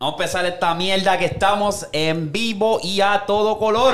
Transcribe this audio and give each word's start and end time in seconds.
Vamos 0.00 0.14
a 0.14 0.22
empezar 0.22 0.46
esta 0.46 0.74
mierda 0.74 1.18
que 1.18 1.26
estamos 1.26 1.86
en 1.92 2.32
vivo 2.32 2.80
y 2.82 3.02
a 3.02 3.24
todo 3.26 3.58
color. 3.58 3.92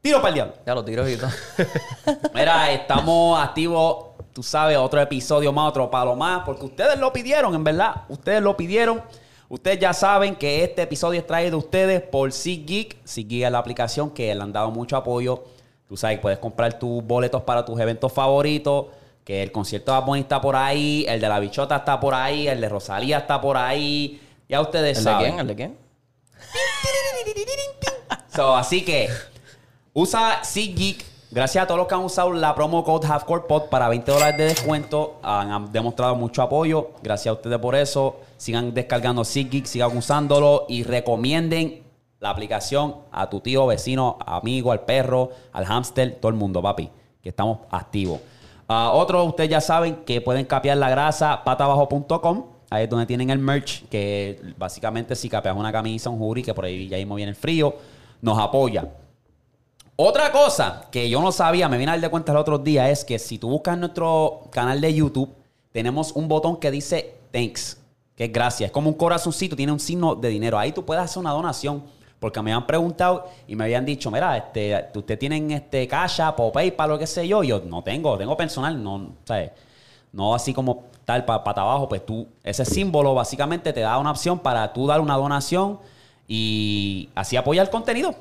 Tiro 0.00 0.16
para 0.16 0.28
el 0.30 0.34
diablo. 0.34 0.54
Ya 0.66 0.74
lo 0.74 0.84
tiro. 0.84 1.04
Mira, 2.34 2.72
estamos 2.72 3.40
activos, 3.40 4.06
tú 4.32 4.42
sabes, 4.42 4.76
otro 4.76 5.00
episodio 5.00 5.52
más, 5.52 5.68
otro 5.68 5.88
palo 5.88 6.16
más, 6.16 6.42
porque 6.44 6.64
ustedes 6.64 6.98
lo 6.98 7.12
pidieron, 7.12 7.54
en 7.54 7.62
verdad. 7.62 7.94
Ustedes 8.08 8.42
lo 8.42 8.56
pidieron. 8.56 9.00
Ustedes 9.48 9.78
ya 9.78 9.92
saben 9.92 10.34
que 10.34 10.64
este 10.64 10.82
episodio 10.82 11.20
es 11.20 11.26
traído 11.28 11.50
de 11.52 11.56
ustedes 11.58 12.02
por 12.02 12.32
SeatGeek. 12.32 13.04
SeatGeek 13.04 13.44
es 13.44 13.52
la 13.52 13.58
aplicación 13.58 14.10
que 14.10 14.34
le 14.34 14.42
han 14.42 14.52
dado 14.52 14.72
mucho 14.72 14.96
apoyo. 14.96 15.44
Tú 15.86 15.96
sabes, 15.96 16.18
puedes 16.18 16.40
comprar 16.40 16.76
tus 16.76 17.04
boletos 17.04 17.42
para 17.42 17.64
tus 17.64 17.78
eventos 17.78 18.12
favoritos. 18.12 18.86
Que 19.24 19.42
el 19.42 19.52
concierto 19.52 19.92
de 19.92 20.00
Bad 20.00 20.18
está 20.18 20.40
por 20.40 20.56
ahí, 20.56 21.04
el 21.08 21.20
de 21.20 21.28
la 21.28 21.38
bichota 21.38 21.76
está 21.76 22.00
por 22.00 22.14
ahí, 22.14 22.48
el 22.48 22.60
de 22.60 22.68
Rosalía 22.68 23.18
está 23.18 23.40
por 23.40 23.56
ahí. 23.56 24.20
Ya 24.48 24.60
ustedes 24.60 24.98
¿El 24.98 25.04
de 25.04 25.10
saben. 25.10 25.26
quién? 25.26 25.40
¿El 25.40 25.46
de 25.46 25.56
quién? 25.56 25.78
So, 28.34 28.56
así 28.56 28.82
que 28.82 29.08
usa 29.92 30.42
SeatGeek. 30.42 31.04
Gracias 31.30 31.64
a 31.64 31.66
todos 31.66 31.78
los 31.78 31.86
que 31.86 31.94
han 31.94 32.04
usado 32.04 32.32
la 32.32 32.54
promo 32.54 32.84
code 32.84 33.06
HalfCorePod 33.06 33.68
para 33.70 33.88
20 33.88 34.10
dólares 34.10 34.38
de 34.38 34.44
descuento. 34.44 35.18
Han, 35.22 35.50
han 35.50 35.72
demostrado 35.72 36.14
mucho 36.14 36.42
apoyo. 36.42 36.90
Gracias 37.02 37.30
a 37.30 37.34
ustedes 37.34 37.58
por 37.58 37.74
eso. 37.74 38.20
Sigan 38.36 38.74
descargando 38.74 39.24
SeatGeek, 39.24 39.66
sigan 39.66 39.96
usándolo 39.96 40.66
y 40.68 40.82
recomienden 40.82 41.82
la 42.20 42.30
aplicación 42.30 42.96
a 43.10 43.28
tu 43.28 43.40
tío, 43.40 43.66
vecino, 43.66 44.18
amigo, 44.24 44.72
al 44.72 44.80
perro, 44.80 45.30
al 45.52 45.64
hámster, 45.66 46.18
todo 46.20 46.30
el 46.30 46.36
mundo, 46.36 46.62
papi, 46.62 46.90
que 47.22 47.30
estamos 47.30 47.58
activos. 47.70 48.20
Ah, 48.74 48.90
otros, 48.94 49.28
ustedes 49.28 49.50
ya 49.50 49.60
saben 49.60 49.96
que 50.06 50.22
pueden 50.22 50.46
capear 50.46 50.78
la 50.78 50.88
grasa 50.88 51.44
patabajo.com. 51.44 52.44
Ahí 52.70 52.84
es 52.84 52.90
donde 52.90 53.04
tienen 53.04 53.28
el 53.28 53.38
merch, 53.38 53.86
que 53.90 54.54
básicamente 54.56 55.14
si 55.14 55.28
capeas 55.28 55.54
una 55.54 55.70
camisa, 55.70 56.08
un 56.08 56.18
jury, 56.18 56.42
que 56.42 56.54
por 56.54 56.64
ahí 56.64 56.88
ya 56.88 56.96
mismo 56.96 57.16
viene 57.16 57.28
el 57.28 57.36
frío, 57.36 57.74
nos 58.22 58.38
apoya. 58.38 58.88
Otra 59.96 60.32
cosa 60.32 60.88
que 60.90 61.10
yo 61.10 61.20
no 61.20 61.32
sabía, 61.32 61.68
me 61.68 61.76
vine 61.76 61.90
a 61.90 61.94
dar 61.94 62.00
de 62.00 62.08
cuenta 62.08 62.32
el 62.32 62.38
otro 62.38 62.56
día, 62.56 62.88
es 62.88 63.04
que 63.04 63.18
si 63.18 63.36
tú 63.36 63.50
buscas 63.50 63.76
nuestro 63.76 64.44
canal 64.50 64.80
de 64.80 64.94
YouTube, 64.94 65.28
tenemos 65.70 66.12
un 66.12 66.26
botón 66.26 66.56
que 66.56 66.70
dice 66.70 67.16
thanks, 67.30 67.78
que 68.16 68.24
es 68.24 68.32
gracias. 68.32 68.68
Es 68.68 68.72
como 68.72 68.88
un 68.88 68.96
corazoncito, 68.96 69.54
tiene 69.54 69.72
un 69.72 69.80
signo 69.80 70.14
de 70.14 70.30
dinero. 70.30 70.58
Ahí 70.58 70.72
tú 70.72 70.82
puedes 70.82 71.04
hacer 71.04 71.20
una 71.20 71.32
donación. 71.32 71.82
Porque 72.22 72.40
me 72.40 72.52
han 72.52 72.64
preguntado 72.68 73.28
y 73.48 73.56
me 73.56 73.64
habían 73.64 73.84
dicho, 73.84 74.08
mira, 74.08 74.36
este, 74.36 74.88
ustedes 74.94 75.18
tienen 75.18 75.50
este 75.50 75.88
Cash 75.88 76.20
App 76.20 76.38
o 76.38 76.52
PayPal 76.52 76.92
o 76.92 76.98
qué 76.98 77.06
sé 77.08 77.26
yo. 77.26 77.42
Y 77.42 77.48
yo 77.48 77.60
no 77.66 77.82
tengo, 77.82 78.16
tengo 78.16 78.36
personal, 78.36 78.80
no, 78.80 79.08
¿sabes? 79.24 79.50
No 80.12 80.32
así 80.32 80.54
como 80.54 80.84
tal 81.04 81.24
para 81.24 81.40
abajo, 81.44 81.88
pues 81.88 82.06
tú, 82.06 82.28
ese 82.44 82.64
símbolo 82.64 83.12
básicamente 83.12 83.72
te 83.72 83.80
da 83.80 83.98
una 83.98 84.12
opción 84.12 84.38
para 84.38 84.72
tú 84.72 84.86
dar 84.86 85.00
una 85.00 85.16
donación 85.16 85.80
y 86.28 87.08
así 87.16 87.36
apoyar 87.36 87.66
el 87.66 87.70
contenido. 87.70 88.14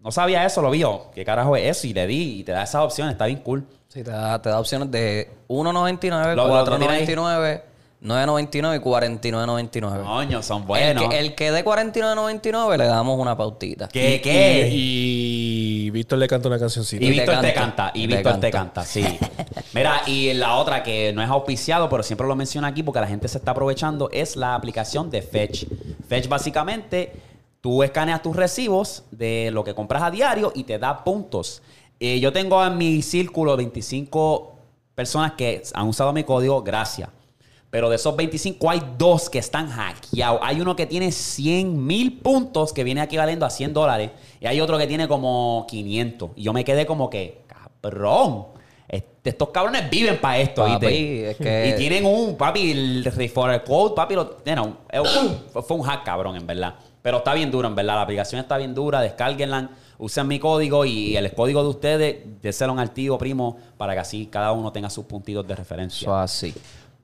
No 0.00 0.12
sabía 0.12 0.44
eso, 0.46 0.62
lo 0.62 0.70
vio. 0.70 1.06
¿Qué 1.12 1.24
carajo 1.24 1.56
es 1.56 1.76
eso? 1.78 1.86
Y 1.88 1.92
le 1.94 2.06
di 2.06 2.38
y 2.40 2.44
te 2.44 2.52
da 2.52 2.62
esa 2.62 2.84
opción, 2.84 3.08
está 3.08 3.26
bien 3.26 3.40
cool. 3.40 3.66
Sí, 3.88 4.04
te 4.04 4.10
da, 4.12 4.40
te 4.40 4.50
da 4.50 4.60
opciones 4.60 4.88
de 4.92 5.30
1.99, 5.48 6.34
Lo- 6.36 6.46
lo- 6.46 6.64
lo 6.64 6.78
tiene 6.78 6.94
ahí. 6.94 7.04
4.99, 7.06 7.62
9.99 8.02 8.76
y 8.76 8.80
49.99. 8.80 10.04
Coño, 10.04 10.42
son 10.42 10.62
el, 10.62 10.68
buenos. 10.68 11.08
que, 11.08 11.18
el 11.18 11.34
que 11.34 11.50
dé 11.50 11.64
49.99 11.64 12.76
le 12.76 12.84
damos 12.84 13.18
una 13.18 13.36
pautita. 13.36 13.88
¿Qué, 13.88 14.20
qué? 14.22 14.68
Y, 14.72 15.86
y 15.86 15.90
Víctor 15.90 16.18
le 16.18 16.28
canta 16.28 16.48
una 16.48 16.58
cancioncita. 16.58 17.04
Y 17.04 17.08
Y 17.08 17.10
te 17.10 17.20
Víctor 17.20 17.40
te 17.40 17.52
canta. 17.52 17.84
canta. 17.84 17.98
Y 17.98 18.06
Víctor 18.06 18.40
te 18.40 18.50
canta. 18.50 18.82
canta, 18.82 18.84
sí. 18.84 19.04
Mira, 19.74 20.02
y 20.06 20.32
la 20.34 20.54
otra 20.56 20.82
que 20.82 21.12
no 21.12 21.22
es 21.22 21.28
auspiciado, 21.28 21.88
pero 21.88 22.02
siempre 22.02 22.26
lo 22.26 22.36
menciono 22.36 22.66
aquí 22.66 22.82
porque 22.82 23.00
la 23.00 23.08
gente 23.08 23.26
se 23.26 23.38
está 23.38 23.50
aprovechando, 23.50 24.08
es 24.12 24.36
la 24.36 24.54
aplicación 24.54 25.10
de 25.10 25.22
Fetch. 25.22 25.64
Fetch 26.08 26.28
básicamente, 26.28 27.12
tú 27.60 27.82
escaneas 27.82 28.22
tus 28.22 28.36
recibos 28.36 29.04
de 29.10 29.50
lo 29.52 29.64
que 29.64 29.74
compras 29.74 30.02
a 30.02 30.10
diario 30.10 30.52
y 30.54 30.64
te 30.64 30.78
da 30.78 31.02
puntos. 31.02 31.62
Eh, 31.98 32.20
yo 32.20 32.32
tengo 32.32 32.64
en 32.64 32.78
mi 32.78 33.02
círculo 33.02 33.56
25 33.56 34.54
personas 34.94 35.32
que 35.32 35.62
han 35.74 35.88
usado 35.88 36.12
mi 36.12 36.22
código, 36.22 36.62
gracias. 36.62 37.08
Pero 37.70 37.90
de 37.90 37.96
esos 37.96 38.16
25 38.16 38.70
hay 38.70 38.80
dos 38.96 39.28
que 39.28 39.38
están 39.38 39.68
hackeados. 39.68 40.40
Hay 40.42 40.60
uno 40.60 40.74
que 40.74 40.86
tiene 40.86 41.12
100 41.12 41.86
mil 41.86 42.18
puntos 42.20 42.72
que 42.72 42.82
viene 42.82 43.02
equivalendo 43.02 43.44
a 43.44 43.50
100 43.50 43.74
dólares. 43.74 44.10
Y 44.40 44.46
hay 44.46 44.60
otro 44.60 44.78
que 44.78 44.86
tiene 44.86 45.06
como 45.06 45.66
500. 45.68 46.30
Y 46.36 46.44
yo 46.44 46.52
me 46.54 46.64
quedé 46.64 46.86
como 46.86 47.10
que, 47.10 47.42
cabrón. 47.82 48.46
este- 48.88 49.28
estos 49.30 49.50
cabrones 49.50 49.90
viven 49.90 50.18
para 50.18 50.38
esto. 50.38 50.64
Papi, 50.64 50.86
¿viste? 50.86 51.30
es 51.32 51.36
que- 51.36 51.68
Y 51.68 51.76
tienen 51.78 52.06
un, 52.06 52.36
papi, 52.38 52.70
el 52.70 53.04
referral 53.04 53.62
code, 53.62 53.94
papi, 53.94 54.14
lo, 54.14 54.38
you 54.46 54.52
know, 54.54 54.76
fue 55.62 55.76
un 55.76 55.82
hack, 55.82 56.04
cabrón, 56.04 56.36
en 56.36 56.46
verdad. 56.46 56.74
Pero 57.02 57.18
está 57.18 57.34
bien 57.34 57.50
duro, 57.50 57.68
en 57.68 57.74
verdad. 57.74 57.96
La 57.96 58.02
aplicación 58.02 58.40
está 58.40 58.56
bien 58.56 58.74
dura. 58.74 59.02
Descárguenla, 59.02 59.70
usen 59.98 60.26
mi 60.26 60.38
código 60.38 60.86
y 60.86 61.16
el 61.18 61.34
código 61.34 61.62
de 61.62 61.68
ustedes, 61.68 62.16
déselo 62.40 62.72
a 62.72 62.82
un 62.82 62.88
tío, 62.88 63.18
primo, 63.18 63.58
para 63.76 63.92
que 63.92 63.98
así 64.00 64.26
cada 64.26 64.52
uno 64.52 64.72
tenga 64.72 64.88
sus 64.88 65.04
puntitos 65.04 65.46
de 65.46 65.54
referencia. 65.54 66.06
Eso 66.06 66.16
así. 66.16 66.54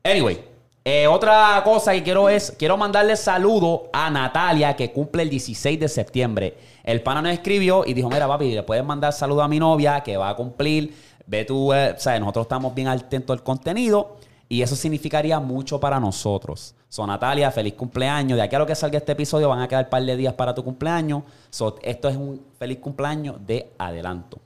Anyway, 0.02 0.40
eh, 0.84 1.06
otra 1.06 1.62
cosa 1.64 1.92
que 1.92 2.02
quiero 2.02 2.28
es, 2.28 2.54
quiero 2.58 2.76
mandarle 2.76 3.16
saludo 3.16 3.88
a 3.92 4.10
Natalia 4.10 4.76
que 4.76 4.92
cumple 4.92 5.22
el 5.22 5.30
16 5.30 5.80
de 5.80 5.88
septiembre. 5.88 6.58
El 6.82 7.02
pana 7.02 7.22
nos 7.22 7.32
escribió 7.32 7.84
y 7.86 7.94
dijo, 7.94 8.10
mira 8.10 8.28
papi, 8.28 8.52
le 8.52 8.62
puedes 8.62 8.84
mandar 8.84 9.12
saludo 9.14 9.42
a 9.42 9.48
mi 9.48 9.58
novia 9.58 10.02
que 10.02 10.16
va 10.16 10.28
a 10.28 10.36
cumplir. 10.36 10.94
Ve 11.26 11.46
tú, 11.46 11.72
eh, 11.72 11.94
sea, 11.96 12.20
nosotros 12.20 12.44
estamos 12.44 12.74
bien 12.74 12.88
atentos 12.88 13.34
al 13.34 13.42
contenido 13.42 14.16
y 14.48 14.60
eso 14.60 14.76
significaría 14.76 15.40
mucho 15.40 15.80
para 15.80 15.98
nosotros. 15.98 16.74
So, 16.90 17.06
Natalia, 17.06 17.50
feliz 17.50 17.74
cumpleaños. 17.74 18.36
De 18.36 18.42
aquí 18.42 18.54
a 18.54 18.58
lo 18.58 18.66
que 18.66 18.74
salga 18.74 18.98
este 18.98 19.12
episodio 19.12 19.48
van 19.48 19.60
a 19.60 19.68
quedar 19.68 19.84
un 19.84 19.90
par 19.90 20.02
de 20.04 20.16
días 20.16 20.34
para 20.34 20.54
tu 20.54 20.62
cumpleaños. 20.62 21.22
Esto 21.82 22.08
es 22.08 22.16
un 22.16 22.40
feliz 22.58 22.78
cumpleaños 22.78 23.36
de 23.44 23.72
adelanto. 23.78 24.43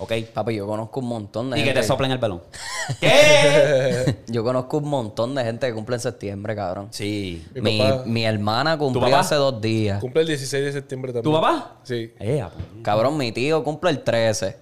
¿Ok? 0.00 0.12
Papi, 0.32 0.54
yo 0.54 0.64
conozco 0.66 1.00
un 1.00 1.06
montón 1.08 1.50
de 1.50 1.58
Y 1.58 1.60
que 1.62 1.66
gente. 1.66 1.80
te 1.80 1.86
soplen 1.86 2.12
el 2.12 2.18
balón. 2.18 2.40
¿Qué? 3.00 4.18
Yo 4.28 4.44
conozco 4.44 4.78
un 4.78 4.88
montón 4.88 5.34
de 5.34 5.42
gente 5.42 5.66
que 5.66 5.74
cumple 5.74 5.96
en 5.96 6.00
septiembre, 6.00 6.54
cabrón. 6.54 6.86
Sí. 6.92 7.44
Mi 7.54 7.60
Mi, 7.60 7.78
papá- 7.80 8.02
mi 8.06 8.24
hermana 8.24 8.78
cumplió 8.78 9.16
hace 9.16 9.34
dos 9.34 9.60
días. 9.60 10.00
Cumple 10.00 10.22
el 10.22 10.28
16 10.28 10.64
de 10.66 10.72
septiembre 10.72 11.12
también. 11.12 11.24
¿Tu 11.34 11.40
papá? 11.40 11.78
Sí. 11.82 12.12
Eh, 12.20 12.44
pues. 12.52 12.64
Cabrón, 12.84 13.16
mi 13.16 13.32
tío 13.32 13.64
cumple 13.64 13.90
el 13.90 14.04
13. 14.04 14.56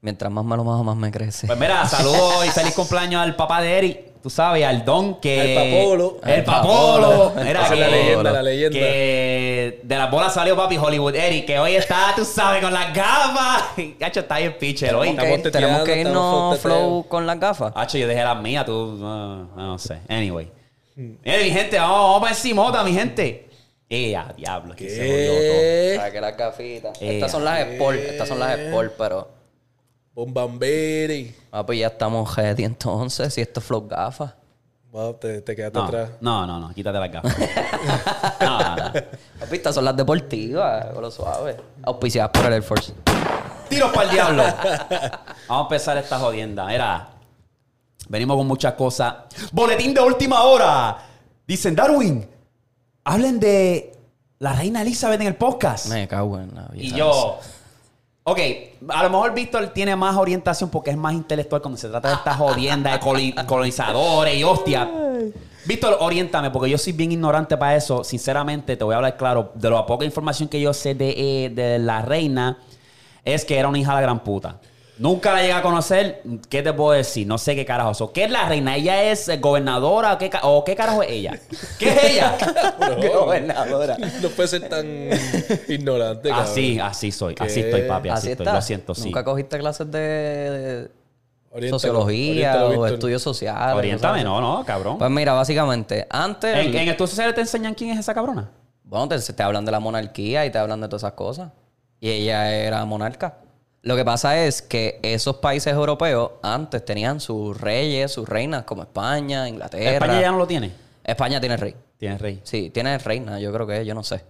Mientras 0.00 0.32
más 0.32 0.46
me 0.46 0.56
lo 0.56 0.64
majo, 0.64 0.82
más 0.82 0.96
me 0.96 1.10
crece. 1.10 1.46
Pues 1.46 1.58
mira, 1.58 1.86
saludos 1.86 2.46
y 2.46 2.48
feliz 2.48 2.74
cumpleaños 2.74 3.20
al 3.22 3.36
papá 3.36 3.60
de 3.60 3.76
Eric. 3.78 4.09
Tú 4.22 4.28
sabes, 4.28 4.64
al 4.64 4.84
don 4.84 5.18
que. 5.20 5.56
Al 5.56 5.70
papolo. 5.70 6.18
El 6.26 6.44
papolo. 6.44 7.32
es 7.38 7.68
que, 7.68 7.76
la 7.76 7.88
leyenda, 7.88 8.32
la 8.32 8.42
leyenda. 8.42 8.78
que 8.78 9.80
de 9.82 9.96
las 9.96 10.10
bolas 10.10 10.34
salió 10.34 10.56
papi 10.56 10.76
Hollywood 10.76 11.14
Eric, 11.14 11.46
que 11.46 11.58
hoy 11.58 11.76
está, 11.76 12.12
tú 12.14 12.24
sabes, 12.24 12.62
con 12.62 12.72
las 12.72 12.94
gafas. 12.94 13.64
Hacho, 14.00 14.20
está 14.20 14.38
bien 14.38 14.56
pitcher 14.58 14.94
hoy. 14.94 15.10
Teteando, 15.14 15.50
tenemos 15.50 15.82
que 15.82 16.00
irnos 16.00 16.58
flow 16.60 17.06
con 17.08 17.26
las 17.26 17.40
gafas. 17.40 17.72
Hacho, 17.74 17.96
yo 17.96 18.06
dejé 18.06 18.22
las 18.22 18.40
mías, 18.40 18.66
tú. 18.66 18.96
no, 18.98 19.44
no 19.56 19.78
sé. 19.78 20.00
Anyway. 20.08 20.50
Mira, 20.96 21.38
mi 21.38 21.50
gente, 21.50 21.78
vamos, 21.78 21.98
vamos 21.98 22.20
para 22.20 22.32
encimota, 22.32 22.84
mi 22.84 22.92
gente. 22.92 23.48
Eh, 23.88 24.14
a 24.14 24.32
diablo, 24.36 24.76
que 24.76 24.88
se 24.88 24.98
jodió 24.98 25.32
todo. 25.32 25.60
¿Qué? 25.60 25.96
Saque 25.96 26.20
las 26.20 26.36
gafitas. 26.36 27.02
Eh, 27.02 27.14
Estas 27.14 27.32
son 27.32 27.44
las 27.44 27.60
Sport. 27.66 27.98
Estas 27.98 28.28
son 28.28 28.38
las 28.38 28.58
Sport, 28.58 28.92
pero... 28.96 29.39
Bombamberi. 30.14 31.34
Ah, 31.52 31.64
pues 31.64 31.78
ya 31.78 31.88
estamos 31.88 32.34
ready 32.36 32.64
entonces. 32.64 33.32
Si 33.34 33.40
esto 33.40 33.60
es 33.60 33.66
flow 33.66 33.86
gafas. 33.88 34.34
Wow, 34.92 35.14
te, 35.14 35.40
te 35.42 35.54
quedaste 35.54 35.78
No, 35.78 35.84
atrás. 35.84 36.10
no, 36.20 36.46
no, 36.46 36.58
no, 36.58 36.74
quítate 36.74 36.98
las 36.98 37.12
gafas. 37.12 37.36
no, 38.40 38.58
no. 38.58 38.92
Papi, 39.38 39.56
estas 39.56 39.74
son 39.74 39.84
las 39.84 39.96
deportivas. 39.96 40.86
Con 40.86 41.02
lo 41.02 41.10
suave. 41.10 41.56
Auspiciadas 41.82 42.30
por 42.32 42.46
el 42.46 42.54
Air 42.54 42.62
Force. 42.62 42.92
Tiros 43.68 43.92
para 43.92 44.06
el 44.08 44.10
diablo. 44.10 44.42
Vamos 45.48 45.48
a 45.48 45.60
empezar 45.62 45.96
esta 45.98 46.18
jodienda. 46.18 46.72
Era. 46.74 47.08
Venimos 48.08 48.36
con 48.36 48.48
muchas 48.48 48.74
cosas. 48.74 49.14
Boletín 49.52 49.94
de 49.94 50.00
última 50.00 50.42
hora. 50.42 50.98
Dicen, 51.46 51.76
Darwin, 51.76 52.28
hablen 53.04 53.38
de 53.38 53.92
la 54.40 54.54
reina 54.54 54.82
Elizabeth 54.82 55.20
en 55.20 55.28
el 55.28 55.36
podcast. 55.36 55.86
Me 55.86 56.08
cago 56.08 56.40
en 56.40 56.52
la 56.52 56.68
y 56.74 56.80
vieja 56.80 56.96
yo. 56.96 57.38
Ok, 58.30 58.38
a 58.90 59.02
lo 59.02 59.10
mejor 59.10 59.34
Víctor 59.34 59.66
tiene 59.70 59.96
más 59.96 60.14
orientación 60.14 60.70
porque 60.70 60.90
es 60.90 60.96
más 60.96 61.14
intelectual 61.14 61.60
cuando 61.60 61.76
se 61.76 61.88
trata 61.88 62.10
de 62.10 62.14
esta 62.14 62.32
jodienda 62.32 62.92
de 62.92 63.44
colonizadores 63.44 64.36
y 64.36 64.44
hostia. 64.44 64.88
Víctor, 65.66 65.96
oriéntame, 65.98 66.48
porque 66.52 66.70
yo 66.70 66.78
soy 66.78 66.92
bien 66.92 67.10
ignorante 67.10 67.56
para 67.56 67.74
eso. 67.74 68.04
Sinceramente, 68.04 68.76
te 68.76 68.84
voy 68.84 68.92
a 68.92 68.98
hablar 68.98 69.16
claro. 69.16 69.50
De 69.56 69.68
la 69.68 69.84
poca 69.84 70.04
información 70.04 70.48
que 70.48 70.60
yo 70.60 70.72
sé 70.72 70.94
de, 70.94 71.10
eh, 71.46 71.50
de 71.50 71.80
la 71.80 72.02
reina, 72.02 72.58
es 73.24 73.44
que 73.44 73.58
era 73.58 73.66
una 73.66 73.80
hija 73.80 73.90
de 73.90 73.96
la 73.96 74.02
gran 74.02 74.20
puta. 74.20 74.60
Nunca 75.00 75.32
la 75.32 75.40
llegué 75.40 75.54
a 75.54 75.62
conocer. 75.62 76.22
¿Qué 76.50 76.62
te 76.62 76.74
puedo 76.74 76.90
decir? 76.92 77.26
No 77.26 77.38
sé 77.38 77.54
qué 77.56 77.64
carajo. 77.64 77.94
So, 77.94 78.12
¿Qué 78.12 78.24
es 78.24 78.30
la 78.30 78.46
reina? 78.46 78.76
¿Ella 78.76 79.02
es 79.04 79.30
gobernadora 79.40 80.12
o 80.12 80.18
qué, 80.18 80.30
o 80.42 80.62
qué 80.62 80.76
carajo 80.76 81.02
es 81.02 81.10
ella? 81.10 81.40
¿Qué 81.78 81.88
es 81.88 82.04
ella? 82.04 82.36
Gobernadora. 83.14 83.96
No 84.20 84.28
puede 84.28 84.48
ser 84.50 84.68
tan 84.68 84.86
ignorante, 85.68 86.28
cabrón. 86.28 86.46
así, 86.46 86.78
así 86.78 87.12
soy. 87.12 87.34
¿Qué? 87.34 87.44
Así 87.44 87.60
estoy, 87.60 87.88
papi. 87.88 88.10
Así, 88.10 88.18
Así 88.18 88.30
estoy. 88.32 88.44
está. 88.44 88.54
Lo 88.56 88.60
siento, 88.60 88.94
sí. 88.94 89.04
Nunca 89.04 89.24
cogiste 89.24 89.58
clases 89.58 89.90
de, 89.90 89.98
de, 89.98 90.90
Oriéntalo, 91.50 91.78
sociología 91.78 92.50
oriéntalo, 92.66 92.80
o 92.82 92.86
estudios 92.86 93.22
sociales. 93.22 93.76
Oriéntame, 93.76 94.22
no, 94.22 94.38
no, 94.42 94.62
cabrón. 94.66 94.98
Pues 94.98 95.10
mira, 95.10 95.32
básicamente, 95.32 96.06
antes. 96.10 96.54
¿En, 96.54 96.76
en 96.76 96.88
estudios 96.88 97.08
sociales 97.08 97.34
te 97.34 97.40
enseñan 97.40 97.72
quién 97.72 97.92
es 97.92 98.00
esa 98.00 98.12
cabrona? 98.12 98.50
Bueno, 98.84 99.08
te, 99.08 99.18
te 99.18 99.42
hablan 99.42 99.64
de 99.64 99.72
la 99.72 99.80
monarquía 99.80 100.44
y 100.44 100.50
te 100.50 100.58
hablan 100.58 100.78
de 100.82 100.88
todas 100.88 101.04
esas 101.04 101.14
cosas. 101.14 101.52
Y 102.00 102.10
ella 102.10 102.52
era 102.52 102.84
monarca. 102.84 103.38
Lo 103.82 103.96
que 103.96 104.04
pasa 104.04 104.44
es 104.44 104.60
que 104.60 105.00
esos 105.02 105.36
países 105.36 105.72
europeos 105.72 106.32
antes 106.42 106.84
tenían 106.84 107.18
sus 107.18 107.58
reyes, 107.58 108.12
sus 108.12 108.28
reinas, 108.28 108.64
como 108.64 108.82
España, 108.82 109.48
Inglaterra. 109.48 109.92
España 109.92 110.20
ya 110.20 110.30
no 110.30 110.38
lo 110.38 110.46
tiene. 110.46 110.70
España 111.02 111.40
tiene 111.40 111.56
rey. 111.56 111.74
Tienes 111.96 112.20
rey. 112.20 112.40
Sí, 112.44 112.70
tiene 112.70 112.98
reina, 112.98 113.38
yo 113.40 113.52
creo 113.52 113.66
que 113.66 113.80
es, 113.80 113.86
yo 113.86 113.94
no 113.94 114.02
sé. 114.02 114.22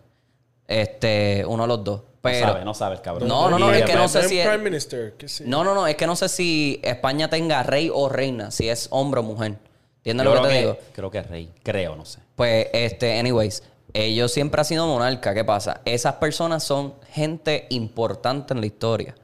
Este, 0.67 1.45
uno 1.47 1.65
de 1.65 1.69
los 1.69 1.85
dos. 1.85 2.03
Pero, 2.21 2.47
no 2.47 2.53
sabe, 2.53 2.65
no 2.65 2.75
sabe 2.75 2.95
el 2.97 3.01
cabrón. 3.01 3.29
No, 3.29 3.51
no, 3.51 3.59
no, 3.59 3.73
es 3.73 3.83
que 3.83 3.95
no 3.95 4.07
sé 4.07 4.29
si 4.29 4.39
es-. 4.39 5.41
No, 5.47 5.65
no, 5.65 5.75
no, 5.75 5.87
es 5.87 5.97
que 5.97 6.07
no 6.07 6.15
sé 6.15 6.29
si 6.29 6.81
España 6.83 7.29
tenga 7.29 7.63
rey 7.63 7.91
o 7.93 8.09
reina, 8.09 8.51
si 8.51 8.69
es 8.69 8.89
hombre 8.91 9.21
o 9.21 9.23
mujer. 9.23 9.57
¿Entiendes 9.99 10.25
Yo 10.25 10.35
lo 10.35 10.43
que 10.43 10.49
te 10.49 10.59
digo? 10.59 10.79
Creo 10.93 11.11
que 11.11 11.19
es 11.19 11.27
rey. 11.27 11.51
Creo, 11.63 11.97
no 11.97 12.05
sé. 12.05 12.21
Pues, 12.37 12.69
este, 12.73 13.19
anyways, 13.19 13.63
ellos 13.93 14.33
siempre 14.33 14.61
han 14.61 14.65
sido 14.65 14.87
monarca. 14.87 15.35
¿Qué 15.35 15.45
pasa? 15.45 15.81
Esas 15.85 16.15
personas 16.15 16.63
son 16.63 16.95
gente 17.13 17.67
importante 17.71 18.55
en 18.55 18.61
la 18.61 18.67
historia. 18.67 19.15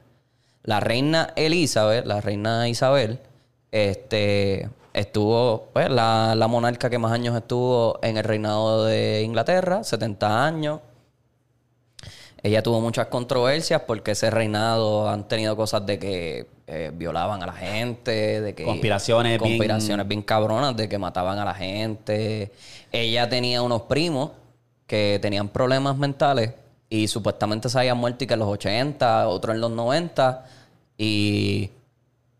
La 0.67 0.81
reina 0.81 1.31
Elizabeth, 1.37 2.05
la 2.05 2.19
reina 2.19 2.67
Isabel, 2.67 3.19
este, 3.71 4.69
estuvo, 4.93 5.69
pues, 5.71 5.89
la, 5.89 6.35
la 6.35 6.47
monarca 6.49 6.89
que 6.89 6.97
más 6.97 7.13
años 7.13 7.37
estuvo 7.37 7.97
en 8.03 8.17
el 8.17 8.25
reinado 8.25 8.83
de 8.83 9.21
Inglaterra, 9.23 9.85
70 9.85 10.45
años. 10.45 10.81
Ella 12.43 12.61
tuvo 12.61 12.81
muchas 12.81 13.07
controversias 13.07 13.81
porque 13.87 14.11
ese 14.11 14.29
reinado 14.29 15.09
han 15.09 15.29
tenido 15.29 15.55
cosas 15.55 15.85
de 15.85 15.97
que 15.99 16.47
eh, 16.67 16.91
violaban 16.93 17.41
a 17.43 17.45
la 17.45 17.53
gente, 17.53 18.41
de 18.41 18.53
que... 18.53 18.65
Conspiraciones 18.65 19.39
bien- 19.39 19.53
Conspiraciones 19.57 20.05
bien 20.05 20.21
cabronas 20.21 20.75
de 20.75 20.89
que 20.89 20.97
mataban 20.97 21.39
a 21.39 21.45
la 21.45 21.53
gente. 21.53 22.51
Ella 22.91 23.29
tenía 23.29 23.61
unos 23.61 23.83
primos 23.83 24.31
que 24.85 25.17
tenían 25.21 25.47
problemas 25.47 25.97
mentales 25.97 26.51
y 26.89 27.07
supuestamente 27.07 27.69
se 27.69 27.79
habían 27.79 27.97
muerto 27.97 28.25
y 28.25 28.27
que 28.27 28.33
en 28.33 28.39
los 28.41 28.49
80, 28.49 29.29
otro 29.29 29.53
en 29.53 29.61
los 29.61 29.71
90 29.71 30.45
y 30.97 31.69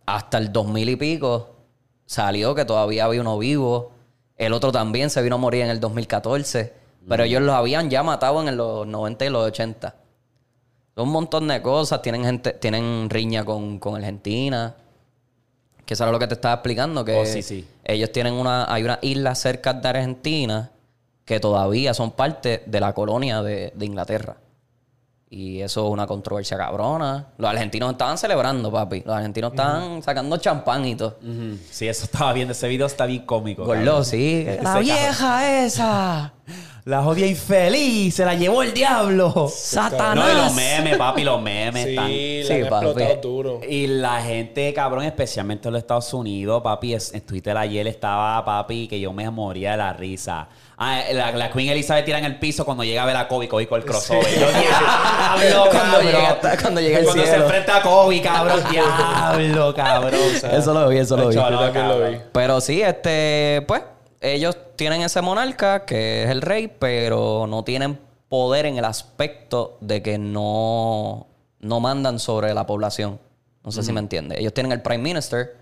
hasta 0.05 0.37
el 0.37 0.51
2000 0.51 0.89
y 0.89 0.95
pico 0.95 1.55
salió 2.05 2.55
que 2.55 2.65
todavía 2.65 3.05
había 3.05 3.21
uno 3.21 3.37
vivo. 3.37 3.91
El 4.37 4.53
otro 4.53 4.71
también 4.71 5.09
se 5.09 5.21
vino 5.21 5.35
a 5.35 5.39
morir 5.39 5.63
en 5.63 5.69
el 5.69 5.79
2014, 5.79 6.73
pero 7.07 7.23
ellos 7.23 7.41
los 7.41 7.55
habían 7.55 7.89
ya 7.89 8.03
matado 8.03 8.47
en 8.47 8.55
los 8.57 8.87
90 8.87 9.25
y 9.25 9.29
los 9.29 9.47
80. 9.47 9.95
Son 10.95 11.07
un 11.07 11.13
montón 11.13 11.47
de 11.47 11.61
cosas, 11.61 12.01
tienen 12.01 12.23
gente, 12.23 12.53
tienen 12.53 13.09
riña 13.09 13.43
con, 13.45 13.79
con 13.79 13.95
Argentina. 13.95 14.75
Que 15.85 15.93
eso 15.93 16.03
era 16.03 16.11
lo 16.11 16.19
que 16.19 16.27
te 16.27 16.33
estaba 16.33 16.55
explicando, 16.55 17.05
que 17.05 17.15
Oh, 17.15 17.25
sí, 17.25 17.41
sí. 17.41 17.65
ellos 17.83 18.11
tienen 18.11 18.33
una, 18.33 18.71
hay 18.71 18.83
una 18.83 18.99
isla 19.01 19.35
cerca 19.35 19.73
de 19.73 19.87
Argentina 19.87 20.71
que 21.23 21.39
todavía 21.39 21.93
son 21.93 22.11
parte 22.11 22.63
de 22.65 22.79
la 22.79 22.93
colonia 22.93 23.41
de, 23.41 23.71
de 23.75 23.85
Inglaterra. 23.85 24.37
Y 25.29 25.59
eso 25.61 25.85
es 25.85 25.91
una 25.91 26.07
controversia 26.07 26.57
cabrona. 26.57 27.27
Los 27.37 27.49
argentinos 27.49 27.91
estaban 27.91 28.17
celebrando, 28.17 28.71
papi. 28.71 29.03
Los 29.05 29.15
argentinos 29.15 29.51
estaban 29.51 30.01
sacando 30.01 30.37
champán 30.37 30.85
y 30.85 30.95
todo. 30.95 31.17
Sí, 31.69 31.87
eso 31.87 32.05
estaba 32.05 32.31
bien. 32.31 32.49
Ese 32.49 32.67
video 32.69 32.87
está 32.87 33.05
bien 33.05 33.25
cómico. 33.25 33.65
Gordo, 33.65 34.03
sí. 34.05 34.45
La 34.45 34.63
cabrón. 34.63 34.83
vieja 34.83 35.63
esa. 35.65 36.33
La 36.87 37.03
jodía 37.03 37.27
infeliz. 37.27 38.15
Se 38.15 38.23
la 38.23 38.33
llevó 38.33 38.63
el 38.63 38.73
diablo. 38.73 39.51
Satanás. 39.53 40.15
No, 40.15 40.31
y 40.31 40.35
los 40.45 40.53
memes, 40.53 40.97
papi, 40.97 41.23
los 41.25 41.41
memes 41.41 41.83
Sí, 41.83 41.89
están... 41.89 42.07
Sí, 42.07 42.63
han 42.63 42.69
papi. 42.69 42.85
explotado 42.85 43.21
duro. 43.21 43.59
Y 43.67 43.87
la 43.87 44.21
gente, 44.21 44.73
cabrón, 44.73 45.03
especialmente 45.03 45.67
en 45.67 45.73
los 45.73 45.81
Estados 45.81 46.13
Unidos, 46.13 46.61
papi, 46.63 46.93
en 46.93 47.21
Twitter 47.25 47.57
ayer 47.57 47.85
estaba, 47.87 48.45
papi, 48.45 48.87
que 48.87 49.01
yo 49.01 49.11
me 49.11 49.29
moría 49.29 49.71
de 49.71 49.77
la 49.77 49.91
risa. 49.91 50.47
Ah, 50.77 51.01
la, 51.11 51.31
la 51.33 51.51
Queen 51.51 51.67
Elizabeth 51.67 52.05
tira 52.05 52.19
en 52.19 52.25
el 52.25 52.39
piso 52.39 52.63
cuando 52.63 52.85
llega 52.85 53.03
a 53.03 53.05
ver 53.05 53.17
a 53.17 53.27
Kobe, 53.27 53.49
Kobe 53.49 53.67
con 53.67 53.81
el 53.81 53.85
crossover. 53.85 54.23
Yo, 54.39 54.47
diablo, 54.47 55.69
Cuando 55.69 55.97
cabrón. 55.97 56.05
llega 56.05 56.57
cuando 56.61 56.79
llega 56.79 56.97
al 56.99 57.03
Cuando 57.03 57.23
se 57.23 57.29
cielo. 57.29 57.43
enfrenta 57.43 57.75
a 57.77 57.81
Kobe, 57.81 58.21
cabrón. 58.21 58.63
Diablo, 58.71 59.75
cabrón. 59.75 60.19
Eso 60.53 60.73
lo 60.73 60.87
vi, 60.87 60.99
eso 60.99 61.17
lo 61.17 61.27
vi. 61.27 61.35
Yo 61.35 61.49
Yo 61.49 61.59
también 61.59 61.87
lo 61.89 61.95
cabrón. 61.95 62.11
vi. 62.13 62.19
Pero 62.31 62.61
sí, 62.61 62.81
este, 62.81 63.65
pues, 63.67 63.81
ellos 64.21 64.55
tienen 64.77 65.01
ese 65.01 65.21
monarca 65.21 65.83
que 65.85 66.23
es 66.23 66.29
el 66.29 66.41
rey, 66.41 66.67
pero 66.79 67.45
no 67.47 67.63
tienen 67.63 67.99
poder 68.29 68.65
en 68.65 68.77
el 68.77 68.85
aspecto 68.85 69.77
de 69.81 70.01
que 70.01 70.17
no, 70.17 71.27
no 71.59 71.79
mandan 71.79 72.19
sobre 72.19 72.53
la 72.53 72.65
población. 72.65 73.19
No 73.63 73.71
sé 73.71 73.83
si 73.83 73.91
me 73.91 73.99
entiende. 73.99 74.39
Ellos 74.39 74.53
tienen 74.53 74.71
el 74.71 74.81
prime 74.81 74.99
minister, 75.03 75.55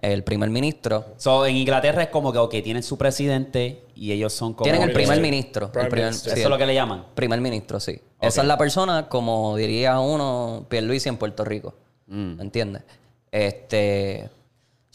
el 0.00 0.22
primer 0.22 0.48
ministro. 0.50 1.06
So, 1.16 1.44
en 1.44 1.56
Inglaterra 1.56 2.04
es 2.04 2.08
como 2.08 2.32
que, 2.32 2.38
ok, 2.38 2.54
tienen 2.62 2.84
su 2.84 2.96
presidente 2.96 3.82
y 3.96 4.12
ellos 4.12 4.32
son 4.32 4.52
como... 4.54 4.62
tienen 4.64 4.82
el 4.82 4.88
Minister. 4.90 5.06
primer 5.08 5.20
ministro. 5.20 5.72
Prime 5.72 5.84
el 5.86 5.90
primer- 5.90 6.10
minister. 6.10 6.32
sí, 6.34 6.38
Eso 6.38 6.48
es 6.48 6.50
lo 6.50 6.58
que 6.58 6.66
le 6.66 6.74
llaman. 6.74 7.04
Primer 7.16 7.40
ministro, 7.40 7.80
sí. 7.80 8.00
Esa 8.20 8.42
es 8.42 8.46
la 8.46 8.56
persona, 8.58 9.08
como 9.08 9.56
diría 9.56 9.98
uno, 9.98 10.66
Pierluisi 10.68 11.08
en 11.08 11.16
Puerto 11.16 11.44
Rico. 11.44 11.74
¿Me 12.06 12.42
entiendes? 12.42 12.82
Este... 13.32 14.30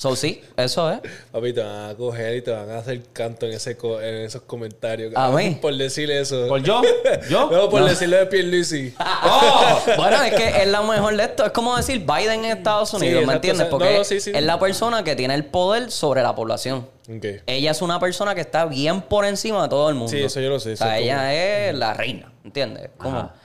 So, 0.03 0.17
sí, 0.17 0.41
eso 0.57 0.91
es. 0.91 0.99
Papi, 1.31 1.53
te 1.53 1.61
van 1.63 1.91
a 1.91 1.95
coger 1.95 2.35
y 2.35 2.41
te 2.41 2.51
van 2.51 2.69
a 2.69 2.79
hacer 2.79 3.01
canto 3.13 3.45
en, 3.45 3.53
ese 3.53 3.77
co- 3.77 4.01
en 4.01 4.15
esos 4.15 4.41
comentarios. 4.41 5.13
¿A 5.15 5.29
mí? 5.31 5.57
Por 5.61 5.73
decir 5.77 6.11
eso. 6.11 6.45
¿Por 6.49 6.61
yo? 6.61 6.81
¿Yo? 7.29 7.49
No, 7.51 7.69
por 7.69 7.79
No. 7.79 7.87
decirlo 7.87 8.17
de 8.17 8.25
Pierluisi. 8.25 8.93
¡Oh! 8.99 9.79
Bueno, 9.97 10.21
es 10.23 10.33
que 10.33 10.61
es 10.63 10.67
la 10.67 10.81
mejor 10.81 11.15
de 11.15 11.23
esto. 11.23 11.45
Es 11.45 11.51
como 11.53 11.77
decir 11.77 11.99
Biden 12.05 12.43
en 12.43 12.57
Estados 12.57 12.89
Sí, 12.89 12.97
Unidos, 12.97 13.25
¿me 13.25 13.33
entiendes? 13.35 13.67
Porque 13.67 13.97
no, 13.97 14.03
sí, 14.03 14.19
sí. 14.19 14.31
es 14.35 14.43
la 14.43 14.59
persona 14.59 15.05
que 15.05 15.15
tiene 15.15 15.35
el 15.35 15.45
poder 15.45 15.89
sobre 15.89 16.21
la 16.21 16.35
población. 16.35 16.85
Ok. 17.09 17.25
Ella 17.47 17.71
es 17.71 17.81
una 17.81 17.97
persona 17.99 18.35
que 18.35 18.41
está 18.41 18.65
bien 18.65 19.01
por 19.03 19.23
encima 19.23 19.63
de 19.63 19.69
todo 19.69 19.87
el 19.87 19.95
mundo. 19.95 20.11
Sí, 20.11 20.21
eso 20.21 20.41
yo 20.41 20.49
lo 20.49 20.59
sé, 20.59 20.73
O 20.73 20.77
sea, 20.77 20.99
ella 20.99 21.33
es 21.69 21.75
la 21.75 21.93
reina, 21.93 22.29
¿entiendes? 22.43 22.89
Como, 22.97 23.19
Ajá. 23.19 23.35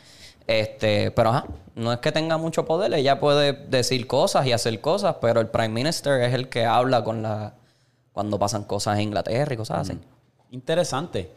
Este, 0.48 1.10
pero 1.12 1.30
ajá, 1.30 1.44
no 1.76 1.92
es 1.92 1.98
que 2.00 2.10
tenga 2.10 2.36
mucho 2.38 2.64
poder, 2.64 2.92
ella 2.94 3.20
puede 3.20 3.52
decir 3.52 4.06
cosas 4.08 4.44
y 4.46 4.52
hacer 4.52 4.80
cosas, 4.80 5.16
pero 5.20 5.40
el 5.40 5.46
prime 5.46 5.68
minister 5.68 6.20
es 6.22 6.34
el 6.34 6.48
que 6.48 6.64
habla 6.66 7.04
con 7.04 7.22
la 7.22 7.54
cuando 8.12 8.36
pasan 8.38 8.64
cosas 8.64 8.96
en 8.96 9.02
Inglaterra 9.04 9.54
y 9.54 9.56
cosas 9.56 9.88
así. 9.88 9.98
Interesante. 10.50 11.30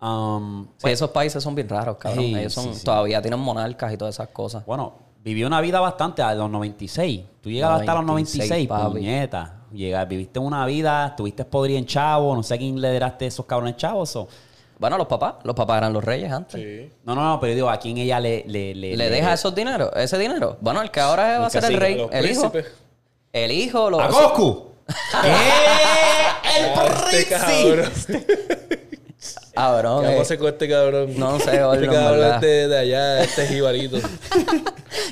Um, 0.00 0.66
Sí, 0.76 0.90
esos 0.90 1.10
países 1.10 1.42
son 1.42 1.54
bien 1.54 1.68
raros, 1.68 1.96
cabrón. 1.96 2.24
Sí, 2.24 2.34
Ellos 2.36 2.52
son, 2.52 2.74
sí, 2.74 2.84
todavía 2.84 3.20
tienen 3.22 3.40
monarcas 3.40 3.92
y 3.92 3.96
todas 3.96 4.14
esas 4.14 4.28
cosas. 4.28 4.64
Bueno, 4.66 4.92
vivió 5.24 5.46
una 5.46 5.60
vida 5.60 5.80
bastante 5.80 6.22
a 6.22 6.34
los 6.34 6.50
96. 6.50 7.22
Tú 7.40 7.50
llegabas 7.50 7.80
hasta 7.80 7.94
los 7.94 8.04
96, 8.04 8.48
96, 8.50 8.68
papi. 8.68 8.92
puñeta. 8.98 9.54
Llega- 9.72 10.04
viviste 10.04 10.38
una 10.38 10.64
vida, 10.66 11.08
estuviste 11.08 11.44
podrido 11.44 11.78
en 11.78 11.86
chavo, 11.86 12.34
no 12.34 12.42
sé 12.42 12.54
a 12.54 12.58
quién 12.58 12.80
le 12.80 12.88
deraste 12.88 13.26
esos 13.26 13.46
cabrones 13.46 13.76
chavos. 13.76 14.14
o- 14.16 14.28
Bueno, 14.78 14.96
los 14.96 15.06
papás, 15.06 15.34
los 15.42 15.54
papás 15.56 15.78
eran 15.78 15.92
los 15.92 16.04
reyes 16.04 16.30
antes. 16.30 16.60
Sí. 16.60 16.92
No, 17.04 17.14
no, 17.14 17.22
no, 17.24 17.40
pero 17.40 17.54
digo, 17.54 17.68
¿a 17.68 17.78
quién 17.78 17.98
ella 17.98 18.20
le... 18.20 18.44
Le, 18.46 18.74
le, 18.74 18.96
¿Le 18.96 19.10
deja 19.10 19.32
esos 19.32 19.54
dineros? 19.54 19.90
¿Ese 19.96 20.18
dinero? 20.18 20.56
Bueno, 20.60 20.80
el 20.82 20.90
que 20.90 21.00
ahora 21.00 21.40
va 21.40 21.46
a 21.46 21.50
ser 21.50 21.64
el 21.64 21.76
rey. 21.76 21.96
Los 21.96 22.12
El 22.12 22.30
hijo. 22.30 22.52
El 23.32 23.50
hijo 23.50 23.90
lo 23.90 24.00
¡A 24.00 24.08
Goku! 24.08 24.68
¿Qué? 24.86 25.28
¡El 26.58 26.64
Ah, 26.74 26.98
este 27.12 28.28
cabrón. 29.58 30.00
¿Qué 30.00 30.06
eh. 30.06 30.10
vamos 30.10 30.18
a 30.20 30.22
hacer 30.22 30.38
con 30.38 30.48
este 30.48 30.68
cabrón? 30.68 31.18
No 31.18 31.38
sé, 31.38 31.44
Este 31.56 31.86
cabrón 31.86 32.18
¿verdad? 32.20 32.34
es 32.36 32.40
de, 32.40 32.68
de 32.68 32.78
allá, 32.78 33.20
este 33.22 33.46
jibarito. 33.46 33.98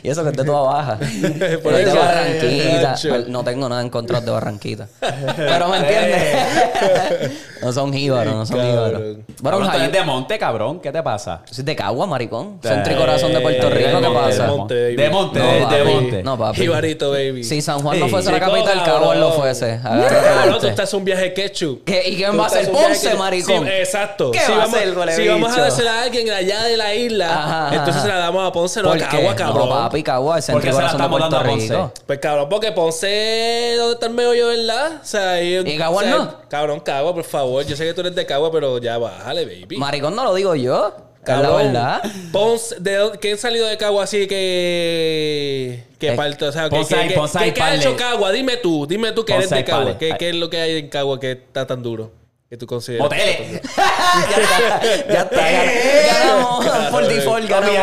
Y 0.03 0.09
eso 0.09 0.23
que 0.23 0.31
es 0.31 0.37
de 0.37 0.45
toda 0.45 0.61
baja. 0.63 0.97
Por 1.63 1.75
Es 1.75 1.79
de 1.79 1.83
eso, 1.83 1.97
Barranquita. 1.97 3.25
No 3.29 3.45
tengo 3.45 3.69
nada 3.69 3.83
en 3.83 3.91
contra 3.91 4.21
de 4.21 4.31
Barranquita. 4.31 4.89
Pero 5.37 5.69
me 5.69 5.79
entiendes. 5.79 7.33
no 7.63 7.73
son 7.73 7.93
jíbaros, 7.93 8.35
no 8.35 8.47
son 8.47 8.61
jíbaros. 8.61 9.03
Bueno, 9.43 9.59
tú 9.59 9.77
eres 9.77 9.93
de 9.93 10.03
monte, 10.05 10.39
cabrón. 10.39 10.81
¿Qué 10.81 10.93
te 10.93 11.03
pasa? 11.03 11.43
soy 11.51 11.65
de 11.65 11.77
Cagua, 11.77 12.07
maricón. 12.07 12.59
Centro 12.63 12.93
y 12.93 12.97
corazón 12.97 13.33
de 13.33 13.41
Puerto 13.41 13.69
Rico, 13.69 13.87
de 14.01 14.03
¿qué 14.03 14.09
monte, 14.09 14.19
pasa? 14.21 14.43
de 14.43 14.49
Monte. 14.49 14.75
De 14.75 15.11
monte, 15.11 15.39
No, 15.41 15.69
papi. 15.69 15.83
monte. 15.93 16.23
No, 16.23 16.39
papi. 16.39 16.61
Jibarito, 16.61 17.11
baby. 17.11 17.45
Si 17.45 17.61
San 17.61 17.81
Juan 17.81 17.99
no 17.99 18.07
Sí. 18.07 18.11
fuese 18.11 18.33
la 18.33 18.41
capital. 18.41 18.83
Cagua 18.85 19.15
lo 19.15 19.33
fuese. 19.33 19.81
Cabrón, 19.83 20.61
tú 20.61 20.67
estás 20.69 20.93
un 20.95 21.05
viaje 21.05 21.33
ketchup. 21.33 21.83
¿Y 21.89 22.17
quién 22.17 22.39
va 22.39 22.47
a 22.47 22.51
ser? 22.51 22.71
Ponce, 22.71 23.15
maricón. 23.15 23.67
Exacto. 23.69 24.31
¿Qué 24.39 24.45
si 24.47 24.53
va 24.53 24.57
a 24.57 24.61
vamos, 24.61 24.75
hacer, 24.77 24.99
huele 24.99 25.13
si 25.17 25.29
vamos 25.29 25.57
a 25.57 25.61
dársela 25.61 25.95
a 25.99 26.03
alguien 26.03 26.31
allá 26.31 26.63
de 26.65 26.77
la 26.77 26.95
isla, 26.95 27.27
Ajá, 27.33 27.67
ajá, 27.67 27.77
entonces 27.77 28.03
se 28.03 28.09
la 28.09 28.17
damos 28.19 28.49
a 28.49 28.53
Ponce, 28.53 28.83
no 28.83 28.89
a 28.89 28.93
¿Por 28.93 29.01
qué? 29.01 29.17
Cagua, 29.17 29.37
cabrón. 29.37 29.69
No, 29.69 29.75
papi, 29.75 30.03
Cagua, 30.03 30.37
el 30.39 30.43
¿Por 30.43 30.43
centro 30.45 30.61
qué 30.63 30.67
la 30.69 30.73
corazón 30.75 30.99
de 30.99 31.05
estamos 31.05 31.19
Puerto 31.21 31.37
dando 31.37 31.49
a 31.49 31.53
Ponce? 31.53 31.73
Rico. 31.75 31.93
Pues 32.07 32.19
cabrón, 32.19 32.49
porque 32.49 32.73
Ponce, 32.73 33.75
¿dónde 33.79 33.95
está 33.95 34.07
el 34.07 34.13
meollo, 34.15 34.49
verdad? 34.49 34.93
O 35.03 35.05
sea, 35.07 35.43
y, 35.43 35.57
¿Y 35.57 35.77
Cagua 35.79 35.99
o 35.99 36.05
sea, 36.05 36.11
no? 36.17 36.35
Cabrón, 36.49 36.81
Cagua, 36.81 37.15
por 37.15 37.25
favor. 37.25 37.65
Yo 37.67 37.77
sé 37.77 37.85
que 37.85 37.95
tú 37.95 38.01
eres 38.03 38.15
de 38.15 38.27
Cagua, 38.27 38.51
pero 38.53 38.79
ya 38.79 38.99
bájale, 38.99 39.45
baby. 39.45 39.77
Maricón 39.77 40.15
no 40.15 40.25
lo 40.25 40.35
digo 40.35 40.55
yo. 40.55 40.95
Es 41.27 41.31
la 41.33 41.43
Cabrón. 41.43 41.57
verdad. 41.73 42.03
Ponce, 42.31 42.77
¿de 42.79 42.95
dónde, 42.95 43.19
¿quién 43.19 43.35
ha 43.35 43.37
salido 43.37 43.67
de 43.67 43.77
Cagua 43.77 44.05
así 44.05 44.29
que. 44.29 45.85
que 45.99 46.13
parte? 46.13 46.45
O 46.45 46.53
sea, 46.53 46.65
que, 46.69 46.77
Ponce 46.77 46.95
que, 46.95 47.09
que- 47.49 47.55
que 47.55 47.63
ha 47.63 47.71
de- 47.71 47.77
hecho 47.79 47.97
Cagua? 47.97 48.31
Dime 48.31 48.57
tú, 48.59 48.87
dime 48.87 49.11
tú 49.13 49.25
que 49.25 49.35
eres 49.35 49.51
de 49.51 49.65
Cagua. 49.65 49.85
de- 49.93 49.97
¿Qué, 49.99 50.15
qué 50.19 50.29
es 50.31 50.37
lo 50.37 50.49
que 50.51 50.61
hay 50.61 50.77
en 50.79 50.89
Cagua 50.89 51.19
que 51.19 51.33
está 51.33 51.67
tan 51.67 51.83
duro? 51.83 52.13
Que 52.49 52.57
tú 52.57 52.67
consideras. 52.67 53.05
Moteles. 53.05 53.61
ya 53.77 54.43
está, 54.43 54.81
ya 55.09 55.21
está. 55.23 55.51
gan- 55.51 56.07
Ganamos 56.07 56.67
por 56.91 57.07
default, 57.09 57.49
ganamos. 57.49 57.77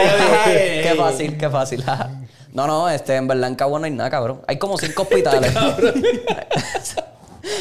Qué 0.46 0.94
fácil, 0.98 1.38
qué 1.38 1.50
fácil. 1.50 1.84
No, 2.54 2.68
no, 2.68 2.90
este, 2.90 3.16
en 3.16 3.28
verdad 3.28 3.50
en 3.50 3.56
Cagua 3.56 3.80
no 3.80 3.86
hay 3.86 3.92
nada, 3.92 4.10
cabrón. 4.10 4.42
Hay 4.48 4.58
como 4.58 4.78
cinco 4.78 5.02
hospitales. 5.04 5.54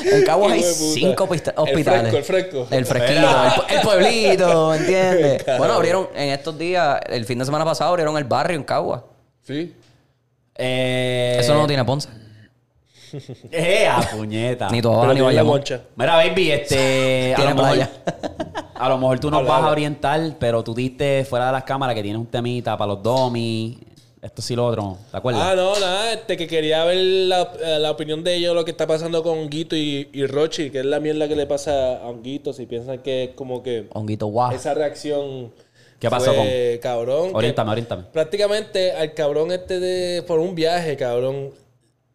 en 0.04 0.25
Cagua 0.25 0.52
hay 0.52 0.62
cinco 0.62 1.28
pista- 1.28 1.52
El 1.56 1.62
hospitales. 1.62 2.26
fresco, 2.26 2.66
el 2.71 2.71
fresco. 2.71 2.71
El 2.71 2.87
fresquito, 2.87 3.66
el, 3.68 3.76
el 3.76 3.80
pueblito, 3.82 4.75
¿entiendes? 4.75 5.44
bueno, 5.59 5.75
abrieron 5.75 6.09
en 6.14 6.30
estos 6.30 6.56
días, 6.59 7.00
el 7.09 7.25
fin 7.25 7.38
de 7.38 7.44
semana 7.44 7.64
pasado 7.64 7.90
abrieron 7.90 8.16
el 8.16 8.25
barrio 8.25 8.56
en 8.56 8.64
Cagua. 8.64 9.06
Sí. 9.47 9.75
Eh, 10.54 11.37
Eso 11.40 11.54
no 11.54 11.66
tiene 11.66 11.85
Ponce. 11.85 12.09
Eh, 13.50 13.87
a 13.87 14.00
puñeta. 14.00 14.69
Ni 14.71 14.81
Pero 14.81 14.95
abajo 14.95 15.14
ni 15.14 15.21
Bayamón. 15.21 15.57
moncha. 15.59 15.81
Mira, 15.97 16.16
baby, 16.16 16.50
este. 16.50 17.35
a, 17.35 17.40
lo 17.40 17.54
mejor, 17.54 17.75
playa. 17.75 17.90
a 18.75 18.88
lo 18.88 18.99
mejor 18.99 19.21
tú 19.21 19.31
nos 19.31 19.47
vas 19.47 19.62
a 19.62 19.71
orientar, 19.71 20.21
pero 20.38 20.62
tú 20.62 20.75
diste 20.75 21.25
fuera 21.25 21.47
de 21.47 21.52
las 21.52 21.64
cámaras 21.64 21.95
que 21.95 22.02
tienes 22.02 22.19
un 22.21 22.26
temita 22.26 22.76
para 22.76 22.92
los 22.95 23.02
domis. 23.02 23.78
Esto 24.21 24.40
sí 24.40 24.54
lo 24.54 24.66
otro. 24.66 24.99
¿Te 25.11 25.16
acuerdas? 25.16 25.42
Ah, 25.45 25.54
no, 25.57 25.78
nada, 25.81 26.12
este, 26.12 26.37
que 26.37 26.47
quería 26.47 26.85
ver 26.85 26.97
la, 26.97 27.52
eh, 27.61 27.78
la 27.81 27.90
opinión 27.90 28.23
de 28.23 28.37
ellos, 28.37 28.54
lo 28.54 28.64
que 28.64 28.71
está 28.71 28.87
pasando 28.87 29.21
con 29.25 29.37
Honguito 29.37 29.75
y, 29.75 30.09
y 30.12 30.26
Rochi, 30.26 30.71
que 30.71 30.78
es 30.78 30.85
la 30.85 31.00
mierda 31.00 31.26
que 31.26 31.35
le 31.35 31.47
pasa 31.47 31.97
a 31.97 32.09
Honguito, 32.09 32.52
si 32.52 32.66
piensan 32.66 33.00
que 33.00 33.25
es 33.25 33.31
como 33.31 33.64
que 33.64 33.88
Honguito 33.92 34.26
guau. 34.26 34.52
esa 34.52 34.75
reacción 34.75 35.50
¿Qué 36.02 36.11
pasó 36.11 36.35
fue, 36.35 36.81
cabrón? 36.83 37.31
Oriéntame, 37.33 37.71
oriéntame. 37.71 38.02
Prácticamente 38.12 38.90
al 38.90 39.14
cabrón 39.14 39.52
este 39.52 39.78
de, 39.78 40.23
por 40.23 40.40
un 40.40 40.57
viaje, 40.57 40.97
cabrón. 40.97 41.50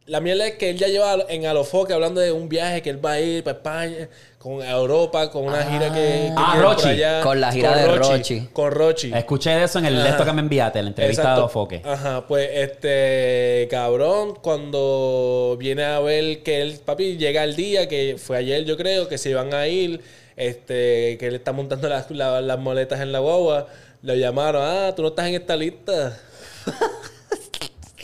La 0.08 0.22
mierda 0.22 0.48
es 0.48 0.56
que 0.56 0.70
él 0.70 0.78
ya 0.78 0.88
lleva 0.88 1.18
en 1.28 1.46
Alofoque 1.46 1.92
hablando 1.94 2.22
de 2.22 2.32
un 2.32 2.48
viaje 2.48 2.82
que 2.82 2.90
él 2.90 3.06
va 3.06 3.12
a 3.14 3.20
ir 3.20 3.44
para 3.44 3.58
España, 3.58 4.08
con 4.40 4.62
a 4.62 4.72
Europa, 4.72 5.30
con 5.30 5.44
una 5.44 5.64
gira 5.66 5.94
que, 5.94 6.00
que 6.00 6.34
Ah, 6.38 6.54
por 6.56 6.64
Rochi. 6.64 6.88
allá. 6.88 7.22
Con 7.22 7.42
la 7.42 7.52
gira 7.52 7.76
de 7.76 7.96
Rochi. 7.98 8.48
Con 8.54 8.72
Rochi. 8.72 9.12
Escuché 9.14 9.50
de 9.50 9.66
eso 9.66 9.80
en 9.80 9.86
el 9.88 10.06
esto 10.08 10.24
que 10.24 10.32
me 10.32 10.40
enviaste, 10.40 10.80
en 10.80 10.86
la 10.86 10.90
entrevista 10.92 11.22
Exacto. 11.24 11.42
de 11.42 11.46
Ofoque. 11.46 11.82
Ajá, 11.84 12.26
pues 12.26 12.50
este 12.54 13.68
cabrón, 13.70 14.36
cuando 14.42 15.58
viene 15.60 15.84
a 15.84 16.00
ver 16.00 16.42
que 16.42 16.62
él, 16.62 16.80
papi, 16.86 17.18
llega 17.18 17.44
el 17.44 17.58
día, 17.58 17.90
que 17.90 18.16
fue 18.18 18.38
ayer 18.38 18.64
yo 18.64 18.78
creo, 18.78 19.10
que 19.10 19.18
se 19.18 19.32
iban 19.32 19.54
a 19.54 19.68
ir, 19.68 20.00
este, 20.38 21.18
que 21.18 21.28
él 21.28 21.36
está 21.36 21.52
montando 21.52 21.90
las, 21.90 22.10
la- 22.12 22.40
las 22.40 22.60
moletas 22.60 23.02
en 23.02 23.12
la 23.12 23.20
guagua, 23.20 23.68
lo 24.04 24.16
llamaron, 24.16 24.62
ah, 24.66 24.94
tú 24.96 25.02
no 25.02 25.10
estás 25.10 25.28
en 25.28 25.36
esta 25.36 25.58
lista. 25.58 26.18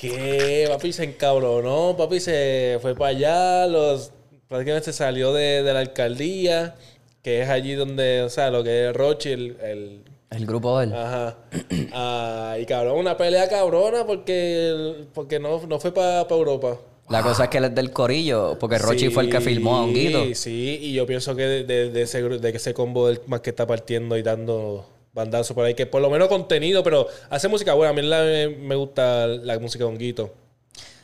¿Qué? 0.04 0.66
Papi 0.70 0.92
se 0.92 1.04
encabronó, 1.06 1.96
papi 1.98 2.20
se 2.20 2.78
fue 2.82 2.94
para 2.96 3.10
allá, 3.12 3.68
los 3.68 4.12
prácticamente 4.50 4.92
se 4.92 4.98
salió 4.98 5.32
de, 5.34 5.64
de 5.64 5.74
la 5.74 5.80
alcaldía, 5.80 6.76
que 7.22 7.42
es 7.42 7.50
allí 7.50 7.74
donde, 7.76 8.22
o 8.22 8.30
sea, 8.30 8.52
lo 8.52 8.64
que 8.64 8.90
es 8.90 8.94
Rochi, 8.96 9.30
el- 9.32 9.58
el 9.64 10.04
El 10.30 10.46
grupo 10.46 10.78
de 10.80 10.86
él. 10.88 10.94
Ajá. 10.94 11.38
Ah, 11.94 12.58
y 12.60 12.66
cabrón, 12.66 12.98
una 12.98 13.16
pelea 13.16 13.48
cabrona 13.48 14.06
porque, 14.06 15.06
porque 15.14 15.40
no, 15.40 15.66
no 15.68 15.80
fue 15.80 15.94
para 15.94 16.22
Europa. 16.30 16.80
La 17.10 17.22
cosa 17.22 17.44
es 17.46 17.50
que 17.50 17.58
él 17.60 17.66
es 17.66 17.76
del 17.76 17.92
corillo, 17.92 18.58
porque 18.60 18.78
Rochi 18.80 19.10
fue 19.10 19.24
el 19.24 19.30
que 19.30 19.40
filmó 19.42 19.76
a 19.78 19.84
Honguito. 19.84 20.24
Sí, 20.26 20.36
sí, 20.36 20.80
y 20.82 20.94
yo 20.94 21.06
pienso 21.06 21.36
que 21.36 21.44
de, 21.44 21.64
de- 21.64 21.90
de 21.92 22.02
ese, 22.02 22.22
de 22.22 22.50
ese 22.50 22.74
combo 22.74 23.08
del 23.08 23.22
más 23.28 23.42
que 23.42 23.52
está 23.52 23.66
partiendo 23.68 24.18
y 24.18 24.24
dando 24.24 24.86
bandazo 25.14 25.54
por 25.54 25.66
ahí, 25.66 25.74
que 25.76 25.86
por 25.86 26.02
lo 26.02 26.10
menos 26.10 26.28
contenido, 26.28 26.84
pero 26.84 27.08
hace 27.30 27.48
música 27.48 27.74
buena. 27.74 27.92
A 27.92 27.94
mí 27.94 28.02
la- 28.02 28.50
me, 28.60 28.76
gusta 28.76 29.28
la 29.28 29.60
música 29.60 29.84
de 29.84 29.90
Honguito. 29.90 30.32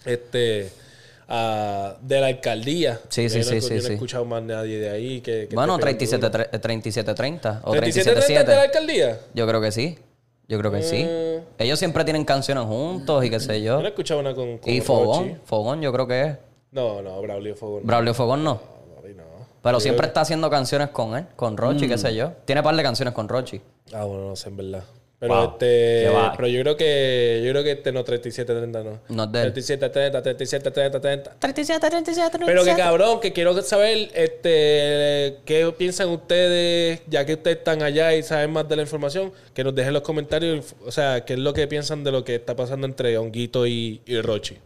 Este. 0.05 0.69
ah, 1.27 1.95
de 2.01 2.19
la 2.21 2.27
alcaldía. 2.27 2.99
Sí, 3.09 3.23
Yo 3.23 3.29
sí, 3.29 3.37
no- 3.39 3.43
sí, 3.43 3.55
yo 3.55 3.61
sí, 3.61 3.69
no 3.69 3.75
he 3.75 3.81
sí. 3.81 3.93
escuchado 3.93 4.25
más 4.25 4.41
nadie 4.43 4.79
de 4.79 4.89
ahí 4.89 5.21
que. 5.21 5.47
que 5.47 5.55
Bueno, 5.55 5.75
esté 5.75 5.85
pegando 5.95 6.31
37, 6.31 6.49
tre- 6.51 6.55
eh, 6.55 6.59
3730 6.59 7.61
o 7.63 7.71
37 7.71 8.09
de 8.09 8.15
la 8.15 8.21
377. 8.25 8.53
alcaldía? 8.53 9.19
Yo 9.35 9.47
creo 9.47 9.61
que 9.61 9.71
sí. 9.71 9.97
Yo 10.47 10.57
creo 10.57 10.71
que 10.71 10.81
sí. 10.81 11.03
Mm. 11.03 11.61
Ellos 11.61 11.77
siempre 11.77 12.03
tienen 12.03 12.25
canciones 12.25 12.63
juntos 12.63 13.23
y 13.23 13.29
qué 13.29 13.39
sé 13.39 13.61
Yo 13.61 13.75
yo. 13.75 13.79
no 13.81 13.85
he 13.85 13.89
escuchado 13.89 14.19
una 14.19 14.33
con. 14.33 14.57
con 14.57 14.73
Y. 14.73 14.81
Fogón. 14.81 15.39
Fogón 15.45 15.81
yo 15.81 15.93
creo 15.93 16.07
que 16.07 16.21
es. 16.21 16.37
No, 16.71 17.01
no, 17.03 17.21
Braulio 17.21 17.55
Fogón. 17.55 17.85
Braulio 17.85 18.13
Fogón 18.15 18.43
no. 18.43 18.59
Pero 19.69 19.79
siempre 19.79 20.07
está 20.07 20.21
haciendo 20.21 20.49
canciones 20.49 20.89
con 20.89 21.15
él, 21.15 21.25
con 21.35 21.57
Rochi, 21.57 21.87
qué 21.87 21.97
sé 21.97 22.15
yo. 22.15 22.31
Tiene 22.45 22.63
par 22.63 22.75
de 22.75 22.83
canciones 22.83 23.13
con 23.13 23.27
Rochi. 23.29 23.61
Ah, 23.93 24.03
bueno, 24.03 24.29
no 24.29 24.35
sé, 24.35 24.49
en 24.49 24.57
verdad. 24.57 24.83
Pero 25.19 25.33
Wow. 25.35 25.43
este. 25.51 26.03
Qué 26.05 26.09
va. 26.15 26.33
Pero 26.35 26.47
yo 26.47 26.61
creo 26.61 26.77
que. 26.77 27.41
Yo 27.43 27.51
creo 27.51 27.63
que 27.63 27.71
este 27.73 27.91
no 27.91 28.05
37-30, 28.05 28.83
no. 28.83 28.99
No 29.09 29.23
es 29.25 29.31
de 29.33 29.41
él. 29.41 29.53
37-30, 29.53 30.23
37-30, 30.23 31.01
30. 31.01 31.31
37, 31.39 31.89
37, 31.89 32.39
Pero 32.45 32.63
que 32.63 32.75
cabrón, 32.75 33.19
que 33.19 33.33
quiero 33.33 33.61
saber 33.61 34.09
este 34.13 35.39
qué 35.43 35.73
piensan 35.77 36.07
ustedes, 36.09 37.01
ya 37.07 37.25
que 37.25 37.33
ustedes 37.33 37.57
están 37.57 37.83
allá 37.83 38.15
y 38.15 38.23
saben 38.23 38.51
más 38.51 38.69
de 38.69 38.77
la 38.77 38.83
información, 38.83 39.33
que 39.53 39.63
nos 39.63 39.75
dejen 39.75 39.93
los 39.93 40.03
comentarios, 40.03 40.73
o 40.85 40.91
sea, 40.91 41.25
qué 41.25 41.33
es 41.33 41.39
lo 41.39 41.51
que 41.53 41.67
piensan 41.67 42.03
de 42.05 42.11
lo 42.11 42.23
que 42.23 42.35
está 42.35 42.55
pasando 42.55 42.87
entre 42.87 43.17
Honguito 43.17 43.67
y, 43.67 44.01
y 44.05 44.21
Rochi. 44.21 44.57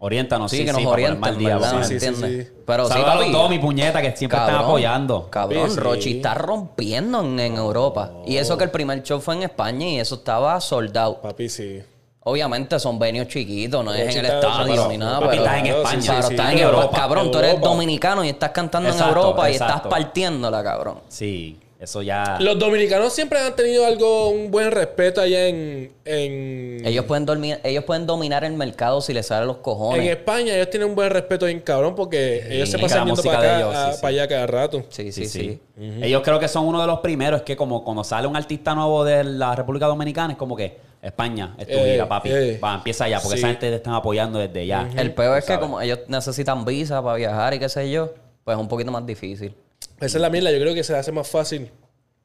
Oriéntanos, 0.00 0.50
Sí, 0.50 0.58
sí, 0.58 0.64
que 0.64 0.72
nos 0.72 0.80
sí, 0.80 0.86
¿verdad? 0.86 1.82
Sí, 1.82 1.88
sí, 1.94 2.00
sí, 2.00 2.06
¿Entiendes? 2.06 2.46
sí. 2.46 2.52
Pero 2.64 2.84
sí, 2.86 2.92
Saludos 2.92 3.10
a 3.10 3.14
los 3.16 3.24
papi. 3.24 3.32
dos, 3.32 3.50
mi 3.50 3.58
puñeta, 3.58 4.00
que 4.00 4.16
siempre 4.16 4.38
están 4.38 4.54
apoyando. 4.54 5.28
Cabrón, 5.28 5.68
Sí, 5.70 5.74
sí. 5.74 5.80
Rochi 5.80 6.16
está 6.18 6.34
rompiendo 6.34 7.20
en, 7.20 7.40
en 7.40 7.56
Europa. 7.56 8.12
Y 8.24 8.36
eso 8.36 8.56
que 8.56 8.64
el 8.64 8.70
primer 8.70 9.02
show 9.02 9.20
fue 9.20 9.34
en 9.34 9.42
España 9.42 9.86
y 9.88 9.98
eso 9.98 10.14
estaba 10.16 10.60
soldado. 10.60 11.20
Papi, 11.20 11.48
sí. 11.48 11.82
Obviamente 12.22 12.78
son 12.78 12.98
venues 12.98 13.26
chiquitos, 13.28 13.84
no 13.84 13.92
es 13.92 14.14
en 14.14 14.24
el 14.24 14.26
estadio 14.32 14.66
pero- 14.74 14.88
ni 14.88 14.98
nada. 14.98 15.18
papi, 15.18 15.30
pero, 15.30 15.42
estás 15.44 15.58
en 15.58 15.66
España. 15.66 16.00
sí, 16.02 16.06
Claro, 16.08 16.22
sí, 16.28 16.34
estás 16.34 16.46
sí. 16.48 16.52
en 16.52 16.58
Europa, 16.58 16.80
Europa. 16.82 16.98
Cabrón, 16.98 17.30
tú 17.32 17.38
eres 17.38 17.50
Europa. 17.52 17.68
dominicano 17.70 18.24
y 18.24 18.28
estás 18.28 18.50
cantando 18.50 18.88
Exacto, 18.90 19.12
en 19.12 19.18
Europa 19.18 19.50
y 19.50 19.52
exacto. 19.54 19.74
estás 19.76 19.90
partiéndola, 19.90 20.62
cabrón. 20.62 21.00
Sí, 21.08 21.58
eso 21.80 22.02
ya. 22.02 22.38
Los 22.40 22.58
dominicanos 22.58 23.12
siempre 23.12 23.38
han 23.38 23.54
tenido 23.54 23.86
algo, 23.86 24.30
un 24.30 24.50
buen 24.50 24.70
respeto 24.72 25.20
allá 25.20 25.46
en. 25.46 25.92
en 26.04 26.82
Ellos 26.84 27.04
pueden, 27.04 27.24
dormir, 27.24 27.60
ellos 27.62 27.84
pueden 27.84 28.04
dominar 28.06 28.42
el 28.44 28.54
mercado 28.54 29.00
si 29.00 29.12
les 29.14 29.26
salen 29.26 29.46
los 29.46 29.56
En 29.58 29.62
cojones. 29.62 30.10
España 30.10 30.54
ellos 30.54 30.70
tienen 30.70 30.88
un 30.88 30.94
buen 30.96 31.10
respeto 31.10 31.46
bien 31.46 31.60
cabrón 31.60 31.94
porque 31.94 32.44
ellos 32.50 32.68
se 32.68 32.78
pasan 32.78 33.00
yendo 33.06 33.14
música 33.14 33.36
para 33.36 33.48
acá, 33.48 33.58
ellos, 33.60 33.74
a- 33.74 33.86
sí, 33.90 33.94
sí. 33.96 34.02
para 34.02 34.08
allá 34.10 34.28
cada 34.28 34.46
rato. 34.48 34.82
Sí, 34.88 35.12
sí, 35.12 35.26
sí. 35.26 35.60
Ellos 36.02 36.22
creo 36.24 36.40
que 36.40 36.48
son 36.48 36.66
uno 36.66 36.80
de 36.80 36.86
los 36.88 36.98
primeros. 37.00 37.40
Es 37.40 37.44
que 37.44 37.56
como 37.56 37.84
cuando 37.84 38.02
sale 38.02 38.26
un 38.26 38.36
artista 38.36 38.74
nuevo 38.74 39.04
de 39.04 39.22
la 39.24 39.54
República 39.54 39.86
Dominicana, 39.86 40.32
es 40.32 40.38
como 40.38 40.56
que 40.56 40.76
España 41.00 41.54
es 41.58 41.68
tu 41.68 41.74
Eh, 41.74 41.92
gira, 41.92 42.08
papi. 42.08 42.28
eh. 42.32 42.58
Va, 42.62 42.74
empieza 42.74 43.08
ya, 43.08 43.20
porque 43.20 43.36
Sí. 43.36 43.38
esa 43.38 43.48
gente 43.48 43.70
te 43.70 43.76
están 43.76 43.94
apoyando 43.94 44.40
desde 44.40 44.66
ya. 44.66 44.90
El 44.96 45.14
peor 45.14 45.38
es 45.38 45.44
que 45.44 45.52
sabes. 45.52 45.60
como 45.64 45.80
ellos 45.80 46.00
necesitan 46.08 46.64
visa 46.64 47.00
para 47.00 47.14
viajar 47.14 47.54
y 47.54 47.60
qué 47.60 47.68
sé 47.68 47.88
yo, 47.88 48.10
pues 48.42 48.56
es 48.56 48.60
un 48.60 48.66
poquito 48.66 48.90
más 48.90 49.06
difícil. 49.06 49.54
Esa 50.00 50.18
es 50.18 50.22
la 50.22 50.30
mierda, 50.30 50.50
yo 50.52 50.58
creo 50.60 50.74
que 50.74 50.84
se 50.84 50.96
hace 50.96 51.12
más 51.12 51.28
fácil. 51.28 51.70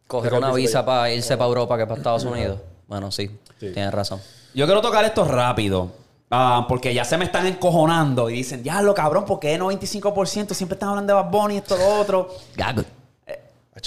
Coger 0.08 0.34
una 0.34 0.54
visa 0.54 0.86
para 0.86 1.12
irse 1.12 1.36
para 1.38 1.48
Europa 1.48 1.78
que 1.78 1.86
para 1.86 1.98
Estados 1.98 2.24
Unidos. 2.24 2.60
Bueno, 2.88 3.12
sí, 3.12 3.32
tienes 3.60 3.92
razón. 3.92 4.20
Yo 4.54 4.66
quiero 4.66 4.82
tocar 4.82 5.04
esto 5.06 5.26
rápido. 5.26 5.92
ah, 6.30 6.66
porque 6.68 6.94
ya 6.94 7.06
se 7.06 7.18
me 7.18 7.26
están 7.26 7.48
encojonando 7.48 8.30
y 8.30 8.34
dicen, 8.34 8.64
ya 8.64 8.82
lo 8.82 8.94
cabrón, 8.94 9.26
porque 9.26 9.58
95% 9.60 10.54
siempre 10.54 10.76
están 10.76 10.90
hablando 10.90 11.16
de 11.16 11.22
Bad 11.22 11.32
Bunny, 11.32 11.58
esto, 11.58 11.76
lo 11.78 12.00
otro. 12.00 12.30
Gag. 12.56 12.86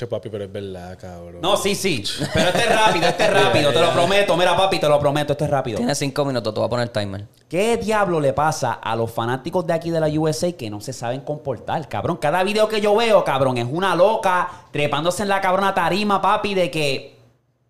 Papi, 0.05 0.29
pero 0.29 0.45
es 0.45 0.53
verdad, 0.53 0.99
cabrón. 1.01 1.41
No, 1.41 1.57
sí, 1.57 1.75
sí. 1.75 2.05
Pero 2.35 2.49
este 2.51 2.61
es 2.65 2.69
rápido, 2.69 3.07
este 3.07 3.25
es 3.25 3.33
rápido, 3.45 3.73
te 3.73 3.81
lo 3.81 3.91
prometo. 3.95 4.37
Mira, 4.37 4.55
papi, 4.55 4.79
te 4.79 4.89
lo 4.89 5.01
prometo, 5.01 5.33
este 5.33 5.45
es 5.45 5.51
rápido. 5.51 5.79
Tienes 5.79 5.97
cinco 5.97 6.27
minutos, 6.27 6.53
te 6.53 6.61
voy 6.61 6.67
a 6.67 6.71
poner 6.71 6.91
timer. 6.91 7.27
¿Qué 7.49 7.79
diablo 7.79 8.21
le 8.21 8.35
pasa 8.35 8.75
a 8.75 8.95
los 8.95 9.11
fanáticos 9.11 9.67
de 9.67 9.73
aquí 9.73 9.89
de 9.91 10.01
la 10.01 10.09
USA 10.09 10.53
que 10.53 10.69
no 10.69 10.83
se 10.83 10.93
saben 10.93 11.23
comportar, 11.23 11.89
cabrón? 11.89 12.19
Cada 12.19 12.43
video 12.45 12.69
que 12.69 12.83
yo 12.83 12.95
veo, 12.95 13.25
cabrón, 13.25 13.57
es 13.57 13.67
una 13.71 13.97
loca 13.97 14.51
trepándose 14.71 15.23
en 15.23 15.31
la 15.31 15.41
cabrona 15.41 15.73
tarima, 15.73 16.21
papi, 16.21 16.53
de 16.53 16.71
que... 16.71 17.17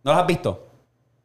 ¿No 0.02 0.12
lo 0.12 0.18
has 0.18 0.26
visto? 0.26 0.65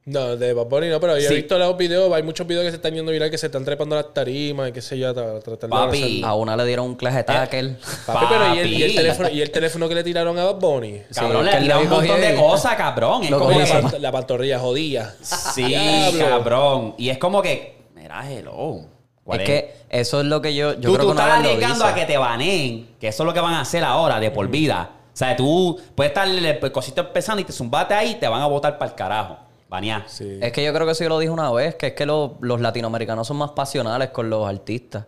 No, 0.04 0.36
de 0.36 0.54
Bad 0.54 0.66
Bunny 0.66 0.90
no, 0.90 1.00
pero 1.00 1.16
yo 1.20 1.28
Sí. 1.28 1.34
he 1.34 1.38
visto 1.38 1.60
los 1.60 1.78
videos, 1.78 2.12
hay 2.12 2.24
muchos 2.24 2.48
videos 2.48 2.64
que 2.66 2.72
se 2.72 2.78
están 2.78 2.96
yendo 2.96 3.12
viral 3.12 3.30
que 3.30 3.38
se 3.38 3.46
están 3.46 3.64
trepando 3.64 3.96
las 3.96 4.12
tarimas 4.14 4.70
y 4.70 4.72
qué 4.72 4.82
sé 4.82 4.98
yo, 4.98 5.14
tra- 5.14 5.40
tratando 5.44 5.80
de 5.80 5.86
Papi. 5.86 6.04
hacer- 6.04 6.26
A 6.26 6.34
una 6.34 6.58
le 6.58 6.66
dieron 6.66 6.88
un 6.88 6.96
clase 6.96 7.18
de 7.18 7.24
tackle. 7.24 7.76
Papi, 8.08 8.26
pero 8.28 8.56
¿y 8.56 8.60
el, 8.60 8.74
y 8.74 8.76
el 8.82 8.82
Papi. 8.90 8.96
teléfono, 8.96 9.30
¿y 9.30 9.42
el 9.42 9.52
teléfono 9.52 9.88
que 9.90 9.94
le 9.96 10.04
tiraron 10.04 10.40
a 10.40 10.46
Bad 10.46 10.56
Bunny? 10.56 11.02
Cabrón, 11.14 11.46
que 11.46 11.52
le 11.52 11.58
él 11.58 11.64
tira 11.64 11.76
lo 11.76 11.82
un 11.82 11.90
montón 11.90 12.20
de 12.22 12.36
cosas, 12.36 12.76
cabrón. 12.76 13.24
Es 13.26 13.30
Lo 13.30 13.38
como 13.40 13.52
que- 13.52 13.60
la, 13.60 13.66
pant- 13.82 14.00
la 14.00 14.12
pantorrilla 14.12 14.60
jodida. 14.60 15.16
Sí, 15.22 15.66
Diablo. 15.66 16.20
cabrón. 16.30 16.96
Y 16.98 17.10
es 17.10 17.20
como 17.20 17.42
que... 17.44 17.78
Mira, 17.94 18.28
hello. 18.32 18.80
¿Cuál 19.24 19.42
Es 19.42 19.46
que 19.46 19.74
eso 19.90 20.22
es 20.22 20.26
lo 20.26 20.42
que 20.42 20.56
yo, 20.56 20.74
yo 20.74 20.80
tú, 20.82 20.94
creo 20.96 20.96
tú 20.96 21.00
que 21.00 21.12
una 21.12 21.22
estás 21.26 21.38
vez 21.38 21.44
lo 21.46 21.54
arriesgando 21.54 21.86
a 21.86 21.94
que 21.94 22.06
te 22.06 22.18
baneen, 22.18 22.96
que 23.00 23.08
eso 23.10 23.22
es 23.22 23.28
lo 23.28 23.34
que 23.36 23.40
van 23.40 23.54
a 23.54 23.62
hacer 23.62 23.84
ahora, 23.84 24.20
de 24.20 24.32
por 24.32 24.48
vida. 24.48 24.90
O 25.14 25.16
sea, 25.16 25.36
tú 25.36 25.80
puedes 25.94 26.10
estar 26.10 26.28
el 26.28 26.72
cosito 26.72 27.02
empezando 27.02 27.40
y 27.40 27.46
te 27.46 27.52
zumbate 27.54 27.94
ahí 27.94 28.12
y 28.12 28.16
te 28.16 28.28
van 28.28 28.42
a 28.42 28.48
botar 28.48 28.80
para 28.80 28.90
el 28.90 28.98
carajo. 28.98 29.38
Banear. 29.72 30.04
Sí. 30.08 30.38
Es 30.42 30.52
que 30.52 30.64
yo 30.64 30.74
creo 30.74 30.86
que 30.86 30.92
eso 30.92 31.04
yo 31.04 31.10
lo 31.10 31.18
dije 31.18 31.32
una 31.32 31.50
vez, 31.52 31.74
que 31.76 31.88
es 31.88 31.94
que 31.94 32.06
los, 32.06 32.32
los 32.42 32.60
latinoamericanos 32.62 33.26
son 33.26 33.38
más 33.38 33.52
pasionales 33.52 34.10
con 34.10 34.30
los 34.30 34.46
artistas. 34.48 35.06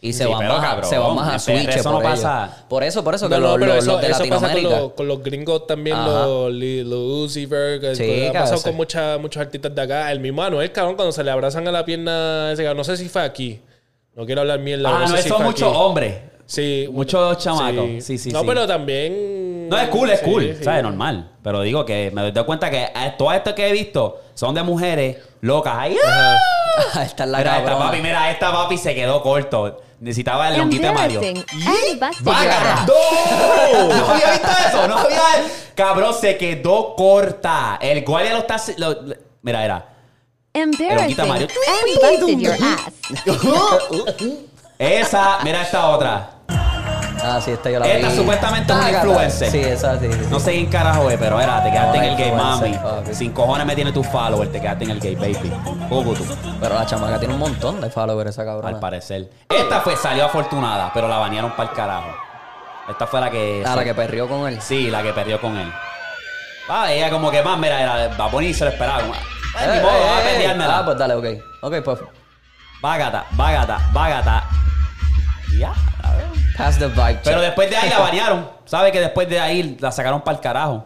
Y 0.00 0.12
se, 0.12 0.24
Sí, 0.24 0.30
van, 0.30 0.46
más, 0.46 0.60
cabrón, 0.60 0.88
se 0.90 0.98
van 0.98 1.14
más 1.16 1.34
a 1.34 1.38
switch 1.38 1.68
eso 1.76 1.90
no 1.90 1.96
por 1.96 2.04
ellos. 2.06 2.20
pasa. 2.20 2.64
Por 2.68 2.84
eso, 2.84 3.02
por 3.02 3.14
eso, 3.14 3.26
que 3.28 3.34
No, 3.36 3.40
no, 3.40 3.46
los, 3.48 3.58
pero 3.58 3.74
los- 3.74 3.84
eso, 3.84 3.92
los 3.92 4.00
de 4.02 4.06
eso 4.08 4.18
pasa 4.18 4.28
con 4.30 4.40
Latinoamérica... 4.42 4.80
los, 4.82 4.92
con 4.92 5.08
los 5.08 5.22
gringos 5.22 5.66
también, 5.66 5.96
Ajá. 5.96 6.26
los, 6.26 6.52
los 6.52 6.98
Uzi 7.24 7.46
Vert, 7.46 7.94
Sí, 7.96 8.26
ha 8.26 8.32
pasado 8.32 8.62
con 8.62 8.76
mucha- 8.76 9.18
muchos 9.18 9.40
artistas 9.40 9.74
de 9.74 9.82
acá. 9.82 10.12
El 10.12 10.20
mismo 10.20 10.42
Anuel, 10.42 10.70
cabrón, 10.72 10.94
cuando 10.94 11.10
se 11.10 11.24
le 11.24 11.30
abrazan 11.30 11.66
a 11.68 11.72
la 11.72 11.84
pierna, 11.84 12.52
ese 12.52 12.62
cabrón, 12.62 12.76
no 12.76 12.84
sé 12.84 12.96
si 12.98 13.08
fue 13.08 13.22
aquí. 13.22 13.60
No 14.14 14.24
quiero 14.26 14.42
hablar 14.42 14.60
mierda. 14.60 14.90
Ah, 14.94 15.00
no, 15.08 15.16
sé 15.16 15.22
si 15.22 15.28
son 15.28 15.42
muchos 15.42 15.74
hombres. 15.74 16.18
Sí. 16.46 16.86
Muchos 16.92 17.38
chamacos. 17.38 18.04
Sí, 18.04 18.18
sí, 18.18 18.30
No, 18.30 18.40
sí. 18.42 18.46
pero 18.46 18.66
también 18.66 19.12
No, 19.68 19.78
es 19.78 19.88
cool, 19.88 20.10
es 20.10 20.20
Sí, 20.20 20.24
cool. 20.26 20.54
sí. 20.58 20.64
¿Sabes? 20.64 20.82
Normal. 20.82 21.30
Pero 21.42 21.60
digo 21.62 21.84
que 21.84 22.10
me 22.12 22.30
doy 22.32 22.44
cuenta 22.44 22.70
que 22.70 22.84
eh, 22.84 23.14
todo 23.18 23.32
esto 23.32 23.54
que 23.54 23.68
he 23.68 23.72
visto 23.72 24.20
son 24.34 24.54
de 24.54 24.62
mujeres 24.62 25.16
locas. 25.40 25.74
¡Ay! 25.76 25.96
¡ah! 26.06 26.36
esta 27.04 27.24
es 27.24 27.30
la 27.30 27.38
Mira 27.38 27.58
esta 27.58 27.78
papi, 27.78 28.00
mira, 28.02 28.30
esta 28.30 28.52
papi 28.52 28.78
se 28.78 28.94
quedó 28.94 29.20
corto. 29.22 29.80
Necesitaba 30.00 30.48
el 30.48 30.58
longuito 30.58 30.86
de 30.86 30.92
Mario. 30.92 31.20
¡No! 31.22 31.34
¿No 33.88 34.08
había 34.10 34.30
visto 34.32 34.48
eso? 34.68 34.88
No 34.88 34.98
había... 34.98 35.20
Cabrón, 35.74 36.14
se 36.20 36.36
quedó 36.36 36.94
corta. 36.94 37.78
El 37.80 38.04
guardia 38.04 38.32
lo 38.32 38.38
está... 38.40 38.56
lo- 38.76 39.00
lo- 39.02 39.14
mira, 39.42 39.64
era. 39.64 39.88
Embarrassing 40.52 41.26
Mario. 41.28 41.48
and 41.68 41.86
busted 42.20 42.38
your 42.38 42.54
ass. 42.62 42.92
Esa, 44.78 45.38
mira 45.42 45.62
esta 45.62 45.88
otra. 45.88 46.30
Ah, 47.26 47.40
sí, 47.40 47.52
esta 47.52 47.70
yo 47.70 47.78
la 47.80 47.86
Esta 47.86 48.08
vi. 48.08 48.16
supuestamente 48.16 48.72
es 48.72 48.78
una 48.78 48.90
influencer. 48.90 49.50
Sí, 49.50 49.60
esa 49.60 49.98
sí. 49.98 50.06
sí, 50.06 50.12
sí. 50.12 50.26
No 50.30 50.38
sé 50.38 50.52
quién 50.52 50.66
carajo 50.66 51.08
es, 51.10 51.18
pero 51.18 51.40
era, 51.40 51.62
te 51.64 51.70
quedaste 51.70 51.96
en 51.98 52.04
el 52.04 52.16
game, 52.16 52.32
mami. 52.36 52.74
papi. 52.74 53.14
Sin 53.14 53.32
cojones 53.32 53.66
me 53.66 53.74
tiene 53.74 53.92
tu 53.92 54.04
follower, 54.04 54.52
te 54.52 54.60
quedaste 54.60 54.84
en 54.84 54.90
el 54.90 55.00
game, 55.00 55.16
baby. 55.16 55.50
Poco 55.88 56.12
tú, 56.12 56.24
Pero 56.60 56.74
la 56.74 56.84
chamaca 56.84 57.18
tiene 57.18 57.32
un 57.34 57.40
montón 57.40 57.80
de 57.80 57.88
followers, 57.88 58.30
esa 58.30 58.44
cabrona. 58.44 58.68
al 58.68 58.78
parecer. 58.78 59.30
Esta 59.48 59.80
fue, 59.80 59.96
salió 59.96 60.26
afortunada, 60.26 60.90
pero 60.92 61.08
la 61.08 61.16
banearon 61.18 61.52
para 61.52 61.70
el 61.70 61.74
carajo. 61.76 62.08
Esta 62.90 63.06
fue 63.06 63.20
la 63.20 63.30
que. 63.30 63.64
Ah, 63.66 63.74
la 63.76 63.84
que 63.84 63.94
perrió 63.94 64.28
con 64.28 64.46
él. 64.46 64.60
Sí, 64.60 64.90
la 64.90 65.02
que 65.02 65.12
perdió 65.14 65.40
con 65.40 65.56
él. 65.56 65.72
Ah, 66.68 66.92
ella 66.92 67.08
como 67.10 67.30
que 67.30 67.42
más, 67.42 67.58
mira, 67.58 67.80
era, 67.80 68.08
va 68.16 68.26
a 68.26 68.30
poner 68.30 68.50
y 68.50 68.54
se 68.54 68.64
lo 68.64 68.70
esperaba. 68.70 69.00
Eh, 69.00 69.70
ni 69.72 69.80
modo, 69.80 69.92
va 70.06 70.18
a 70.18 70.20
peleármela. 70.22 70.78
Ah, 70.78 70.84
pues 70.84 70.98
dale, 70.98 71.14
ok. 71.14 71.26
Ok, 71.62 71.74
pues. 71.84 71.98
Vágata, 72.82 73.24
vágata, 73.30 73.78
vágata. 73.92 74.44
Ya. 75.58 75.72
Pass 76.56 76.78
the 76.78 76.86
vibe. 76.86 77.20
Pero 77.24 77.36
check. 77.36 77.46
después 77.46 77.70
de 77.70 77.76
ahí 77.76 77.90
la 77.90 77.98
banearon. 78.00 78.48
¿Sabe 78.64 78.92
que 78.92 79.00
después 79.00 79.28
de 79.28 79.40
ahí 79.40 79.76
la 79.80 79.92
sacaron 79.92 80.22
para 80.22 80.36
el 80.36 80.42
carajo? 80.42 80.84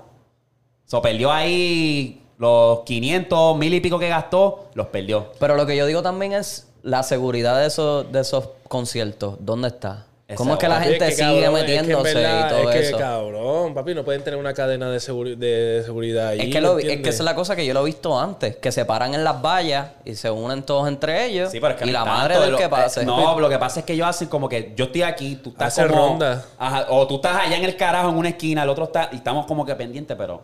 So, 0.86 1.02
perdió 1.02 1.30
ahí 1.30 2.22
los 2.38 2.80
500, 2.80 3.56
mil 3.56 3.74
y 3.74 3.80
pico 3.80 3.98
que 3.98 4.08
gastó, 4.08 4.70
los 4.74 4.86
perdió. 4.86 5.32
Pero 5.38 5.56
lo 5.56 5.66
que 5.66 5.76
yo 5.76 5.86
digo 5.86 6.02
también 6.02 6.32
es 6.32 6.68
la 6.82 7.02
seguridad 7.02 7.58
de 7.58 7.66
esos, 7.66 8.10
de 8.10 8.20
esos 8.20 8.48
conciertos. 8.68 9.36
¿Dónde 9.40 9.68
está? 9.68 10.06
¿Cómo 10.36 10.52
es 10.52 10.58
que 10.58 10.68
la 10.68 10.74
Papi, 10.74 10.88
gente 10.90 11.08
es 11.08 11.16
que, 11.16 11.24
sigue 11.24 11.42
cabrón, 11.42 11.56
es 11.56 11.64
que 11.64 11.72
en 11.74 11.80
metiéndose 11.86 12.14
verdad, 12.14 12.46
y 12.46 12.50
todo 12.50 12.70
es 12.70 12.76
que, 12.76 12.86
eso? 12.88 12.98
cabrón, 12.98 13.74
papi, 13.74 13.94
no 13.94 14.04
pueden 14.04 14.22
tener 14.22 14.38
una 14.38 14.52
cadena 14.52 14.90
de, 14.90 14.98
seguri- 14.98 15.36
de 15.36 15.82
seguridad 15.86 16.28
ahí. 16.28 16.40
Es 16.40 16.48
que, 16.52 16.60
lo 16.60 16.76
vi- 16.76 16.84
¿me 16.84 16.92
es 16.92 17.00
que 17.00 17.08
esa 17.08 17.22
es 17.22 17.24
la 17.24 17.34
cosa 17.34 17.56
que 17.56 17.64
yo 17.64 17.72
lo 17.72 17.80
he 17.80 17.84
visto 17.86 18.20
antes, 18.20 18.56
que 18.56 18.70
se 18.70 18.84
paran 18.84 19.14
en 19.14 19.24
las 19.24 19.40
vallas 19.40 19.88
y 20.04 20.14
se 20.16 20.30
unen 20.30 20.64
todos 20.64 20.86
entre 20.86 21.24
ellos 21.24 21.50
Sí, 21.50 21.60
pero 21.60 21.72
es 21.72 21.78
que 21.80 21.84
y 21.84 21.92
no 21.92 21.92
la 21.94 22.04
madre 22.04 22.34
de 22.34 22.40
del 22.42 22.52
lo- 22.52 22.58
que 22.58 22.68
pase. 22.68 23.00
eh, 23.00 23.04
No, 23.06 23.40
lo 23.40 23.48
que 23.48 23.58
pasa 23.58 23.80
es 23.80 23.86
que 23.86 23.94
ellos 23.94 24.06
hacen 24.06 24.28
como 24.28 24.50
que 24.50 24.74
yo 24.76 24.84
estoy 24.84 25.00
aquí, 25.00 25.36
tú 25.36 25.48
estás 25.48 25.78
Hace 25.78 25.88
como... 25.88 26.08
ronda. 26.08 26.44
Ajá, 26.58 26.86
o 26.90 27.06
tú 27.06 27.14
estás 27.16 27.36
allá 27.46 27.56
en 27.56 27.64
el 27.64 27.74
carajo 27.76 28.10
en 28.10 28.16
una 28.16 28.28
esquina, 28.28 28.64
el 28.64 28.68
otro 28.68 28.84
está... 28.84 29.08
Y 29.12 29.16
estamos 29.16 29.46
como 29.46 29.64
que 29.64 29.74
pendientes, 29.76 30.14
pero... 30.14 30.42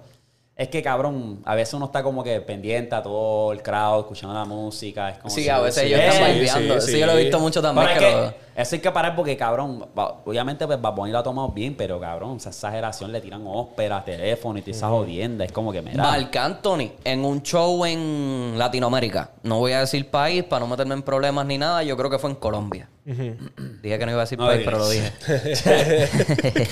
Es 0.57 0.69
que, 0.69 0.85
cabrón, 0.85 1.41
a 1.45 1.57
veces 1.57 1.75
uno 1.75 1.87
está 1.87 2.05
como 2.05 2.23
que 2.23 2.41
pendiente 2.41 2.95
a 2.95 3.03
todo 3.03 3.51
el 3.51 3.61
crowd, 3.61 4.03
escuchando 4.03 4.35
la 4.35 4.45
música. 4.45 5.11
Es 5.11 5.19
como 5.19 5.35
Sí, 5.35 5.43
si- 5.43 5.49
a 5.49 5.59
veces 5.59 5.83
ellos 5.83 5.99
están 5.99 6.33
vibeando. 6.33 6.81
sí, 6.81 6.93
Sí, 6.93 7.01
yo 7.01 7.07
lo 7.07 7.13
he 7.19 7.23
visto 7.25 7.41
mucho 7.41 7.61
también. 7.61 7.89
Pero 7.89 8.01
es 8.01 8.07
que 8.07 8.21
que 8.21 8.27
lo- 8.27 8.63
eso 8.63 8.77
hay 8.77 8.81
que 8.81 8.91
parar 8.93 9.17
porque, 9.17 9.37
cabrón, 9.37 9.85
obviamente 10.25 10.65
pues 10.65 10.81
Bad 10.81 10.95
Bunny 10.95 11.11
lo 11.11 11.19
ha 11.19 11.23
tomado 11.25 11.49
bien, 11.49 11.75
pero, 11.77 11.99
cabrón, 11.99 12.37
esa 12.37 12.51
exageración 12.51 13.11
le 13.11 13.21
tiran 13.21 13.43
óperas, 13.49 14.05
teléfono 14.05 14.57
y 14.57 14.63
toda 14.63 14.77
esa 14.77 14.89
jodienda. 14.91 15.45
Es 15.45 15.51
como 15.51 15.73
que, 15.73 15.83
mira... 15.83 16.01
Marc 16.05 16.37
Anthony, 16.37 16.93
en 17.03 17.25
un 17.25 17.43
show 17.43 17.85
en 17.85 18.55
Latinoamérica, 18.57 19.31
no 19.43 19.59
voy 19.59 19.73
a 19.73 19.81
decir 19.81 20.09
país 20.09 20.45
para 20.45 20.61
no 20.61 20.69
meterme 20.69 20.95
en 20.95 21.03
problemas 21.03 21.47
ni 21.47 21.59
nada, 21.59 21.83
yo 21.83 21.97
creo 21.97 22.09
que 22.11 22.21
fue 22.21 22.31
en 22.31 22.37
Colombia. 22.37 22.89
Dije 23.07 23.99
que 23.99 24.07
no 24.07 24.13
iba 24.13 24.21
a 24.23 24.25
decir 24.25 24.39
No 24.39 24.47
país, 24.47 24.63
pero 24.65 24.79
lo 24.79 24.89
dije. 24.89 25.13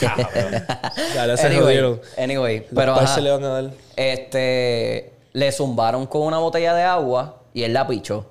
Ya, 1.15 1.27
ya 1.27 1.37
se 1.37 1.47
anyway, 1.47 1.63
jodieron. 1.63 2.01
anyway, 2.17 2.59
Los 2.61 2.69
pero 2.75 2.95
pais 2.95 3.05
ajá, 3.07 3.15
se 3.17 3.21
le 3.21 3.31
van 3.31 3.45
a 3.45 3.49
dar. 3.49 3.71
este, 3.97 5.13
le 5.33 5.53
zumbaron 5.53 6.07
con 6.07 6.23
una 6.23 6.39
botella 6.39 6.75
de 6.75 6.83
agua 6.83 7.43
y 7.53 7.65
él 7.65 7.73
la 7.75 7.87
pichó. 7.87 8.27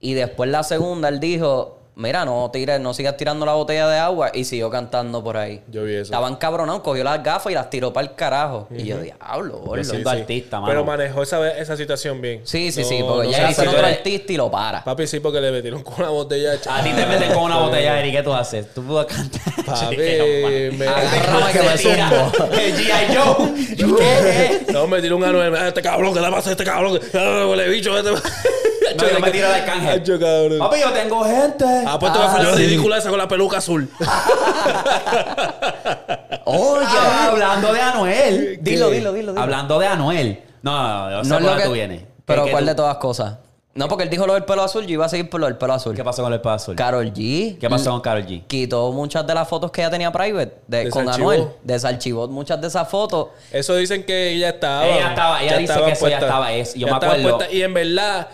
Y 0.00 0.14
después 0.14 0.50
la 0.50 0.62
segunda, 0.62 1.08
él 1.08 1.20
dijo, 1.20 1.78
mira, 1.96 2.24
no 2.24 2.50
tires, 2.52 2.78
no 2.78 2.94
sigas 2.94 3.16
tirando 3.16 3.44
la 3.46 3.54
botella 3.54 3.88
de 3.88 3.98
agua 3.98 4.30
y 4.32 4.44
siguió 4.44 4.70
cantando 4.70 5.24
por 5.24 5.36
ahí. 5.36 5.62
Yo 5.68 5.82
vi 5.84 5.94
eso. 5.94 6.04
Estaban 6.04 6.36
cabronados, 6.36 6.82
cogió 6.82 7.02
las 7.02 7.22
gafas 7.22 7.50
y 7.50 7.54
las 7.54 7.68
tiró 7.70 7.92
para 7.92 8.06
el 8.06 8.14
carajo. 8.14 8.68
Y 8.70 8.84
yo, 8.84 8.98
diablo, 8.98 9.58
gordo. 9.58 9.82
Sí, 9.82 9.90
siendo 9.90 10.10
artista, 10.10 10.60
mano. 10.60 10.70
Pero 10.70 10.84
manejó 10.84 11.22
esa, 11.22 11.50
esa 11.58 11.76
situación 11.76 12.20
bien. 12.20 12.42
Sí, 12.44 12.70
sí, 12.70 12.82
No- 12.82 12.88
sí, 12.88 12.98
porque 13.06 13.26
no 13.26 13.32
ya 13.32 13.54
tú 13.54 13.62
otro 13.62 13.78
eres- 13.78 13.96
artista 13.98 14.32
y 14.32 14.36
lo 14.36 14.50
para. 14.50 14.84
Papi, 14.84 15.06
sí, 15.06 15.20
porque 15.20 15.40
le 15.40 15.50
metieron 15.50 15.82
con 15.82 15.94
una 15.98 16.10
botella 16.10 16.50
de 16.52 16.58
A 16.70 16.82
ti 16.84 16.90
te 16.90 17.06
meten 17.06 17.32
con 17.32 17.44
una 17.44 17.56
botella, 17.60 17.98
Eri, 17.98 18.12
¿qué 18.12 18.22
tú 18.22 18.32
haces? 18.32 18.72
Tú 18.74 18.82
puedes 18.84 19.06
cantar. 19.06 19.42
Papi, 19.64 19.96
me- 19.96 20.86
que 21.52 21.62
me 21.62 21.78
zumbo. 21.78 22.46
El 22.52 22.74
G.I. 22.76 23.16
Joe. 23.16 23.76
¿Yo 23.76 23.96
qué? 23.96 24.66
No, 24.72 24.86
me 24.86 25.00
tiró 25.00 25.16
un 25.16 25.24
anuel. 25.24 25.54
"Ah, 25.56 25.68
Este 25.68 25.80
cabrón, 25.82 26.12
¿qué 26.12 26.20
le 26.20 26.30
pasa 26.30 26.50
a 26.50 26.52
este 26.52 26.64
cabrón? 26.64 27.00
Ah, 27.14 27.46
huele 27.48 27.68
bicho. 27.68 27.96
Este... 27.96 28.10
No, 28.96 29.08
yo 29.08 29.20
me 29.20 29.30
tiro 29.30 29.48
de 29.50 29.64
cabrón. 29.64 30.58
Papi, 30.58 30.80
yo 30.80 30.90
tengo 30.92 31.24
gente. 31.24 31.64
Ah, 31.86 31.98
pues 31.98 32.12
te 32.12 32.18
va 32.18 32.24
a 32.26 32.34
Ah, 32.36 32.42
la 32.42 32.54
sí. 32.56 32.62
ridícula 32.66 32.98
esa 32.98 33.08
con 33.10 33.18
la 33.18 33.26
peluca 33.28 33.58
azul. 33.58 33.88
Oye, 36.44 36.86
Ah, 36.86 37.28
hablando 37.30 37.72
de 37.72 37.80
Anuel. 37.80 38.58
Dilo, 38.60 38.90
dilo, 38.90 39.12
dilo, 39.12 39.32
dilo. 39.32 39.42
Hablando 39.42 39.78
de 39.78 39.86
Anuel. 39.86 40.42
No, 40.62 41.10
no, 41.10 41.10
no, 41.10 41.22
no 41.22 41.28
por 41.38 41.42
es 41.42 41.50
lo 41.50 41.56
que... 41.56 41.62
tú 41.64 41.72
vienes. 41.72 42.02
Pero 42.24 42.42
¿Qué- 42.42 42.46
qué 42.48 42.52
¿cuál 42.52 42.64
tú- 42.64 42.68
de 42.68 42.74
todas 42.74 42.96
cosas? 42.98 43.38
No, 43.74 43.88
porque 43.88 44.04
él 44.04 44.10
dijo 44.10 44.26
lo 44.26 44.32
del 44.32 44.44
pelo 44.44 44.62
azul, 44.62 44.86
yo 44.86 44.94
iba 44.94 45.04
a 45.04 45.08
seguir 45.10 45.28
por 45.28 45.38
lo 45.38 45.46
del 45.46 45.58
pelo 45.58 45.74
azul. 45.74 45.94
¿Qué 45.94 46.02
pasó 46.02 46.22
con 46.22 46.32
el 46.32 46.40
pelo 46.40 46.54
azul? 46.54 46.74
Carol 46.76 47.12
G. 47.12 47.58
¿Qué 47.58 47.68
pasó 47.68 47.90
con 47.90 48.00
Karol 48.00 48.24
G? 48.24 48.46
Quitó 48.46 48.90
muchas 48.90 49.26
de 49.26 49.34
las 49.34 49.46
fotos 49.46 49.70
que 49.70 49.82
ella 49.82 49.90
tenía 49.90 50.10
private 50.10 50.60
de, 50.66 50.88
con. 50.88 51.06
Anuel. 51.10 51.46
Desarchivó 51.62 52.26
muchas 52.26 52.58
de 52.58 52.68
esas 52.68 52.88
fotos. 52.88 53.28
Eso 53.52 53.74
dicen 53.76 54.04
que 54.04 54.30
ella 54.30 54.48
estaba. 54.50 54.86
Ella 54.86 55.08
estaba- 55.10 55.42
ella 55.42 55.58
dice 55.58 55.72
estaba 55.72 55.86
que 55.88 55.92
eso 55.92 56.08
ya 56.08 56.18
estaba, 56.20 56.52
es- 56.54 56.72
yo 56.74 56.86
Ya 56.86 56.92
me 56.98 57.06
acuerdo. 57.06 57.36
puesta. 57.36 57.54
Y 57.54 57.62
en 57.62 57.74
verdad, 57.74 58.28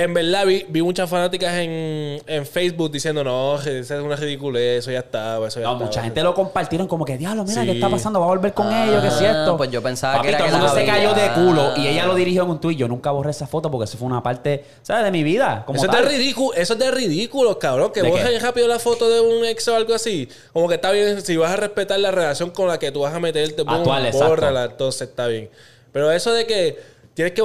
en 0.00 0.14
verdad 0.14 0.46
vi, 0.46 0.64
vi 0.68 0.80
muchas 0.82 1.08
fanáticas 1.10 1.54
en, 1.56 2.22
en 2.26 2.46
Facebook 2.46 2.90
diciendo, 2.90 3.24
no, 3.24 3.56
esa 3.58 3.70
es 3.78 3.90
una 4.02 4.16
ridiculez, 4.16 4.78
eso 4.80 4.90
ya 4.90 5.00
estaba, 5.00 5.48
eso 5.48 5.60
ya 5.60 5.66
No, 5.66 5.72
estaba. 5.72 5.86
mucha 5.86 6.02
gente 6.02 6.22
lo 6.22 6.34
compartieron 6.34 6.86
como 6.86 7.04
que, 7.04 7.18
diablo, 7.18 7.44
mira, 7.44 7.62
Sí. 7.62 7.66
¿qué 7.66 7.72
está 7.74 7.88
pasando? 7.90 8.20
Va 8.20 8.26
a 8.26 8.28
volver 8.28 8.52
con 8.54 8.66
Ah, 8.68 8.86
ellos, 8.86 9.02
¿qué 9.02 9.08
es 9.08 9.14
cierto? 9.18 9.56
pues 9.56 9.70
yo 9.70 9.82
pensaba 9.82 10.22
que 10.22 10.28
era 10.28 10.38
todo 10.38 10.46
el 10.46 10.52
que 10.52 10.58
mundo 10.58 10.74
la 10.74 10.80
se 10.80 10.86
cayó 10.86 11.14
de 11.14 11.32
culo 11.32 11.72
y 11.76 11.86
ella 11.88 12.06
lo 12.06 12.14
dirigió 12.14 12.44
en 12.44 12.50
un 12.50 12.60
tuit. 12.60 12.78
Yo 12.78 12.86
nunca 12.88 13.10
borré 13.10 13.30
esa 13.32 13.46
foto 13.46 13.70
porque 13.70 13.84
eso 13.84 13.98
fue 13.98 14.06
una 14.06 14.22
parte, 14.22 14.64
¿sabes? 14.82 15.04
De 15.04 15.10
mi 15.10 15.22
vida. 15.22 15.64
Como 15.66 15.76
Eso 15.82 15.90
es, 15.90 15.92
de 15.92 16.08
ridículo, 16.08 16.54
eso 16.54 16.72
es 16.74 16.78
de 16.78 16.90
ridículo, 16.90 17.58
cabrón. 17.58 17.90
Que 17.92 18.02
¿De 18.02 18.10
borres 18.10 18.28
qué? 18.28 18.38
rápido 18.38 18.68
la 18.68 18.78
foto 18.78 19.08
de 19.10 19.20
un 19.20 19.44
ex 19.44 19.66
o 19.68 19.74
algo 19.76 19.94
así. 19.94 20.28
Como 20.52 20.68
que 20.68 20.76
está 20.76 20.90
bien, 20.92 21.20
si 21.22 21.36
vas 21.36 21.50
a 21.52 21.56
respetar 21.56 21.98
la 21.98 22.10
relación 22.10 22.50
con 22.50 22.68
la 22.68 22.78
que 22.78 22.92
tú 22.92 23.00
vas 23.00 23.12
a 23.14 23.20
meterte, 23.20 23.62
boom, 23.62 23.74
Actual, 23.78 24.06
exacto. 24.06 24.28
bórrala, 24.28 24.64
entonces 24.66 25.08
está 25.08 25.26
bien. 25.26 25.50
Pero 25.92 26.12
eso 26.12 26.32
de 26.32 26.46
que 26.46 26.97
tienes 27.18 27.32
que 27.32 27.42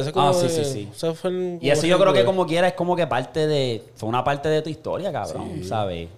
es 0.00 0.12
como... 0.12 0.28
Ah, 0.28 0.32
sí, 0.32 0.48
sí, 0.48 0.64
sí. 0.64 0.88
fue 1.14 1.58
Y 1.60 1.68
eso 1.68 1.86
yo 1.86 1.98
creo 1.98 2.14
que 2.14 2.24
como 2.24 2.46
quiera 2.46 2.68
es 2.68 2.72
como 2.72 2.96
que 2.96 3.06
parte 3.06 3.46
de... 3.46 3.84
Fue 3.96 4.08
una 4.08 4.24
parte 4.24 4.48
de 4.48 4.62
tu 4.62 4.70
historia, 4.70 5.12
cabrón, 5.12 5.62
¿sabes? 5.62 6.08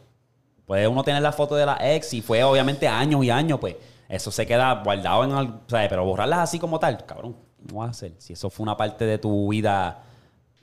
Puede 0.65 0.87
uno 0.87 1.03
tener 1.03 1.21
la 1.21 1.33
foto 1.33 1.57
de 1.57 1.67
la 1.67 1.79
ex 1.81 2.15
y 2.15 2.23
fue 2.23 2.45
obviamente 2.45 2.87
años 2.87 3.25
y 3.25 3.31
años, 3.31 3.59
pues 3.59 3.75
eso 4.09 4.31
se 4.31 4.47
queda 4.47 4.85
guardado 4.85 5.25
en 5.25 5.33
algo, 5.33 5.61
¿sabes? 5.67 5.89
Pero 5.89 6.05
borrarlas 6.05 6.39
así 6.39 6.61
como 6.61 6.79
tal, 6.79 7.05
cabrón, 7.05 7.35
¿cómo 7.69 7.81
vas 7.81 7.89
a 7.89 7.91
hacer? 7.91 8.13
Si 8.19 8.35
eso 8.35 8.51
fue 8.51 8.63
una 8.63 8.77
parte 8.77 9.05
de 9.05 9.19
tu 9.19 9.49
vida, 9.49 10.05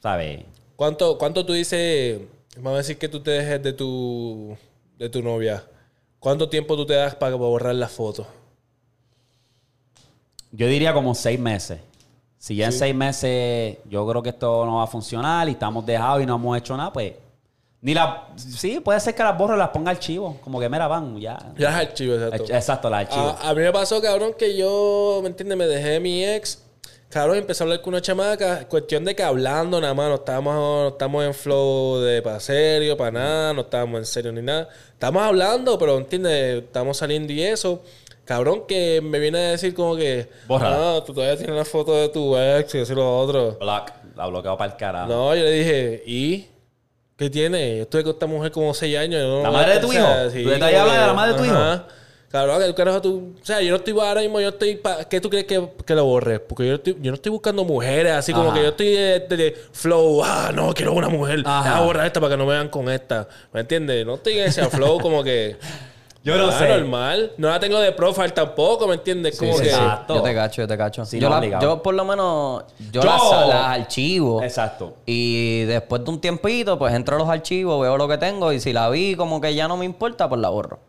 ¿sabes? 0.02 0.46
¿Cuánto, 0.78 1.18
¿Cuánto 1.18 1.46
tú 1.46 1.52
dices, 1.52 2.22
vamos 2.56 2.76
a 2.76 2.78
decir 2.78 2.98
que 2.98 3.10
tú 3.10 3.20
te 3.20 3.32
dejes 3.32 3.62
de 3.62 3.74
tu, 3.74 4.56
de 4.98 5.10
tu 5.10 5.22
novia? 5.22 5.62
¿Cuánto 6.20 6.48
tiempo 6.48 6.78
tú 6.78 6.86
te 6.86 6.94
das 6.94 7.16
para 7.16 7.36
borrar 7.36 7.76
las 7.76 7.92
fotos? 7.92 8.28
Yo 10.54 10.68
diría 10.68 10.94
como 10.94 11.14
seis 11.16 11.38
meses. 11.38 11.80
Si 12.44 12.58
ya 12.58 12.66
en 12.66 12.74
seis 12.74 12.94
meses 12.94 13.78
yo 13.90 14.06
creo 14.06 14.22
que 14.22 14.32
esto 14.32 14.66
no 14.66 14.76
va 14.76 14.84
a 14.84 14.88
funcionar 14.88 15.48
y 15.48 15.54
estamos 15.54 15.86
dejados 15.86 16.24
y 16.24 16.26
no 16.26 16.36
hemos 16.36 16.58
hecho 16.58 16.76
nada, 16.76 16.92
pues... 16.92 17.14
Ni 17.80 17.94
la... 17.94 18.28
Sí, 18.36 18.82
puede 18.82 19.00
ser 19.00 19.16
que 19.16 19.24
las 19.24 19.38
borro 19.38 19.56
y 19.56 19.58
las 19.58 19.70
ponga 19.70 19.92
archivo. 19.92 20.38
Como 20.44 20.60
que, 20.60 20.68
mira, 20.68 20.90
van, 20.90 21.18
ya. 21.18 21.40
Ya 21.58 21.70
es 21.70 21.88
archivo, 21.88 22.16
exacto. 22.16 22.54
Exacto, 22.54 22.90
las 22.90 23.08
archivo. 23.08 23.38
A, 23.42 23.50
a 23.50 23.54
mí 23.54 23.62
me 23.62 23.72
pasó, 23.72 24.02
cabrón, 24.02 24.34
que 24.38 24.58
yo, 24.58 25.22
¿me 25.24 25.30
entiendes? 25.30 25.58
Me 25.58 25.68
dejé 25.68 25.92
de 25.92 26.00
mi 26.02 26.26
ex. 26.26 26.62
Cabrón, 27.08 27.38
empecé 27.38 27.64
a 27.64 27.66
hablar 27.66 27.82
con 27.82 27.94
una 27.94 28.02
chamaca. 28.02 28.68
Cuestión 28.68 29.06
de 29.06 29.16
que 29.16 29.24
hablando 29.24 29.80
nada 29.80 29.94
más. 29.94 30.10
No 30.10 30.16
estábamos, 30.16 30.54
no 30.54 30.88
estamos 30.90 31.24
en 31.24 31.34
flow 31.34 32.00
de 32.00 32.22
para 32.22 32.42
serio, 32.42 32.98
para 32.98 33.12
nada. 33.12 33.54
No 33.54 33.62
estábamos 33.62 34.00
en 34.00 34.06
serio 34.06 34.34
ni 34.34 34.42
nada. 34.42 34.68
Estamos 34.92 35.24
hablando, 35.24 35.80
pero, 35.80 35.98
¿entiendes? 35.98 36.64
Estamos 36.64 36.98
saliendo 36.98 37.32
y 37.32 37.42
eso. 37.42 37.84
Cabrón, 38.26 38.64
que 38.68 39.02
me 39.02 39.20
viene 39.20 39.38
a 39.38 39.52
decir 39.52 39.74
como 39.74 39.96
que... 39.98 40.30
Bórrala. 40.48 40.98
Ah, 40.98 41.04
tú 41.06 41.14
todavía 41.14 41.36
tienes 41.38 41.56
la 41.56 41.66
foto 41.66 41.94
de 41.96 42.08
tu 42.10 42.38
ex 42.38 42.74
y 42.76 42.78
eso 42.80 42.94
y 42.94 42.96
lo 42.96 43.20
otro. 43.20 43.58
Block. 43.60 43.92
La 44.16 44.28
bloqueo 44.28 44.58
para 44.58 44.72
el 44.72 44.78
carajo. 44.78 45.08
No, 45.12 45.36
yo 45.36 45.44
le 45.44 45.52
dije, 45.52 46.04
¿y? 46.06 46.48
¿Qué 47.18 47.30
tiene? 47.30 47.78
Yo 47.78 47.84
estuve 47.84 48.04
con 48.04 48.14
esta 48.14 48.26
mujer 48.28 48.52
como 48.52 48.74
seis 48.74 48.98
años. 48.98 49.22
yo 49.22 49.28
no- 49.28 49.44
¿La 49.44 49.52
madre 49.52 49.74
de 49.76 49.80
tu 49.82 49.92
hijo? 49.92 50.06
sí, 50.32 50.42
¿Tú 50.44 50.50
le 50.50 50.54
estás 50.56 50.74
hablando 50.74 51.02
de 51.02 51.08
la 51.08 51.14
madre 51.14 51.34
de 51.34 51.38
tu 51.40 51.46
hijo? 51.46 51.56
Ajá. 51.56 51.88
Cabrón, 52.30 52.62
que 52.66 52.74
carajo 52.74 53.02
tú... 53.02 53.36
O 53.42 53.46
sea, 53.46 53.62
yo 53.62 53.70
no 53.72 53.76
estoy 53.76 53.94
ahora 54.00 54.22
mismo, 54.22 54.40
yo 54.40 54.50
estoy... 54.50 54.76
pa- 54.78 55.04
¿Qué 55.06 55.20
tú 55.22 55.30
crees 55.30 55.46
que, 55.46 55.70
que 55.86 55.94
lo 55.94 56.06
borres? 56.06 56.40
Porque 56.40 56.68
yo, 56.68 56.76
estoy- 56.76 56.98
yo 57.00 57.12
no 57.12 57.16
estoy 57.16 57.32
buscando 57.32 57.64
mujeres, 57.64 58.14
así 58.14 58.32
como 58.34 58.48
Ajá. 58.50 58.56
que 58.58 58.64
yo 58.64 58.70
estoy 58.70 58.88
de, 58.88 59.20
de- 59.20 59.38
de 59.38 59.56
flow. 59.72 60.24
Ah, 60.24 60.52
no, 60.56 60.74
quiero 60.74 60.94
una 60.94 61.10
mujer. 61.10 61.44
Voy 61.44 61.52
a 61.52 61.82
borrar 61.82 62.08
esta 62.08 62.20
para 62.20 62.32
que 62.34 62.38
no 62.38 62.46
me 62.46 62.54
vean 62.54 62.70
con 62.70 62.90
esta. 62.90 63.28
¿Me 63.52 63.60
entiendes? 63.60 64.04
No 64.06 64.16
estoy 64.16 64.40
en 64.40 64.46
ese 64.48 64.66
flow 64.70 65.00
como 65.00 65.24
que... 65.24 65.58
Yo 66.24 66.38
no 66.38 66.48
Ah, 66.48 66.58
sé. 66.58 66.70
normal. 66.70 67.34
No 67.38 67.50
la 67.50 67.60
tengo 67.60 67.80
de 67.80 67.92
profile 67.92 68.30
tampoco, 68.30 68.88
¿me 68.88 68.94
entiendes? 68.96 69.38
Como 69.38 69.54
Sí, 69.58 69.64
que... 69.64 69.70
sí. 69.70 69.76
Exacto. 69.76 70.16
Yo 70.16 70.22
te 70.22 70.34
cacho, 70.34 70.62
yo 70.62 70.68
te 70.70 70.78
cacho. 70.78 71.06
Sí, 71.06 71.20
yo, 71.20 71.28
no, 71.28 71.32
la- 71.36 71.40
obligado. 71.40 71.62
yo 71.64 71.84
por 71.84 71.94
lo 71.94 72.06
menos, 72.06 72.64
yo, 72.92 73.02
Yo- 73.02 73.04
las, 73.04 73.48
las 73.50 73.68
archivo. 73.80 74.42
Exacto. 74.42 74.96
Y 75.06 75.64
después 75.64 76.04
de 76.06 76.10
un 76.12 76.22
tiempito, 76.22 76.80
pues 76.80 76.94
entro 76.94 77.18
a 77.18 77.20
los 77.20 77.28
archivos, 77.28 77.82
veo 77.82 77.98
lo 77.98 78.08
que 78.08 78.18
tengo 78.18 78.54
y 78.54 78.62
si 78.62 78.72
la 78.72 78.90
vi 78.90 79.16
como 79.16 79.42
que 79.42 79.54
ya 79.54 79.68
no 79.68 79.76
me 79.76 79.84
importa, 79.86 80.30
pues 80.30 80.40
la 80.40 80.48
borro. 80.50 80.80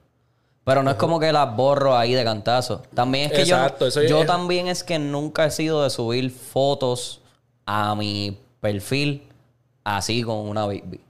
Pero 0.63 0.83
no 0.85 0.91
es 0.91 0.97
como 0.97 1.19
que 1.21 1.31
las 1.33 1.55
borro 1.57 1.97
ahí 1.97 2.15
de 2.15 2.23
cantazo. 2.25 2.83
También 2.95 3.27
es 3.27 3.33
que 3.33 3.43
Exacto, 3.43 3.87
yo, 3.87 3.89
eso 3.89 4.03
yo 4.05 4.21
es- 4.21 4.27
también 4.27 4.69
es 4.69 4.85
que 4.85 4.99
nunca 5.01 5.45
he 5.47 5.51
sido 5.51 5.83
de 5.83 5.91
subir 5.91 6.31
fotos 6.31 7.21
a 7.67 7.95
mi 7.97 8.39
perfil 8.61 9.25
así 9.83 10.23
con 10.23 10.37
una 10.37 10.65
baby. 10.65 11.01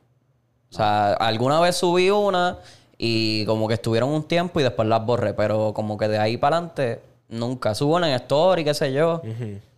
O 0.72 0.74
sea, 0.76 1.12
alguna 1.12 1.60
vez 1.60 1.76
subí 1.76 2.10
una 2.10 2.58
y 3.06 3.44
como 3.44 3.68
que 3.68 3.74
estuvieron 3.74 4.08
un 4.08 4.22
tiempo 4.22 4.60
y 4.60 4.62
después 4.62 4.88
las 4.88 5.04
borré. 5.04 5.34
Pero 5.34 5.74
como 5.74 5.98
que 5.98 6.08
de 6.08 6.18
ahí 6.18 6.38
para 6.38 6.56
adelante 6.56 7.02
nunca. 7.28 7.74
Subo 7.74 7.98
en 7.98 8.04
story, 8.04 8.64
qué 8.64 8.72
sé 8.72 8.94
yo. 8.94 9.20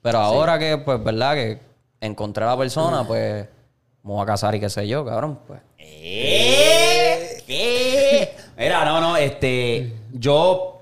Pero 0.00 0.18
ahora 0.18 0.60
que, 0.60 0.78
pues, 0.78 1.02
¿verdad? 1.02 1.34
Que 1.34 1.58
encontré 2.00 2.44
a 2.44 2.48
la 2.48 2.56
persona, 2.56 3.04
pues, 3.04 3.48
me 4.04 4.12
voy 4.12 4.22
a 4.22 4.26
casar 4.26 4.54
y 4.54 4.60
qué 4.60 4.70
sé 4.70 4.86
yo, 4.86 5.04
cabrón. 5.04 5.40
Pues. 5.44 5.58
¿Qué? 5.76 7.42
¿Qué? 7.48 8.36
Mira, 8.56 8.84
no, 8.84 9.00
no, 9.00 9.16
este, 9.16 9.92
yo 10.12 10.78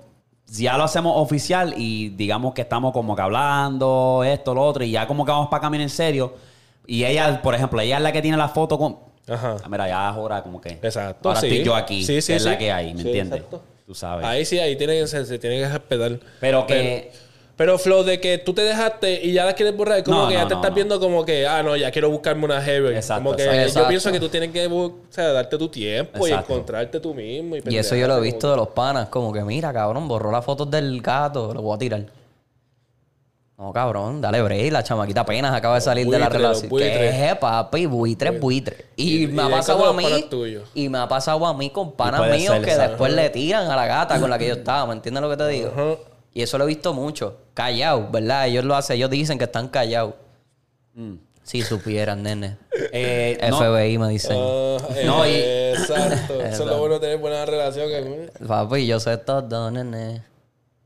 ya 0.47 0.77
lo 0.77 0.85
hacemos 0.85 1.15
oficial 1.17 1.73
y 1.79 2.11
digamos 2.11 2.53
que 2.53 2.61
estamos 2.61 2.93
como 2.93 3.17
que 3.17 3.23
hablando 3.23 4.23
esto, 4.23 4.53
lo 4.55 4.63
otro, 4.63 4.85
y 4.85 4.91
ya 4.91 5.07
como 5.07 5.25
que 5.25 5.31
vamos 5.31 5.49
para 5.49 5.63
caminar 5.63 5.85
en 5.85 5.89
serio. 5.89 6.35
Y 6.87 7.05
ella, 7.05 7.41
por 7.41 7.55
ejemplo, 7.55 7.81
ella 7.81 7.97
es 7.97 8.03
la 8.03 8.13
que 8.13 8.21
tiene 8.21 8.37
la 8.37 8.49
foto 8.49 8.77
con. 8.77 9.14
Ajá. 9.29 9.57
Ah, 9.63 9.69
Mira, 9.69 9.89
ya 9.89 10.09
ahora 10.09 10.43
como 10.43 10.61
que. 10.61 10.79
Exacto, 10.83 11.29
Ahora 11.29 11.41
sí. 11.41 11.47
estoy 11.49 11.65
yo 11.65 11.75
aquí. 11.75 12.05
Sí, 12.05 12.21
sí, 12.21 12.33
que 12.33 12.37
es 12.37 12.45
la 12.45 12.59
que 12.59 12.71
hay, 12.73 12.93
¿me 12.95 13.03
Sí, 13.03 13.09
entiendes? 13.09 13.39
exacto. 13.41 13.63
Tú 13.87 13.95
sabes. 13.95 14.25
Ahí 14.27 14.45
sí, 14.45 14.59
ahí 14.59 14.77
tiene 14.77 14.99
que, 15.01 15.07
se, 15.07 15.25
se 15.27 15.39
tiene 15.39 15.59
que 15.61 15.69
respetar. 15.69 16.19
Pero 16.41 16.67
que. 16.67 17.11
Pero 17.57 17.79
Flow, 17.79 18.03
de 18.03 18.19
que 18.19 18.39
tú 18.39 18.53
te 18.53 18.63
dejaste 18.63 19.25
y 19.25 19.33
ya 19.33 19.45
la 19.45 19.53
quieres 19.53 19.77
borrar, 19.77 19.99
es 19.99 20.05
como 20.05 20.23
No, 20.23 20.29
que 20.29 20.35
no, 20.35 20.41
ya 20.41 20.49
te 20.49 20.55
no, 20.55 20.61
estás 20.61 20.71
no. 20.73 20.75
viendo 20.75 20.99
como 20.99 21.25
que, 21.25 21.47
ah, 21.47 21.63
no, 21.63 21.77
ya 21.77 21.93
quiero 21.93 22.11
buscarme 22.11 22.45
una 22.47 22.61
heavy. 22.61 22.89
Exacto, 22.97 23.23
como 23.23 23.37
que 23.37 23.45
exacto. 23.45 23.81
yo 23.83 23.89
pienso 23.89 24.11
que 24.11 24.19
tú 24.19 24.29
tienes 24.29 24.51
que 24.51 24.67
o 24.67 24.97
sea, 25.09 25.31
darte 25.33 25.57
tu 25.57 25.69
tiempo 25.69 26.27
Exacto. 26.27 26.53
y 26.53 26.55
encontrarte 26.57 26.99
tú 26.99 27.15
mismo. 27.15 27.55
Y, 27.55 27.63
Y 27.69 27.77
eso 27.77 27.95
yo 27.95 28.09
lo 28.09 28.19
he 28.19 28.21
visto 28.21 28.51
de 28.51 28.57
los 28.57 28.69
panas, 28.69 29.09
como 29.09 29.33
que 29.33 29.45
mira, 29.45 29.73
cabrón, 29.73 30.09
borró 30.09 30.33
las 30.33 30.45
fotos 30.45 30.69
del 30.69 31.01
gato, 31.01 31.55
lo 31.55 31.63
voy 31.63 31.77
a 31.77 31.79
tirar. 31.79 32.05
No, 33.57 33.73
cabrón, 33.73 34.21
dale 34.21 34.43
break, 34.43 34.73
la 34.73 34.83
chamaquita 34.83 35.21
apenas 35.21 35.55
acaba 35.55 35.77
de 35.77 35.81
salir 35.81 36.09
de 36.09 36.19
la 36.19 36.29
relación. 36.29 36.69
¿Qué, 36.71 37.37
papi? 37.41 37.87
Buitre, 37.87 38.33
buitre. 38.33 38.87
Y, 38.97 39.25
Y- 39.25 39.27
me 39.29 39.43
y 39.43 39.47
ha 39.47 39.49
es 39.49 39.55
pasado 39.55 39.87
a 39.87 39.93
mí. 39.93 40.29
Y 40.75 40.89
me 40.89 40.99
ha 40.99 41.07
pasado 41.07 41.47
a 41.47 41.55
mí 41.55 41.71
con 41.71 41.93
panas 41.93 42.29
míos 42.37 42.57
que 42.65 42.77
después 42.77 43.13
le 43.13 43.31
tiran 43.31 43.71
a 43.71 43.77
la 43.77 43.87
gata 43.87 44.21
con 44.21 44.29
la 44.29 44.39
que 44.39 44.49
yo 44.49 44.55
estaba. 44.55 44.87
¿Me 44.87 44.95
entiendes 44.95 45.23
lo 45.23 45.31
que 45.31 45.37
te 45.37 45.49
digo? 45.49 45.71
Ajá. 45.73 45.95
Y 46.33 46.43
eso 46.43 46.59
lo 46.59 46.65
he 46.65 46.67
visto 46.67 46.93
mucho. 46.93 47.37
Callados, 47.55 48.11
¿verdad? 48.11 48.49
Ellos 48.49 48.65
lo 48.65 48.75
hacen, 48.75 48.97
ellos 48.97 49.09
dicen 49.09 49.39
que 49.39 49.45
están 49.45 49.69
callados. 49.69 50.15
Si 51.45 51.63
supieran, 51.63 52.23
nene. 52.25 52.57
eh, 52.93 53.39
no, 53.51 53.59
FBI 53.59 53.99
me 53.99 54.09
dicen. 54.09 54.37
Ah, 54.37 54.79
No, 55.05 55.25
y- 55.27 55.35
Exacto. 55.35 56.41
Eso 56.43 56.63
es 56.65 56.67
lo 56.71 56.79
bueno 56.79 56.95
de 56.95 57.01
tener 57.03 57.19
buena 57.19 57.45
relación. 57.47 57.87
Que, 57.89 58.31
Papi, 58.49 58.87
yo 58.87 58.99
sé 58.99 59.17
todo, 59.19 59.71
nene. 59.71 60.23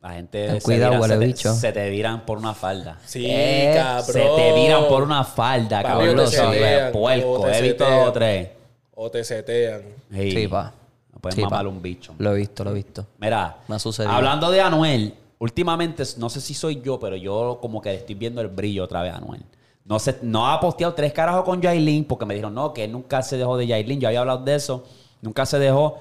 La 0.01 0.11
gente 0.11 0.53
se, 0.53 0.61
cuidado, 0.63 1.03
viran, 1.03 1.21
se, 1.21 1.43
te, 1.43 1.55
se 1.55 1.73
te 1.73 1.91
viran 1.91 2.25
por 2.25 2.39
una 2.39 2.55
falda. 2.55 2.99
sí, 3.05 3.27
Eh, 3.29 3.73
cabrón. 3.75 4.05
Se 4.07 4.21
te 4.37 4.53
viran 4.55 4.87
por 4.89 5.03
una 5.03 5.25
falda, 5.25 5.83
Papi, 5.83 6.07
cabrón. 6.07 6.29
setean, 6.29 6.93
puerco. 6.93 7.49
He 7.49 7.63
visto 7.63 7.85
dos 7.91 8.09
o 8.09 8.13
tres. 8.13 8.49
O 8.95 9.11
te 9.11 9.25
setean. 9.25 9.83
Ey, 10.13 10.31
Sí, 10.33 10.49
pa. 10.49 10.73
No 11.13 11.21
puedes 11.21 11.35
Sí, 11.35 11.43
pa. 11.43 11.51
mamar 11.51 11.67
un 11.67 11.83
bicho. 11.83 12.15
Lo 12.19 12.33
he 12.33 12.37
visto, 12.39 12.63
lo 12.65 12.71
he 12.71 12.75
visto. 12.75 13.07
Mira, 13.19 13.57
Me 13.67 13.75
ha 13.77 13.79
sucedido. 13.79 14.13
hablando 14.13 14.51
de 14.51 14.61
Anuel, 14.61 15.15
últimamente, 15.41 16.05
no 16.19 16.29
sé 16.31 16.41
si 16.41 16.55
soy 16.55 16.81
yo, 16.81 16.99
pero 17.01 17.17
yo 17.17 17.59
como 17.61 17.81
que 17.83 17.95
estoy 17.95 18.15
viendo 18.15 18.41
el 18.41 18.49
brillo 18.49 18.85
otra 18.85 19.03
vez 19.03 19.13
a 19.13 19.17
Anuel. 19.17 19.43
No, 19.85 19.99
sé, 19.99 20.19
no 20.23 20.49
ha 20.49 20.61
posteado 20.61 20.95
tres 20.95 21.13
carajos 21.13 21.45
con 21.45 21.61
Yailin 21.63 22.05
porque 22.05 22.27
me 22.27 22.35
dijeron, 22.35 22.55
no, 22.55 22.73
que 22.75 22.85
él 22.85 22.93
nunca 22.93 23.23
se 23.23 23.37
dejó 23.39 23.57
de 23.57 23.67
Yailin. 23.67 23.99
Yo 24.01 24.09
había 24.09 24.21
hablado 24.21 24.45
de 24.45 24.55
eso. 24.55 24.85
Nunca 25.23 25.47
se 25.47 25.59
dejó. 25.59 25.99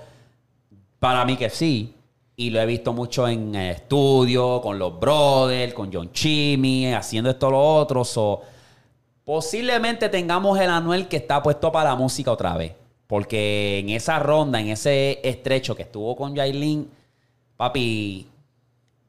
Para 1.00 1.24
mí 1.26 1.38
que 1.38 1.50
sí. 1.50 1.94
Y 2.40 2.52
lo 2.52 2.62
he 2.62 2.68
visto 2.68 2.94
mucho 2.94 3.28
en 3.28 3.56
eh, 3.56 3.72
estudio, 3.72 4.62
con 4.62 4.78
los 4.78 5.00
brothers, 5.00 5.74
con 5.74 5.92
John 5.92 6.12
Chimmy, 6.12 6.94
haciendo 6.94 7.32
esto 7.32 7.50
lo 7.50 7.60
otro. 7.60 8.06
So, 8.06 8.42
posiblemente 9.26 10.08
tengamos 10.08 10.60
el 10.60 10.70
Anuel 10.70 11.08
que 11.08 11.18
está 11.18 11.42
puesto 11.42 11.72
para 11.72 11.90
la 11.90 11.96
música 11.96 12.32
otra 12.32 12.56
vez. 12.56 12.74
Porque 13.08 13.80
en 13.80 13.90
esa 13.90 14.20
ronda, 14.20 14.60
en 14.60 14.68
ese 14.68 15.20
estrecho 15.28 15.76
que 15.76 15.82
estuvo 15.82 16.16
con 16.16 16.36
Yailin, 16.36 16.88
papi, 17.58 18.28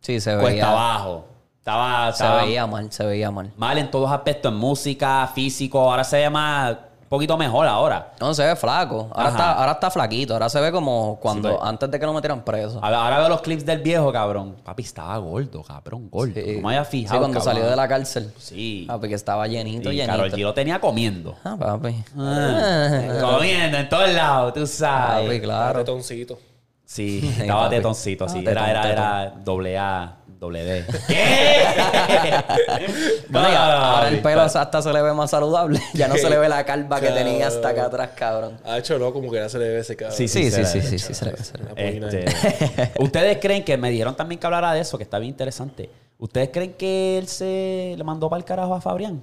Sí, 0.00 0.20
se 0.20 0.30
cuesta 0.38 0.48
veía. 0.48 0.70
abajo. 0.70 1.26
Estaba, 1.58 2.06
Se 2.06 2.22
estaba 2.24 2.44
veía 2.44 2.66
mal, 2.66 2.90
se 2.90 3.04
veía 3.04 3.30
mal. 3.30 3.52
mal 3.58 3.76
en 3.76 3.90
todos 3.90 4.10
aspectos, 4.10 4.50
en 4.50 4.58
música, 4.58 5.30
físico. 5.34 5.78
Ahora 5.80 6.02
se 6.02 6.16
ve 6.16 6.30
más, 6.30 6.78
poquito 7.08 7.36
mejor 7.36 7.66
ahora. 7.66 8.12
No, 8.20 8.34
se 8.34 8.44
ve 8.44 8.54
flaco. 8.56 9.08
Ahora 9.12 9.28
Ajá. 9.28 9.30
está, 9.30 9.52
ahora 9.52 9.72
está 9.72 9.90
flaquito. 9.90 10.32
Ahora 10.34 10.48
se 10.48 10.60
ve 10.60 10.70
como 10.72 11.18
cuando, 11.20 11.48
Sí, 11.48 11.54
pues. 11.58 11.68
antes 11.68 11.90
de 11.90 11.98
que 12.00 12.06
lo 12.06 12.12
metieran 12.12 12.42
preso. 12.44 12.78
Ahora 12.82 13.02
ahora 13.04 13.18
veo 13.20 13.28
los 13.30 13.40
clips 13.40 13.64
del 13.64 13.78
viejo, 13.80 14.12
cabrón. 14.12 14.56
Papi, 14.64 14.82
estaba 14.82 15.16
gordo, 15.18 15.62
cabrón, 15.62 16.08
gordo. 16.10 16.34
Sí. 16.34 16.56
No 16.60 16.68
me 16.68 16.76
había 16.76 16.84
fijado, 16.84 17.14
Sí, 17.14 17.18
cuando 17.18 17.38
cabrón. 17.38 17.54
salió 17.56 17.70
de 17.70 17.76
la 17.76 17.88
cárcel. 17.88 18.32
Sí. 18.38 18.84
Papi, 18.86 19.08
que 19.08 19.14
estaba 19.14 19.46
llenito, 19.46 19.90
Y 19.90 19.96
llenito. 19.96 20.12
Karol 20.16 20.30
G 20.32 20.38
lo 20.42 20.54
tenía 20.54 20.80
comiendo. 20.80 21.34
Ah, 21.44 21.56
papi. 21.58 22.04
Ah, 22.18 23.18
comiendo 23.20 23.78
en 23.78 23.88
todos 23.88 24.10
lados, 24.10 24.52
tú 24.54 24.66
sabes. 24.66 25.26
Papi, 25.26 25.40
claro. 25.40 25.78
Ratoncito. 25.80 26.38
Sí, 26.84 27.20
estaba 27.40 27.68
tetoncito, 27.68 28.28
sí. 28.28 28.42
Ah, 28.46 28.50
Era, 28.50 28.62
tetón, 28.64 28.70
era, 28.70 28.82
tetón. 28.82 28.92
era 28.92 29.32
doble 29.44 29.78
A, 29.78 30.16
doble 30.38 30.64
D. 30.64 30.84
¿Qué? 31.06 31.64
Bueno, 33.28 33.48
ahora 33.48 34.08
el 34.08 34.20
pelo 34.20 34.42
hasta 34.42 34.80
se 34.82 34.92
le 34.92 35.02
ve 35.02 35.12
más 35.12 35.30
saludable. 35.30 35.80
ya 35.94 36.08
no 36.08 36.16
se 36.16 36.30
le 36.30 36.38
ve 36.38 36.48
la 36.48 36.64
calva 36.64 37.00
que 37.00 37.08
tenía 37.08 37.48
hasta 37.48 37.68
acá 37.68 37.86
atrás, 37.86 38.10
cabrón. 38.16 38.58
Ha 38.64 38.78
hecho 38.78 38.98
no, 38.98 39.12
como 39.12 39.30
que 39.30 39.36
ya 39.36 39.48
se 39.48 39.58
le 39.58 39.68
ve 39.68 39.78
ese 39.80 39.96
cabrón. 39.96 40.16
Sí, 40.16 40.28
Sí, 40.28 40.50
sí, 40.50 40.64
sí, 40.64 40.80
sí, 40.80 40.98
sí, 40.98 41.14
se 41.14 41.24
le 41.24 41.32
ve. 41.32 41.38
Este, 41.76 42.92
¿Ustedes 43.02 43.38
creen 43.40 43.64
que 43.64 43.76
me 43.76 43.90
dijeron 43.90 44.16
también 44.16 44.38
que 44.38 44.46
hablara 44.46 44.72
de 44.72 44.80
eso, 44.80 44.96
que 44.96 45.04
está 45.04 45.18
bien 45.18 45.30
interesante? 45.30 45.90
¿Ustedes 46.18 46.50
creen 46.52 46.72
que 46.74 47.18
él 47.18 47.28
se 47.28 47.94
le 47.96 48.04
mandó 48.04 48.28
para 48.28 48.38
el 48.38 48.44
carajo 48.44 48.74
a 48.74 48.80
Fabrián? 48.80 49.22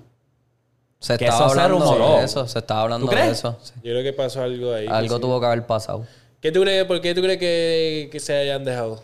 Se 1.00 1.18
Que 1.18 1.26
estaba 1.26 1.52
eso 1.52 1.62
hablando 1.62 2.18
de 2.18 2.24
eso, 2.24 2.48
se 2.48 2.60
estaba 2.60 2.82
hablando 2.84 3.08
¿Tú 3.08 3.16
de 3.16 3.30
eso. 3.30 3.58
sí. 3.62 3.74
Yo 3.84 3.92
creo 3.92 4.04
que 4.04 4.14
pasó 4.14 4.42
algo 4.44 4.74
ahí. 4.74 4.88
Algo 4.90 5.20
tuvo 5.20 5.40
que 5.40 5.46
haber 5.46 5.66
pasado. 5.66 6.06
¿Qué 6.42 6.52
tú 6.52 6.62
crees, 6.62 6.86
¿Por 6.86 7.02
qué 7.02 7.14
tú 7.16 7.22
crees 7.22 7.40
que, 7.40 8.10
que 8.12 8.20
se 8.20 8.34
hayan 8.36 8.64
dejado? 8.64 9.02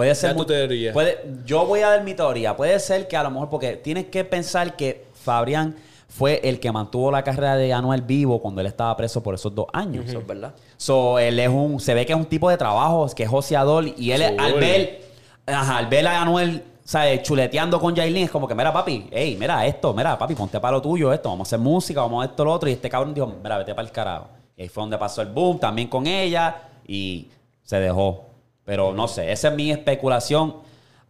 Puede 0.00 0.14
ser 0.14 0.36
tu 0.36 0.44
teoría. 0.44 0.92
puede- 0.92 1.18
yo 1.44 1.66
voy 1.66 1.80
a 1.80 1.90
dar 1.90 2.02
mi 2.04 2.14
teoría. 2.14 2.56
Puede 2.56 2.78
ser 2.80 3.06
que 3.08 3.16
a 3.16 3.22
lo 3.22 3.30
mejor, 3.30 3.48
porque 3.50 3.76
tienes 3.76 4.06
que 4.06 4.24
pensar 4.24 4.76
que 4.76 5.06
Fabrián 5.12 5.76
fue 6.08 6.40
el 6.42 6.58
que 6.58 6.72
mantuvo 6.72 7.10
la 7.10 7.22
carrera 7.22 7.56
de 7.56 7.72
Anuel 7.72 8.02
vivo 8.02 8.40
cuando 8.40 8.60
él 8.60 8.66
estaba 8.66 8.96
preso 8.96 9.22
por 9.22 9.34
esos 9.34 9.54
dos 9.54 9.66
años. 9.72 10.06
Eso 10.08 10.18
es 10.18 10.26
verdad. 10.26 10.54
So, 10.76 11.18
él 11.18 11.38
es 11.38 11.48
un, 11.48 11.78
se 11.80 11.94
ve 11.94 12.04
que 12.06 12.12
es 12.12 12.18
un 12.18 12.24
tipo 12.24 12.48
de 12.50 12.56
trabajo, 12.56 13.06
que 13.14 13.22
es 13.24 13.28
joseador, 13.28 13.84
y 13.96 14.10
él 14.10 14.22
al 14.22 14.54
ver, 14.54 15.02
ajá, 15.46 15.76
al 15.78 15.86
ver 15.86 16.06
a 16.08 16.22
Anuel, 16.22 16.64
¿sabes? 16.84 17.22
chuleteando 17.22 17.78
con 17.78 17.94
Yailin, 17.94 18.24
es 18.24 18.30
como 18.30 18.48
que, 18.48 18.54
mira, 18.56 18.72
papi, 18.72 19.06
hey, 19.12 19.36
mira 19.38 19.64
esto, 19.66 19.94
mira, 19.94 20.18
papi, 20.18 20.34
ponte 20.34 20.58
para 20.58 20.72
lo 20.72 20.82
tuyo, 20.82 21.12
esto, 21.12 21.28
vamos 21.28 21.46
a 21.46 21.48
hacer 21.48 21.58
música, 21.60 22.00
vamos 22.00 22.24
a 22.26 22.30
esto, 22.30 22.44
lo 22.44 22.52
otro, 22.54 22.68
y 22.68 22.72
este 22.72 22.88
cabrón 22.90 23.14
dijo, 23.14 23.32
mira, 23.42 23.58
vete 23.58 23.72
para 23.74 23.86
el 23.86 23.92
carajo. 23.92 24.26
Y 24.56 24.62
ahí 24.62 24.68
fue 24.68 24.82
donde 24.82 24.98
pasó 24.98 25.22
el 25.22 25.28
boom, 25.28 25.60
también 25.60 25.86
con 25.86 26.06
ella, 26.08 26.56
y 26.88 27.28
se 27.62 27.78
dejó. 27.78 28.29
Pero 28.70 28.92
no 28.92 29.08
sé, 29.08 29.32
esa 29.32 29.48
es 29.48 29.54
mi 29.56 29.72
especulación. 29.72 30.54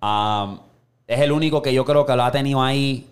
Am, 0.01 0.61
es 1.07 1.20
el 1.20 1.31
único 1.31 1.61
que 1.61 1.75
yo 1.75 1.85
creo 1.85 2.07
que 2.07 2.16
lo 2.16 2.23
ha 2.25 2.33
tenido 2.33 2.62
ahí, 2.62 3.07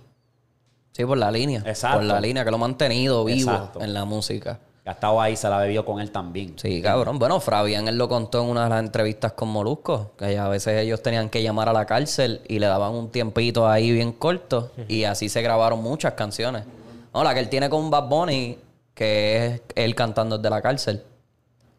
Sí, 0.92 1.04
por 1.04 1.18
la 1.18 1.30
línea. 1.30 1.62
Exacto. 1.66 1.98
Por 1.98 2.06
la 2.06 2.18
línea 2.18 2.46
que 2.46 2.50
lo 2.50 2.56
ha 2.56 2.61
mantenido 2.61 3.26
vivo 3.26 3.50
Exacto. 3.52 3.82
en 3.82 3.92
la 3.92 4.06
música. 4.06 4.58
ha 4.87 4.92
estado 4.92 5.20
ahí, 5.20 5.37
se 5.37 5.50
la 5.50 5.58
ha 5.58 5.61
bebido 5.61 5.84
con 5.84 6.00
él 6.00 6.11
también. 6.11 6.54
Sí, 6.58 6.80
cabrón. 6.80 7.18
Bueno, 7.18 7.40
Fabián 7.40 7.88
él 7.88 7.98
lo 7.98 8.08
contó 8.08 8.42
en 8.42 8.48
una 8.48 8.64
de 8.64 8.70
las 8.70 8.80
entrevistas 8.80 9.32
con 9.34 9.50
Molusco, 9.50 10.12
que 10.16 10.38
a 10.38 10.48
veces 10.48 10.80
ellos 10.82 11.02
tenían 11.02 11.28
que 11.28 11.42
llamar 11.42 11.68
a 11.68 11.74
la 11.74 11.84
cárcel 11.84 12.40
y 12.48 12.58
le 12.58 12.68
daban 12.68 12.94
un 12.94 13.11
tiempito 13.11 13.68
ahí 13.68 13.92
bien 13.92 14.12
corto 14.12 14.72
y 14.88 15.04
así 15.04 15.28
se 15.28 15.42
grabaron 15.42 15.82
muchas 15.82 16.14
canciones. 16.14 16.64
No, 17.12 17.22
la 17.22 17.34
que 17.34 17.40
él 17.40 17.50
tiene 17.50 17.68
con 17.68 17.90
Bad 17.90 18.08
Bunny, 18.08 18.56
que 18.94 19.46
es 19.46 19.61
él 19.74 19.94
cantando 19.94 20.38
desde 20.38 20.48
la 20.48 20.62
cárcel. 20.62 21.02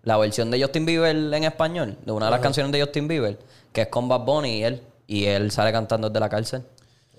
La 0.09 0.17
versión 0.17 0.49
de 0.49 0.59
Justin 0.59 0.85
Bieber 0.87 1.15
en 1.15 1.43
español, 1.43 1.95
de 2.03 2.11
una 2.11 2.25
de 2.25 2.31
las 2.31 2.39
canciones 2.41 2.71
de 2.71 2.81
Justin 2.81 3.07
Bieber, 3.07 3.37
que 3.71 3.81
es 3.83 3.87
con 3.89 4.09
Bad 4.09 4.21
Bunny 4.21 4.57
y 4.57 4.63
él, 4.63 4.81
y 5.05 5.25
él 5.25 5.51
sale 5.51 5.71
cantando 5.71 6.09
desde 6.09 6.19
la 6.19 6.29
cárcel. 6.29 6.63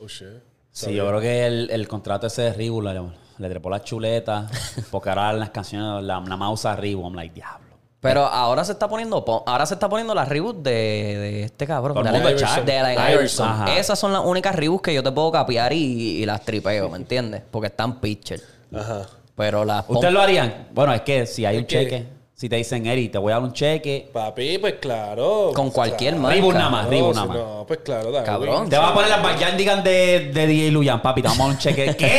Oh, 0.01 0.09
shit. 0.09 0.27
Sí, 0.73 0.93
yo 0.95 1.07
creo 1.09 1.21
que 1.21 1.47
el, 1.47 1.71
el 1.71 1.87
contrato 1.87 2.27
ese 2.27 2.43
de 2.43 2.53
Reebok 2.53 2.83
le, 2.85 3.01
le 3.39 3.49
trepó 3.49 3.71
la 3.71 3.83
chuleta. 3.83 4.49
porque 4.91 5.09
ahora 5.09 5.33
las 5.35 5.51
canciones, 5.51 6.03
la, 6.05 6.21
la 6.21 6.37
mouse 6.37 6.61
usa 6.61 6.75
Reebok. 6.77 7.05
I'm 7.05 7.15
like, 7.15 7.33
diablo. 7.35 7.67
Pero 8.01 8.25
ahora 8.25 8.65
se 8.65 8.73
está 8.73 8.89
poniendo, 8.89 9.25
po- 9.25 9.45
ahora 9.47 9.67
se 9.67 9.75
está 9.75 9.89
poniendo 9.89 10.15
la 10.15 10.25
reboot 10.25 10.57
de, 10.63 10.71
de 10.73 11.43
este 11.45 11.67
cabrón. 11.67 12.03
De 12.03 12.09
Allen- 12.09 12.37
Chuck. 12.37 12.65
de 12.65 12.79
Allen 12.79 12.93
Iverson. 12.95 13.13
Iverson. 13.13 13.49
Ajá. 13.49 13.77
Esas 13.79 13.99
son 13.99 14.13
las 14.13 14.23
únicas 14.25 14.55
reboots 14.57 14.83
que 14.83 14.95
yo 14.95 15.03
te 15.03 15.13
puedo 15.13 15.31
capear 15.31 15.73
y, 15.75 16.23
y 16.23 16.25
las 16.27 16.41
tripeo, 16.45 16.89
¿me 16.89 16.97
entiendes? 16.97 17.43
Porque 17.51 17.67
están 17.69 18.01
pitcher. 18.01 18.41
Ajá. 18.75 19.07
Pero 19.37 19.65
las 19.65 19.85
¿Ustedes 19.87 20.13
lo 20.15 20.21
harían? 20.23 20.69
Bueno, 20.73 20.93
es 20.95 21.03
que 21.03 21.27
si 21.27 21.45
hay 21.45 21.59
un 21.59 21.65
que- 21.67 21.69
cheque, 21.85 22.07
Si 22.41 22.49
te 22.49 22.57
dicen, 22.57 22.87
Eri, 22.87 23.11
te 23.11 23.19
voy 23.19 23.33
a 23.33 23.35
dar 23.35 23.43
un 23.45 23.53
cheque, 23.53 24.09
Papi, 24.11 24.57
pues 24.57 24.77
claro. 24.81 25.51
Con 25.55 25.71
cualquier 25.71 26.15
Claro, 26.15 26.23
marca. 26.23 26.35
Reebok 26.37 26.55
nada 26.55 26.71
más, 26.71 26.89
Reebok 26.89 27.15
nada 27.15 27.27
si 27.27 27.29
más. 27.29 27.37
No, 27.39 27.65
pues 27.69 27.81
claro, 27.85 28.11
Darwin. 28.11 28.25
Cabrón. 28.25 28.71
Te 28.71 28.79
va 28.79 28.89
a 28.89 28.95
poner 28.95 29.11
las 29.11 29.23
Barney 29.23 29.83
de, 29.85 30.31
de 30.33 30.47
DJ 30.47 30.71
Luyan, 30.71 31.03
papi. 31.03 31.21
Te 31.21 31.29
vamos 31.29 31.41
a 31.41 31.43
dar 31.49 31.53
un 31.53 31.59
cheque. 31.59 31.95
¿Qué? 31.99 32.11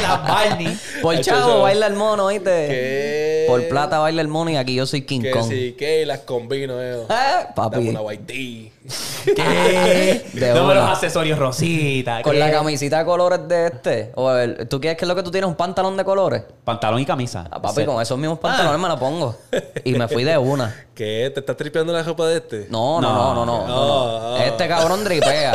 Las 0.00 0.26
Barney. 0.26 0.78
Por 1.02 1.20
chavo 1.20 1.60
baila 1.60 1.88
el 1.88 1.92
mono, 1.92 2.24
¿oíste? 2.24 2.44
¿Qué? 2.68 3.44
Por 3.48 3.68
plata 3.68 3.98
baila 3.98 4.22
el 4.22 4.28
mono 4.28 4.50
y 4.50 4.56
aquí 4.56 4.74
yo 4.74 4.86
soy 4.86 5.02
King 5.02 5.20
Que 5.20 5.30
Kong. 5.32 5.46
sí, 5.46 5.76
que 5.78 6.06
las 6.06 6.20
combino, 6.20 6.80
eh. 6.82 7.04
Dame 7.10 7.46
papi. 7.54 7.88
una 7.90 8.00
white 8.00 8.24
tee. 8.24 8.72
¿Qué? 9.24 10.26
De 10.32 10.54
no 10.54 10.72
los 10.74 10.84
accesorios 10.90 11.38
rosita. 11.38 12.22
Con 12.22 12.32
¿qué? 12.32 12.38
la 12.38 12.50
camisita 12.50 12.98
de 13.00 13.04
colores 13.04 13.40
de 13.46 13.66
este. 13.66 14.12
O 14.14 14.30
el- 14.32 14.66
¿Tú 14.68 14.80
quieres 14.80 14.98
que 14.98 15.04
es 15.04 15.08
lo 15.08 15.14
que 15.14 15.22
tú 15.22 15.30
tienes? 15.30 15.48
¿Un 15.48 15.56
pantalón 15.56 15.96
de 15.96 16.04
colores? 16.04 16.42
Pantalón 16.64 17.00
y 17.00 17.06
camisa. 17.06 17.46
Ah, 17.50 17.60
papi, 17.60 17.80
Sí. 17.82 17.86
con 17.86 18.00
esos 18.00 18.18
mismos 18.18 18.38
pantalones 18.38 18.80
me 18.80 18.88
lo 18.88 18.98
pongo. 18.98 19.36
Y 19.84 19.92
me 19.94 20.08
fui 20.08 20.24
de 20.24 20.36
una. 20.38 20.74
¿Qué? 20.94 21.30
¿Te 21.32 21.40
estás 21.40 21.56
tripeando 21.56 21.92
la 21.92 22.02
ropa 22.02 22.26
de 22.26 22.38
este? 22.38 22.66
No, 22.70 23.00
no, 23.00 23.12
no, 23.12 23.34
no, 23.34 23.46
no. 23.46 23.66
no, 23.66 23.68
no. 23.68 24.20
No. 24.30 24.36
Este 24.38 24.66
cabrón 24.66 25.04
dripea. 25.04 25.52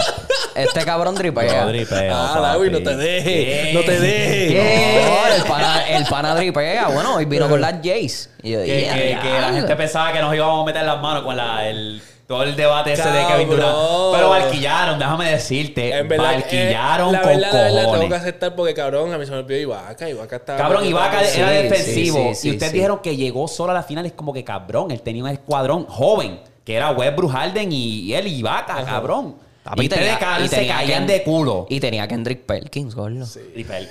Este 0.56 0.86
cabrón 0.86 1.16
dripea. 1.16 1.64
Yo 1.66 1.68
dripeo, 1.70 2.14
Ah, 2.16 2.56
no 2.72 2.78
te 2.84 2.96
dejes. 2.96 3.24
¿Qué? 3.26 3.72
No 3.74 3.82
te 3.82 4.00
dejes. 4.00 5.06
No, 5.10 5.36
el 5.36 5.44
pana, 5.44 5.88
el 5.90 6.06
pana 6.06 6.36
dripea. 6.36 6.88
Bueno, 6.90 7.16
hoy 7.16 7.26
vino 7.26 7.50
con 7.50 7.60
las 7.60 7.74
Jays. 7.84 8.30
Y 8.44 8.52
yo, 8.52 8.60
Que, 8.62 8.82
"Yeah, 8.82 8.94
que- 8.94 9.00
que 9.02 9.30
la 9.30 9.38
diablo". 9.40 9.56
gente 9.58 9.76
pensaba 9.76 10.14
que 10.14 10.20
nos 10.22 10.34
íbamos 10.36 10.62
a 10.62 10.66
meter 10.66 10.84
las 10.84 11.02
manos 11.02 11.24
con 11.24 11.36
la, 11.36 11.68
el, 11.68 12.02
todo 12.28 12.44
el 12.44 12.56
debate 12.56 12.94
ese 12.94 13.08
de 13.10 13.26
Kevin 13.28 13.50
Durant. 13.50 13.76
Pero 14.14 14.30
barquillaron, 14.30 14.98
déjame 15.00 15.32
decirte. 15.32 15.96
En 15.98 16.08
verdad, 16.08 16.34
barquillaron 16.36 17.10
eh, 17.10 17.12
la 17.12 17.22
con 17.22 17.32
verdad, 17.32 17.52
la 17.52 17.58
verdad, 17.64 17.74
tengo 17.82 17.92
que 17.92 17.98
cojones. 17.98 18.20
aceptar 18.22 18.56
porque, 18.56 18.74
cabrón, 18.74 19.14
a 19.14 19.18
mí 19.18 19.26
se 19.26 19.32
me 19.32 19.38
olvidó 19.38 19.60
Ibaka. 19.60 20.10
Ibaka 20.10 20.36
estaba... 20.38 20.58
Cabrón, 20.58 20.86
Ibaka 20.86 21.24
Sí, 21.26 21.40
era 21.42 21.50
sí, 21.50 21.56
defensivo. 21.64 22.18
sí, 22.30 22.36
sí, 22.36 22.48
y 22.48 22.52
ustedes 22.52 22.72
sí. 22.72 22.78
dijeron 22.78 23.00
que 23.04 23.16
llegó 23.16 23.48
solo 23.48 23.72
a 23.72 23.74
la 23.76 23.84
final. 23.84 24.06
Es 24.06 24.14
como 24.14 24.32
que 24.34 24.44
cabrón. 24.44 24.92
Él 24.92 25.02
tenía 25.02 25.24
un 25.24 25.30
escuadrón 25.30 25.86
joven. 25.86 26.40
Que 26.64 26.76
era 26.76 26.92
Westbrook, 26.92 27.32
Harden 27.32 27.72
y, 27.74 28.00
y 28.02 28.14
él 28.14 28.26
y 28.28 28.36
Ibaka, 28.38 28.84
cabrón. 28.86 29.36
Papi, 29.64 29.86
y 29.86 29.90
tenía- 29.90 30.18
y 30.44 30.48
se 30.48 30.56
tenía 30.58 30.76
caían 30.76 31.04
Ken- 31.04 31.08
de 31.08 31.24
culo. 31.24 31.66
Y 31.70 31.80
tenía 31.80 32.08
Kendrick 32.08 32.46
Perkins, 32.46 32.96
gordo. 32.96 33.26
Y 33.56 33.64
Fel- 33.66 33.90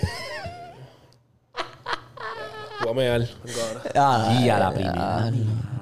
Voy 2.81 2.91
a 2.91 2.95
mear 2.95 3.29
ahora. 3.95 4.33
Y 4.43 4.49
a 4.49 4.59
la 4.59 4.71
primera. 4.73 5.31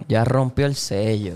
Ya 0.08 0.24
rompió 0.24 0.66
el 0.66 0.74
sello. 0.74 1.34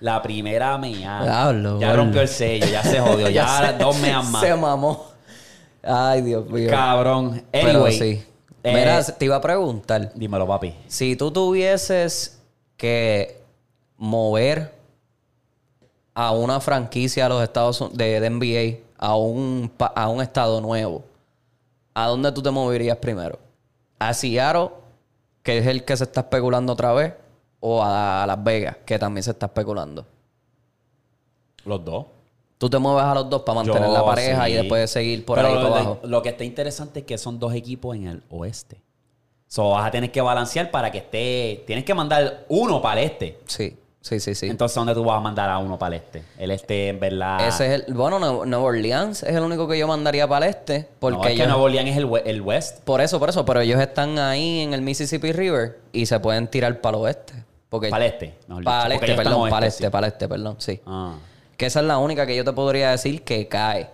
La 0.00 0.20
primera 0.22 0.76
mea. 0.78 1.22
Diablo, 1.22 1.78
ya 1.80 1.92
rompió 1.92 2.22
el 2.22 2.28
sello, 2.28 2.66
ya 2.66 2.82
se 2.82 3.00
jodió. 3.00 3.28
ya 3.30 3.66
se- 3.72 3.78
dos 3.78 3.98
meas 3.98 4.24
más. 4.30 4.42
Se 4.42 4.54
mamó. 4.54 5.06
Ay, 5.82 6.22
Dios 6.22 6.46
mío. 6.48 6.70
Cabrón. 6.70 7.42
Pero 7.50 7.86
sí. 7.90 8.24
eh, 8.62 8.74
Mira, 8.74 9.02
te 9.04 9.24
iba 9.24 9.36
a 9.36 9.40
preguntar. 9.40 10.12
dímelo, 10.14 10.46
papi. 10.46 10.74
Si 10.88 11.16
tú 11.16 11.30
tuvieses 11.30 12.40
que 12.76 13.40
mover 13.96 14.74
a 16.14 16.32
una 16.32 16.60
franquicia 16.60 17.26
a 17.26 17.28
los 17.28 17.42
Estados 17.42 17.80
Unidos 17.80 17.98
de, 17.98 18.20
de 18.20 18.30
NBA 18.30 18.78
a 18.98 19.16
un, 19.16 19.70
a 19.94 20.08
un 20.08 20.20
estado 20.22 20.60
nuevo, 20.60 21.04
¿a 21.94 22.06
dónde 22.08 22.32
tú 22.32 22.42
te 22.42 22.50
moverías 22.50 22.96
primero? 22.98 23.38
¿A 23.98 24.12
Seattle, 24.14 24.70
que 25.42 25.58
es 25.58 25.66
el 25.66 25.84
que 25.84 25.96
se 25.96 26.04
está 26.04 26.20
especulando 26.20 26.72
otra 26.72 26.92
vez? 26.92 27.14
¿O 27.60 27.82
a 27.84 28.24
Las 28.26 28.42
Vegas, 28.42 28.76
que 28.86 28.98
también 28.98 29.22
se 29.22 29.30
está 29.32 29.46
especulando? 29.46 30.06
Los 31.64 31.84
dos. 31.84 32.06
Tú 32.58 32.68
te 32.68 32.78
mueves 32.78 33.02
a 33.04 33.14
los 33.14 33.28
dos 33.30 33.42
para 33.42 33.56
mantener 33.56 33.82
Yo, 33.88 33.92
la 33.92 34.04
pareja 34.04 34.44
sí. 34.46 34.52
y 34.52 34.54
después 34.54 34.90
seguir 34.90 35.24
por 35.24 35.36
Pero 35.36 35.48
ahí 35.48 35.54
lo, 35.54 35.60
para 35.62 35.68
lo- 35.70 35.76
abajo. 35.76 36.00
lo 36.04 36.22
que 36.22 36.28
está 36.30 36.44
interesante 36.44 37.00
es 37.00 37.06
que 37.06 37.16
son 37.18 37.38
dos 37.38 37.54
equipos 37.54 37.96
en 37.96 38.06
el 38.06 38.22
oeste. 38.30 38.80
So 39.46 39.70
vas 39.70 39.86
a 39.86 39.90
tener 39.90 40.12
que 40.12 40.20
balancear 40.20 40.70
para 40.70 40.90
que 40.90 40.98
esté. 40.98 41.64
Tienes 41.66 41.84
que 41.84 41.94
mandar 41.94 42.44
uno 42.48 42.80
para 42.82 43.00
el 43.00 43.06
este. 43.10 43.40
Sí, 43.46 43.76
sí, 44.00 44.20
sí, 44.20 44.34
sí. 44.34 44.46
Entonces, 44.46 44.74
¿dónde 44.76 44.94
tú 44.94 45.02
vas 45.04 45.16
a 45.16 45.20
mandar 45.20 45.48
a 45.50 45.58
uno 45.58 45.78
para 45.78 45.96
el 45.96 46.02
este? 46.02 46.22
El 46.38 46.50
este, 46.50 46.88
en 46.88 47.00
verdad. 47.00 47.46
Ese 47.48 47.66
es 47.74 47.82
el. 47.88 47.94
Bueno, 47.94 48.18
Nueva 48.20 48.62
Orleans 48.64 49.22
es 49.22 49.34
el 49.34 49.42
único 49.42 49.66
que 49.66 49.78
yo 49.78 49.88
mandaría 49.88 50.28
para 50.28 50.46
el 50.46 50.50
este. 50.50 50.86
Porque 51.00 51.16
no, 51.18 51.24
es 51.28 51.36
que 51.40 51.46
Nuevo 51.46 51.64
Orleans 51.64 51.90
es 51.90 51.96
el, 51.96 52.08
el 52.26 52.42
west. 52.42 52.80
Por 52.84 53.00
eso, 53.00 53.18
por 53.18 53.28
eso. 53.30 53.44
Pero 53.44 53.60
ellos 53.60 53.80
están 53.80 54.18
ahí 54.18 54.60
en 54.60 54.72
el 54.74 54.82
Mississippi 54.82 55.32
River 55.32 55.80
y 55.92 56.06
se 56.06 56.20
pueden 56.20 56.46
tirar 56.46 56.80
para 56.80 56.98
el 56.98 57.04
oeste. 57.04 57.34
Porque, 57.70 57.88
Para 57.88 58.04
el 58.04 58.12
este. 58.12 58.34
Para 58.62 58.86
el 58.86 58.92
este, 58.92 59.14
perdón. 59.14 59.48
Para 59.48 59.70
sí. 59.70 59.76
este, 59.76 59.90
para 59.90 60.06
el 60.08 60.12
este, 60.12 60.28
perdón. 60.28 60.56
Sí. 60.58 60.80
Ah. 60.84 61.14
Que 61.56 61.66
esa 61.66 61.80
es 61.80 61.86
la 61.86 61.96
única 61.98 62.26
que 62.26 62.36
yo 62.36 62.44
te 62.44 62.52
podría 62.52 62.90
decir 62.90 63.22
que 63.22 63.48
cae. 63.48 63.88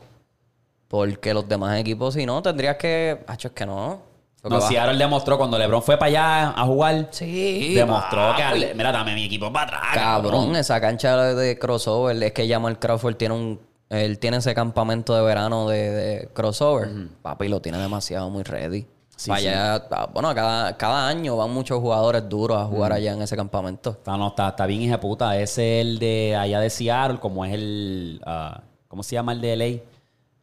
Porque 0.88 1.34
los 1.34 1.46
demás 1.48 1.78
equipos, 1.78 2.14
si 2.14 2.24
no, 2.26 2.42
tendrías 2.42 2.76
que. 2.76 3.22
Hacho, 3.26 3.48
es 3.48 3.54
que 3.54 3.66
no. 3.66 4.00
No, 4.44 4.60
va- 4.60 4.68
Seattle 4.68 4.96
demostró 4.96 5.36
cuando 5.36 5.58
LeBron 5.58 5.82
fue 5.82 5.98
para 5.98 6.06
allá 6.06 6.50
a 6.50 6.64
jugar. 6.64 7.08
Sí. 7.10 7.74
Demostró 7.74 8.34
que. 8.36 8.72
Mira, 8.74 8.92
dame 8.92 9.14
mi 9.14 9.24
equipo 9.24 9.52
para 9.52 9.66
atrás. 9.66 9.82
Cabrón, 9.92 10.56
esa 10.56 10.80
cancha 10.80 11.34
de 11.34 11.58
crossover, 11.58 12.20
es 12.22 12.32
que 12.32 12.48
Jamal 12.48 12.78
Crawford 12.78 13.16
tiene 13.16 13.34
un. 13.34 13.60
Él 13.90 14.18
tiene 14.18 14.38
ese 14.38 14.54
campamento 14.54 15.14
de 15.14 15.22
verano 15.22 15.68
de, 15.68 15.90
de 15.90 16.28
crossover. 16.32 16.88
Papi, 17.22 17.48
lo 17.48 17.60
tiene 17.60 17.78
demasiado 17.78 18.30
muy 18.30 18.42
ready. 18.42 18.86
Sí, 19.16 19.30
Vaya, 19.30 19.76
a- 19.76 20.06
bueno, 20.12 20.34
cada, 20.34 20.76
cada 20.76 21.08
año 21.08 21.36
van 21.38 21.50
muchos 21.50 21.80
jugadores 21.80 22.28
duros 22.28 22.58
a 22.58 22.66
jugar 22.66 22.92
allá 22.92 23.12
en 23.14 23.22
ese 23.22 23.34
campamento. 23.34 23.90
Está, 23.90 24.16
no, 24.16 24.28
está, 24.28 24.48
está 24.50 24.66
bien, 24.66 24.82
hija 24.82 25.00
puta. 25.00 25.36
Ese 25.40 25.80
es 25.80 25.86
el 25.86 25.98
de 25.98 26.36
allá 26.36 26.60
de 26.60 26.68
Seattle, 26.70 27.18
como 27.18 27.44
es 27.44 27.54
el. 27.54 28.20
ah, 28.26 28.60
¿Cómo 28.88 29.02
se 29.02 29.14
llama 29.14 29.32
el 29.32 29.40
de 29.40 29.52
LA? 29.56 29.82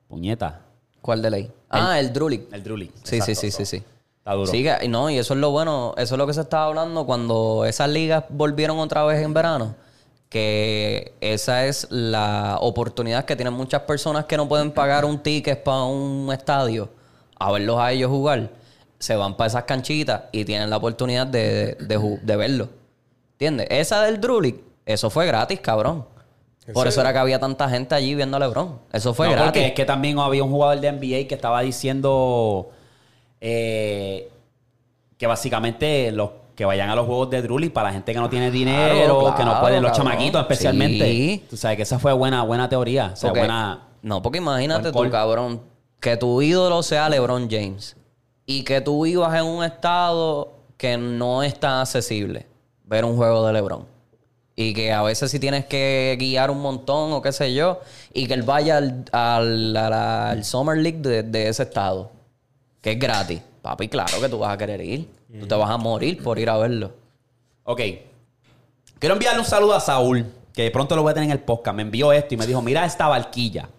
Puñeta. 0.07 0.61
¿Cuál 1.01 1.21
de 1.21 1.29
ley? 1.29 1.51
Ah, 1.69 1.99
el 1.99 2.11
Drulik. 2.13 2.51
El 2.53 2.63
Drully. 2.63 2.91
Sí, 3.03 3.19
sí, 3.21 3.35
sí, 3.35 3.51
sí, 3.51 3.65
sí. 3.65 3.83
Está 4.19 4.33
duro. 4.33 4.49
Sí, 4.51 4.63
que- 4.63 4.87
no, 4.87 5.09
y 5.09 5.17
eso 5.17 5.33
es 5.33 5.39
lo 5.39 5.51
bueno, 5.51 5.93
eso 5.97 6.15
es 6.15 6.17
lo 6.17 6.25
que 6.25 6.33
se 6.33 6.41
estaba 6.41 6.65
hablando 6.65 7.05
cuando 7.05 7.65
esas 7.65 7.89
ligas 7.89 8.23
volvieron 8.29 8.79
otra 8.79 9.03
vez 9.03 9.21
en 9.23 9.33
verano, 9.33 9.75
que 10.29 11.13
esa 11.21 11.65
es 11.65 11.87
la 11.91 12.57
oportunidad 12.61 13.25
que 13.25 13.35
tienen 13.35 13.53
muchas 13.53 13.81
personas 13.81 14.25
que 14.25 14.37
no 14.37 14.47
pueden 14.47 14.71
pagar 14.71 15.05
un 15.05 15.19
ticket 15.19 15.61
para 15.63 15.83
un 15.83 16.29
estadio 16.33 16.89
a 17.37 17.51
verlos 17.51 17.77
a 17.79 17.91
ellos 17.91 18.09
jugar, 18.09 18.49
se 19.03 19.17
van 19.17 19.35
para 19.35 19.49
esas 19.49 19.63
canchitas 19.65 20.21
y 20.31 20.45
tienen 20.45 20.69
la 20.69 20.77
oportunidad 20.77 21.27
de, 21.27 21.75
de, 21.75 22.35
verlo. 22.37 22.69
¿Entiendes? 23.33 23.67
Esa 23.69 24.01
del 24.03 24.21
Drulik, 24.21 24.61
eso 24.85 25.09
fue 25.09 25.25
gratis, 25.27 25.59
cabrón. 25.59 26.05
Por 26.73 26.87
eso 26.87 27.01
era 27.01 27.11
que 27.11 27.19
había 27.19 27.37
tanta 27.37 27.67
gente 27.67 27.93
allí 27.95 28.15
viendo 28.15 28.37
a 28.37 28.39
LeBron. 28.39 28.79
Eso 28.93 29.13
fue 29.13 29.25
No, 29.27 29.33
gratis. 29.33 29.47
porque 29.51 29.65
es 29.67 29.73
que 29.73 29.83
también 29.83 30.17
había 30.19 30.41
un 30.45 30.51
jugador 30.51 30.79
de 30.79 30.89
NBA 30.93 31.27
que 31.27 31.35
estaba 31.35 31.59
diciendo 31.59 32.69
eh, 33.41 34.29
que 35.17 35.27
básicamente 35.27 36.09
los 36.13 36.29
que 36.55 36.63
vayan 36.63 36.89
a 36.89 36.95
los 36.95 37.05
juegos 37.05 37.29
de 37.29 37.41
Drully 37.41 37.71
para 37.71 37.89
la 37.89 37.93
gente 37.95 38.13
que 38.13 38.19
no 38.21 38.29
tiene 38.29 38.51
dinero, 38.51 39.19
Claro, 39.19 39.35
que 39.35 39.43
no 39.43 39.59
pueden, 39.59 39.81
los 39.83 39.91
cabrón. 39.91 40.11
chamaquitos 40.11 40.41
especialmente. 40.43 41.03
Sí. 41.11 41.43
Tú 41.49 41.57
sabes 41.57 41.75
que 41.75 41.83
esa 41.83 41.99
fue 41.99 42.13
buena, 42.13 42.43
buena 42.43 42.69
teoría. 42.69 43.09
O 43.11 43.15
sea, 43.17 43.31
Porque- 43.31 43.39
buena. 43.41 43.87
No, 44.01 44.21
porque 44.21 44.37
imagínate 44.37 44.93
tú, 44.93 45.09
cabrón, 45.09 45.59
que 45.99 46.15
tu 46.15 46.41
ídolo 46.41 46.81
sea 46.83 47.09
LeBron 47.09 47.49
James 47.51 47.97
y 48.45 48.63
que 48.63 48.81
tú 48.81 49.03
vivas 49.05 49.33
en 49.39 49.45
un 49.45 49.63
estado 49.63 50.53
que 50.77 50.97
no 50.97 51.43
es 51.43 51.59
tan 51.59 51.79
accesible 51.81 52.45
ver 52.85 53.05
un 53.05 53.15
juego 53.15 53.45
de 53.47 53.53
LeBron. 53.53 53.85
Y 54.55 54.73
que 54.73 54.91
a 54.91 55.01
veces 55.01 55.31
si 55.31 55.39
tienes 55.39 55.65
que 55.65 56.15
guiar 56.19 56.51
un 56.51 56.61
montón 56.61 57.11
o 57.13 57.21
qué 57.21 57.31
sé 57.31 57.53
yo, 57.53 57.79
y 58.13 58.27
que 58.27 58.33
él 58.35 58.43
vaya 58.43 58.77
al, 58.77 59.05
al, 59.11 59.75
al 59.77 60.43
Summer 60.45 60.77
League 60.77 60.99
de, 60.99 61.23
de 61.23 61.47
ese 61.47 61.63
estado, 61.63 62.11
que 62.81 62.91
es 62.91 62.99
gratis. 62.99 63.41
Papi, 63.63 63.87
claro 63.87 64.19
que 64.21 64.29
tú 64.29 64.39
vas 64.39 64.53
a 64.53 64.57
querer 64.57 64.81
ir. 64.81 65.07
Tú 65.39 65.47
te 65.47 65.55
vas 65.55 65.69
a 65.71 65.77
morir 65.77 66.21
por 66.21 66.37
ir 66.37 66.49
a 66.49 66.57
verlo. 66.57 66.91
Ok. 67.63 67.81
Quiero 68.99 69.15
enviarle 69.15 69.39
un 69.39 69.45
saludo 69.45 69.73
a 69.73 69.79
Saúl, 69.79 70.25
que 70.53 70.63
de 70.63 70.71
pronto 70.71 70.95
lo 70.95 71.01
voy 71.01 71.11
a 71.11 71.13
tener 71.15 71.27
en 71.29 71.31
el 71.31 71.39
podcast. 71.39 71.75
Me 71.75 71.81
envió 71.81 72.11
esto 72.13 72.35
y 72.35 72.37
me 72.37 72.45
dijo, 72.45 72.61
mira 72.61 72.85
esta 72.85 73.07
barquilla. 73.07 73.69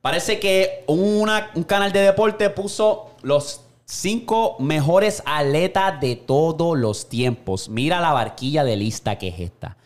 Parece 0.00 0.38
que 0.38 0.84
una- 0.86 1.50
un 1.56 1.64
canal 1.64 1.90
de 1.92 2.00
deporte 2.00 2.48
puso 2.50 3.10
los 3.22 3.62
cinco 3.88 4.56
mejores 4.58 5.22
atletas 5.24 6.00
de 6.00 6.14
todos 6.14 6.78
los 6.78 7.08
tiempos. 7.08 7.68
Mira 7.68 8.00
la 8.00 8.12
barquilla 8.12 8.62
de 8.62 8.76
lista 8.76 9.16
que 9.16 9.28
es 9.28 9.40
esta. 9.40 9.76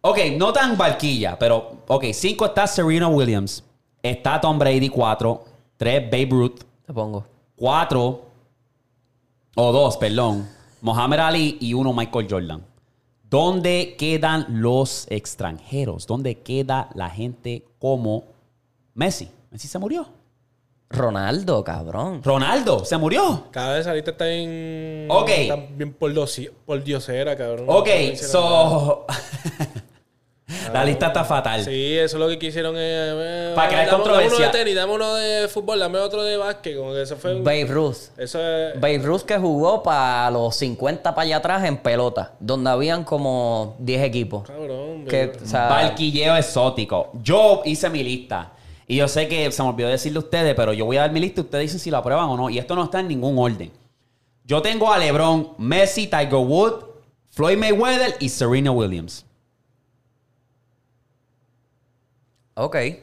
Ok, 0.00 0.18
no 0.36 0.52
tan 0.52 0.78
barquilla, 0.78 1.38
pero 1.38 1.78
ok, 1.88 2.04
cinco 2.12 2.46
está 2.46 2.66
Serena 2.66 3.08
Williams. 3.08 3.64
Está 4.02 4.40
Tom 4.40 4.58
Brady, 4.58 4.88
cuatro. 4.88 5.44
Tres, 5.76 6.04
Babe 6.04 6.28
Ruth. 6.30 6.60
Te 6.86 6.92
pongo. 6.92 7.26
Cuatro, 7.56 8.22
o 9.56 9.72
dos, 9.72 9.96
perdón, 9.96 10.48
Mohamed 10.80 11.18
Ali 11.18 11.58
y 11.60 11.74
uno 11.74 11.92
Michael 11.92 12.28
Jordan. 12.30 12.64
¿Dónde 13.28 13.96
quedan 13.98 14.46
los 14.48 15.06
extranjeros? 15.10 16.06
¿Dónde 16.06 16.38
queda 16.38 16.88
la 16.94 17.10
gente 17.10 17.66
como 17.80 18.24
Messi? 18.94 19.28
Messi 19.50 19.66
se 19.66 19.78
murió. 19.78 20.17
Ronaldo, 20.90 21.62
cabrón. 21.64 22.22
Ronaldo 22.24 22.84
se 22.84 22.96
murió. 22.96 23.44
Cada 23.50 23.74
vez 23.76 23.86
ahorita 23.86 24.12
está 24.12 24.28
en... 24.30 25.06
Ok. 25.10 25.28
Está 25.28 25.56
bien 25.70 25.92
por, 25.92 26.12
dosi- 26.14 26.50
por 26.64 26.82
diosera, 26.82 27.36
cabrón. 27.36 27.66
Ok, 27.68 27.88
so. 28.16 29.04
La 30.72 30.82
lista 30.82 31.08
está 31.08 31.24
fatal. 31.24 31.62
Sí, 31.62 31.98
eso 31.98 32.16
es 32.16 32.20
lo 32.20 32.26
que 32.28 32.38
quisieron. 32.38 32.74
Eh, 32.74 32.80
eh, 32.80 33.52
Para 33.54 33.68
crear 33.68 33.84
dame- 33.86 33.90
Dame 33.90 34.02
controversia. 34.02 34.36
uno 34.38 34.46
de 34.46 34.58
tenis, 34.58 34.74
dame 34.74 34.92
uno 34.94 35.14
de 35.14 35.48
fútbol, 35.48 35.78
dame 35.78 35.98
otro 35.98 36.22
de 36.22 36.38
básquet. 36.38 36.74
Como 36.74 36.92
que 36.94 37.02
eso 37.02 37.16
fue. 37.16 37.34
un- 37.34 37.44
Babe 37.44 37.66
Ruth. 37.66 37.96
Eso 38.16 38.40
es. 38.40 38.80
Babe 38.80 38.98
Ruth 38.98 39.22
que 39.22 39.36
jugó 39.36 39.82
para 39.82 40.30
los 40.30 40.56
50 40.56 41.14
para 41.14 41.24
allá 41.26 41.36
atrás 41.36 41.64
en 41.64 41.76
pelota, 41.76 42.32
donde 42.40 42.70
habían 42.70 43.04
como 43.04 43.76
10 43.78 44.02
equipos. 44.04 44.46
Cabrón. 44.46 45.04
Que, 45.04 45.32
o 45.42 45.46
sea, 45.46 45.68
Barquilleo 45.68 46.34
exótico. 46.34 47.10
Yo 47.22 47.60
hice 47.66 47.90
mi 47.90 48.02
lista. 48.02 48.52
Y 48.90 48.96
yo 48.96 49.06
sé 49.06 49.28
que 49.28 49.52
se 49.52 49.62
me 49.62 49.68
olvidó 49.68 49.88
decirle 49.90 50.16
a 50.16 50.22
ustedes, 50.22 50.54
pero 50.54 50.72
yo 50.72 50.86
voy 50.86 50.96
a 50.96 51.02
dar 51.02 51.12
mi 51.12 51.20
lista 51.20 51.42
y 51.42 51.44
ustedes 51.44 51.64
dicen 51.66 51.78
si 51.78 51.90
la 51.90 51.98
aprueban 51.98 52.24
o 52.24 52.36
no. 52.38 52.48
Y 52.50 52.58
esto 52.58 52.74
no 52.74 52.84
está 52.84 53.00
en 53.00 53.08
ningún 53.08 53.38
orden. 53.38 53.70
Yo 54.44 54.62
tengo 54.62 54.90
a 54.90 54.96
LeBron, 54.96 55.52
Messi, 55.58 56.06
Tiger 56.06 56.34
Woods, 56.36 56.86
Floyd 57.30 57.58
Mayweather 57.58 58.16
y 58.18 58.30
Serena 58.30 58.70
Williams. 58.72 59.26
Ok. 62.54 62.74
Hay, 62.76 62.94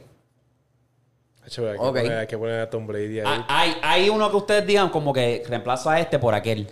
que 1.54 1.60
Ok. 1.78 1.78
poner, 1.78 2.12
hay 2.18 2.26
que 2.26 2.36
poner 2.36 2.60
a 2.60 2.68
Tom 2.68 2.86
Brady 2.86 3.20
ahí. 3.20 3.24
Ah, 3.24 3.46
Hay, 3.48 3.74
hay 3.82 4.08
uno 4.10 4.28
que 4.30 4.36
ustedes 4.36 4.66
digan 4.66 4.88
como 4.90 5.12
que 5.12 5.44
reemplazo 5.48 5.88
a 5.88 6.00
este 6.00 6.18
por 6.18 6.34
aquel. 6.34 6.68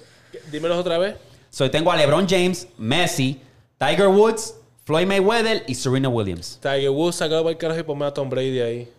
Dímelos 0.50 0.76
otra 0.76 0.98
vez. 0.98 1.14
So, 1.50 1.70
tengo 1.70 1.92
a 1.92 1.96
LeBron 1.96 2.26
James, 2.28 2.66
Messi, 2.76 3.40
Tiger 3.78 4.08
Woods, 4.08 4.56
Floyd 4.84 5.06
Mayweather 5.06 5.62
y 5.68 5.74
Serena 5.76 6.08
Williams. 6.08 6.58
Tiger 6.60 6.90
Woods, 6.90 7.14
sacado 7.16 7.42
para 7.44 7.52
el 7.52 7.58
carajo 7.58 7.78
y 7.80 7.84
ponme 7.84 8.04
a 8.06 8.12
Tom 8.12 8.28
Brady 8.28 8.60
ahí. 8.60 8.92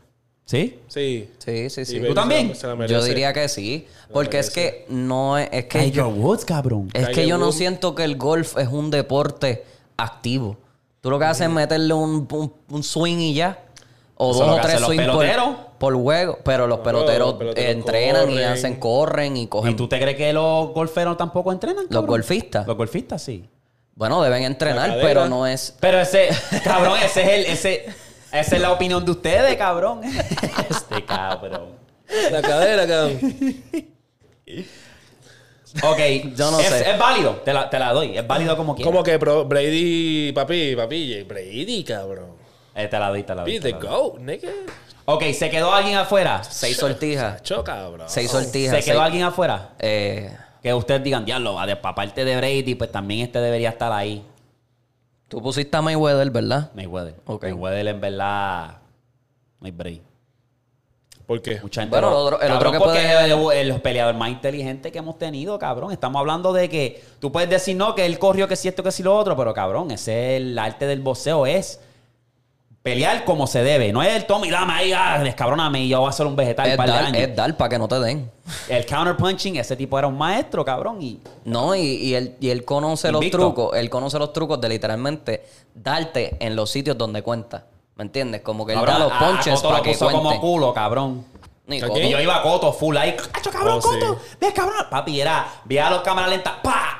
¿Sí? 0.45 0.79
Sí. 0.87 1.29
Sí, 1.39 1.69
sí, 1.71 1.85
sí. 1.85 1.95
Y 1.95 1.99
Baby 1.99 2.13
también? 2.13 2.53
Yo 2.87 3.03
diría 3.03 3.33
que 3.33 3.49
sí. 3.49 3.87
Porque 4.13 4.37
es 4.39 4.51
que 4.51 4.85
no 4.89 5.37
es, 5.39 5.49
es 5.51 5.65
que 5.65 5.79
Tiger 5.79 5.93
yo, 5.93 6.09
Woods, 6.09 6.45
cabrón. 6.45 6.89
es 6.93 7.09
que 7.09 7.25
yo 7.27 7.37
no 7.39 7.51
siento 7.51 7.95
que 7.95 8.03
el 8.03 8.15
golf 8.17 8.57
es 8.57 8.67
un 8.67 8.91
deporte 8.91 9.63
activo. 9.97 10.57
Tú 11.01 11.09
lo 11.09 11.17
que 11.19 11.25
haces 11.25 11.47
es 11.47 11.53
meterle 11.53 11.93
un, 11.93 12.27
un- 12.31 12.53
un 12.69 12.83
swing 12.83 13.17
y 13.17 13.33
ya. 13.33 13.59
O 14.17 14.31
Eso 14.31 14.45
dos 14.45 14.59
o 14.59 14.61
tres 14.61 14.79
swings 14.81 15.07
por, 15.07 15.25
por 15.77 15.95
juego. 15.95 16.39
Pero 16.43 16.67
los 16.67 16.79
peloteros, 16.79 17.29
los 17.29 17.37
peloteros 17.37 17.69
entrenan 17.75 18.29
y 18.29 18.33
corren. 18.35 18.47
hacen, 18.47 18.75
corren 18.79 19.37
y 19.37 19.41
¿Y 19.43 19.47
cogen. 19.47 19.75
tú 19.75 19.87
te 19.89 19.99
crees 19.99 20.15
que 20.15 20.31
los 20.31 20.69
golferos 20.73 21.17
tampoco 21.17 21.51
entrenan? 21.51 21.85
Los 21.89 22.05
golfistas. 22.05 22.65
Los 22.67 22.77
golfistas, 22.77 23.21
sí. 23.21 23.45
Bueno, 23.95 24.21
deben 24.21 24.43
entrenar, 24.43 24.97
pero 25.01 25.27
no 25.27 25.45
es. 25.47 25.75
Pero 25.79 25.99
ese, 25.99 26.29
cabrón, 26.63 26.97
ese 27.03 27.21
es 27.23 27.29
el, 27.29 27.45
ese, 27.53 27.85
esa 28.39 28.55
es 28.55 28.61
la 28.61 28.71
opinión 28.71 29.03
de 29.05 29.11
ustedes, 29.11 29.55
cabrón. 29.57 30.01
Este 30.69 31.03
cabrón. 31.05 31.69
La 32.31 32.41
cadera, 32.41 32.87
cabrón. 32.87 33.19
Ok, 35.83 35.99
Yo 36.35 36.51
no 36.51 36.59
es, 36.59 36.67
sé. 36.67 36.89
Es 36.91 36.97
válido, 36.97 37.31
te 37.43 37.51
la, 37.53 37.69
te 37.69 37.77
la 37.79 37.91
doy. 37.91 38.17
Es 38.17 38.25
válido 38.25 38.55
como 38.55 38.75
quieras. 38.75 38.91
Como 38.91 39.03
que 39.03 39.19
pro- 39.19 39.45
Brady, 39.45 40.31
papi, 40.33 40.75
papi, 40.75 41.23
Brady, 41.23 41.83
cabrón. 41.83 42.35
Eh, 42.75 42.87
te 42.87 42.97
la 42.99 43.09
doy, 43.09 43.23
te 43.23 43.35
la 43.35 43.41
doy. 43.43 43.51
Be 43.53 43.59
te 43.59 43.73
the 43.73 43.73
la 43.73 43.79
doy. 43.79 43.89
GOAT, 43.89 44.19
nigga. 44.19 44.49
Ok, 45.05 45.23
¿se 45.33 45.49
quedó 45.49 45.73
alguien 45.73 45.97
afuera? 45.97 46.43
Seis 46.43 46.77
sortijas. 46.77 47.41
Cho, 47.43 47.63
cabrón. 47.63 48.07
Seis 48.07 48.31
¿Se 48.31 48.37
sortijas. 48.41 48.75
quedó 48.85 48.95
seis- 48.95 48.99
alguien 49.05 49.23
afuera? 49.23 49.69
Eh, 49.79 50.31
Que 50.63 50.73
ustedes 50.73 51.03
digan, 51.03 51.25
diablo, 51.25 51.59
aparte 51.59 52.25
de 52.25 52.37
Brady, 52.37 52.75
pues 52.75 52.91
también 52.91 53.21
este 53.21 53.39
debería 53.39 53.69
estar 53.69 53.91
ahí. 53.91 54.23
Tú 55.27 55.41
pusiste 55.41 55.75
a 55.77 55.81
Mayweather, 55.81 56.29
¿verdad? 56.31 56.71
Mayweather. 56.75 57.15
Ok. 57.25 57.43
Mayweather 57.43 57.87
en 57.87 58.01
verdad... 58.01 58.77
No 59.59 59.65
hay 59.65 59.71
break. 59.71 60.01
¿Por 61.25 61.41
qué? 61.41 61.59
Mucha 61.61 61.81
gente 61.81 61.95
Bueno, 61.95 62.11
lo- 62.11 62.17
el 62.19 62.23
otro- 62.25 62.41
el 62.41 62.47
cabrón, 62.49 62.57
otro 62.57 62.71
que 62.71 62.77
porque 62.77 62.99
puede- 62.99 63.25
es 63.55 63.61
el, 63.63 63.71
el 63.73 63.81
peleador 63.81 64.13
más 64.15 64.29
inteligente 64.29 64.91
que 64.91 64.99
hemos 64.99 65.17
tenido, 65.17 65.57
cabrón. 65.57 65.91
Estamos 65.91 66.19
hablando 66.19 66.53
de 66.53 66.69
que 66.69 67.03
tú 67.19 67.31
puedes 67.31 67.49
decir 67.49 67.75
no, 67.75 67.95
que 67.95 68.05
él 68.05 68.19
corrió, 68.19 68.47
que 68.47 68.55
si 68.55 68.67
esto, 68.67 68.83
que 68.83 68.91
si 68.91 69.01
lo 69.01 69.17
otro, 69.17 69.35
pero 69.35 69.51
cabrón, 69.53 69.89
ese 69.89 70.35
es 70.35 70.41
el 70.41 70.59
arte 70.59 70.85
del 70.85 71.01
boxeo, 71.01 71.47
es 71.47 71.79
pelear 72.85 73.25
como 73.25 73.47
se 73.47 73.63
debe. 73.63 73.91
No 73.91 74.03
es 74.03 74.15
el 74.15 74.25
Tommy, 74.27 74.51
dame 74.51 74.71
ahí, 74.73 74.93
ah, 74.93 75.17
descabróname 75.23 75.81
y 75.81 75.87
yo 75.89 76.01
voy 76.01 76.09
a 76.09 76.11
ser 76.11 76.27
un 76.27 76.35
vegetal 76.35 76.67
Es 76.67 76.73
un 76.73 76.77
par 76.77 76.85
de 76.85 76.93
dar, 76.93 77.03
años. 77.05 77.17
es 77.19 77.35
dar 77.35 77.57
para 77.57 77.69
que 77.69 77.79
no 77.79 77.87
te 77.87 77.99
den. 77.99 78.31
El 78.69 78.85
counterpunching, 78.85 79.55
ese 79.55 79.75
tipo 79.75 79.97
era 79.97 80.07
un 80.07 80.15
maestro, 80.15 80.63
cabrón. 80.63 81.01
Y 81.01 81.19
No, 81.45 81.73
y, 81.75 81.79
y 81.81 82.13
él, 82.13 82.35
y 82.39 82.51
él 82.51 82.63
conoce 82.63 83.07
Invicto. 83.09 83.39
los 83.39 83.47
trucos. 83.55 83.75
Él 83.75 83.89
conoce 83.89 84.19
los 84.19 84.31
trucos 84.33 84.61
de 84.61 84.69
literalmente 84.69 85.43
darte 85.73 86.37
en 86.39 86.55
los 86.55 86.69
sitios 86.69 86.95
donde 86.95 87.23
cuenta. 87.23 87.65
¿Me 87.95 88.03
entiendes? 88.03 88.41
Como 88.41 88.67
que 88.67 88.73
él 88.73 88.79
da 88.85 88.99
los 88.99 89.11
a- 89.11 89.15
a 89.17 89.19
ponches 89.19 89.59
para 89.63 89.77
lo 89.77 89.83
que 89.83 89.91
puso 89.93 90.11
como 90.11 90.39
culo, 90.39 90.71
cabrón. 90.71 91.25
Ni 91.65 91.81
¿A? 91.81 91.87
Y 91.87 92.11
yo 92.11 92.19
iba 92.21 92.35
a 92.35 92.43
Coto 92.43 92.71
full 92.71 92.95
ahí. 92.97 93.15
¡Cacho, 93.31 93.49
cabrón, 93.49 93.79
Oh, 93.83 93.91
sí. 93.91 93.99
Coto! 93.99 94.19
¡Ve, 94.39 94.53
cabrón! 94.53 94.85
Papi, 94.91 95.19
era, 95.19 95.47
veía 95.63 95.89
los 95.89 96.01
cámaras 96.03 96.29
lentas, 96.29 96.53
¡pa! 96.61 96.99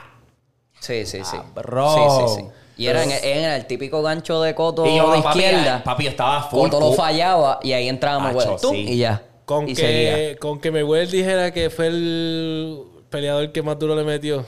Sí, 0.80 1.06
sí, 1.06 1.24
sí. 1.24 1.38
bro. 1.54 1.94
Sí, 1.94 2.02
sí, 2.34 2.42
sí. 2.42 2.48
Y 2.78 2.88
era 2.88 3.04
en, 3.04 3.12
en 3.12 3.46
el 3.52 3.66
típico 3.68 4.02
gancho 4.02 4.42
de 4.42 4.54
Coto 4.54 4.86
Y 4.86 4.98
yo, 4.98 5.12
de 5.12 5.22
papi, 5.22 5.40
izquierda. 5.40 5.82
papi, 5.84 6.08
estaba 6.08 6.44
full. 6.44 6.70
Coto 6.70 6.80
lo 6.80 6.94
fallaba 6.94 7.60
y 7.64 7.72
ahí 7.74 7.88
Acho, 7.90 8.20
Mayweather. 8.20 8.60
Tum, 8.60 8.72
sí. 8.72 8.78
Y 8.90 8.98
ya. 8.98 9.22
Con 9.46 9.70
y 9.70 9.74
que, 9.76 10.38
con 10.42 10.60
que 10.60 10.72
Mayweather 10.72 11.08
dijera 11.10 11.52
que 11.52 11.70
fue 11.70 11.88
el 11.88 12.82
peleador 13.10 13.52
que 13.52 13.62
más 13.62 13.78
duro 13.80 13.96
le 13.96 14.04
metió. 14.04 14.46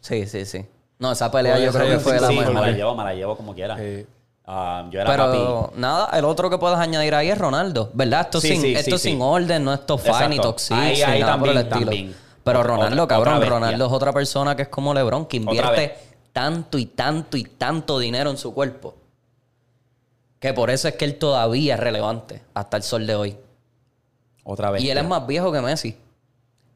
Sí, 0.00 0.26
sí, 0.26 0.44
sí. 0.44 0.64
No, 0.98 1.12
esa 1.12 1.30
pelea 1.30 1.58
yo 1.58 1.70
creo 1.70 1.86
que 1.88 1.98
fue 2.00 2.14
sí, 2.16 2.20
la 2.22 2.28
sí, 2.28 2.36
mejor. 2.38 2.54
me 2.54 2.60
la 2.62 2.70
llevo, 2.72 2.94
me 2.96 3.04
la 3.04 3.14
llevo 3.14 3.36
como 3.36 3.54
quiera. 3.54 3.76
Sí. 3.76 4.04
Ah, 4.50 4.86
yo 4.90 5.00
era 5.00 5.10
Pero 5.10 5.66
papi. 5.66 5.78
nada, 5.80 6.08
el 6.18 6.24
otro 6.24 6.48
que 6.48 6.56
puedes 6.58 6.78
añadir 6.78 7.14
ahí 7.14 7.28
es 7.28 7.36
Ronaldo, 7.38 7.90
¿verdad? 7.92 8.22
Esto 8.22 8.40
Sí, 8.40 8.48
sin, 8.48 8.62
sí, 8.62 8.74
esto 8.74 8.96
sí, 8.98 9.02
sí. 9.04 9.10
sin 9.10 9.20
orden, 9.22 9.62
no 9.62 9.74
es 9.74 9.84
top 9.86 10.00
five 10.00 10.10
Exacto. 10.12 10.30
ni 10.30 10.38
top 10.40 10.58
six, 10.58 10.72
Ahí- 10.80 10.96
ni 10.96 11.02
ahí 11.02 11.20
nada 11.20 11.38
por 11.38 11.48
el 11.50 11.58
estilo. 11.58 11.80
también. 11.84 12.14
Pero 12.42 12.62
Ronaldo, 12.62 13.04
otra 13.04 13.16
cabrón. 13.18 13.46
Ronaldo 13.46 13.86
es 13.86 13.92
otra 13.92 14.12
persona 14.12 14.56
que 14.56 14.62
es 14.62 14.68
como 14.68 14.94
LeBron, 14.94 15.26
que 15.26 15.36
Otra 15.38 15.52
invierte 15.52 15.76
vez. 15.80 15.92
Tanto 16.38 16.78
y 16.78 16.86
tanto 16.86 17.36
y 17.36 17.42
tanto 17.42 17.98
dinero 17.98 18.30
en 18.30 18.36
su 18.36 18.54
cuerpo. 18.54 18.94
Que 20.38 20.52
por 20.52 20.70
eso 20.70 20.86
es 20.86 20.94
que 20.94 21.04
él 21.04 21.18
todavía 21.18 21.74
es 21.74 21.80
relevante 21.80 22.42
hasta 22.54 22.76
el 22.76 22.84
sol 22.84 23.08
de 23.08 23.16
hoy. 23.16 23.36
Otra 24.44 24.70
vez. 24.70 24.84
Y 24.84 24.88
él 24.88 24.98
es 24.98 25.04
más 25.04 25.26
viejo 25.26 25.50
que 25.50 25.60
Messi. 25.60 25.96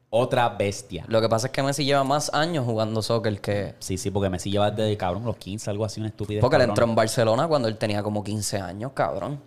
Otra 0.09 0.49
bestia. 0.49 1.05
Lo 1.07 1.21
que 1.21 1.29
pasa 1.29 1.47
es 1.47 1.53
que 1.53 1.63
Messi 1.63 1.85
lleva 1.85 2.03
más 2.03 2.33
años 2.33 2.65
jugando 2.65 3.01
soccer 3.01 3.39
que... 3.39 3.75
Sí, 3.79 3.97
sí, 3.97 4.11
porque 4.11 4.29
Messi 4.29 4.51
lleva 4.51 4.69
desde 4.69 4.97
cabrón 4.97 5.23
los 5.23 5.37
15, 5.37 5.69
algo 5.69 5.85
así, 5.85 6.01
una 6.01 6.09
estupidez. 6.09 6.41
Porque 6.41 6.57
él 6.57 6.63
entró 6.63 6.83
en 6.83 6.93
Barcelona 6.93 7.47
cuando 7.47 7.69
él 7.69 7.77
tenía 7.77 8.03
como 8.03 8.21
15 8.21 8.59
años, 8.59 8.91
cabrón. 8.93 9.39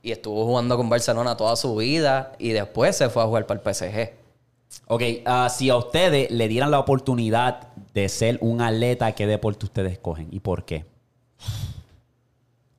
Y 0.00 0.12
estuvo 0.12 0.46
jugando 0.46 0.76
con 0.76 0.88
Barcelona 0.88 1.36
toda 1.36 1.56
su 1.56 1.74
vida 1.74 2.34
y 2.38 2.50
después 2.50 2.96
se 2.96 3.08
fue 3.08 3.24
a 3.24 3.26
jugar 3.26 3.46
para 3.46 3.60
el 3.60 3.74
PSG. 3.74 4.12
Ok, 4.86 5.02
ah, 5.24 5.48
si 5.50 5.70
a 5.70 5.76
ustedes 5.76 6.30
le 6.30 6.46
dieran 6.46 6.70
la 6.70 6.78
oportunidad 6.78 7.65
de 8.00 8.10
ser 8.10 8.36
un 8.42 8.60
atleta, 8.60 9.12
¿qué 9.12 9.26
deporte 9.26 9.64
ustedes 9.64 9.92
escogen 9.92 10.28
y 10.30 10.40
por 10.40 10.66
qué? 10.66 10.84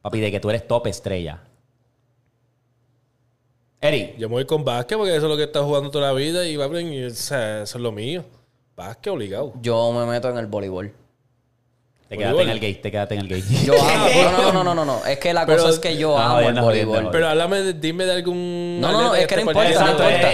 Papi, 0.03 0.19
de 0.19 0.31
que 0.31 0.39
tú 0.39 0.51
eres 0.51 0.67
top 0.67 0.85
estrella. 0.85 1.41
Eri, 3.81 4.13
Yo 4.19 4.29
me 4.29 4.35
voy 4.35 4.45
con 4.45 4.63
básquet 4.63 4.95
porque 4.95 5.15
eso 5.15 5.25
es 5.25 5.29
lo 5.31 5.35
que 5.35 5.41
he 5.41 5.45
estado 5.45 5.65
jugando 5.65 5.89
toda 5.89 6.07
la 6.07 6.13
vida 6.13 6.47
y 6.47 6.55
va 6.55 6.65
a 6.65 6.67
aprender, 6.67 7.11
o 7.11 7.15
sea, 7.15 7.63
eso 7.63 7.77
es 7.79 7.81
lo 7.81 7.91
mío. 7.91 8.23
Básquet 8.75 9.11
obligado. 9.11 9.53
Yo 9.59 9.91
me 9.91 10.05
meto 10.05 10.29
en 10.29 10.37
el 10.37 10.45
voleibol. 10.45 10.93
Te 12.09 12.17
quedaste 12.17 12.41
en 12.41 12.49
el 12.49 12.59
gate, 12.59 12.75
te 12.75 12.91
quedaste 12.91 13.15
en 13.15 13.21
el 13.21 13.27
gate. 13.27 13.43
Yo 13.65 13.73
amo. 13.73 14.07
No, 14.31 14.31
no, 14.31 14.51
no, 14.51 14.63
no, 14.63 14.75
no, 14.75 14.85
no. 14.85 15.05
Es 15.05 15.19
que 15.19 15.33
la 15.33 15.45
Pero- 15.45 15.63
cosa 15.63 15.73
es 15.73 15.79
que 15.79 15.97
yo 15.97 16.17
No, 16.17 16.23
amo 16.23 16.39
el 16.49 16.61
voleibol. 16.61 17.09
Pero 17.11 17.27
háblame, 17.27 17.61
de- 17.61 17.73
dime 17.73 18.05
de 18.05 18.13
algún. 18.13 18.79
No, 18.79 18.91
no, 18.91 19.01
no, 19.01 19.15
es 19.15 19.27
que 19.27 19.35
no 19.35 19.41
importa, 19.41 19.63
no 19.69 19.91
importa. 19.91 20.29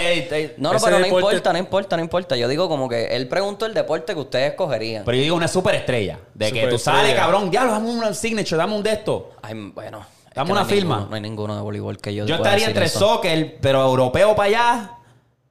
No, 0.58 0.74
no, 0.74 0.80
pero 0.80 1.00
no 1.00 1.06
importa, 1.08 1.54
no 1.54 1.60
importa, 1.60 1.98
no 1.98 2.04
importa. 2.04 2.36
Yo 2.36 2.48
digo 2.48 2.70
como 2.70 2.88
que 2.88 3.16
él 3.16 3.28
preguntó 3.28 3.66
el 3.66 3.74
deporte 3.74 4.14
que 4.14 4.20
ustedes 4.20 4.52
escogerían. 4.52 5.04
Pero 5.06 5.16
yo 5.18 5.24
digo 5.24 5.36
una 5.36 5.48
superestrella. 5.48 6.20
De 6.34 6.52
que 6.52 6.68
tú 6.68 6.78
sales, 6.78 7.16
cabrón, 7.16 7.50
diablo, 7.50 7.72
dame 7.72 7.90
un 7.90 8.16
signature, 8.16 8.58
dame 8.58 8.76
un 8.76 8.84
de 8.84 8.92
esto. 8.94 9.32
Ay, 9.42 9.54
bueno. 9.74 10.06
Dame 10.36 10.52
una 10.52 10.66
firma. 10.66 11.06
no 11.10 11.16
hay 11.16 11.22
ninguno 11.22 11.56
de 11.56 11.62
voleibol 11.62 11.98
que 12.00 12.14
yo 12.14 12.26
Yo 12.26 12.36
estaría 12.36 12.66
entre 12.68 12.90
soccer, 12.90 13.58
pero 13.62 13.84
europeo 13.86 14.36
para 14.36 14.48
allá 14.50 14.92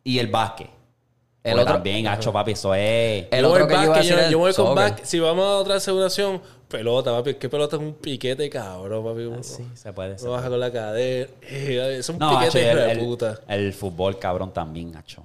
y 0.02 0.18
el 0.18 0.26
básquet. 0.26 0.68
El 1.44 1.58
otro- 1.58 1.74
también, 1.74 2.06
hacho, 2.06 2.32
papi, 2.32 2.52
eso 2.52 2.72
es. 2.74 3.26
El 3.30 3.42
Yo 3.42 3.48
voy 3.48 3.56
otro 3.62 3.66
que 3.68 3.74
yo 3.74 3.82
iba 3.82 3.92
a 3.92 3.96
básquet, 3.96 4.04
decir 4.04 4.16
yo, 4.16 4.24
es 4.26 4.30
yo 4.30 4.38
voy 4.38 4.54
con 4.54 4.66
soccer. 4.66 4.84
básquet. 4.84 5.04
Si 5.06 5.18
vamos 5.20 5.44
a 5.44 5.56
otra 5.58 5.74
aseguración, 5.74 6.40
pelota, 6.68 7.10
papi. 7.12 7.34
¿Qué 7.34 7.48
pelota 7.48 7.76
es 7.76 7.82
un 7.82 7.94
piquete, 7.94 8.48
cabrón, 8.48 9.04
papi? 9.04 9.28
Ah, 9.34 9.42
Sí, 9.42 9.68
se 9.74 9.92
puede. 9.92 10.16
Uno 10.22 10.30
baja 10.32 10.48
con 10.48 10.60
la 10.60 10.70
cadera. 10.70 11.28
Es 11.50 12.08
un 12.08 12.18
No, 12.18 12.38
piquete 12.38 12.58
de 12.76 12.92
el- 12.92 12.98
puta. 13.00 13.40
el 13.48 13.72
fútbol, 13.72 14.18
cabrón, 14.20 14.52
también, 14.52 14.94
hacho. 14.96 15.24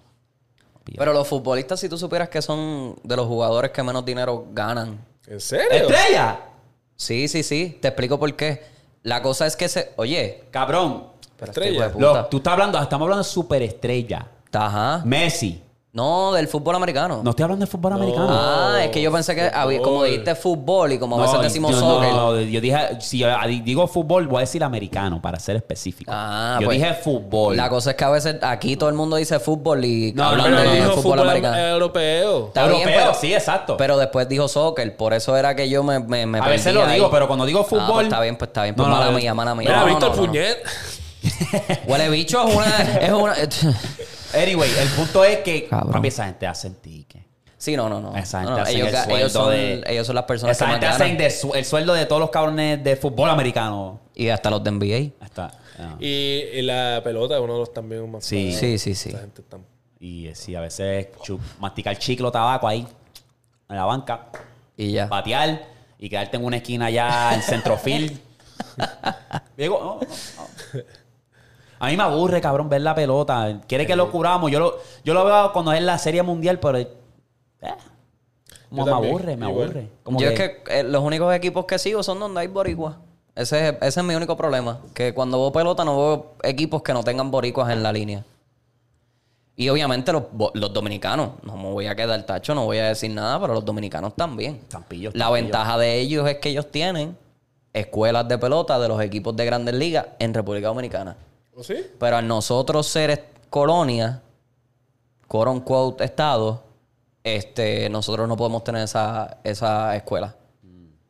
Pero 0.98 1.14
los 1.14 1.28
futbolistas, 1.28 1.80
si 1.82 1.90
tú 1.90 1.98
supieras 1.98 2.30
que 2.30 2.42
son 2.42 2.96
de 3.04 3.16
los 3.16 3.28
jugadores 3.28 3.72
que 3.72 3.84
menos 3.84 4.04
dinero 4.06 4.48
ganan. 4.54 4.98
¿En 5.28 5.40
serio? 5.42 5.70
¡Estrella! 5.72 6.40
Sí, 6.96 7.28
sí, 7.28 7.44
sí. 7.44 7.78
Te 7.82 7.90
explico 7.90 8.18
por 8.18 8.34
qué. 8.36 8.64
La 9.04 9.22
cosa 9.22 9.46
es 9.46 9.56
que 9.56 9.68
se... 9.70 9.92
Oye, 9.98 10.46
Cabrón. 10.50 11.08
pero 11.38 11.52
Estrella. 11.52 11.88
este 11.88 12.00
Lo- 12.00 12.26
tú 12.26 12.38
estás 12.38 12.54
hablando, 12.54 12.82
estamos 12.82 13.06
hablando 13.06 13.24
de 13.24 13.30
superestrella. 13.30 14.26
Ajá. 14.54 15.02
Messi. 15.06 15.62
No, 15.98 16.32
del 16.32 16.48
fútbol 16.48 16.76
americano. 16.76 17.22
No 17.24 17.32
estoy 17.32 17.42
hablando 17.42 17.66
de 17.66 17.72
fútbol 17.72 17.94
americano. 17.94 18.28
Ah, 18.30 18.78
es 18.84 18.92
que 18.92 19.02
yo 19.02 19.12
pensé 19.12 19.34
que 19.34 19.50
había, 19.52 19.80
como 19.80 19.96
fútbol. 19.96 20.08
dijiste 20.10 20.36
fútbol 20.36 20.92
y 20.94 21.00
como 21.00 21.17
a 21.19 21.24
veces 21.26 21.42
decimos 21.42 21.71
yo, 21.71 21.80
soccer. 21.80 22.12
no, 22.13 22.40
yo 22.40 22.62
dije, 22.62 22.78
si 23.00 23.17
yo 23.17 23.28
digo 23.63 23.88
fútbol, 23.88 24.28
voy 24.28 24.38
a 24.38 24.40
decir 24.42 24.63
americano 24.63 25.19
para 25.19 25.40
ser 25.40 25.56
específico. 25.56 26.12
Ah, 26.13 26.60
yo 26.62 26.67
pues, 26.67 26.78
dije 26.78 26.94
fútbol. 26.94 27.58
La 27.58 27.67
cosa 27.69 27.90
es 27.90 27.96
que 27.96 28.04
a 28.04 28.10
veces 28.12 28.36
aquí 28.44 28.78
todo 28.78 28.90
el 28.90 28.96
mundo 28.96 29.15
dice 29.15 29.40
fútbol 29.40 29.84
y 29.86 30.13
No, 30.13 30.24
hablan 30.26 30.46
Pero 30.46 30.56
no, 30.56 30.62
él 30.62 30.67
no, 30.67 30.74
dijo 30.76 30.86
de 30.88 30.90
fútbol, 30.98 31.04
fútbol 31.13 31.19
americano. 31.30 31.58
europeo. 31.58 32.48
Está 32.50 32.67
bien, 32.67 32.82
Europeo, 32.82 33.02
pero- 33.08 33.13
sí, 33.19 33.34
exacto. 33.34 33.78
Pero 33.78 33.98
después 33.98 34.30
dijo 34.30 34.48
soccer, 34.48 34.96
por 34.96 35.15
eso 35.15 35.36
era 35.36 35.56
que 35.56 35.67
yo 35.67 35.82
me, 35.82 35.98
me, 36.00 36.28
me 36.28 36.38
a 36.38 36.48
veces 36.48 36.76
lo 36.76 36.86
ahí. 36.86 36.94
digo, 36.94 37.10
pero 37.10 37.26
cuando 37.28 37.44
digo 37.48 37.62
Ah, 37.62 37.65
pues 37.67 37.82
fútbol. 37.82 38.04
está 38.04 38.21
bien, 38.21 38.36
pues 38.36 38.50
está 38.50 38.62
bien. 38.62 38.76
Pues 38.76 38.88
No, 38.88 38.94
no, 38.94 39.00
mala 39.00 39.12
no, 39.12 39.17
mía, 39.17 39.34
mala 39.34 39.56
mía. 39.56 39.67
Mira, 39.67 39.80
No, 39.80 39.88
no, 39.88 39.94
Víctor 39.94 40.10
no, 40.12 40.15
no. 40.17 40.28
Puñet. 40.28 40.58
Huele 41.88 42.10
bicho 42.10 42.48
es 42.48 42.56
una... 42.56 43.00
Es 43.02 43.12
una 43.12 43.34
Anyway, 44.34 44.69
el 44.80 44.90
punto 44.90 45.23
es 45.23 45.40
que 45.40 45.67
Cabrón. 45.67 45.94
papi, 45.94 46.08
esa 46.10 46.25
gente 46.25 46.48
hacen 46.48 46.75
ticket. 46.75 47.23
sí, 47.58 47.75
no, 47.78 47.90
no, 47.90 48.00
no. 48.00 48.15
Esa 48.15 48.40
gente 48.40 48.52
No, 48.52 48.58
no, 48.58 48.63
hacen 48.63 48.75
ellos, 48.75 48.88
el 48.90 48.94
sueldo 48.96 49.17
ellos, 49.17 49.32
son, 49.32 49.52
de- 49.52 49.84
ellos 49.88 50.08
son 50.08 50.15
las 50.15 50.25
personas 50.25 50.56
Esa 50.58 50.65
que 50.65 50.71
más 50.71 50.75
gente 50.80 50.86
ganan. 50.88 51.02
hacen 51.02 51.17
de 51.17 51.30
su- 51.32 51.54
el 51.54 51.65
sueldo 51.65 51.94
de 51.94 52.06
todos 52.06 52.19
los 52.19 52.30
cabrones 52.30 52.84
de 52.84 52.96
fútbol 52.96 53.30
americano. 53.30 54.00
Y 54.13 54.30
hasta 54.30 54.50
los 54.50 54.63
de 54.63 54.71
NBA. 54.71 55.12
Hasta. 55.23 55.52
Y, 56.00 56.08
y 56.54 56.62
la 56.63 57.02
pelota, 57.04 57.40
uno 57.40 57.54
de 57.54 57.60
los 57.60 57.73
también 57.73 58.10
más 58.12 58.25
Sí. 58.25 58.52
Sí, 58.54 58.78
sí, 58.80 58.96
sí. 58.96 59.10
Esa 59.10 59.19
gente 59.19 59.42
está- 59.42 59.58
Y 60.00 60.28
eh, 60.28 60.36
sí, 60.36 60.56
a 60.56 60.62
veces 60.62 61.08
masticar 61.60 61.98
chicle 61.98 62.28
o 62.28 62.32
tabaco 62.32 62.67
ahí, 62.67 62.86
en 63.69 63.75
la 63.75 63.86
banca, 63.86 64.28
Y 64.75 64.92
ya. 64.92 65.06
batear 65.08 65.65
y 66.00 66.10
quedarte 66.10 66.38
en 66.38 66.46
una 66.46 66.58
esquina 66.58 66.86
allá 66.88 67.34
en 67.34 67.42
centrofield. 67.42 68.19
Digo, 69.58 69.80
no, 69.80 69.96
no, 69.96 70.00
no. 70.02 70.84
A 71.80 71.88
mí 71.88 71.98
me 71.98 72.04
aburre, 72.04 72.42
cabrón, 72.42 72.69
ver 72.69 72.82
la 72.82 72.96
pelota. 72.96 73.62
Quiere 73.67 73.86
que 73.86 73.96
lo 73.96 74.12
curamos. 74.12 74.52
Yo 74.52 74.60
lo, 74.60 74.78
yo 75.04 75.13
lo 75.13 75.23
veo 75.25 75.52
cuando 75.54 75.71
es 75.73 75.82
la 75.82 75.98
serie 75.98 76.23
mundial, 76.23 76.60
pero. 76.60 76.78
eh, 76.80 76.88
como 78.69 78.86
Yo 78.86 79.00
me 79.00 79.08
aburre, 79.08 79.38
me 79.38 79.50
igual. 79.50 79.65
aburre. 79.69 79.90
Como 80.04 80.19
Yo 80.19 80.30
es 80.30 80.34
que 80.36 80.63
eh, 80.69 80.84
los 80.84 81.02
únicos 81.04 81.34
equipos 81.34 81.65
que 81.65 81.80
sigo 81.80 82.04
son 82.04 82.19
donde 82.19 82.42
hay 82.42 82.48
boricuas. 82.48 82.96
Ese, 83.36 83.69
es- 83.69 83.75
ese 83.82 84.00
es 84.00 84.06
mi 84.06 84.15
único 84.15 84.36
problema. 84.36 84.80
Que 84.94 85.13
cuando 85.13 85.40
veo 85.40 85.52
pelota 85.52 85.86
no 85.86 85.96
veo 85.98 86.34
equipos 86.44 86.82
que 86.82 86.94
no 86.94 87.04
tengan 87.04 87.30
boricuas 87.32 87.71
en 87.71 87.84
la 87.84 87.94
línea. 87.94 88.23
Y 89.56 89.69
obviamente 89.69 90.12
los, 90.12 90.23
dominicanos. 90.73 91.32
No 91.44 91.56
me 91.58 91.71
voy 91.71 91.88
a 91.88 91.96
quedar 91.96 92.21
tacho, 92.23 92.54
no 92.54 92.65
voy 92.65 92.78
a 92.80 92.88
decir 92.90 93.10
nada, 93.12 93.40
pero 93.40 93.54
los 93.54 93.65
dominicanos 93.65 94.15
también. 94.15 94.60
Tampillos, 94.69 95.15
La 95.15 95.25
tampillos. 95.25 95.44
ventaja 95.46 95.78
de 95.78 95.96
ellos 96.00 96.28
es 96.30 96.38
que 96.38 96.50
ellos 96.50 96.69
tienen 96.69 97.17
escuelas 97.73 98.28
de 98.28 98.38
pelota 98.38 98.78
de 98.80 98.88
los 98.88 99.02
equipos 99.02 99.36
de 99.36 99.46
grandes 99.46 99.73
ligas 99.75 100.08
en 100.19 100.34
República 100.34 100.67
Dominicana. 100.67 101.15
¿O 101.58 101.64
sí? 101.64 101.76
Pero 102.00 102.18
al 102.18 102.28
nosotros 102.28 102.86
ser 102.86 103.32
colonia, 103.50 104.22
quote 105.28 105.50
unquote, 105.50 106.04
estado, 106.04 106.64
este, 107.24 107.90
nosotros 107.90 108.28
no 108.28 108.38
podemos 108.38 108.64
tener 108.64 108.84
esa, 108.84 109.40
esa 109.44 109.96
escuela. 109.96 110.36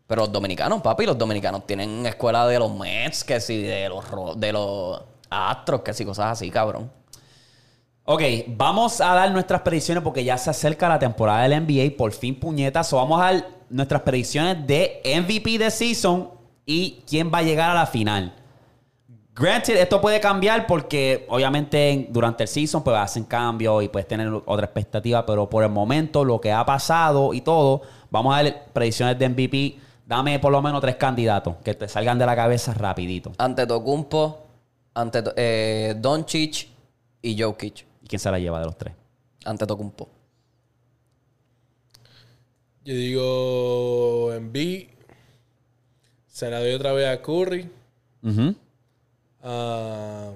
Pero 0.07 0.21
los 0.21 0.31
dominicanos, 0.31 0.81
papi, 0.81 1.05
los 1.05 1.17
dominicanos 1.17 1.67
tienen 1.67 2.05
escuela 2.05 2.47
de 2.47 2.59
los 2.59 2.73
Mets, 2.73 3.25
que 3.25 3.41
sí, 3.41 3.61
de 3.61 3.89
los, 3.89 4.05
de 4.39 4.53
los 4.53 5.01
Astros, 5.29 5.81
que 5.81 5.93
sí, 5.93 6.05
cosas 6.05 6.31
así, 6.31 6.49
cabrón. 6.49 6.89
Ok, 8.05 8.21
vamos 8.47 9.01
a 9.01 9.13
dar 9.13 9.29
nuestras 9.31 9.59
predicciones 9.59 10.01
porque 10.01 10.23
ya 10.23 10.37
se 10.37 10.49
acerca 10.49 10.87
la 10.87 10.97
temporada 10.97 11.45
del 11.45 11.61
NBA. 11.61 11.97
Por 11.97 12.13
fin, 12.13 12.39
puñetas. 12.39 12.89
Vamos 12.93 13.19
a 13.19 13.25
dar 13.25 13.49
nuestras 13.69 14.01
predicciones 14.03 14.65
de 14.65 15.01
MVP 15.03 15.57
de 15.57 15.69
season 15.69 16.31
y 16.65 17.03
quién 17.05 17.29
va 17.33 17.39
a 17.39 17.43
llegar 17.43 17.71
a 17.71 17.73
la 17.73 17.85
final. 17.85 18.33
Granted, 19.39 19.75
esto 19.77 20.01
puede 20.01 20.19
cambiar 20.19 20.65
porque 20.65 21.25
obviamente 21.29 21.91
en- 21.91 22.11
durante 22.11 22.43
el 22.43 22.47
season 22.47 22.83
pues 22.83 22.97
hacen 22.97 23.23
cambios 23.25 23.83
y 23.83 23.87
puedes 23.87 24.07
tener 24.07 24.27
otra 24.45 24.65
expectativa, 24.65 25.25
pero 25.25 25.47
por 25.49 25.63
el 25.63 25.69
momento 25.69 26.25
lo 26.25 26.41
que 26.41 26.51
ha 26.51 26.65
pasado 26.65 27.33
y 27.33 27.41
todo, 27.41 27.81
vamos 28.09 28.35
a 28.35 28.41
dar 28.43 28.65
predicciones 28.73 29.17
de 29.19 29.25
MVP. 29.29 29.77
Dame 30.07 30.39
por 30.39 30.51
lo 30.51 30.61
menos 30.61 30.81
tres 30.81 30.95
candidatos 30.95 31.55
que 31.63 31.73
te 31.75 31.87
salgan 31.87 32.17
de 32.17 32.25
la 32.25 32.35
cabeza 32.35 32.73
rapidito. 32.73 33.33
Ante 33.37 33.67
Tocumpo, 33.67 34.45
ante 34.95 35.21
eh, 35.35 35.93
Doncic 35.97 36.69
y 37.21 37.39
Jokic. 37.39 37.85
¿Y 38.03 38.07
quién 38.07 38.19
se 38.19 38.31
la 38.31 38.39
lleva 38.39 38.59
de 38.59 38.65
los 38.65 38.77
tres? 38.77 38.93
Ante 39.45 39.67
Tocumpo. 39.67 40.09
Yo 42.85 42.93
digo 42.95 44.33
en 44.33 44.51
B. 44.51 44.89
Se 46.27 46.49
la 46.49 46.59
doy 46.59 46.71
otra 46.73 46.93
vez 46.93 47.07
a 47.07 47.21
Curry. 47.21 47.69
Ujú. 48.23 48.55
Ah, 49.49 50.31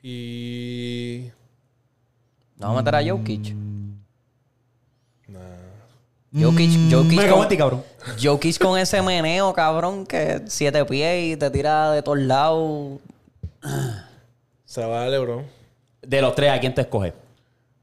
y. 0.00 1.28
¿No 2.56 2.68
vamos 2.68 2.80
a 2.80 2.82
meter 2.84 2.94
a 2.94 3.10
Jokic? 3.10 3.54
Nah. 5.26 5.40
Jokic, 6.32 6.70
Jokic, 6.92 7.16
Me 7.16 7.24
cago 7.24 7.38
con, 7.38 7.48
ti, 7.48 7.56
cabrón. 7.56 7.82
Jokic 8.22 8.58
con 8.58 8.78
ese 8.78 9.02
meneo, 9.02 9.52
cabrón, 9.52 10.06
que 10.06 10.42
siete 10.46 10.84
pies 10.84 11.34
y 11.34 11.36
te 11.36 11.50
tira 11.50 11.90
de 11.90 12.02
todos 12.02 12.18
lados. 12.18 13.00
Se 14.64 14.84
va 14.84 15.02
a 15.02 15.08
LeBron. 15.08 15.44
De 16.02 16.22
los 16.22 16.36
tres, 16.36 16.52
¿a 16.52 16.60
quién 16.60 16.72
te 16.72 16.82
escoges? 16.82 17.14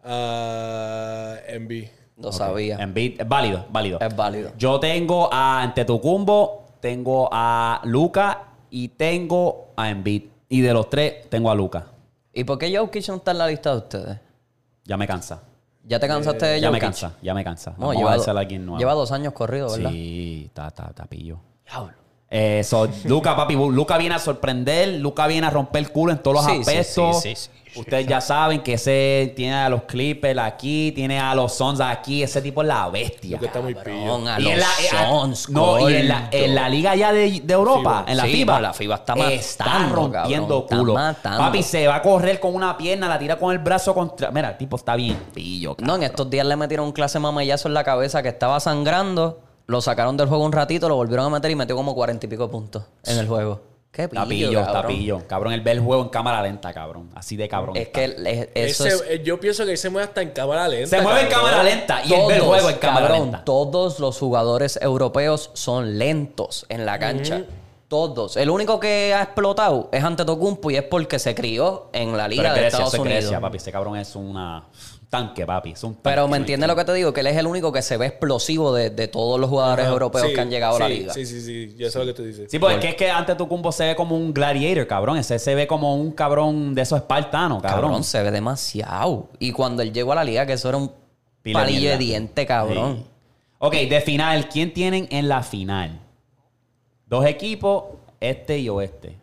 En 0.06 1.68
B. 1.68 1.92
Lo 2.18 2.32
sabía. 2.32 2.78
Embiid, 2.78 3.20
es 3.20 3.28
válido, 3.28 3.66
válido. 3.70 4.00
Es 4.00 4.16
válido. 4.16 4.54
Yo 4.58 4.80
tengo 4.80 5.28
a 5.34 5.62
Antetokounmpo, 5.62 6.68
tengo 6.80 7.28
a 7.30 7.82
Luca 7.84 8.55
y 8.76 8.90
tengo 8.90 9.68
a 9.78 9.90
Embiid. 9.90 10.24
Y 10.50 10.60
de 10.60 10.74
los 10.74 10.90
tres, 10.90 11.30
tengo 11.30 11.50
a 11.50 11.56
Luca. 11.56 11.86
¿Y 12.34 12.44
por 12.44 12.58
qué 12.58 12.76
Jokic 12.78 13.08
no 13.08 13.16
está 13.16 13.32
en 13.32 13.38
la 13.38 13.48
lista 13.48 13.72
de 13.72 13.78
ustedes? 13.78 14.20
Ya 14.84 14.98
me 14.98 15.08
cansa. 15.08 15.42
¿Ya 15.88 15.98
te 15.98 16.08
cansaste 16.10 16.46
de 16.46 16.52
Jokic? 16.56 16.64
Ya 16.64 16.72
me 16.72 16.80
cansa, 16.80 17.14
ya 17.22 17.34
me 17.34 17.44
cansa. 17.46 17.72
No, 17.78 17.88
Vamos 17.88 17.96
lleva, 17.96 18.12
a 18.14 18.18
do- 18.18 18.38
a 18.38 18.40
alguien 18.42 18.66
nuevo. 18.66 18.78
lleva 18.80 18.94
dos 18.94 19.12
años 19.14 19.32
corrido, 19.32 19.72
¿verdad? 19.72 19.90
Sí, 19.92 20.44
está, 20.48 20.68
está, 20.68 20.88
está 20.90 21.06
pillo. 21.06 21.40
Diablo. 21.66 21.94
Eh, 22.30 22.64
so, 22.66 22.90
Luca, 23.06 23.34
papi, 23.36 23.56
Luca 23.56 23.98
viene 23.98 24.16
a 24.16 24.20
sorprender, 24.20 25.00
Luca 25.00 25.26
viene 25.28 25.48
a 25.48 25.52
romper 25.52 25.84
el 25.86 25.92
culo 25.92 26.12
en 26.12 26.18
todos 26.20 26.38
los 26.38 26.46
Sí, 26.46 26.52
sí, 26.66 26.78
aspectos. 26.78 27.22
sí, 27.22 27.36
sí, 27.36 27.50
sí, 27.64 27.65
Ustedes 27.76 28.08
ya 28.08 28.22
saben 28.22 28.62
que 28.62 28.74
ese 28.74 29.34
tiene 29.36 29.56
a 29.56 29.70
los 29.70 29.84
Clippers 29.84 30.40
aquí, 30.40 30.92
tiene 30.94 31.20
a 31.20 31.36
los 31.36 31.54
Suns 31.56 31.80
aquí, 31.82 32.24
ese 32.24 32.42
tipo 32.42 32.62
es 32.62 32.68
la 32.68 32.88
bestia. 32.90 33.38
Que 33.38 33.46
está 33.48 33.62
muy 33.62 33.74
pillo. 33.76 33.84
Cabrón, 33.86 34.28
a 34.28 34.40
Y 34.40 34.44
los 34.44 34.54
en 34.54 34.60
la, 34.60 34.66
eh, 34.66 34.90
ah, 34.94 35.08
Suns, 35.10 35.50
no, 35.50 35.90
y 35.90 35.94
en 35.96 36.08
la, 36.08 36.30
en 36.32 36.56
la 36.56 36.70
liga 36.70 36.96
ya 36.96 37.12
de, 37.12 37.42
de 37.44 37.54
Europa, 37.54 38.04
FIBA. 38.06 38.12
en 38.12 38.18
la 38.18 38.24
Sí, 38.24 38.32
FIBA, 38.32 38.62
la 38.62 38.74
FIBA 38.74 38.96
está 38.96 39.14
está 39.30 39.66
matando, 39.66 39.96
rompiendo 39.96 40.66
cabrón, 40.66 40.80
culo. 40.80 40.94
está 40.94 41.04
matando. 41.04 41.38
Papi 41.40 41.64
se 41.64 41.88
va 41.88 41.96
a 41.96 42.02
correr 42.02 42.40
con 42.40 42.56
una 42.56 42.78
pierna, 42.78 43.08
la 43.08 43.20
tira 43.20 43.38
con 43.38 43.52
el 43.52 43.60
brazo 43.60 43.94
contra. 43.94 44.32
Mira, 44.32 44.50
el 44.52 44.58
tipo 44.58 44.76
está 44.78 44.96
bien 44.96 45.18
pillo. 45.34 45.76
No, 45.80 45.96
en 45.96 46.04
estos 46.04 46.30
días 46.30 46.46
le 46.46 46.56
metieron 46.56 46.86
un 46.86 46.92
clase 46.94 47.20
mamayazo 47.20 47.68
en 47.68 47.74
la 47.74 47.84
cabeza 47.84 48.24
que 48.24 48.30
estaba 48.30 48.60
sangrando. 48.60 49.42
Lo 49.68 49.82
sacaron 49.82 50.16
del 50.16 50.28
juego 50.28 50.46
un 50.46 50.52
ratito, 50.52 50.88
lo 50.88 50.96
volvieron 50.96 51.26
a 51.26 51.30
meter 51.30 51.50
y 51.50 51.56
metió 51.56 51.76
como 51.76 51.96
cuarenta 51.96 52.26
y 52.28 52.30
pico 52.30 52.50
puntos 52.52 52.84
en 53.04 53.18
el 53.18 53.28
juego. 53.28 53.62
Qué 53.96 54.10
pillo, 54.10 54.22
Está 54.22 54.30
pillo, 54.30 54.60
está 54.60 54.74
cabrón. 54.74 54.92
pillo. 54.98 55.22
Cabrón, 55.28 55.54
él 55.54 55.62
ve 55.62 55.72
el 55.72 55.80
juego 55.80 56.04
en 56.04 56.10
cámara 56.10 56.42
lenta, 56.44 56.74
cabrón. 56.74 57.10
Así 57.16 57.38
de 57.38 57.48
cabrón. 57.48 57.78
Es 57.78 57.84
está. 57.88 58.00
que 58.00 58.06
es- 58.06 58.50
eso 58.74 58.86
Ese- 58.86 58.96
es... 58.96 59.04
eh, 59.20 59.22
Yo 59.24 59.40
pienso 59.40 59.66
que 59.66 59.78
se 59.78 59.90
mueve 59.90 60.08
hasta 60.10 60.22
en 60.22 60.32
cámara 60.32 60.68
lenta. 60.68 60.98
se 60.98 61.02
mueve 61.02 61.22
en 61.22 61.28
cámara 61.30 61.64
lenta 61.64 62.02
y 62.04 62.14
él 62.14 62.22
ve 62.28 62.34
el 62.36 62.40
Todos, 62.42 62.54
juego 62.56 62.70
en 62.72 62.78
cámara 62.78 63.08
cabrón, 63.08 63.22
lenta. 63.24 63.44
Todos 63.46 64.00
los 64.00 64.20
jugadores 64.20 64.78
europeos 64.82 65.50
son 65.54 65.98
lentos 65.98 66.66
en 66.70 66.86
la 66.86 67.00
cancha. 67.00 67.44
Todos. 67.88 68.36
El 68.36 68.50
único 68.50 68.80
que 68.80 69.14
ha 69.14 69.22
explotado 69.22 69.90
es 69.92 70.04
Antetokounmpo 70.04 70.72
y 70.72 70.76
es 70.76 70.84
porque 70.84 71.20
se 71.20 71.36
crió 71.36 71.90
en 71.94 72.18
la 72.18 72.28
liga 72.28 72.42
Pero 72.44 72.56
es 72.56 72.62
de 72.62 72.68
Estados 72.68 72.88
eso 72.88 72.96
es 72.98 73.02
Unidos. 73.02 73.22
Grecia, 73.26 73.40
papi. 73.40 73.58
Ese 73.58 73.72
cabrón 73.72 73.96
es 73.96 74.16
una 74.16 74.64
un 74.66 74.95
tanque, 75.16 75.46
papi. 75.46 75.72
Es 75.72 75.84
un 75.84 75.94
tanque, 75.94 76.02
Pero 76.04 76.28
me 76.28 76.38
entiendes 76.38 76.68
lo 76.68 76.76
que 76.76 76.84
te 76.86 76.94
digo, 76.94 77.14
que 77.14 77.22
él 77.22 77.28
es 77.28 77.38
el 77.38 77.48
único 77.48 77.72
que 77.72 77.82
se 77.82 77.98
ve 77.98 78.08
explosivo 78.08 78.74
de, 78.74 78.90
de 78.90 79.08
todos 79.08 79.40
los 79.40 79.50
jugadores 79.50 79.86
Ajá, 79.86 79.94
europeos 79.94 80.28
sí, 80.28 80.34
que 80.34 80.42
han 80.42 80.50
llegado 80.50 80.76
a 80.76 80.80
la 80.80 80.90
liga. 80.90 81.14
Sí, 81.14 81.26
sí, 81.26 81.42
sí. 81.42 81.76
Yo 81.78 81.90
sé 81.90 82.00
lo 82.00 82.06
que 82.06 82.14
tú 82.14 82.24
dices. 82.24 82.50
Sí, 82.52 82.60
porque 82.60 82.76
es 82.76 82.82
que, 82.82 82.90
es 82.90 82.96
que 82.96 83.10
antes 83.10 83.38
tu 83.38 83.48
cumbo 83.48 83.72
se 83.72 83.86
ve 83.86 83.96
como 83.96 84.16
un 84.16 84.34
gladiator, 84.34 84.88
cabrón. 84.88 85.18
Ese 85.18 85.40
se 85.40 85.56
ve 85.56 85.68
como 85.68 85.96
un 85.96 86.12
cabrón 86.12 86.76
de 86.76 86.82
esos 86.82 87.00
espartanos, 87.00 87.62
cabrón. 87.62 87.82
Cabrón, 87.82 88.04
se 88.04 88.22
ve 88.24 88.32
demasiado. 88.32 89.30
Y 89.40 89.52
cuando 89.52 89.82
él 89.82 89.94
llegó 89.94 90.12
a 90.12 90.16
la 90.16 90.24
liga, 90.24 90.46
que 90.46 90.54
eso 90.54 90.70
era 90.70 90.78
un 90.78 90.92
Pila 91.42 91.60
palillo 91.60 91.90
de 91.92 91.98
diente, 91.98 92.46
cabrón. 92.46 92.98
Sí. 92.98 93.06
Ok, 93.60 93.74
de 93.74 94.02
final, 94.02 94.50
¿quién 94.50 94.74
tienen 94.74 95.08
en 95.10 95.28
la 95.30 95.42
final? 95.42 96.00
Dos 97.08 97.26
equipos, 97.26 97.86
este 98.20 98.60
y 98.60 98.70
oeste. 98.70 99.18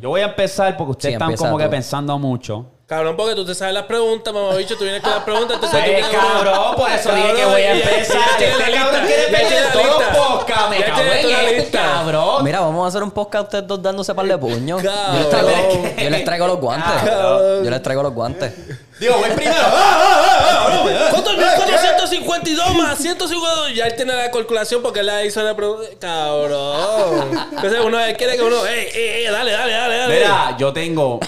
Yo 0.00 0.08
voy 0.08 0.22
a 0.22 0.26
empezar 0.26 0.76
porque 0.76 0.90
ustedes 0.90 1.14
Hmm. 1.14 1.26
Sí, 1.26 1.32
están 1.34 1.46
como 1.46 1.58
que 1.58 1.68
pensando 1.68 2.18
mucho. 2.18 2.66
Cabrón, 2.88 3.18
porque 3.18 3.34
tú 3.34 3.44
te 3.44 3.54
sabes 3.54 3.74
las 3.74 3.84
preguntas, 3.84 4.32
mamá 4.32 4.54
bicho, 4.54 4.74
tú 4.78 4.84
vienes 4.84 5.02
con 5.02 5.10
las 5.10 5.22
preguntas. 5.22 5.56
entonces 5.56 5.84
tú- 5.84 6.16
cabrón, 6.16 6.74
por 6.74 6.90
eso 6.90 7.14
dije 7.14 7.34
que 7.34 7.44
voy 7.44 7.60
a 7.60 7.72
empezar. 7.72 8.18
Este 8.40 8.74
cabrón 8.74 9.06
quiere 9.06 9.62
todos 9.74 9.86
los 9.86 10.16
podcasts, 10.16 10.70
me 10.70 10.82
cago 10.82 11.00
en 11.02 11.08
este, 11.08 11.56
lista. 11.56 11.82
cabrón. 11.82 12.44
Mira, 12.44 12.60
vamos 12.60 12.86
a 12.86 12.88
hacer 12.88 13.02
un 13.02 13.10
podcast 13.10 13.44
ustedes 13.44 13.66
dos 13.66 13.82
dándose 13.82 14.14
par 14.14 14.24
de 14.24 14.38
puños. 14.38 14.82
Yo 14.82 14.90
les 15.18 15.28
traigo, 15.28 15.50
yo 15.98 16.10
les 16.10 16.24
traigo 16.24 16.46
los 16.46 16.60
guantes. 16.60 17.02
Cabrón. 17.04 17.64
Yo 17.64 17.70
les 17.70 17.82
traigo 17.82 18.02
los 18.02 18.14
guantes. 18.14 18.54
Digo, 18.98 19.18
voy 19.18 19.30
primero. 19.32 19.54
¡Ah, 19.62 19.70
ah, 19.70 20.66
ah! 20.66 21.08
¿Cuánto 21.10 21.30
es 21.32 21.36
1452 21.36 22.74
más 22.74 22.96
152? 22.98 23.74
Ya 23.74 23.86
él 23.86 23.96
tiene 23.96 24.14
la 24.14 24.30
calculación 24.30 24.80
porque 24.80 25.00
él 25.00 25.06
la 25.06 25.22
hizo 25.26 25.42
la 25.42 25.54
pregunta. 25.54 25.84
Cabrón. 26.00 27.38
Entonces 27.52 27.80
uno 27.84 27.98
quiere 28.16 28.36
que 28.36 28.42
uno. 28.42 28.64
¡Ey, 28.64 28.88
ey, 28.94 29.08
ey! 29.08 29.24
Dale, 29.30 29.52
dale, 29.52 29.72
dale, 29.72 29.96
dale. 29.98 30.14
Mira, 30.14 30.56
yo 30.58 30.72
tengo 30.72 31.20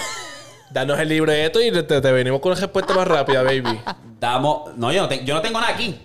Danos 0.71 0.99
el 1.01 1.09
libreto 1.09 1.61
y 1.61 1.71
te, 1.73 1.83
te 1.83 2.12
venimos 2.12 2.41
con 2.41 2.53
una 2.53 2.61
respuesta 2.61 2.95
más 2.95 3.07
rápida, 3.09 3.43
baby. 3.43 3.81
Damos. 4.21 4.77
No, 4.77 4.93
yo 4.93 5.03
no, 5.03 5.09
te- 5.09 5.25
yo 5.25 5.35
no 5.35 5.41
tengo 5.43 5.61
nada 5.61 5.73
aquí. 5.73 5.99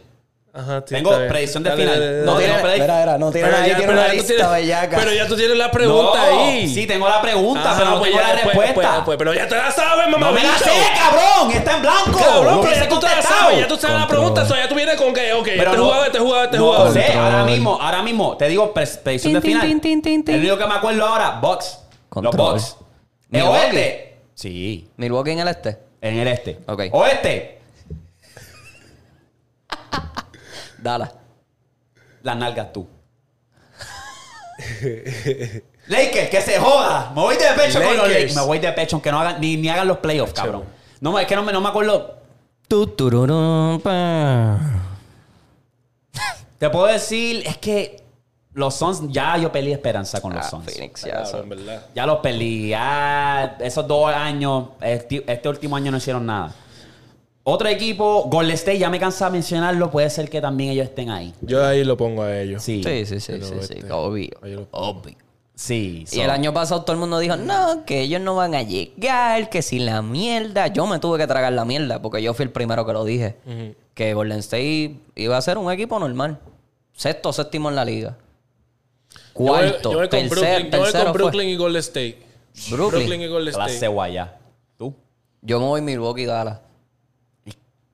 Ajá, 0.58 0.80
sí, 0.88 0.96
Tengo 0.96 1.10
está 1.10 1.20
bien. 1.24 1.32
predicción 1.34 1.64
de 1.64 1.70
Dale, 1.70 1.82
final. 1.84 2.00
dale, 2.00 2.12
dale. 2.14 2.26
No, 2.26 2.32
No 2.32 2.38
tiene- 2.40 2.54
tiene, 2.54 2.64
pero- 2.70 2.82
mira, 2.86 3.00
mira, 3.02 3.18
no 3.18 3.32
tiene 3.32 3.50
nadie 3.52 3.70
ya- 3.72 3.76
tiene 3.76 3.88
pero 3.92 3.92
una 4.00 4.02
ya 4.08 4.08
tú 4.12 4.16
lista 4.18 4.34
tienes- 4.36 4.52
bellaca. 4.52 4.98
Pero 4.98 5.12
ya 5.14 5.28
tú 5.28 5.36
tienes 5.36 5.58
la 5.58 5.72
pregunta 5.72 6.32
No, 6.32 6.40
ahí. 6.46 6.74
Sí, 6.74 6.88
tengo 6.88 7.10
la 7.10 7.22
pregunta, 7.22 7.62
Ajá, 7.72 7.78
pero 7.80 7.90
no 7.92 8.00
pues 8.00 8.12
tengo 8.12 8.22
ya 8.24 8.28
la 8.30 8.34
después- 8.36 8.56
respuesta. 8.56 8.82
después- 8.82 8.96
después, 8.96 9.18
pero 9.18 9.34
ya 9.34 9.48
te 9.50 9.56
la 9.58 9.72
sabes, 9.72 10.08
mamá. 10.08 10.28
no 10.28 10.32
me 10.32 10.44
la 10.44 10.50
bicho. 10.54 10.64
sé, 10.64 10.72
cabrón. 10.98 11.52
Está 11.52 11.76
en 11.76 11.82
blanco. 11.82 12.18
Cabrón, 12.18 12.44
pero 12.46 12.60
hubiese 12.62 12.80
ya 12.80 12.88
tú 12.88 13.00
te 13.00 13.06
la 13.06 13.12
contestado. 13.12 13.42
sabes, 13.42 13.60
ya 13.60 13.68
tú 13.68 13.76
sabes 13.76 13.84
la 13.96 14.00
Control. 14.00 14.08
pregunta, 14.18 14.42
eso 14.44 14.56
ya 14.56 14.70
tú 14.70 14.76
vienes 14.76 14.96
con 14.96 15.14
que, 15.14 15.34
ok, 15.34 15.44
Pero 15.46 15.62
este 15.62 15.78
no- 15.78 15.84
jugador, 15.84 16.06
este 16.08 16.20
jugador, 16.20 16.46
este 16.46 16.58
no 16.58 16.64
jugador. 16.64 16.94
sé, 16.94 17.14
ahora 17.14 17.44
mismo, 17.44 17.78
ahora 17.82 18.02
mismo, 18.02 18.38
te 18.38 18.48
digo 18.48 18.74
pre- 18.74 18.88
predicción 18.88 19.34
de 19.34 19.42
tin, 19.42 19.52
final. 19.52 19.68
tin, 19.68 19.82
tin, 19.82 20.02
tin, 20.02 20.24
tin. 20.24 20.36
El 20.36 20.40
único 20.42 20.58
que 20.58 20.68
me 20.68 20.74
acuerdo 20.76 21.06
ahora, 21.06 21.32
Box. 21.42 21.66
Los 21.76 22.10
Control. 22.10 22.54
Box. 22.54 22.78
¿El 23.30 23.42
Milwaukee. 23.42 23.60
oeste? 23.76 24.05
Sí, 24.36 24.90
Milwaukee 24.98 25.32
en 25.32 25.40
el 25.40 25.48
este. 25.48 25.80
en 26.02 26.20
el 26.20 26.28
este. 26.28 26.60
Ok. 26.68 26.84
Oeste, 26.92 27.60
Dala. 30.78 31.12
las 32.22 32.38
nalgas 32.38 32.72
tú. 32.74 32.88
Lakers, 35.88 36.30
que 36.30 36.42
se 36.42 36.60
joda. 36.60 37.12
Me 37.16 37.22
voy 37.22 37.36
de 37.36 37.46
pecho 37.56 37.82
con 37.82 37.98
los 37.98 38.08
Lakers. 38.08 38.36
Me 38.36 38.42
voy 38.42 38.60
de 38.60 38.72
pecho, 38.74 38.98
aunque 38.98 39.12
no 39.12 39.20
hagan, 39.20 39.40
ni, 39.40 39.58
ni 39.58 39.70
hagan 39.70 39.88
los 39.88 39.98
playoffs, 40.00 40.34
cabrón. 40.34 40.66
No, 41.00 41.18
es 41.18 41.26
que 41.28 41.36
no 41.36 41.44
me, 41.44 41.52
no 41.54 41.62
me 41.62 41.70
acuerdo. 41.70 42.18
Tu. 42.68 42.88
Te 46.58 46.70
puedo 46.70 46.86
decir, 46.88 47.44
es 47.46 47.58
que 47.58 48.05
los 48.56 48.74
Suns, 48.74 49.02
ya 49.12 49.38
yo 49.38 49.52
perdí 49.52 49.72
esperanza 49.74 50.20
con 50.22 50.34
los 50.34 50.46
Ah, 50.46 50.50
Suns. 50.50 50.66
Phoenix, 50.74 51.04
ya 51.06 51.26
son. 51.26 51.48
verdad. 51.48 51.86
Ya 51.94 52.06
los 52.08 52.18
perdí. 52.20 52.70
Ya 52.70 53.58
esos 53.60 53.86
dos 53.88 54.12
años, 54.12 54.70
este, 54.82 55.24
este 55.32 55.48
último 55.50 55.76
año 55.76 55.92
no 55.92 55.98
hicieron 55.98 56.26
nada. 56.26 56.54
Otro 57.44 57.68
equipo, 57.68 58.24
Golden 58.28 58.56
State, 58.56 58.80
ya 58.80 58.90
me 58.90 59.00
cansa 59.00 59.26
de 59.26 59.32
mencionarlo. 59.34 59.92
Puede 59.92 60.10
ser 60.10 60.30
que 60.30 60.42
también 60.42 60.72
ellos 60.72 60.86
estén 60.88 61.12
ahí. 61.12 61.32
Yo 61.42 61.64
ahí 61.64 61.84
lo 61.84 61.96
pongo 61.96 62.24
a 62.24 62.40
ellos. 62.40 62.64
Sí. 62.64 62.82
Sí, 62.84 63.06
sí, 63.06 63.20
sí, 63.20 63.34
sí, 63.40 63.54
sí, 63.62 63.74
este- 63.78 63.92
obvio. 63.92 64.32
Obvio. 64.72 65.16
Sí. 65.54 66.06
Y 66.12 66.20
el 66.22 66.30
año 66.32 66.54
pasado 66.54 66.82
todo 66.82 66.94
el 66.94 67.00
mundo 67.00 67.20
dijo, 67.20 67.38
no, 67.38 67.86
que 67.86 68.02
ellos 68.02 68.20
no 68.20 68.36
van 68.36 68.56
a 68.56 68.62
llegar, 68.64 69.50
que 69.50 69.62
si 69.62 69.80
la 69.80 70.02
mierda. 70.02 70.68
Yo 70.68 70.88
me 70.88 70.98
tuve 71.00 71.18
que 71.20 71.28
tragar 71.28 71.54
la 71.54 71.66
mierda 71.66 72.02
porque 72.02 72.22
yo 72.22 72.34
fui 72.34 72.44
el 72.44 72.52
primero 72.52 72.86
que 72.86 72.94
lo 72.94 73.04
dije. 73.06 73.36
Que 73.94 74.14
Golden 74.14 74.40
State 74.40 74.96
iba 75.16 75.38
a 75.38 75.42
ser 75.42 75.58
un 75.58 75.72
equipo 75.72 76.00
normal. 76.00 76.40
Sexto, 76.94 77.32
séptimo 77.32 77.70
en 77.70 77.76
la 77.76 77.86
liga. 77.86 78.18
Yo 79.38 79.44
voy- 79.44 79.48
Cuarto, 79.70 79.92
yo 79.92 79.98
voy 80.00 80.10
con 80.10 80.20
tercer- 80.20 80.30
Brooklyn, 80.30 80.72
yo 80.72 80.80
voy 80.80 80.92
con 80.92 81.02
fue. 81.04 81.12
Brooklyn 81.14 81.50
y 81.50 81.56
Golden 81.58 81.80
State. 81.82 82.26
Brooklyn. 82.72 83.22
y 83.22 83.28
Golden 83.28 83.54
Clase 83.54 83.74
State. 83.74 83.88
guaya. 83.92 84.38
¿Tú? 84.78 84.94
Yo 85.42 85.60
me 85.60 85.66
voy 85.66 85.82
Milwaukee 85.82 86.26
Dallas. 86.26 86.60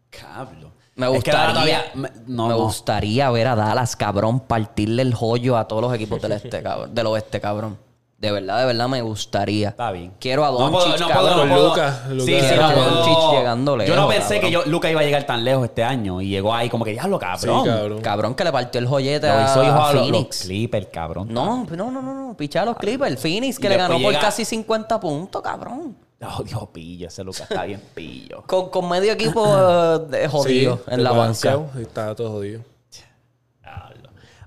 Cablo. 0.09 0.71
Me 0.95 1.05
Es 1.07 1.11
que 1.23 1.31
gustaría, 1.31 1.53
todavía- 1.53 1.85
me- 1.95 2.09
no, 2.27 2.43
me 2.47 2.53
no. 2.53 2.59
gustaría 2.63 3.31
ver 3.31 3.47
a 3.47 3.55
Dallas, 3.55 3.95
cabrón, 3.95 4.41
partirle 4.41 5.01
el 5.01 5.13
joyo 5.13 5.57
a 5.57 5.67
todos 5.67 5.81
los 5.81 5.93
equipos 5.93 6.21
del 6.21 6.33
este, 6.33 6.61
cabrón, 6.61 6.93
del 6.93 7.07
oeste, 7.07 7.39
cabrón. 7.41 7.77
De 8.21 8.31
verdad, 8.31 8.59
de 8.59 8.65
verdad 8.67 8.87
me 8.87 9.01
gustaría. 9.01 9.69
Está 9.69 9.91
bien. 9.91 10.13
Quiero 10.19 10.45
a 10.45 10.51
No 10.51 10.69
Doncic, 10.69 10.91
puedo- 10.91 10.97
no 10.99 11.07
puedo- 11.07 11.35
no 11.45 11.53
puedo- 11.55 11.69
Luka. 11.69 12.03
Sí, 12.23 12.39
sí, 12.39 12.55
no 12.55 12.65
a 12.67 12.71
puedo- 12.71 12.89
Doncic 12.91 13.31
llegando 13.39 13.71
Yo 13.71 13.95
no 13.95 14.01
lejos, 14.03 14.13
pensé 14.13 14.35
cabrón. 14.35 14.41
que 14.41 14.51
yo, 14.51 14.63
Luca 14.71 14.91
iba 14.91 15.01
a 15.01 15.03
llegar 15.03 15.23
tan 15.25 15.43
lejos 15.43 15.65
este 15.65 15.83
año. 15.83 16.21
Y 16.21 16.29
llegó 16.29 16.53
ahí 16.53 16.69
como 16.69 16.85
que, 16.85 16.91
diablo, 16.91 17.17
cabrón. 17.17 17.63
Sí, 17.63 17.69
cabrón. 17.69 18.01
Cabrón, 18.01 18.35
que 18.35 18.43
le 18.43 18.51
partió 18.51 18.77
el 18.79 18.85
joyete 18.87 19.27
Lo 19.27 19.33
a, 19.33 19.43
hizo 19.45 19.63
hijo 19.63 19.71
a 19.73 19.89
a 19.89 19.93
los, 19.93 19.95
los 19.95 20.11
Phoenix. 20.11 20.41
Clippers, 20.43 20.87
cabrón. 20.93 21.27
No, 21.33 21.65
no, 21.67 21.89
no, 21.89 21.99
no, 21.99 22.13
no. 22.27 22.37
Picha 22.37 22.61
a 22.61 22.65
los 22.65 22.77
Clippers. 22.77 23.19
Phoenix, 23.19 23.57
que 23.57 23.65
Y 23.65 23.69
le 23.71 23.77
ganó 23.77 23.99
por 23.99 24.13
casi 24.19 24.45
50 24.45 24.99
puntos, 24.99 25.41
cabrón. 25.41 25.95
Oh, 26.23 26.43
Dios, 26.43 26.61
pillo. 26.71 27.07
Ese 27.07 27.23
Luca 27.23 27.41
está 27.41 27.63
bien 27.63 27.81
pillo. 27.95 28.43
Con, 28.45 28.69
con 28.69 28.87
medio 28.87 29.13
equipo 29.13 29.43
eh, 29.47 29.99
de 30.09 30.27
jodido 30.27 30.75
Sí, 30.85 30.91
en 30.93 31.03
la 31.03 31.11
banca. 31.11 31.59
Está 31.79 32.13
todo 32.13 32.29
jodido. 32.33 32.61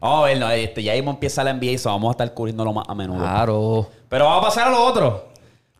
Diablo. 0.05 0.21
Vamos 0.21 0.25
a 0.25 0.27
ver, 0.27 0.39
no, 0.39 0.51
este, 0.51 0.83
ya 0.83 0.93
mismo 0.93 1.11
empieza 1.13 1.43
la 1.43 1.53
NBA 1.53 1.65
y 1.65 1.75
eso 1.75 1.91
vamos 1.91 2.09
a 2.09 2.13
estar 2.13 2.35
cubriéndolo 2.35 2.73
más 2.73 2.89
a 2.89 2.95
menudo. 2.95 3.21
Claro. 3.21 3.89
Pero 4.09 4.25
vamos 4.27 4.45
a 4.45 4.47
pasar 4.49 4.69
a 4.69 4.71
lo 4.71 4.85
otro. 4.85 5.29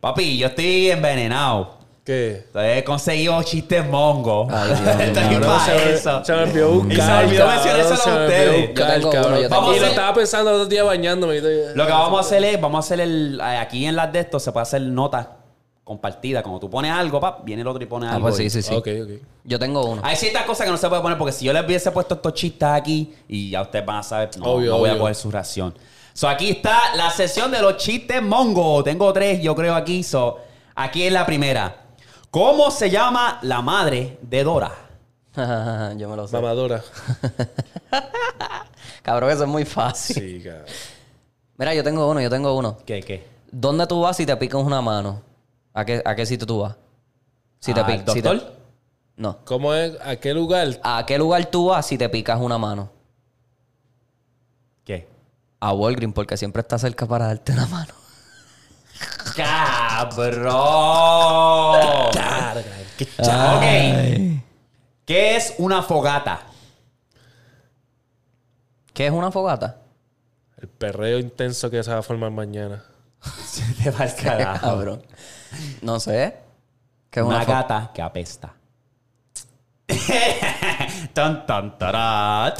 Papi, 0.01 0.39
yo 0.39 0.49
estoy 0.49 0.91
envenenado. 0.91 1.85
¿Qué? 2.05 2.45
He 2.55 2.85
conseguido 2.85 3.43
chistes 3.43 3.87
mongo. 3.87 4.47
Se, 4.51 4.95
me, 4.95 5.93
eso. 5.95 6.23
se 6.23 6.33
me 6.35 6.43
olvidó 6.43 6.71
buscar. 6.73 6.93
Y 6.93 6.97
se 6.97 7.03
me 7.03 7.19
olvidó 7.19 7.47
cabrón, 7.47 7.65
mencionárselo 7.65 8.15
a 8.15 8.25
ustedes. 8.25 8.75
Yo 8.75 8.87
tengo 8.87 9.13
yo 9.13 9.49
tengo 9.49 9.75
y 9.75 9.77
lo 9.77 9.77
uno. 9.77 9.87
estaba 9.87 10.15
pensando 10.15 10.51
el 10.51 10.57
otro 10.57 10.69
día 10.69 10.85
bañándome. 10.85 11.41
Lo 11.75 11.87
que 11.87 11.93
vamos 11.93 12.19
a 12.19 12.21
hacer 12.21 12.45
es, 12.45 12.61
vamos 12.61 12.77
a 12.77 12.81
hacer 12.81 13.01
el, 13.01 13.41
aquí 13.41 13.87
en 13.87 13.97
las 13.97 14.13
de 14.13 14.21
estos 14.21 14.43
se 14.43 14.53
puede 14.53 14.63
hacer 14.65 14.83
notas 14.83 15.29
compartidas. 15.85 16.43
Como 16.43 16.59
tú 16.59 16.69
pones 16.69 16.91
algo, 16.91 17.21
pap, 17.21 17.45
viene 17.45 17.63
el 17.63 17.69
otro 17.69 17.83
y 17.83 17.87
pone 17.87 18.07
Ah, 18.07 18.15
algo. 18.15 18.23
pues 18.29 18.37
sí, 18.37 18.51
sí, 18.51 18.63
sí. 18.63 18.75
Yo 19.45 19.59
tengo 19.59 19.85
uno. 19.87 20.01
Hay 20.05 20.17
ciertas 20.17 20.45
cosas 20.45 20.65
que 20.67 20.73
no 20.73 20.79
se 20.79 20.89
puede 20.89 21.03
poner 21.03 21.17
porque 21.19 21.33
si 21.33 21.45
yo 21.45 21.53
les 21.53 21.65
hubiese 21.65 21.91
puesto 21.91 22.15
estos 22.15 22.33
chistes 22.35 22.69
aquí 22.69 23.15
y 23.29 23.51
ya 23.51 23.63
ustedes 23.63 23.85
van 23.85 23.99
a 23.99 24.03
saber, 24.03 24.31
no, 24.39 24.45
Obvio, 24.47 24.71
no 24.73 24.79
voy 24.79 24.91
a 24.91 24.99
coger 24.99 25.15
su 25.15 25.31
ración. 25.31 25.75
So, 26.15 26.29
aquí 26.29 26.51
está 26.51 26.95
la 26.97 27.11
sesión 27.11 27.51
de 27.51 27.61
los 27.61 27.77
chistes 27.77 28.23
mongo. 28.23 28.83
Tengo 28.85 29.13
tres, 29.13 29.43
yo 29.43 29.55
creo, 29.55 29.75
aquí. 29.75 30.03
So, 30.03 30.39
aquí 30.75 31.03
es 31.03 31.13
la 31.13 31.27
primera. 31.27 31.77
¿Cómo 32.31 32.71
se 32.71 32.89
llama 32.91 33.39
la 33.43 33.63
madre 33.63 34.19
de 34.23 34.45
Dora? 34.45 34.73
Yo 35.97 36.09
me 36.09 36.15
lo 36.17 36.29
sé. 36.29 36.37
Mamadora. 36.37 36.83
Cabrón, 39.03 39.31
eso 39.31 39.43
es 39.43 39.49
muy 39.49 39.65
fácil. 39.65 40.17
Sí, 40.17 40.43
cabrón. 40.43 40.65
Mira, 41.57 41.75
yo 41.75 41.85
tengo 41.85 42.09
uno, 42.11 42.21
yo 42.21 42.31
tengo 42.31 42.57
uno. 42.57 42.79
¿Qué, 42.87 43.01
qué? 43.03 43.27
¿Dónde 43.51 43.87
tú 43.87 44.01
vas 44.01 44.17
si 44.17 44.25
te 44.27 44.37
picas 44.37 44.63
una 44.63 44.81
mano? 44.81 45.21
¿A 45.75 45.85
qué, 45.85 46.01
a 46.05 46.15
qué 46.15 46.25
sitio 46.25 46.47
tú 46.47 46.61
vas? 46.61 46.77
Si 47.61 47.75
te 47.75 47.81
¿Al 47.81 47.87
picas. 47.87 48.15
si 48.15 48.23
te- 48.23 48.29
doctor? 48.29 48.55
No. 49.17 49.39
¿Cómo 49.45 49.75
es? 49.75 49.97
¿A 50.05 50.17
qué 50.17 50.33
lugar? 50.35 50.69
¿A 50.83 51.05
qué 51.07 51.19
lugar 51.19 51.45
tú 51.47 51.67
vas 51.67 51.87
si 51.87 51.99
te 51.99 52.09
picas 52.09 52.41
una 52.41 52.59
mano? 52.59 52.91
¿Qué? 54.85 55.07
A 55.61 55.73
Walgreens, 55.73 56.15
porque 56.15 56.37
siempre 56.37 56.61
está 56.63 56.79
cerca 56.79 57.07
para 57.07 57.27
darte 57.27 57.53
una 57.53 57.67
mano. 57.67 57.93
¡Cabrón! 59.37 60.55
Ok. 63.19 63.65
¿Qué 65.05 65.37
es 65.37 65.55
una 65.59 65.83
fogata? 65.83 66.41
¿Qué 68.93 69.07
es 69.07 69.13
una 69.13 69.31
fogata? 69.31 69.79
El 70.61 70.69
perreo 70.69 71.19
intenso 71.19 71.69
que 71.71 71.83
se 71.83 71.91
va 71.91 71.99
a 71.99 72.03
formar 72.03 72.31
mañana. 72.31 72.83
Se 73.47 73.63
te 73.83 73.91
va 73.91 74.05
el 74.05 74.15
carajo. 74.15 74.61
Cabrón. 74.67 75.03
No 75.83 76.01
sé. 76.01 76.37
¿Qué 77.11 77.21
es 77.21 77.27
Una 77.27 77.45
gata 77.45 77.91
que 77.95 78.03
apesta. 78.03 78.55
tan, 81.13 81.47
tan, 81.47 81.79
tará. 81.79 82.55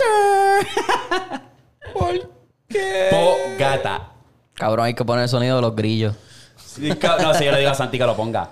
¿Por 1.93 2.31
qué? 2.69 3.09
Fogata. 3.11 4.13
Cabrón, 4.55 4.87
hay 4.87 4.95
que 4.95 5.05
poner 5.05 5.25
el 5.25 5.29
sonido 5.29 5.57
de 5.57 5.63
los 5.63 5.75
grillos. 5.75 6.15
Sí, 6.57 6.89
No 7.21 7.35
sé, 7.35 7.45
yo 7.45 7.53
le 7.53 7.59
digo 7.59 7.71
a 7.71 7.75
Santi 7.75 7.99
que 7.99 8.07
lo 8.07 8.17
ponga. 8.17 8.49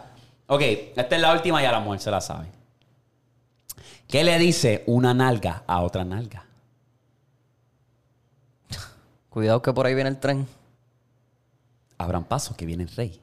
Ok, 0.49 0.63
esta 0.97 1.17
es 1.17 1.21
la 1.23 1.33
última 1.33 1.63
y 1.63 1.67
a 1.67 1.73
la 1.73 1.81
mujer 1.81 2.01
se 2.01 2.11
la 2.11 2.21
sabe. 2.21 2.47
¿Qué 4.09 4.25
le 4.25 4.39
dice 4.39 4.83
una 4.87 5.15
nalga 5.15 5.63
a 5.67 5.81
otra 5.83 6.05
nalga? 6.05 6.45
Cuidado 9.31 9.63
que 9.63 9.73
por 9.73 9.87
ahí 9.87 9.95
viene 9.95 10.11
el 10.11 10.19
tren. 10.19 10.47
Abran 11.97 12.25
paso 12.25 12.55
que 12.55 12.67
viene 12.67 12.83
el 12.83 12.91
rey. 12.91 13.23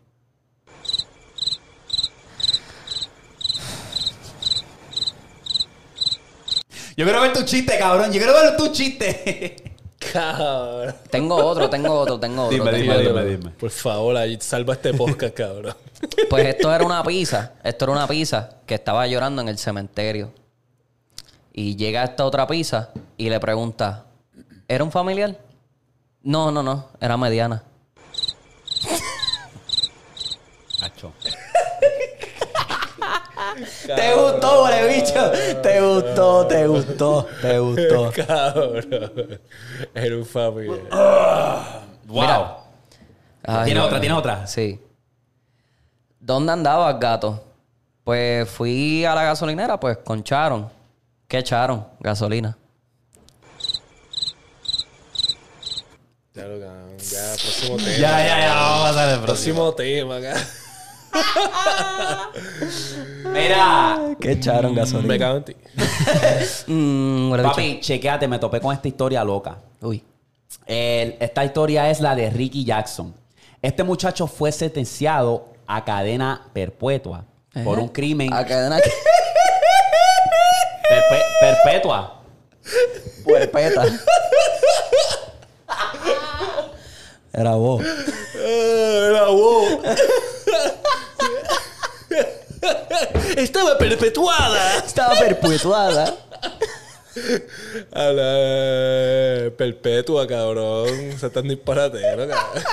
Yo 6.99 7.05
quiero 7.05 7.21
ver 7.21 7.31
tu 7.31 7.43
chiste, 7.43 7.77
cabrón. 7.79 8.11
Yo 8.11 8.19
quiero 8.19 8.33
ver 8.33 8.57
tu 8.57 8.67
chiste. 8.73 9.55
Cabrón. 10.11 10.93
Tengo 11.09 11.35
otro, 11.37 11.69
tengo 11.69 11.93
otro, 11.93 12.19
tengo 12.19 12.43
otro. 12.47 12.57
Dime, 12.57 12.71
tengo 12.71 12.93
dime, 12.93 13.07
otro. 13.07 13.21
dime, 13.21 13.37
dime. 13.37 13.51
Por 13.51 13.69
favor, 13.69 14.17
ahí 14.17 14.37
salva 14.41 14.73
este 14.73 14.93
podcast, 14.93 15.33
cabrón. 15.33 15.77
Pues 16.29 16.45
esto 16.45 16.75
era 16.75 16.83
una 16.83 17.01
pizza. 17.01 17.53
Esto 17.63 17.85
era 17.85 17.93
una 17.93 18.05
pizza 18.05 18.49
que 18.65 18.75
estaba 18.75 19.07
llorando 19.07 19.41
en 19.41 19.47
el 19.47 19.57
cementerio. 19.57 20.33
Y 21.53 21.77
llega 21.77 22.03
esta 22.03 22.25
otra 22.25 22.45
pizza 22.45 22.89
y 23.15 23.29
le 23.29 23.39
pregunta: 23.39 24.07
¿Era 24.67 24.83
un 24.83 24.91
familiar? 24.91 25.39
No, 26.21 26.51
no, 26.51 26.61
no. 26.61 26.89
Era 26.99 27.15
mediana. 27.15 27.63
Hacho. 30.81 31.13
¿Te 33.85 34.13
gustó, 34.15 34.61
bole 34.61 34.87
bicho? 34.87 35.31
¿Te 35.61 35.81
gustó, 35.81 36.47
te 36.47 36.67
gustó, 36.67 37.27
te 37.41 37.59
gustó? 37.59 38.11
cabrón. 38.27 39.39
Era 39.93 40.15
un 40.15 40.25
familiar. 40.25 40.79
Wow. 42.05 42.21
Mira. 42.21 42.57
Ay, 43.43 43.65
¿Tiene 43.65 43.79
no. 43.79 43.85
otra? 43.85 43.99
¿Tiene 43.99 44.15
otra? 44.15 44.47
Sí. 44.47 44.79
¿Dónde 46.19 46.51
andabas, 46.51 46.99
gato? 46.99 47.43
Pues 48.03 48.49
fui 48.49 49.05
a 49.05 49.15
la 49.15 49.23
gasolinera, 49.23 49.79
pues 49.79 49.97
con 49.97 50.23
Charon. 50.23 50.69
¿Qué 51.27 51.37
echaron? 51.39 51.85
Gasolina. 51.99 52.57
Ya. 56.33 56.43
Ya, 56.43 57.33
próximo 57.33 57.77
tema. 57.77 57.89
Ya, 57.91 58.25
ya, 58.25 58.39
ya. 58.39 58.55
Vamos 58.55 58.79
a 58.79 58.83
pasar 58.89 59.09
el 59.09 59.19
próximo. 59.19 59.71
Próximo 59.71 59.73
tema, 59.73 60.17
acá. 60.17 60.35
Mira, 63.33 63.99
¿Qué 64.19 64.31
echaron 64.33 64.73
Me 64.73 64.81
gasolina? 64.81 65.17
cago 65.17 65.37
en 65.37 65.43
ti. 65.45 65.55
Mm, 66.67 67.35
papi, 67.41 67.79
chequeate, 67.81 68.27
me 68.27 68.37
topé 68.39 68.59
con 68.61 68.73
esta 68.73 68.87
historia 68.87 69.23
loca. 69.23 69.57
Uy. 69.81 70.03
El- 70.65 71.15
esta 71.19 71.43
historia 71.45 71.89
es 71.89 71.99
la 71.99 72.15
de 72.15 72.29
Ricky 72.29 72.63
Jackson. 72.63 73.13
Este 73.61 73.83
muchacho 73.83 74.27
fue 74.27 74.51
sentenciado 74.51 75.47
a 75.67 75.83
cadena 75.83 76.41
perpetua 76.53 77.25
por 77.63 77.75
Ajá. 77.77 77.81
un 77.83 77.89
crimen. 77.89 78.31
A 78.33 78.45
cadena 78.45 78.79
que- 78.79 78.91
Perpe- 80.89 81.25
perpetua. 81.41 82.21
Puerpeta. 83.23 83.85
Era 87.33 87.55
vos. 87.55 87.81
Era 88.35 89.25
vos. 89.27 89.67
Estaba 93.37 93.77
perpetuada. 93.89 94.77
Estaba 94.77 95.15
perpetuada. 95.15 96.15
A 97.91 98.03
la 98.11 99.51
perpetua, 99.57 100.27
cabrón. 100.27 101.17
Se 101.19 101.27
están 101.27 101.47
disparatero, 101.47 102.27
cabrón. 102.27 102.63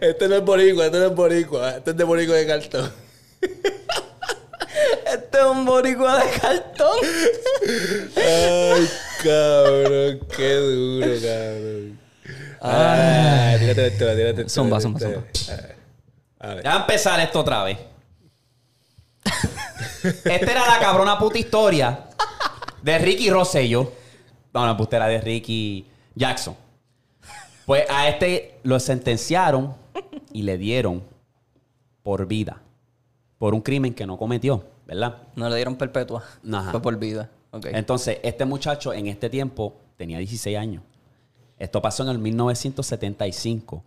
Este 0.00 0.28
no 0.28 0.36
es 0.36 0.44
boricua, 0.44 0.86
este 0.86 0.98
no 0.98 1.06
es 1.06 1.14
boricua. 1.14 1.76
Este 1.76 1.90
es 1.90 1.96
de 1.96 2.04
boricua 2.04 2.36
de 2.36 2.46
cartón. 2.46 2.92
Este 5.06 5.38
es 5.38 5.44
un 5.44 5.64
boricua 5.64 6.24
de 6.24 6.30
cartón. 6.40 6.98
Ay, 8.16 8.88
cabrón. 9.22 10.20
Qué 10.36 10.54
duro, 10.54 11.06
cabrón. 11.22 11.98
Ay, 12.60 13.58
tírate 13.58 13.86
esto, 13.88 14.04
tírate 14.14 14.40
esto. 14.42 14.48
Zumba, 14.48 14.80
zumba, 14.80 14.98
tírate 15.00 15.38
zumba. 15.38 15.73
Esto. 16.44 16.52
A 16.52 16.54
ver. 16.54 16.64
Ya 16.64 16.70
va 16.70 16.76
a 16.76 16.80
empezar 16.80 17.20
esto 17.20 17.40
otra 17.40 17.64
vez. 17.64 17.78
Esta 20.02 20.50
era 20.50 20.66
la 20.66 20.78
cabrona 20.78 21.18
puta 21.18 21.38
historia 21.38 22.06
de 22.82 22.98
Ricky 22.98 23.30
Rosselló. 23.30 23.92
No, 24.52 24.66
la 24.66 24.76
putera 24.76 25.06
de 25.08 25.20
Ricky 25.20 25.86
Jackson. 26.14 26.54
Pues 27.66 27.88
a 27.90 28.08
este 28.08 28.60
lo 28.62 28.78
sentenciaron 28.78 29.74
y 30.32 30.42
le 30.42 30.58
dieron 30.58 31.02
por 32.02 32.26
vida. 32.26 32.60
Por 33.38 33.54
un 33.54 33.62
crimen 33.62 33.94
que 33.94 34.06
no 34.06 34.18
cometió, 34.18 34.64
¿verdad? 34.86 35.22
No 35.34 35.48
le 35.48 35.56
dieron 35.56 35.76
perpetua. 35.76 36.22
Ajá. 36.52 36.70
Fue 36.70 36.82
por 36.82 36.96
vida. 36.98 37.30
Entonces, 37.64 38.18
este 38.22 38.44
muchacho 38.44 38.92
en 38.92 39.06
este 39.06 39.30
tiempo 39.30 39.74
tenía 39.96 40.18
16 40.18 40.56
años. 40.58 40.82
Esto 41.58 41.80
pasó 41.80 42.02
en 42.02 42.10
el 42.10 42.18
1975. 42.18 43.84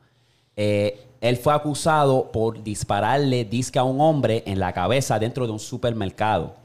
Eh, 0.56 1.07
él 1.22 1.38
fue 1.38 1.54
acusado 1.54 2.32
por 2.32 2.64
dispararle 2.64 3.46
disque 3.46 3.80
a 3.80 3.84
un 3.84 4.00
hombre 4.02 4.44
en 4.46 4.60
la 4.60 4.74
cabeza 4.74 5.20
dentro 5.20 5.46
de 5.46 5.54
un 5.54 5.60
supermercado. 5.60 6.56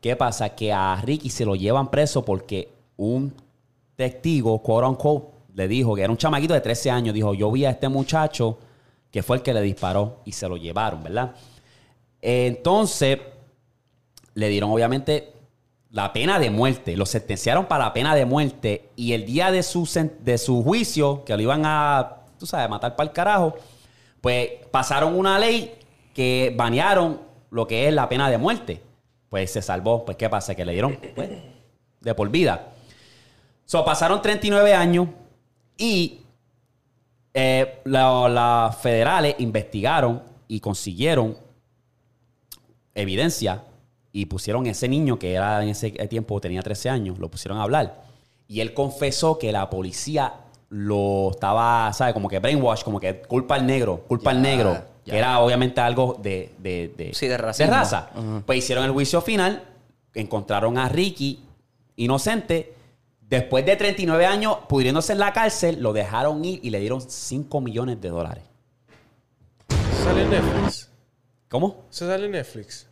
¿Qué 0.00 0.14
pasa? 0.16 0.50
Que 0.50 0.72
a 0.72 1.00
Ricky 1.02 1.30
se 1.30 1.44
lo 1.44 1.56
llevan 1.56 1.90
preso 1.90 2.24
porque 2.24 2.68
un 2.96 3.34
testigo, 3.96 4.62
quote 4.62 4.86
unquote, 4.86 5.26
le 5.54 5.68
dijo 5.68 5.94
que 5.94 6.02
era 6.02 6.10
un 6.10 6.18
chamaquito 6.18 6.52
de 6.52 6.60
13 6.60 6.90
años. 6.90 7.14
Dijo, 7.14 7.34
yo 7.34 7.50
vi 7.50 7.64
a 7.64 7.70
este 7.70 7.88
muchacho 7.88 8.58
que 9.10 9.22
fue 9.22 9.38
el 9.38 9.42
que 9.42 9.54
le 9.54 9.62
disparó 9.62 10.18
y 10.24 10.32
se 10.32 10.48
lo 10.48 10.58
llevaron, 10.58 11.02
¿verdad? 11.02 11.34
Entonces, 12.20 13.18
le 14.34 14.48
dieron 14.48 14.70
obviamente 14.70 15.32
la 15.90 16.12
pena 16.12 16.38
de 16.38 16.50
muerte. 16.50 16.96
Lo 16.96 17.06
sentenciaron 17.06 17.64
para 17.64 17.84
la 17.84 17.92
pena 17.94 18.14
de 18.14 18.26
muerte. 18.26 18.90
Y 18.96 19.12
el 19.12 19.24
día 19.24 19.50
de 19.50 19.62
su, 19.62 19.88
de 20.20 20.36
su 20.36 20.62
juicio, 20.62 21.24
que 21.24 21.34
lo 21.34 21.42
iban 21.42 21.62
a, 21.64 22.16
tú 22.38 22.46
sabes, 22.46 22.68
matar 22.68 22.94
para 22.94 23.08
el 23.08 23.14
carajo, 23.14 23.54
pues 24.26 24.50
pasaron 24.72 25.16
una 25.16 25.38
ley 25.38 25.72
que 26.12 26.52
banearon 26.56 27.20
lo 27.50 27.64
que 27.64 27.86
es 27.86 27.94
la 27.94 28.08
pena 28.08 28.28
de 28.28 28.36
muerte. 28.38 28.82
Pues 29.30 29.52
se 29.52 29.62
salvó. 29.62 30.04
Pues, 30.04 30.16
¿qué 30.16 30.28
pasa? 30.28 30.52
Que 30.56 30.64
le 30.64 30.72
dieron 30.72 30.98
pues, 31.14 31.30
de 32.00 32.12
por 32.12 32.28
vida. 32.28 32.72
So, 33.66 33.84
pasaron 33.84 34.20
39 34.20 34.74
años 34.74 35.06
y 35.78 36.22
eh, 37.34 37.78
la- 37.84 38.28
las 38.28 38.76
federales 38.78 39.36
investigaron 39.38 40.20
y 40.48 40.58
consiguieron 40.58 41.36
evidencia 42.96 43.62
y 44.10 44.26
pusieron 44.26 44.66
ese 44.66 44.88
niño 44.88 45.20
que 45.20 45.34
era 45.34 45.62
en 45.62 45.68
ese 45.68 45.90
tiempo 46.08 46.40
tenía 46.40 46.62
13 46.62 46.90
años, 46.90 47.20
lo 47.20 47.30
pusieron 47.30 47.58
a 47.58 47.62
hablar. 47.62 48.02
Y 48.48 48.58
él 48.60 48.74
confesó 48.74 49.38
que 49.38 49.52
la 49.52 49.70
policía 49.70 50.32
lo 50.70 51.30
estaba, 51.30 51.92
¿sabes? 51.92 52.12
Como 52.14 52.28
que 52.28 52.38
brainwash, 52.38 52.82
como 52.82 52.98
que 53.00 53.20
culpa 53.22 53.54
al 53.54 53.66
negro, 53.66 54.04
culpa 54.08 54.30
al 54.30 54.36
Ya, 54.36 54.42
negro. 54.42 54.72
ya. 55.04 55.12
Que 55.12 55.18
era 55.18 55.38
obviamente 55.40 55.80
algo 55.80 56.18
de, 56.20 56.52
de, 56.58 56.92
de, 56.96 57.14
Sí, 57.14 57.28
de 57.28 57.36
raza. 57.38 58.10
Pues 58.44 58.58
hicieron 58.58 58.84
el 58.84 58.90
juicio 58.92 59.20
final, 59.20 59.62
encontraron 60.14 60.78
a 60.78 60.88
Ricky 60.88 61.44
inocente. 61.96 62.74
Después 63.20 63.66
de 63.66 63.74
39 63.76 64.24
años, 64.26 64.58
pudiéndose 64.68 65.12
en 65.12 65.18
la 65.18 65.32
cárcel, 65.32 65.80
lo 65.82 65.92
dejaron 65.92 66.44
ir 66.44 66.60
y 66.62 66.70
le 66.70 66.78
dieron 66.80 67.00
5 67.00 67.60
millones 67.60 68.00
de 68.00 68.08
dólares. 68.08 68.44
¿Eso 69.68 70.04
sale 70.04 70.22
en 70.22 70.30
Netflix? 70.30 70.90
¿Cómo? 71.48 71.84
¿Eso 71.90 72.06
sale 72.06 72.26
en 72.26 72.32
Netflix? 72.32 72.88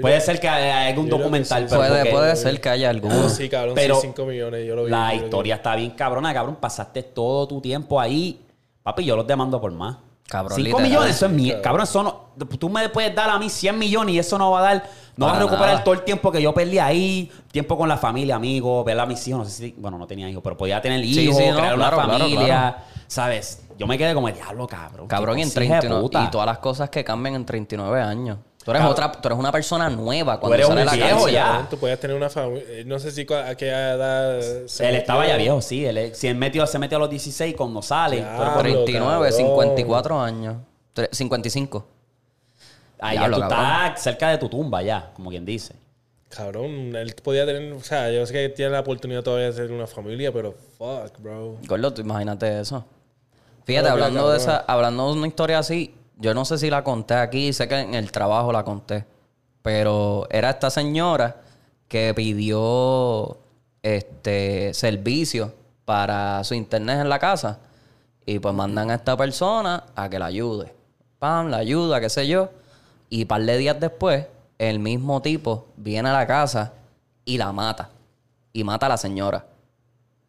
Puede 0.00 0.20
ser 0.20 0.38
que 0.38 0.48
haya 0.48 0.86
algún 0.86 1.08
documental, 1.08 1.62
sí. 1.62 1.66
pero 1.68 1.80
puede, 1.80 2.00
porque 2.00 2.10
puede 2.12 2.36
ser 2.36 2.60
que 2.60 2.68
haya 2.68 2.90
alguno. 2.90 3.24
Oh, 3.24 3.28
sí, 3.28 3.48
cabrón, 3.48 3.74
Pero 3.74 3.96
sí, 3.96 4.08
5 4.08 4.24
millones. 4.26 4.66
Yo 4.66 4.76
lo 4.76 4.84
vi. 4.84 4.90
la 4.90 5.08
yo 5.08 5.14
lo 5.14 5.20
vi. 5.20 5.24
historia 5.24 5.54
está 5.56 5.74
bien 5.76 5.90
cabrona, 5.92 6.32
cabrón. 6.32 6.56
Pasaste 6.56 7.02
todo 7.02 7.48
tu 7.48 7.60
tiempo 7.60 8.00
ahí. 8.00 8.44
Papi, 8.82 9.04
yo 9.04 9.16
los 9.16 9.26
demando 9.26 9.60
por 9.60 9.72
más. 9.72 9.96
Cabrón, 10.28 10.56
5 10.56 10.66
literal. 10.66 10.88
millones, 10.88 11.16
eso 11.16 11.26
es 11.26 11.32
mi... 11.32 11.48
Cabrón. 11.48 11.62
Cabrón, 11.62 11.84
eso 11.84 12.02
no... 12.02 12.46
Tú 12.58 12.68
me 12.68 12.88
puedes 12.90 13.14
dar 13.14 13.30
a 13.30 13.38
mí 13.38 13.48
100 13.48 13.78
millones 13.78 14.14
y 14.14 14.18
eso 14.18 14.36
no 14.36 14.50
va 14.50 14.60
a 14.60 14.62
dar... 14.62 14.90
No 15.16 15.26
va 15.26 15.36
a 15.36 15.38
recuperar 15.38 15.68
nada. 15.68 15.84
todo 15.84 15.94
el 15.94 16.02
tiempo 16.02 16.30
que 16.30 16.40
yo 16.40 16.52
perdí 16.52 16.78
ahí. 16.78 17.32
Tiempo 17.50 17.76
con 17.76 17.88
la 17.88 17.96
familia, 17.96 18.36
amigos, 18.36 18.84
ver 18.84 19.00
a 19.00 19.06
mis 19.06 19.26
hijos. 19.26 19.40
No 19.40 19.44
sé 19.46 19.50
si... 19.50 19.74
Bueno, 19.78 19.98
no 19.98 20.06
tenía 20.06 20.28
hijos, 20.28 20.42
pero 20.44 20.56
podía 20.56 20.80
tener 20.82 21.02
hijos, 21.02 21.36
sí, 21.36 21.42
crear 21.42 21.74
una 21.74 21.90
claro, 21.90 21.96
familia. 21.96 22.44
claro. 22.44 22.76
¿Sabes? 23.06 23.64
Yo 23.78 23.86
me 23.86 23.96
quedé 23.96 24.12
como, 24.12 24.30
diablo, 24.30 24.66
cabrón. 24.66 25.08
Cabrón, 25.08 25.38
y 25.38 25.42
en 25.42 25.48
cosa 25.48 25.64
hija 25.64 25.74
de 25.76 25.80
39 25.80 26.02
puta". 26.02 26.24
y 26.24 26.30
todas 26.30 26.46
las 26.46 26.58
cosas 26.58 26.90
que 26.90 27.02
cambian 27.02 27.34
en 27.34 27.46
39 27.46 28.02
años. 28.02 28.38
Tú 28.64 28.72
eres 28.72 28.82
otra, 28.84 29.10
tú 29.12 29.28
eres 29.28 29.38
una 29.38 29.50
persona 29.50 29.88
nueva 29.88 30.38
cuando 30.38 30.54
eres 30.54 30.66
sales 30.66 30.84
un 30.84 30.90
de 30.92 30.98
la 30.98 31.04
viejo 31.06 31.18
cárcel. 31.20 31.32
ya. 31.34 31.66
Tú 31.70 31.78
puedes 31.78 31.98
tener 32.00 32.16
una 32.16 32.28
familia. 32.28 32.64
eh, 32.68 32.84
No 32.86 32.98
sé 32.98 33.10
si 33.12 33.22
a 33.32 33.54
qué 33.54 33.68
edad. 33.68 34.40
se 34.66 34.84
Él 34.84 34.88
metió. 34.92 34.98
estaba 35.00 35.26
ya 35.26 35.36
viejo, 35.36 35.62
sí. 35.62 35.86
Él, 35.86 36.14
si 36.14 36.28
él 36.28 36.36
metió, 36.36 36.66
se 36.66 36.78
metió 36.78 36.98
a 36.98 37.00
los 37.00 37.08
16 37.10 37.54
cuando 37.56 37.80
sale. 37.80 38.18
Ya. 38.18 38.36
tú 38.36 38.42
eres 38.42 38.52
por- 38.54 38.62
Diablo, 38.64 38.84
39, 38.84 39.30
cabrón. 39.30 39.32
54 39.32 40.20
años. 40.20 40.56
Tre- 40.94 41.08
55. 41.12 41.86
Ahí 43.00 43.14
ya 43.14 43.20
Diablo, 43.20 43.36
tú 43.38 43.42
estás 43.44 44.02
cerca 44.02 44.28
de 44.30 44.38
tu 44.38 44.48
tumba 44.48 44.82
ya, 44.82 45.12
como 45.14 45.30
quien 45.30 45.44
dice. 45.46 45.74
Cabrón, 46.28 46.94
él 46.94 47.14
podía 47.22 47.46
tener. 47.46 47.72
O 47.72 47.80
sea, 47.82 48.10
yo 48.10 48.26
sé 48.26 48.32
que 48.34 48.48
tiene 48.50 48.72
la 48.72 48.80
oportunidad 48.80 49.22
todavía 49.22 49.46
de 49.46 49.52
tener 49.52 49.70
una 49.70 49.86
familia, 49.86 50.30
pero 50.32 50.54
fuck, 50.76 51.16
bro. 51.20 51.56
Gordo, 51.66 51.94
tú 51.94 52.02
imagínate 52.02 52.60
eso. 52.60 52.84
Fíjate, 53.64 53.86
Claro 53.88 54.04
hablando 54.04 54.30
de 54.30 54.36
esa, 54.36 54.58
hablando 54.66 55.06
de 55.12 55.18
una 55.18 55.26
historia 55.26 55.58
así, 55.60 55.94
yo 56.18 56.34
no 56.34 56.44
sé 56.44 56.58
si 56.58 56.68
la 56.68 56.82
conté 56.84 57.14
aquí, 57.14 57.52
sé 57.52 57.68
que 57.68 57.78
en 57.78 57.94
el 57.94 58.10
trabajo 58.10 58.52
la 58.52 58.64
conté. 58.64 59.04
Pero 59.62 60.26
era 60.30 60.50
esta 60.50 60.70
señora 60.70 61.36
que 61.86 62.12
pidió 62.14 63.38
este 63.82 64.74
servicio 64.74 65.54
para 65.84 66.42
su 66.44 66.54
internet 66.54 67.00
en 67.00 67.08
la 67.08 67.18
casa. 67.18 67.60
Y 68.26 68.40
pues 68.40 68.54
mandan 68.54 68.90
a 68.90 68.96
esta 68.96 69.16
persona 69.16 69.84
a 69.94 70.08
que 70.08 70.18
la 70.18 70.26
ayude. 70.26 70.74
Pam, 71.18 71.48
la 71.48 71.58
ayuda, 71.58 72.00
qué 72.00 72.10
sé 72.10 72.26
yo. 72.26 72.50
Y 73.08 73.24
par 73.24 73.42
de 73.42 73.56
días 73.56 73.80
después, 73.80 74.26
el 74.58 74.80
mismo 74.80 75.22
tipo 75.22 75.66
viene 75.76 76.08
a 76.10 76.12
la 76.12 76.26
casa 76.26 76.72
y 77.24 77.38
la 77.38 77.52
mata. 77.52 77.90
Y 78.52 78.64
mata 78.64 78.86
a 78.86 78.90
la 78.90 78.96
señora. 78.96 79.46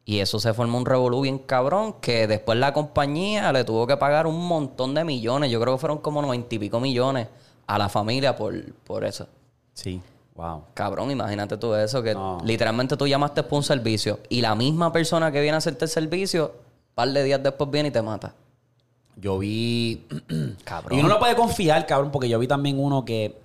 Y 0.10 0.22
eso 0.22 0.40
se 0.40 0.56
formó 0.56 0.80
un 0.80 0.88
revolú 0.88 1.22
bien 1.22 1.38
cabrón 1.38 1.94
que 2.02 2.26
después 2.26 2.58
la 2.58 2.74
compañía 2.74 3.54
le 3.54 3.64
tuvo 3.64 3.86
que 3.86 3.96
pagar 3.96 4.26
un 4.26 4.44
montón 4.48 4.96
de 4.96 5.04
millones. 5.04 5.52
Yo 5.52 5.62
creo 5.62 5.76
que 5.76 5.80
fueron 5.80 6.00
como 6.00 6.20
noventa 6.20 6.56
y 6.56 6.58
pico 6.58 6.80
millones 6.80 7.28
a 7.68 7.78
la 7.78 7.90
familia 7.90 8.36
por, 8.36 8.74
por 8.86 9.06
eso. 9.06 9.28
Sí, 9.76 10.02
wow. 10.34 10.64
Cabrón, 10.74 11.12
imagínate 11.12 11.58
tú 11.58 11.76
eso, 11.76 12.02
que 12.02 12.16
No. 12.16 12.40
literalmente 12.44 12.98
tú 12.98 13.06
llamaste 13.06 13.44
por 13.44 13.58
un 13.58 13.64
servicio 13.64 14.20
y 14.30 14.42
la 14.42 14.56
misma 14.56 14.92
persona 14.92 15.32
que 15.32 15.42
viene 15.42 15.54
a 15.54 15.58
hacerte 15.60 15.86
el 15.86 15.92
servicio, 15.92 16.56
un 16.56 16.96
par 16.96 17.10
de 17.10 17.24
días 17.24 17.44
después 17.44 17.70
viene 17.70 17.90
y 17.90 17.92
te 17.92 18.02
mata. 18.02 18.34
Yo 19.16 19.38
vi. 19.38 20.08
Cabrón. 20.64 20.98
Y 20.98 21.02
uno 21.02 21.10
no 21.10 21.20
puede 21.20 21.36
confiar, 21.36 21.86
cabrón, 21.86 22.10
porque 22.12 22.28
yo 22.28 22.40
vi 22.40 22.48
también 22.48 22.80
uno 22.80 23.06
que 23.06 23.38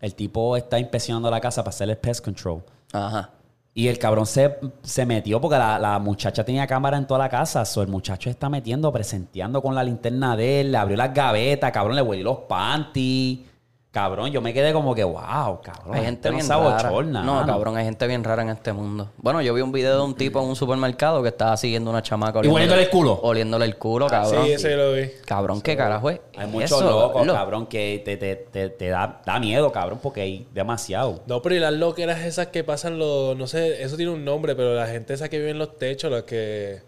el 0.00 0.14
tipo 0.14 0.56
está 0.56 0.78
inspeccionando 0.78 1.28
la 1.32 1.40
casa 1.40 1.64
para 1.64 1.70
hacer 1.70 1.90
el 1.90 1.98
pest 1.98 2.24
control. 2.24 2.62
Ajá. 2.92 3.30
Y 3.74 3.88
el 3.88 3.98
cabrón 3.98 4.26
se, 4.26 4.58
se 4.82 5.06
metió 5.06 5.40
porque 5.40 5.56
la, 5.56 5.78
la 5.78 5.98
muchacha 5.98 6.44
tenía 6.44 6.66
cámara 6.66 6.98
en 6.98 7.06
toda 7.06 7.20
la 7.20 7.28
casa. 7.28 7.64
So, 7.64 7.80
el 7.80 7.88
muchacho 7.88 8.28
está 8.28 8.50
metiendo, 8.50 8.92
presenteando 8.92 9.62
con 9.62 9.74
la 9.74 9.82
linterna 9.82 10.36
de 10.36 10.60
él, 10.60 10.72
le 10.72 10.78
abrió 10.78 10.96
las 10.96 11.14
gavetas, 11.14 11.72
cabrón, 11.72 11.96
le 11.96 12.02
huelió 12.02 12.24
los 12.24 12.38
panties. 12.40 13.51
Cabrón, 13.92 14.30
yo 14.32 14.40
me 14.40 14.54
quedé 14.54 14.72
como 14.72 14.94
que, 14.94 15.04
wow, 15.04 15.60
cabrón. 15.62 15.94
Hay 15.94 16.04
gente 16.06 16.30
no 16.30 16.36
bien 16.36 16.48
rara. 16.48 16.90
No, 16.90 17.02
mano. 17.34 17.46
cabrón, 17.46 17.76
hay 17.76 17.84
gente 17.84 18.06
bien 18.06 18.24
rara 18.24 18.40
en 18.40 18.48
este 18.48 18.72
mundo. 18.72 19.10
Bueno, 19.18 19.42
yo 19.42 19.52
vi 19.52 19.60
un 19.60 19.70
video 19.70 19.96
de 19.98 20.02
un 20.02 20.14
tipo 20.14 20.40
en 20.40 20.48
un 20.48 20.56
supermercado 20.56 21.22
que 21.22 21.28
estaba 21.28 21.54
siguiendo 21.58 21.90
una 21.90 22.00
chamaca. 22.00 22.40
¿Y 22.42 22.48
hueliéndole 22.48 22.84
el 22.84 22.88
culo? 22.88 23.20
Oliéndole 23.22 23.66
el 23.66 23.76
culo, 23.76 24.06
cabrón. 24.06 24.46
Sí, 24.46 24.52
ese 24.52 24.70
yo 24.70 24.76
lo 24.78 24.92
vi. 24.94 25.10
Cabrón, 25.26 25.60
¿qué 25.60 25.76
carajo 25.76 26.08
es? 26.08 26.20
Hay 26.38 26.46
muchos 26.46 26.70
eso, 26.72 26.80
locos, 26.88 27.26
lo- 27.26 27.34
cabrón, 27.34 27.66
que 27.66 28.00
te, 28.02 28.16
te, 28.16 28.34
te, 28.34 28.70
te 28.70 28.88
da, 28.88 29.20
da 29.26 29.38
miedo, 29.38 29.70
cabrón, 29.72 29.98
porque 30.02 30.22
hay 30.22 30.48
demasiado. 30.54 31.20
No, 31.26 31.42
pero 31.42 31.54
y 31.56 31.58
las 31.58 31.74
loqueras 31.74 32.20
esas 32.24 32.46
que 32.46 32.64
pasan 32.64 32.98
los... 32.98 33.36
No 33.36 33.46
sé, 33.46 33.82
eso 33.82 33.96
tiene 33.98 34.10
un 34.12 34.24
nombre, 34.24 34.56
pero 34.56 34.74
la 34.74 34.86
gente 34.86 35.12
esa 35.12 35.28
que 35.28 35.38
vive 35.38 35.50
en 35.50 35.58
los 35.58 35.76
techos, 35.76 36.10
los 36.10 36.22
que, 36.22 36.80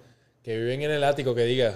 que 0.43 0.57
viven 0.57 0.81
en 0.81 0.91
el 0.91 1.05
ático, 1.05 1.35
que 1.35 1.43
diga. 1.45 1.75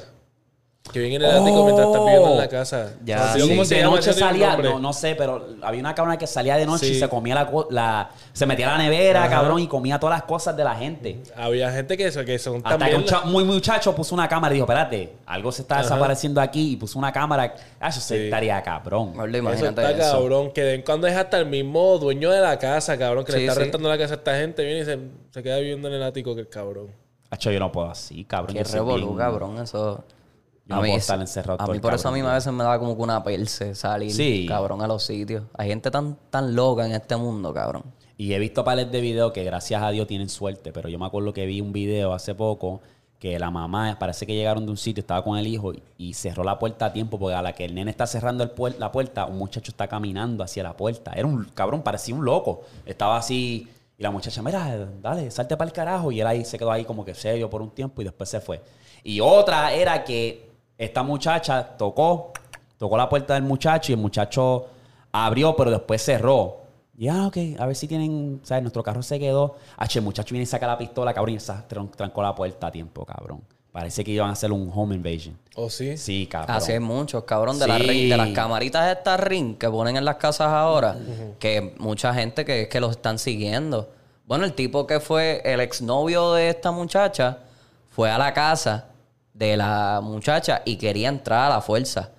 Que 0.93 1.01
viven 1.01 1.17
en 1.17 1.23
el 1.23 1.31
ático 1.37 1.65
mientras 1.65 1.87
están 1.87 2.05
viviendo 2.05 2.31
en 2.33 2.39
la 2.39 2.49
casa. 2.49 2.93
Ya, 3.05 3.35
sí. 3.35 3.41
cómo 3.49 3.65
se 3.65 3.75
de 3.75 3.81
llama, 3.83 3.97
noche 3.97 4.11
eso 4.11 4.19
tiene 4.19 4.25
un 4.33 4.39
salía, 4.39 4.49
nombre. 4.53 4.71
no, 4.71 4.79
no 4.81 4.93
sé, 4.93 5.15
pero 5.17 5.47
había 5.63 5.81
una 5.81 5.95
cabrona 5.95 6.17
que 6.17 6.27
salía 6.27 6.57
de 6.57 6.65
noche 6.67 6.89
y 6.89 6.95
se 6.99 7.09
comía 7.09 7.35
la, 7.35 7.47
co- 7.51 7.69
la 7.71 8.11
se 8.33 8.47
metía 8.47 8.69
a 8.75 8.79
la 8.79 8.85
nevera, 8.85 9.25
Ajá. 9.25 9.31
cabrón, 9.31 9.61
y 9.61 9.67
comía 9.69 9.99
todas 10.01 10.17
las 10.19 10.23
cosas 10.27 10.57
de 10.57 10.65
la 10.65 10.75
gente. 10.77 11.23
Había 11.37 11.71
gente 11.73 11.97
que, 11.97 12.07
eso- 12.07 12.25
que 12.25 12.39
son 12.39 12.57
Hasta 12.57 12.71
que 12.71 12.79
también... 12.79 12.97
un 13.01 13.05
cha- 13.05 13.21
muy 13.23 13.45
muchacho 13.45 13.95
puso 13.95 14.15
una 14.15 14.29
cámara 14.29 14.55
y 14.55 14.57
dijo, 14.57 14.65
espérate, 14.65 15.13
algo 15.27 15.53
se 15.53 15.63
está 15.63 15.75
Ajá. 15.77 15.83
desapareciendo 15.83 16.41
aquí 16.41 16.73
y 16.73 16.77
puso 16.77 16.99
una 16.99 17.13
cámara. 17.13 17.55
Ah, 17.81 17.89
eso 17.89 18.01
se 18.01 18.17
Sí. 18.17 18.25
estaría 18.25 18.63
cabrón. 18.63 19.13
Eso 19.15 19.27
imagínate 19.37 19.83
está 19.83 19.91
eso. 19.91 20.13
cabrón. 20.19 20.51
Que 20.53 20.63
de 20.63 20.75
en 20.75 20.83
cuando 20.83 21.07
es 21.07 21.17
hasta 21.17 21.39
el 21.39 21.47
mismo 21.47 21.99
dueño 21.99 22.31
de 22.31 22.41
la 22.41 22.59
casa, 22.59 22.97
cabrón, 22.99 23.25
que 23.25 23.33
Sí, 23.33 23.39
le 23.39 23.45
está 23.45 23.55
sí. 23.55 23.61
rentando 23.61 23.89
la 23.89 23.99
casa 23.99 24.15
a 24.15 24.17
esta 24.17 24.37
gente. 24.37 24.65
Viene 24.65 24.81
y 24.81 24.85
se, 24.85 24.99
se 25.31 25.43
queda 25.43 25.59
viviendo 25.59 25.89
en 25.89 25.95
el 25.95 26.03
ático, 26.03 26.35
que 26.35 26.41
el 26.43 26.49
cabrón. 26.49 26.89
Hacho, 27.31 27.51
yo 27.51 27.59
no 27.61 27.71
puedo 27.71 27.91
así, 27.91 28.25
cabrón. 28.25 28.55
Qué 28.55 28.61
yo 28.61 28.65
soy 28.65 28.79
revolú, 28.79 29.07
bien- 29.09 29.19
cabrón, 29.19 29.59
eso. 29.63 30.03
Yo 30.69 30.75
no 30.77 30.81
puedo 30.83 30.97
estar 30.97 31.19
encerrado 31.21 31.55
A 31.55 31.65
todo 31.65 31.73
mí 31.73 31.77
el 31.79 31.81
por 31.83 31.95
eso 31.95 32.09
a 32.09 32.13
mí 32.13 32.21
a 32.21 32.33
veces 32.35 32.53
me 32.53 32.63
da 32.63 32.79
como 32.79 32.95
que 32.97 33.03
una 33.03 33.23
perse 33.25 33.75
salir, 33.75 34.13
Sí. 34.13 34.45
cabrón, 34.47 34.83
a 34.83 34.87
los 34.87 35.03
sitios. 35.03 35.45
Hay 35.57 35.69
gente 35.69 35.91
tan, 35.91 36.17
tan 36.31 36.55
loca 36.55 36.85
en 36.85 36.93
este 36.93 37.17
mundo, 37.17 37.55
cabrón. 37.55 37.85
Y 38.19 38.33
he 38.35 38.39
visto 38.39 38.65
pares 38.65 38.91
de 38.91 39.01
videos 39.01 39.33
que 39.33 39.45
gracias 39.45 39.83
a 39.83 39.91
Dios 39.91 40.07
tienen 40.07 40.29
suerte, 40.29 40.73
pero 40.73 40.89
yo 40.89 40.99
me 40.99 41.07
acuerdo 41.07 41.33
que 41.33 41.47
vi 41.47 41.61
un 41.61 41.73
video 41.73 42.13
hace 42.13 42.35
poco 42.35 42.81
que 43.19 43.39
la 43.39 43.51
mamá 43.51 43.97
parece 43.99 44.27
que 44.27 44.35
llegaron 44.35 44.65
de 44.65 44.71
un 44.71 44.77
sitio, 44.77 45.01
estaba 45.01 45.25
con 45.25 45.39
el 45.39 45.47
hijo 45.47 45.73
y, 45.97 46.15
cerró 46.15 46.45
la 46.45 46.59
puerta 46.59 46.87
a 46.87 46.93
tiempo 46.93 47.19
porque 47.19 47.35
a 47.35 47.43
la 47.43 47.53
que 47.53 47.65
el 47.65 47.75
nene 47.75 47.91
está 47.91 48.07
cerrando 48.07 48.45
el 48.45 48.55
puer- 48.55 48.77
la 48.79 48.93
puerta, 48.93 49.25
un 49.27 49.39
muchacho 49.39 49.73
está 49.73 49.89
caminando 49.89 50.45
hacia 50.45 50.63
la 50.63 50.77
puerta. 50.77 51.13
Era 51.17 51.27
un 51.27 51.45
cabrón, 51.55 51.83
parecía 51.83 52.15
un 52.15 52.25
loco. 52.25 52.63
Estaba 52.87 53.17
así 53.17 53.67
y 53.97 54.03
la 54.03 54.11
muchacha, 54.13 54.41
mira, 54.43 54.87
dale, 55.03 55.31
salte 55.33 55.57
para 55.57 55.67
el 55.69 55.73
carajo. 55.73 56.13
Y 56.13 56.21
él 56.21 56.27
ahí 56.29 56.45
se 56.45 56.59
quedó 56.59 56.71
ahí 56.71 56.85
como 56.85 57.05
que 57.05 57.15
serio 57.15 57.49
por 57.51 57.61
un 57.63 57.71
tiempo 57.71 58.01
y 58.03 58.05
después 58.05 58.29
se 58.29 58.41
fue. 58.41 58.61
Y 59.03 59.19
otra 59.21 59.73
era 59.73 60.05
que 60.05 60.48
esta 60.79 61.03
muchacha 61.03 61.77
tocó, 61.77 62.33
tocó 62.79 62.97
la 62.97 63.09
puerta 63.09 63.35
del 63.35 63.43
muchacho 63.43 63.93
y 63.93 63.95
el 63.95 64.01
muchacho 64.01 64.67
abrió, 65.13 65.55
pero 65.57 65.71
después 65.71 66.03
cerró. 66.03 66.59
Y 66.97 67.09
ah, 67.09 67.27
ok, 67.27 67.37
a 67.59 67.67
ver 67.67 67.77
si 67.77 67.87
tienen, 67.87 68.41
¿sabes? 68.43 68.63
Nuestro 68.63 68.83
carro 68.83 69.03
se 69.03 69.19
quedó. 69.19 69.57
Che, 69.87 69.99
el 69.99 70.05
muchacho 70.05 70.33
viene 70.33 70.45
y 70.45 70.47
saca 70.47 70.67
la 70.67 70.77
pistola, 70.79 71.13
cabrón, 71.15 71.35
y 71.35 71.39
tran- 71.39 71.91
trancó 71.95 72.23
la 72.23 72.35
puerta 72.35 72.69
a 72.69 72.71
tiempo, 72.73 73.05
cabrón. 73.05 73.43
Parece 73.71 74.03
que 74.03 74.11
iban 74.11 74.31
a 74.31 74.33
hacer 74.33 74.51
un 74.51 74.71
home 74.75 74.95
invasion. 74.97 75.37
¿O 75.55 75.69
sí? 75.71 75.97
Sí, 75.97 76.27
cabrón. 76.27 76.57
Así 76.57 76.73
hay 76.73 76.81
muchos, 76.81 77.23
cabrón, 77.25 77.59
de, 77.59 77.69
las 77.69 77.79
Sí. 77.79 77.87
ring- 77.87 78.09
de 78.11 78.17
las 78.17 78.31
camaritas 78.31 78.87
de 78.87 78.93
estas 78.93 79.21
ring 79.21 79.57
que 79.57 79.69
ponen 79.69 79.97
en 79.97 80.05
las 80.05 80.17
casas 80.17 80.49
ahora, 80.49 80.97
que 81.39 81.75
mucha 81.79 82.13
gente 82.15 82.45
que 82.45 82.63
es 82.63 82.69
que 82.69 82.81
los 82.81 82.93
están 82.93 83.19
siguiendo. 83.21 83.91
Bueno, 84.27 84.45
el 84.45 84.55
tipo 84.55 84.87
que 84.87 84.99
fue 84.99 85.41
el 85.45 85.61
exnovio 85.61 86.33
de 86.33 86.49
esta 86.51 86.73
muchacha 86.73 87.39
fue 87.91 88.11
a 88.11 88.19
la 88.19 88.35
casa 88.35 88.87
de 89.39 89.57
la 89.57 90.01
muchacha 90.03 90.63
y 90.65 90.77
quería 90.77 91.09
entrar 91.09 91.51
a 91.51 91.55
la 91.57 91.61
fuerza. 91.61 92.11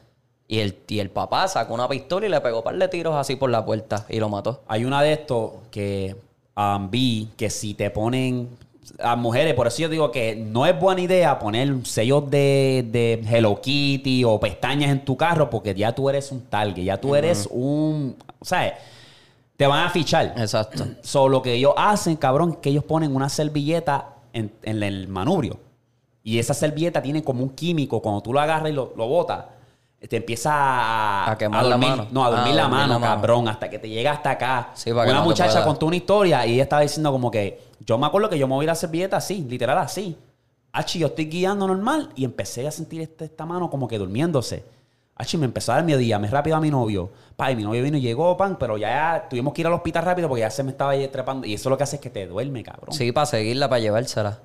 Y 0.48 0.60
el, 0.60 0.80
y 0.88 1.00
el 1.00 1.12
papá 1.12 1.48
sacó 1.48 1.76
una 1.76 1.88
pistola 1.88 2.26
y 2.26 2.30
le 2.30 2.42
pegó 2.42 2.60
un 2.60 2.64
par 2.64 2.76
de 2.76 2.88
tiros 2.88 3.16
así 3.16 3.36
por 3.36 3.52
la 3.52 3.64
puerta 3.64 4.06
y 4.10 4.20
lo 4.20 4.30
mató. 4.30 4.64
Hay 4.68 4.84
una 4.84 5.02
de 5.04 5.14
estos 5.14 5.52
que 5.70 6.16
um, 6.58 6.90
vi 6.90 7.30
que 7.38 7.52
si 7.52 7.76
te 7.76 7.92
ponen 7.92 8.50
a 9.00 9.16
mujeres, 9.16 9.54
por 9.54 9.68
eso 9.68 9.84
yo 9.84 9.90
digo 9.90 10.10
que 10.10 10.36
no 10.36 10.66
es 10.66 10.80
buena 10.80 11.02
idea 11.02 11.38
poner 11.38 11.86
sellos 11.86 12.32
de, 12.32 12.84
de 12.90 13.24
Hello 13.30 13.62
Kitty 13.62 14.24
o 14.24 14.40
pestañas 14.40 14.90
en 14.90 15.06
tu 15.06 15.16
carro 15.16 15.52
porque 15.52 15.76
ya 15.76 15.94
tú 15.94 16.10
eres 16.10 16.32
un 16.32 16.42
target, 16.42 16.84
ya 16.84 17.00
tú 17.00 17.16
eres 17.16 17.48
un, 17.52 18.16
o 18.40 18.46
sea, 18.46 18.76
te 19.56 19.68
van 19.68 19.86
a 19.86 19.90
fichar. 19.92 20.34
Exacto. 20.38 20.88
Solo 21.04 21.30
lo 21.30 21.42
que 21.44 21.54
ellos 21.54 21.74
hacen, 21.78 22.16
cabrón, 22.16 22.56
que 22.56 22.70
ellos 22.70 22.86
ponen 22.86 23.16
una 23.16 23.30
servilleta 23.30 24.16
en, 24.34 24.52
en 24.64 24.82
el 24.82 25.08
manubrio. 25.08 25.60
Y 26.30 26.38
esa 26.38 26.54
servilleta 26.54 27.02
tiene 27.02 27.24
como 27.24 27.42
un 27.42 27.50
químico, 27.50 28.02
cuando 28.02 28.22
tú 28.22 28.32
lo 28.34 28.40
agarras 28.40 28.70
y 28.70 28.74
lo, 28.74 28.94
lo 28.96 29.08
botas, 29.08 29.46
te 30.08 30.16
empieza 30.18 30.52
a, 30.54 31.32
A 31.32 31.38
quemar 31.38 31.64
la 31.64 31.70
dormir, 31.72 31.90
mano. 31.90 32.08
No, 32.12 32.24
a 32.24 32.28
Ah, 32.28 32.30
dormir 32.32 32.52
a 32.54 32.56
la 32.56 32.62
dormir 32.64 32.78
mano, 32.80 32.94
la 32.94 33.00
mano. 33.00 33.16
cabrón, 33.16 33.48
hasta 33.48 33.68
que 33.70 33.80
te 33.80 33.90
llega 33.90 34.12
hasta 34.12 34.30
acá. 34.32 34.70
Sí, 34.76 34.92
una 34.92 35.12
no 35.12 35.24
muchacha 35.24 35.64
contó 35.64 35.88
una 35.88 35.96
historia 35.96 36.46
y 36.46 36.54
ella 36.54 36.64
estaba 36.64 36.84
diciendo 36.84 37.12
como 37.12 37.32
que, 37.32 37.60
yo 37.84 37.98
me 37.98 38.06
acuerdo 38.06 38.30
que 38.30 38.38
yo 38.38 38.48
moví 38.48 38.66
la 38.68 38.76
servilleta 38.76 39.18
así, 39.18 39.44
literal 39.50 39.78
así. 39.80 40.16
Achi, 40.72 41.00
yo 41.00 41.08
estoy 41.08 41.26
guiando 41.26 41.66
normal 41.68 42.10
y 42.16 42.26
empecé 42.26 42.68
a 42.68 42.72
sentir 42.72 43.02
este- 43.02 43.26
esta 43.26 43.46
mano 43.48 43.70
como 43.72 43.88
que 43.88 43.98
durmiéndose. 43.98 44.64
Achi, 45.16 45.36
me 45.38 45.46
empezó 45.46 45.72
a 45.72 45.76
dar 45.78 45.84
miedo 45.84 46.00
y 46.00 46.08
llamé 46.08 46.28
rápido 46.30 46.56
a 46.58 46.62
mi 46.62 46.70
novio. 46.70 47.10
Pa, 47.36 47.52
y 47.52 47.56
mi 47.56 47.64
novio 47.64 47.82
vino 47.82 47.98
y 47.98 48.02
llegó, 48.02 48.38
pan, 48.38 48.56
pero 48.60 48.78
ya 48.78 49.26
tuvimos 49.30 49.52
que 49.54 49.62
ir 49.62 49.68
al 49.68 49.74
hospital 49.74 50.06
rápido 50.06 50.28
porque 50.30 50.42
ya 50.42 50.52
se 50.52 50.62
me 50.64 50.70
estaba 50.72 50.92
ahí 50.92 51.08
trepando. 51.08 51.48
Y 51.48 51.56
eso 51.56 51.70
lo 51.72 51.76
que 51.78 51.84
hace 51.84 51.96
es 51.96 52.02
que 52.04 52.12
te 52.12 52.28
duerme, 52.28 52.62
cabrón. 52.64 52.94
Sí, 52.94 53.12
para 53.12 53.26
seguirla, 53.26 53.68
para 53.68 53.80
llevársela. 53.80 54.40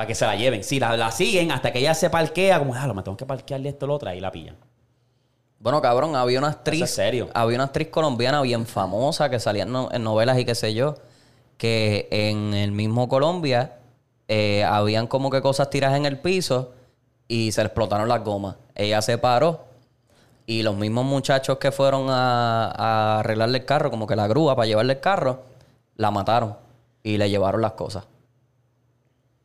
Para 0.00 0.06
que 0.08 0.14
se 0.14 0.24
la 0.24 0.34
lleven. 0.34 0.64
Sí, 0.64 0.80
la, 0.80 0.96
la 0.96 1.10
siguen 1.12 1.52
hasta 1.52 1.70
que 1.70 1.78
ella 1.80 1.92
se 1.92 2.08
parquea, 2.08 2.58
como, 2.58 2.74
ah, 2.74 2.86
lo 2.86 2.94
me 2.94 3.02
tengo 3.02 3.18
que 3.18 3.26
parquearle 3.26 3.68
esto 3.68 3.84
o 3.84 3.88
lo 3.88 3.94
otro, 3.96 4.08
ahí 4.08 4.18
la 4.18 4.32
pillan. 4.32 4.56
Bueno, 5.58 5.82
cabrón, 5.82 6.16
había 6.16 6.38
una 6.38 6.48
actriz. 6.48 6.80
es 6.80 6.94
serio. 6.94 7.28
Había 7.34 7.56
una 7.58 7.64
actriz 7.64 7.88
colombiana 7.88 8.40
bien 8.40 8.64
famosa 8.64 9.28
que 9.28 9.38
salía 9.38 9.64
en, 9.64 9.72
no- 9.72 9.90
en 9.92 10.02
novelas 10.02 10.38
y 10.38 10.46
qué 10.46 10.54
sé 10.54 10.72
yo. 10.72 10.94
Que 11.58 12.08
en 12.10 12.54
el 12.54 12.72
mismo 12.72 13.10
Colombia 13.10 13.76
eh, 14.26 14.64
habían 14.64 15.06
como 15.06 15.28
que 15.28 15.42
cosas 15.42 15.68
tiradas 15.68 15.98
en 15.98 16.06
el 16.06 16.18
piso 16.18 16.72
y 17.28 17.52
se 17.52 17.60
le 17.60 17.66
explotaron 17.66 18.08
las 18.08 18.24
gomas. 18.24 18.56
Ella 18.74 19.02
se 19.02 19.18
paró 19.18 19.66
y 20.46 20.62
los 20.62 20.76
mismos 20.76 21.04
muchachos 21.04 21.58
que 21.58 21.72
fueron 21.72 22.06
a, 22.08 22.70
a 22.74 23.18
arreglarle 23.18 23.58
el 23.58 23.64
carro, 23.66 23.90
como 23.90 24.06
que 24.06 24.16
la 24.16 24.26
grúa 24.28 24.56
para 24.56 24.64
llevarle 24.66 24.94
el 24.94 25.00
carro, 25.00 25.42
la 25.96 26.10
mataron 26.10 26.56
y 27.02 27.18
le 27.18 27.28
llevaron 27.28 27.60
las 27.60 27.72
cosas. 27.72 28.04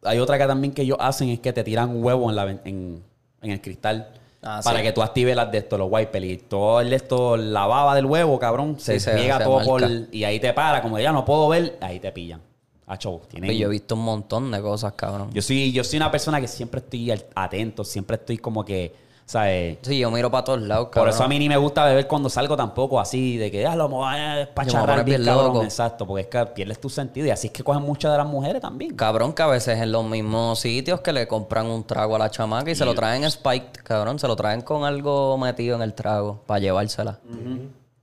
Hay 0.06 0.20
otra 0.20 0.38
que 0.38 0.46
también 0.46 0.74
que 0.74 0.84
ellos 0.84 0.98
hacen 1.00 1.30
es 1.30 1.40
que 1.40 1.52
te 1.54 1.64
tiran 1.64 1.90
un 1.90 2.04
huevo 2.04 2.30
en, 2.30 2.36
la, 2.36 2.50
en, 2.50 3.04
en 3.42 3.52
el 3.52 3.62
cristal. 3.62 4.10
Ah, 4.48 4.62
para 4.64 4.78
sí. 4.78 4.84
que 4.84 4.92
tú 4.92 5.02
actives 5.02 5.36
las 5.36 5.52
de 5.52 5.58
estos, 5.58 5.80
los 5.80 5.88
wipers. 5.92 6.26
Y 6.26 6.38
todo 6.38 6.80
el 6.80 6.94
esto, 6.94 7.36
la 7.36 7.66
baba 7.66 7.96
del 7.96 8.06
huevo, 8.06 8.38
cabrón, 8.38 8.80
se, 8.80 8.94
Sí, 8.94 9.00
se- 9.00 9.12
pega 9.14 9.40
se 9.40 9.44
todo 9.44 9.64
por... 9.64 9.82
Y 10.12 10.24
ahí 10.24 10.40
te 10.40 10.54
para, 10.54 10.84
como 10.84 11.00
ya 11.00 11.12
no 11.12 11.26
puedo 11.26 11.48
ver, 11.50 11.78
ahí 11.82 12.00
te 12.00 12.12
pillan. 12.12 12.42
Acho, 12.86 13.22
tienen... 13.28 13.50
Y 13.52 13.58
yo 13.58 13.66
he 13.68 13.72
visto 13.72 13.96
un 13.96 14.04
montón 14.04 14.52
de 14.52 14.62
cosas, 14.62 14.94
cabrón. 14.94 15.32
Yo 15.34 15.42
soy, 15.42 15.72
yo 15.72 15.84
soy 15.84 15.98
una 15.98 16.12
persona 16.12 16.40
que 16.40 16.48
siempre 16.48 16.80
estoy 16.80 17.12
atento, 17.34 17.84
siempre 17.84 18.18
estoy 18.18 18.38
como 18.38 18.64
que, 18.64 18.94
¿sabes? 19.26 19.78
Sí, 19.82 20.00
yo 20.00 20.12
miro 20.12 20.30
para 20.30 20.44
todos 20.44 20.62
lados, 20.62 20.86
Por 20.86 20.92
cabrón. 20.94 21.14
eso 21.14 21.24
a 21.24 21.28
mí 21.28 21.40
ni 21.40 21.50
me 21.50 21.58
gusta 21.58 21.84
beber 21.86 22.08
cuando 22.08 22.30
salgo 22.30 22.56
tampoco 22.56 23.00
así, 23.00 23.38
de 23.38 23.50
que, 23.52 23.66
ah, 23.66 23.76
lo 23.76 23.90
me 23.90 23.96
voy 23.96 24.08
a 24.08 24.12
Yo 24.12 24.18
me 24.18 24.22
voy 24.24 24.32
a 24.32 24.36
despacharrar 24.38 25.04
bien, 25.06 25.24
cabrón. 25.26 25.46
loco. 25.48 25.64
Exacto, 25.64 26.06
porque 26.06 26.22
es 26.22 26.28
que 26.28 26.46
pierdes 26.54 26.80
tu 26.80 26.90
sentido. 26.90 27.28
Y 27.28 27.32
así 27.32 27.48
es 27.48 27.54
que 27.54 27.64
cogen 27.64 27.82
muchas 27.84 28.12
de 28.12 28.18
las 28.20 28.28
mujeres 28.28 28.62
también. 28.62 28.96
Cabrón, 28.96 29.34
que 29.34 29.42
a 29.42 29.48
veces 29.48 29.80
en 29.80 29.92
los 29.92 30.06
mismos 30.06 30.60
sitios 30.60 31.02
que 31.02 31.12
le 31.14 31.28
compran 31.28 31.66
un 31.68 31.84
trago 31.84 32.16
a 32.16 32.20
la 32.20 32.30
chamaca 32.30 32.70
y 32.72 32.76
se 32.76 32.86
lo 32.86 32.94
traen 32.94 33.30
spiked, 33.30 33.82
cabrón. 33.84 34.20
Se 34.20 34.28
lo 34.28 34.36
traen 34.36 34.62
con 34.62 34.84
algo 34.84 35.38
metido 35.38 35.76
en 35.76 35.82
el 35.82 35.94
trago 35.94 36.42
para 36.46 36.60
llevársela. 36.60 37.20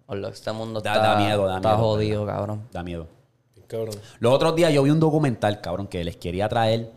Hola, 0.07 0.29
Este 0.29 0.53
mundo 0.53 0.81
Da- 0.81 0.93
está, 0.95 1.07
da 1.07 1.16
miedo, 1.16 1.47
da 1.47 1.57
está 1.57 1.68
miedo, 1.70 1.83
jodido, 1.85 2.27
cabrón. 2.27 2.68
Da 2.73 2.83
miedo. 2.83 3.07
Cabrón. 3.68 3.95
Los 4.18 4.35
otros 4.35 4.55
días 4.55 4.70
yo 4.73 4.83
vi 4.83 4.91
un 4.91 5.01
documental, 5.01 5.61
cabrón, 5.62 5.87
que 5.87 6.05
les 6.05 6.16
quería 6.18 6.47
traer, 6.49 6.91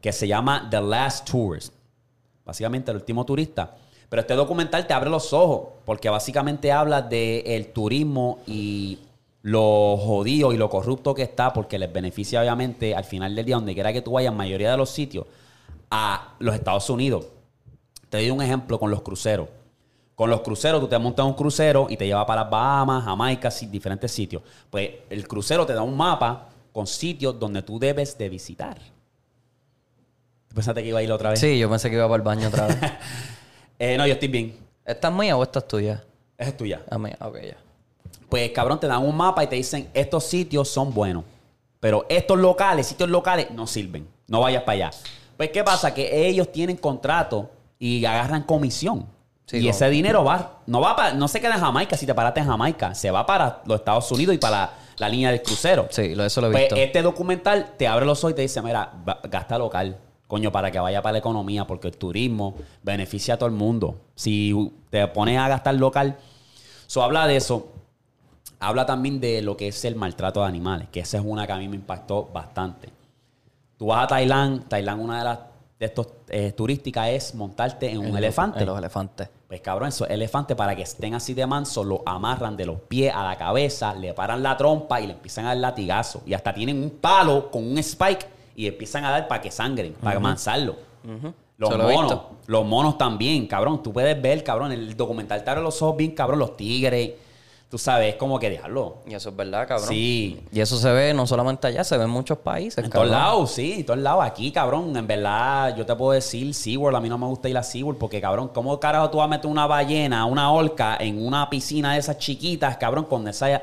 que 0.00 0.12
se 0.12 0.28
llama 0.28 0.68
The 0.70 0.80
Last 0.80 1.28
Tourist. 1.28 1.74
Básicamente, 2.44 2.90
el 2.90 2.98
último 2.98 3.24
turista. 3.24 3.74
Pero 4.08 4.20
este 4.20 4.34
documental 4.34 4.86
te 4.86 4.92
abre 4.92 5.08
los 5.08 5.32
ojos, 5.32 5.68
porque 5.84 6.10
básicamente 6.10 6.70
habla 6.70 7.00
del 7.02 7.72
turismo 7.72 8.40
y 8.46 8.98
lo 9.42 9.96
jodido 9.96 10.52
y 10.52 10.56
lo 10.56 10.68
corrupto 10.68 11.14
que 11.14 11.22
está, 11.22 11.52
porque 11.52 11.78
les 11.78 11.92
beneficia, 11.92 12.40
obviamente, 12.40 12.94
al 12.94 13.04
final 13.04 13.34
del 13.34 13.46
día, 13.46 13.56
donde 13.56 13.74
quiera 13.74 13.92
que 13.92 14.02
tú 14.02 14.12
vayas, 14.12 14.34
mayoría 14.34 14.70
de 14.70 14.76
los 14.76 14.90
sitios, 14.90 15.26
a 15.90 16.34
los 16.38 16.54
Estados 16.54 16.88
Unidos. 16.90 17.26
Te 18.08 18.18
doy 18.18 18.30
un 18.30 18.42
ejemplo 18.42 18.78
con 18.78 18.90
los 18.90 19.02
cruceros. 19.02 19.48
Con 20.14 20.30
los 20.30 20.42
cruceros, 20.42 20.80
tú 20.80 20.88
te 20.88 20.98
montas 20.98 21.24
un 21.24 21.32
crucero 21.32 21.86
y 21.88 21.96
te 21.96 22.06
lleva 22.06 22.26
para 22.26 22.42
las 22.42 22.50
Bahamas, 22.50 23.04
Jamaica, 23.04 23.48
diferentes 23.70 24.12
sitios. 24.12 24.42
Pues 24.70 24.90
el 25.08 25.26
crucero 25.26 25.64
te 25.64 25.72
da 25.72 25.82
un 25.82 25.96
mapa 25.96 26.50
con 26.70 26.86
sitios 26.86 27.38
donde 27.38 27.62
tú 27.62 27.78
debes 27.78 28.16
de 28.18 28.28
visitar. 28.28 28.76
¿Tú 30.52 30.56
pensaste 30.56 30.82
que 30.82 30.88
iba 30.90 30.98
a 30.98 31.02
ir 31.02 31.10
otra 31.10 31.30
vez? 31.30 31.40
Sí, 31.40 31.58
yo 31.58 31.70
pensé 31.70 31.88
que 31.88 31.96
iba 31.96 32.04
para 32.06 32.16
el 32.16 32.22
baño 32.22 32.48
otra 32.48 32.66
vez. 32.66 32.76
Eh, 33.78 33.96
no, 33.96 34.06
yo 34.06 34.12
estoy 34.12 34.28
bien. 34.28 34.54
¿Esta 34.84 35.08
es 35.08 35.14
mía 35.14 35.34
o 35.36 35.42
esta 35.42 35.58
es 35.60 35.66
tuya? 35.66 36.04
Esa 36.38 36.50
es 36.50 36.56
tuya. 36.56 36.82
Ah, 36.88 36.98
mía, 36.98 37.16
ok, 37.20 37.36
ya. 37.42 37.56
Pues 38.28 38.50
cabrón, 38.52 38.78
te 38.78 38.86
dan 38.86 39.02
un 39.02 39.16
mapa 39.16 39.42
y 39.42 39.48
te 39.48 39.56
dicen, 39.56 39.88
estos 39.92 40.22
sitios 40.24 40.68
son 40.68 40.94
buenos. 40.94 41.24
Pero 41.80 42.06
estos 42.08 42.38
locales, 42.38 42.86
sitios 42.86 43.08
locales, 43.10 43.50
no 43.50 43.66
sirven. 43.66 44.06
No 44.28 44.40
vayas 44.40 44.62
para 44.62 44.72
allá. 44.74 44.90
Pues, 45.36 45.50
¿qué 45.50 45.64
pasa? 45.64 45.92
Que 45.92 46.28
ellos 46.28 46.52
tienen 46.52 46.76
contrato 46.76 47.50
y 47.78 48.04
agarran 48.04 48.42
comisión 48.44 49.06
Sí, 49.46 49.56
y 49.56 49.60
como- 49.62 49.70
ese 49.70 49.88
dinero 49.90 50.22
va, 50.22 50.60
no 50.66 50.80
va 50.80 50.94
para, 50.94 51.14
no 51.14 51.26
se 51.26 51.40
queda 51.40 51.54
en 51.54 51.60
Jamaica 51.60 51.96
si 51.96 52.06
te 52.06 52.14
paraste 52.14 52.38
en 52.40 52.46
Jamaica, 52.46 52.94
se 52.94 53.10
va 53.10 53.26
para 53.26 53.62
los 53.66 53.80
Estados 53.80 54.12
Unidos 54.12 54.36
y 54.36 54.38
para 54.38 54.56
la, 54.58 54.72
la 54.98 55.08
línea 55.08 55.30
del 55.32 55.42
crucero. 55.42 55.88
Sí, 55.90 56.14
eso 56.16 56.40
lo 56.40 56.48
he 56.48 56.52
Pues 56.52 56.62
visto. 56.64 56.76
este 56.76 57.02
documental 57.02 57.72
te 57.76 57.88
abre 57.88 58.06
los 58.06 58.20
ojos 58.22 58.30
y 58.32 58.34
te 58.36 58.42
dice, 58.42 58.62
mira, 58.62 58.92
gasta 59.28 59.58
local, 59.58 59.98
coño, 60.32 60.50
para 60.50 60.70
que 60.70 60.78
vaya 60.80 61.02
para 61.02 61.12
la 61.12 61.18
economía, 61.18 61.66
porque 61.66 61.88
el 61.88 61.96
turismo 61.98 62.54
beneficia 62.82 63.34
a 63.34 63.36
todo 63.36 63.50
el 63.50 63.54
mundo. 63.54 64.00
Si 64.14 64.72
te 64.88 65.06
pones 65.08 65.36
a 65.38 65.46
gastar 65.46 65.74
local, 65.74 66.16
eso 66.86 67.02
habla 67.02 67.26
de 67.26 67.36
eso. 67.36 67.68
Habla 68.58 68.86
también 68.86 69.20
de 69.20 69.42
lo 69.42 69.58
que 69.58 69.68
es 69.68 69.84
el 69.84 69.94
maltrato 69.94 70.40
de 70.40 70.46
animales, 70.46 70.88
que 70.90 71.00
esa 71.00 71.18
es 71.18 71.22
una 71.26 71.46
que 71.46 71.52
a 71.52 71.58
mí 71.58 71.68
me 71.68 71.76
impactó 71.76 72.30
bastante. 72.32 72.88
Tú 73.76 73.88
vas 73.88 74.04
a 74.04 74.06
Tailandia, 74.06 74.64
Tailandia 74.66 75.04
una 75.04 75.18
de 75.18 75.24
las 75.24 75.38
de 75.78 75.86
estos 75.86 76.06
eh, 76.28 76.52
turísticas 76.52 77.08
es 77.08 77.34
montarte 77.34 77.90
en 77.90 77.98
un 77.98 78.06
En- 78.06 78.16
elefante. 78.16 78.60
en 78.60 78.66
los 78.66 78.78
elefantes. 78.78 79.28
Pues 79.48 79.60
cabrón, 79.60 79.90
esos 79.90 80.08
elefantes 80.08 80.56
para 80.56 80.74
que 80.74 80.82
estén 80.82 81.12
así 81.14 81.34
de 81.34 81.44
manso, 81.46 81.84
lo 81.84 82.02
amarran 82.06 82.56
de 82.56 82.64
los 82.64 82.80
pies 82.80 83.12
a 83.14 83.22
la 83.22 83.36
cabeza, 83.36 83.92
le 83.94 84.14
paran 84.14 84.42
la 84.42 84.56
trompa 84.56 84.98
y 85.02 85.08
le 85.08 85.12
empiezan 85.12 85.44
a 85.44 85.48
dar 85.48 85.58
latigazo. 85.58 86.22
Y 86.24 86.32
hasta 86.32 86.54
tienen 86.54 86.82
un 86.82 86.88
palo 86.88 87.50
con 87.50 87.66
un 87.70 87.76
spike 87.76 88.40
y 88.56 88.66
empiezan 88.66 89.04
a 89.04 89.10
dar 89.10 89.28
para 89.28 89.40
que 89.40 89.50
sangren, 89.50 89.94
para 89.94 90.20
mansarlo. 90.20 90.76
Los 91.58 91.70
monos, 91.70 91.88
visto. 91.88 92.30
los 92.46 92.64
monos 92.64 92.98
también, 92.98 93.46
cabrón. 93.46 93.82
Tú 93.82 93.92
puedes 93.92 94.20
ver, 94.20 94.42
cabrón, 94.42 94.72
el 94.72 94.96
documental 94.96 95.44
te 95.44 95.50
abre 95.50 95.62
los 95.62 95.80
ojos 95.80 95.96
bien, 95.96 96.12
cabrón, 96.12 96.38
los 96.38 96.56
tigres. 96.56 97.12
Tú 97.70 97.78
sabes, 97.78 98.10
es 98.10 98.14
como 98.16 98.38
que 98.38 98.50
dejarlo. 98.50 98.96
Y 99.06 99.14
eso 99.14 99.30
es 99.30 99.36
verdad, 99.36 99.66
cabrón. 99.66 99.88
Sí. 99.88 100.44
Y 100.52 100.60
eso 100.60 100.76
se 100.76 100.92
ve 100.92 101.14
no 101.14 101.26
solamente 101.26 101.68
allá, 101.68 101.84
se 101.84 101.96
ve 101.96 102.04
en 102.04 102.10
muchos 102.10 102.36
países. 102.38 102.84
En 102.84 102.90
todos 102.90 103.08
lados, 103.08 103.52
sí, 103.52 103.74
en 103.78 103.86
todos 103.86 104.00
lados. 104.00 104.24
Aquí, 104.24 104.52
cabrón, 104.52 104.94
en 104.94 105.06
verdad, 105.06 105.74
yo 105.74 105.86
te 105.86 105.94
puedo 105.94 106.12
decir 106.12 106.52
SeaWorld. 106.52 106.96
A 106.96 107.00
mí 107.00 107.08
no 107.08 107.16
me 107.16 107.26
gusta 107.26 107.48
ir 107.48 107.56
a 107.56 107.62
SeaWorld 107.62 107.98
porque, 107.98 108.20
cabrón, 108.20 108.48
¿cómo 108.48 108.78
carajo 108.78 109.08
tú 109.08 109.18
vas 109.18 109.24
a 109.24 109.28
meter 109.28 109.50
una 109.50 109.66
ballena, 109.66 110.26
una 110.26 110.52
orca 110.52 110.98
en 111.00 111.24
una 111.24 111.48
piscina 111.48 111.94
de 111.94 112.00
esas 112.00 112.18
chiquitas, 112.18 112.76
cabrón, 112.76 113.04
con 113.06 113.26
esa 113.26 113.62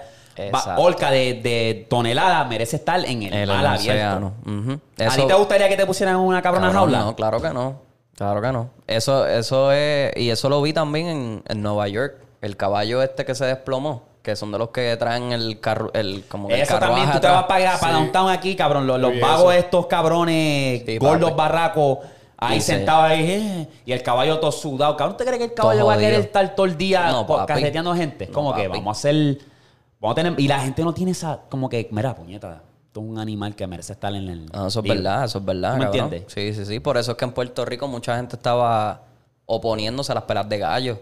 orca 0.77 1.11
de, 1.11 1.35
de 1.35 1.87
toneladas? 1.89 2.47
Merece 2.47 2.77
estar 2.77 3.03
en 3.05 3.23
el, 3.23 3.33
El 3.33 3.47
mar 3.49 3.65
abierto. 3.65 4.33
¿A 5.07 5.15
ti 5.15 5.27
te 5.27 5.33
gustaría 5.33 5.69
que 5.69 5.77
te 5.77 5.85
pusieran 5.85 6.15
una 6.17 6.41
cabrona 6.41 6.67
Cabrón, 6.67 6.81
jaula? 6.91 6.99
No, 6.99 7.15
claro 7.15 7.41
que 7.41 7.49
no. 7.49 7.81
Claro 8.15 8.41
que 8.41 8.51
no. 8.51 8.69
Eso, 8.85 9.25
eso 9.25 9.71
es. 9.71 10.11
Y 10.17 10.29
eso 10.29 10.49
lo 10.49 10.61
vi 10.61 10.73
también 10.73 11.07
en, 11.07 11.43
en 11.47 11.61
Nueva 11.61 11.87
York. 11.87 12.15
El 12.41 12.57
caballo 12.57 13.01
este 13.01 13.23
que 13.25 13.33
se 13.35 13.45
desplomó. 13.45 14.03
Que 14.21 14.35
son 14.35 14.51
de 14.51 14.57
los 14.57 14.69
que 14.69 14.95
traen 14.97 15.31
el 15.31 15.61
carro. 15.61 15.91
El, 15.93 16.25
como 16.27 16.49
que 16.49 16.61
Eso 16.61 16.77
también, 16.77 17.09
tú 17.11 17.19
te 17.21 17.27
vas 17.27 17.45
para, 17.45 17.71
allá, 17.71 17.79
para 17.79 17.93
downtown 17.93 18.29
aquí, 18.29 18.55
cabrón. 18.57 18.85
Los, 18.85 18.99
los 18.99 19.17
vagos 19.21 19.55
estos 19.55 19.85
cabrones, 19.87 20.83
Sí, 20.85 20.97
gordos 20.97 21.31
papi. 21.31 21.37
barracos, 21.37 21.99
ahí 22.37 22.59
sentados 22.59 23.05
ahí, 23.05 23.31
eh, 23.31 23.67
y 23.85 23.93
el 23.93 24.03
caballo 24.03 24.37
todo 24.39 24.51
sudado. 24.51 24.97
Cabrón, 24.97 25.15
¿te 25.15 25.23
crees 25.23 25.37
que 25.37 25.45
el 25.45 25.53
caballo 25.53 25.85
va 25.85 25.93
a 25.93 25.97
querer 25.97 26.19
estar 26.19 26.53
todo 26.53 26.65
el 26.65 26.77
día 26.77 27.09
No, 27.09 27.25
carreteando 27.45 27.95
gente? 27.95 28.27
No, 28.27 28.33
como 28.33 28.53
que 28.53 28.67
vamos 28.67 28.97
a 28.97 28.99
hacer... 28.99 29.37
Vamos 29.99 30.13
a 30.13 30.15
tener... 30.15 30.39
Y 30.39 30.47
la 30.47 30.59
gente 30.61 30.83
no 30.83 30.93
tiene 30.93 31.11
esa... 31.11 31.41
Como 31.49 31.69
que, 31.69 31.87
mira, 31.91 32.15
puñeta, 32.15 32.61
es 32.91 32.97
un 32.97 33.17
animal 33.19 33.55
que 33.55 33.67
merece 33.67 33.93
estar 33.93 34.13
en 34.13 34.27
el... 34.27 34.45
No, 34.47 34.67
eso 34.67 34.79
es 34.79 34.83
digo, 34.83 34.95
verdad, 34.95 35.25
eso 35.25 35.39
es 35.39 35.45
verdad. 35.45 35.73
¿tú 35.73 35.77
me 35.79 35.85
entiendes? 35.85 36.23
Sí, 36.27 36.53
sí, 36.53 36.65
sí. 36.65 36.79
Por 36.79 36.97
eso 36.97 37.11
es 37.11 37.17
que 37.17 37.25
en 37.25 37.31
Puerto 37.31 37.65
Rico 37.65 37.87
mucha 37.87 38.15
gente 38.15 38.35
estaba 38.35 39.01
oponiéndose 39.45 40.11
a 40.11 40.15
las 40.15 40.23
pelas 40.23 40.47
de 40.47 40.57
gallos. 40.57 40.97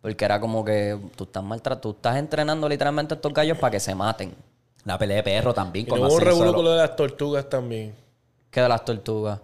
Porque 0.00 0.24
era 0.24 0.38
como 0.38 0.64
que 0.64 0.98
tú 1.16 1.24
estás 1.24 1.42
maltratando, 1.42 1.80
tú 1.80 1.90
estás 1.92 2.16
entrenando 2.16 2.68
literalmente 2.68 3.14
a 3.14 3.16
estos 3.16 3.32
gallos 3.32 3.56
para 3.56 3.70
que 3.70 3.80
se 3.80 3.94
maten. 3.94 4.34
La 4.84 4.98
pelea 4.98 5.16
de 5.16 5.22
perro 5.22 5.54
también. 5.54 5.86
Y 5.86 5.88
cuando 5.88 6.08
hubo 6.08 6.16
un 6.16 6.20
revuelo 6.20 6.54
con 6.54 6.64
lo 6.64 6.72
de 6.72 6.78
las 6.78 6.94
tortugas 6.94 7.48
también. 7.48 7.94
Que 8.50 8.60
de 8.60 8.68
las 8.68 8.84
tortugas. 8.84 9.40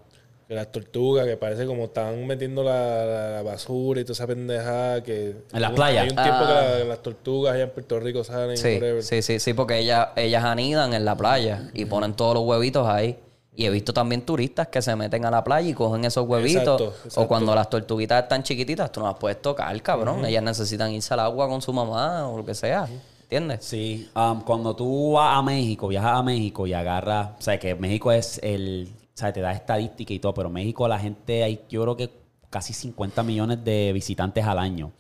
Que 0.51 0.57
las 0.57 0.73
tortugas, 0.73 1.27
que 1.29 1.37
parece 1.37 1.65
como 1.65 1.85
están 1.85 2.27
metiendo 2.27 2.65
la, 2.65 3.05
la- 3.05 3.31
la 3.37 3.43
basura 3.43 4.01
y 4.01 4.03
toda 4.05 4.15
esa 4.15 4.27
pendejada. 4.27 5.01
Que 5.01 5.29
En 5.31 5.61
las 5.61 5.63
Hay 5.63 5.69
un- 5.69 5.75
playas. 5.77 6.03
Hay 6.03 6.11
un 6.11 6.17
tiempo 6.17 6.39
que 6.45 6.53
Ah. 6.53 6.75
la- 6.81 6.85
las 6.87 7.03
tortugas 7.05 7.55
allá 7.55 7.63
en 7.63 7.71
Puerto 7.71 8.01
Rico 8.01 8.25
salen. 8.25 8.57
Sí, 8.57 8.81
sí, 9.03 9.23
sí, 9.23 9.39
sí, 9.39 9.55
porque 9.55 9.79
ellas, 9.79 10.09
ellas 10.17 10.43
anidan 10.43 10.93
en 10.93 11.05
la 11.05 11.17
playa 11.17 11.71
y 11.73 11.85
ponen 11.85 12.15
todos 12.15 12.35
los 12.35 12.43
huevitos 12.43 12.85
ahí. 12.89 13.17
Y 13.55 13.65
he 13.67 13.71
visto 13.71 13.93
también 13.93 14.23
turistas 14.23 14.67
que 14.67 14.83
se 14.83 14.97
meten 14.97 15.25
a 15.25 15.31
la 15.31 15.45
playa 15.45 15.69
y 15.69 15.73
cogen 15.73 16.05
esos 16.05 16.27
huevitos. 16.27 16.63
Exacto, 16.81 16.87
exacto. 17.05 17.21
O 17.21 17.29
cuando 17.29 17.55
las 17.55 17.71
tortuguitas 17.71 18.21
están 18.25 18.43
chiquititas, 18.43 18.91
tú 18.91 18.99
no 18.99 19.07
las 19.07 19.17
puedes 19.21 19.41
tocar, 19.41 19.81
cabrón. 19.83 20.25
Ellas 20.25 20.43
necesitan 20.43 20.91
irse 20.91 21.15
al 21.15 21.21
agua 21.21 21.47
con 21.49 21.63
su 21.63 21.73
mamá 21.73 22.27
o 22.29 22.37
lo 22.39 22.45
que 22.45 22.57
sea. 22.57 22.89
¿Entiendes? 23.23 23.65
Sí, 23.65 24.11
um, 24.17 24.41
cuando 24.43 24.75
tú 24.75 25.13
vas 25.13 25.39
a 25.39 25.43
México, 25.43 25.87
viajas 25.87 26.19
a 26.19 26.23
México 26.25 26.67
y 26.67 26.73
agarras, 26.73 27.29
o 27.39 27.43
sea, 27.43 27.57
que 27.61 27.77
México 27.77 28.11
es 28.11 28.41
el, 28.43 28.89
sea, 29.21 29.33
te 29.33 29.41
da 29.41 29.53
estadística 29.53 30.13
y 30.13 30.19
todo, 30.19 30.35
pero 30.35 30.51
México 30.51 30.87
la 30.89 30.99
gente 30.99 31.43
hay, 31.45 31.61
yo 31.69 31.83
creo 31.83 31.97
que 31.97 32.11
casi 32.51 32.73
50 32.73 33.23
millones 33.23 33.65
de 33.65 33.93
visitantes 33.93 34.45
al 34.45 34.59
año. 34.59 34.93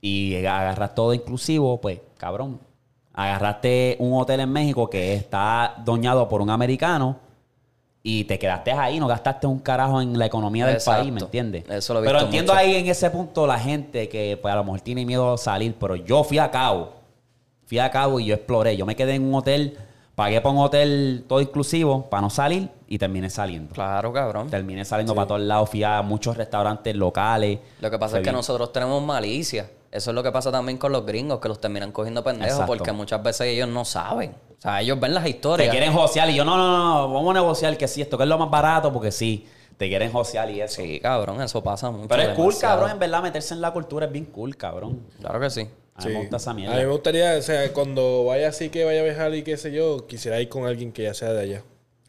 Y 0.00 0.36
agarras 0.36 0.94
todo 0.94 1.12
inclusivo, 1.14 1.80
pues, 1.80 2.00
cabrón, 2.16 2.60
agarraste 3.12 3.96
un 3.98 4.20
hotel 4.20 4.40
en 4.40 4.52
México 4.52 4.88
que 4.88 5.14
está 5.14 5.74
doñado 5.84 6.28
por 6.28 6.42
un 6.42 6.50
americano 6.50 7.16
y 8.02 8.22
te 8.24 8.38
quedaste 8.38 8.70
ahí, 8.70 9.00
no 9.00 9.08
gastaste 9.08 9.48
un 9.48 9.58
carajo 9.58 10.00
en 10.00 10.16
la 10.16 10.26
economía 10.26 10.66
del 10.66 10.76
Exacto. 10.76 11.00
país, 11.00 11.12
¿me 11.12 11.20
entiendes? 11.20 11.64
Eso 11.68 11.94
lo 11.94 12.00
he 12.00 12.06
Pero 12.06 12.20
entiendo 12.20 12.52
mucho. 12.52 12.60
ahí 12.64 12.76
en 12.76 12.86
ese 12.86 13.10
punto 13.10 13.46
la 13.48 13.58
gente 13.58 14.08
que 14.08 14.38
pues 14.40 14.52
a 14.52 14.56
lo 14.56 14.62
mejor 14.64 14.80
tiene 14.82 15.04
miedo 15.04 15.32
a 15.32 15.38
salir, 15.38 15.74
pero 15.80 15.96
yo 15.96 16.22
fui 16.22 16.38
a 16.38 16.50
Cabo, 16.50 16.92
fui 17.64 17.80
a 17.80 17.90
Cabo 17.90 18.20
y 18.20 18.26
yo 18.26 18.34
exploré, 18.34 18.76
yo 18.76 18.86
me 18.86 18.94
quedé 18.94 19.14
en 19.16 19.24
un 19.24 19.34
hotel, 19.34 19.76
pagué 20.14 20.40
por 20.40 20.52
un 20.52 20.58
hotel 20.58 21.24
todo 21.26 21.40
inclusivo 21.40 22.08
para 22.08 22.20
no 22.20 22.30
salir 22.30 22.68
y 22.88 22.98
terminé 22.98 23.28
saliendo. 23.30 23.74
Claro, 23.74 24.12
cabrón. 24.12 24.48
Terminé 24.50 24.84
saliendo 24.84 25.14
para 25.14 25.26
todos 25.26 25.40
lados, 25.40 25.68
fui 25.70 25.82
a 25.82 26.02
muchos 26.02 26.36
restaurantes 26.36 26.94
locales. 26.94 27.58
Lo 27.80 27.90
que 27.90 27.98
pasa 27.98 28.10
Fue 28.12 28.18
es 28.20 28.22
que 28.24 28.30
bien. 28.30 28.36
nosotros 28.36 28.72
tenemos 28.72 29.02
malicia. 29.02 29.70
Eso 29.90 30.10
es 30.10 30.14
lo 30.14 30.22
que 30.22 30.30
pasa 30.32 30.52
también 30.52 30.78
con 30.78 30.92
los 30.92 31.06
gringos, 31.06 31.40
que 31.40 31.48
los 31.48 31.60
terminan 31.60 31.90
cogiendo 31.92 32.22
pendejos 32.22 32.52
Exacto. 32.52 32.72
porque 32.72 32.92
muchas 32.92 33.22
veces 33.22 33.46
ellos 33.48 33.68
no 33.68 33.84
saben. 33.84 34.30
O 34.58 34.60
sea, 34.60 34.80
ellos 34.82 34.98
ven 35.00 35.14
las 35.14 35.22
Te 35.24 35.30
historias. 35.30 35.70
quieren 35.70 35.92
josear 35.92 36.28
y 36.30 36.34
yo, 36.34 36.44
no, 36.44 36.56
no, 36.56 36.68
no, 37.08 37.12
vamos 37.14 37.30
a 37.30 37.34
negociar 37.34 37.76
que 37.78 37.88
sí, 37.88 38.02
esto 38.02 38.16
que 38.18 38.24
es 38.24 38.28
lo 38.28 38.36
más 38.38 38.50
barato 38.50 38.92
porque 38.92 39.10
sí, 39.10 39.46
te 39.76 39.88
quieren 39.88 40.12
josear 40.12 40.50
y 40.50 40.60
eso. 40.60 40.82
Sí, 40.82 41.00
cabrón, 41.00 41.40
eso 41.40 41.62
pasa 41.62 41.90
mucho. 41.90 42.08
Pero 42.08 42.22
es 42.22 42.28
cool, 42.30 42.54
cabrón, 42.60 42.90
en 42.90 42.98
verdad, 42.98 43.22
meterse 43.22 43.54
en 43.54 43.60
la 43.60 43.70
cultura 43.72 44.06
es 44.06 44.12
bien 44.12 44.26
cool, 44.26 44.56
cabrón. 44.56 45.00
Claro 45.20 45.40
que 45.40 45.50
sí. 45.50 45.68
A 45.94 46.04
mí 46.04 46.12
me 46.12 46.20
gusta 46.20 46.36
esa 46.36 46.50
A 46.50 46.54
mí 46.54 46.62
me 46.62 46.68
mierda. 46.68 46.90
gustaría, 46.90 47.36
o 47.38 47.42
sea, 47.42 47.72
cuando 47.72 48.24
vaya 48.26 48.48
así 48.48 48.68
que 48.68 48.84
vaya 48.84 49.00
a 49.00 49.04
viajar 49.04 49.34
y 49.34 49.42
qué 49.42 49.56
sé 49.56 49.72
yo, 49.72 50.06
quisiera 50.06 50.38
ir 50.40 50.48
con 50.50 50.66
alguien 50.66 50.92
que 50.92 51.04
ya 51.04 51.14
sea 51.14 51.32
de 51.32 51.40
allá. 51.40 51.62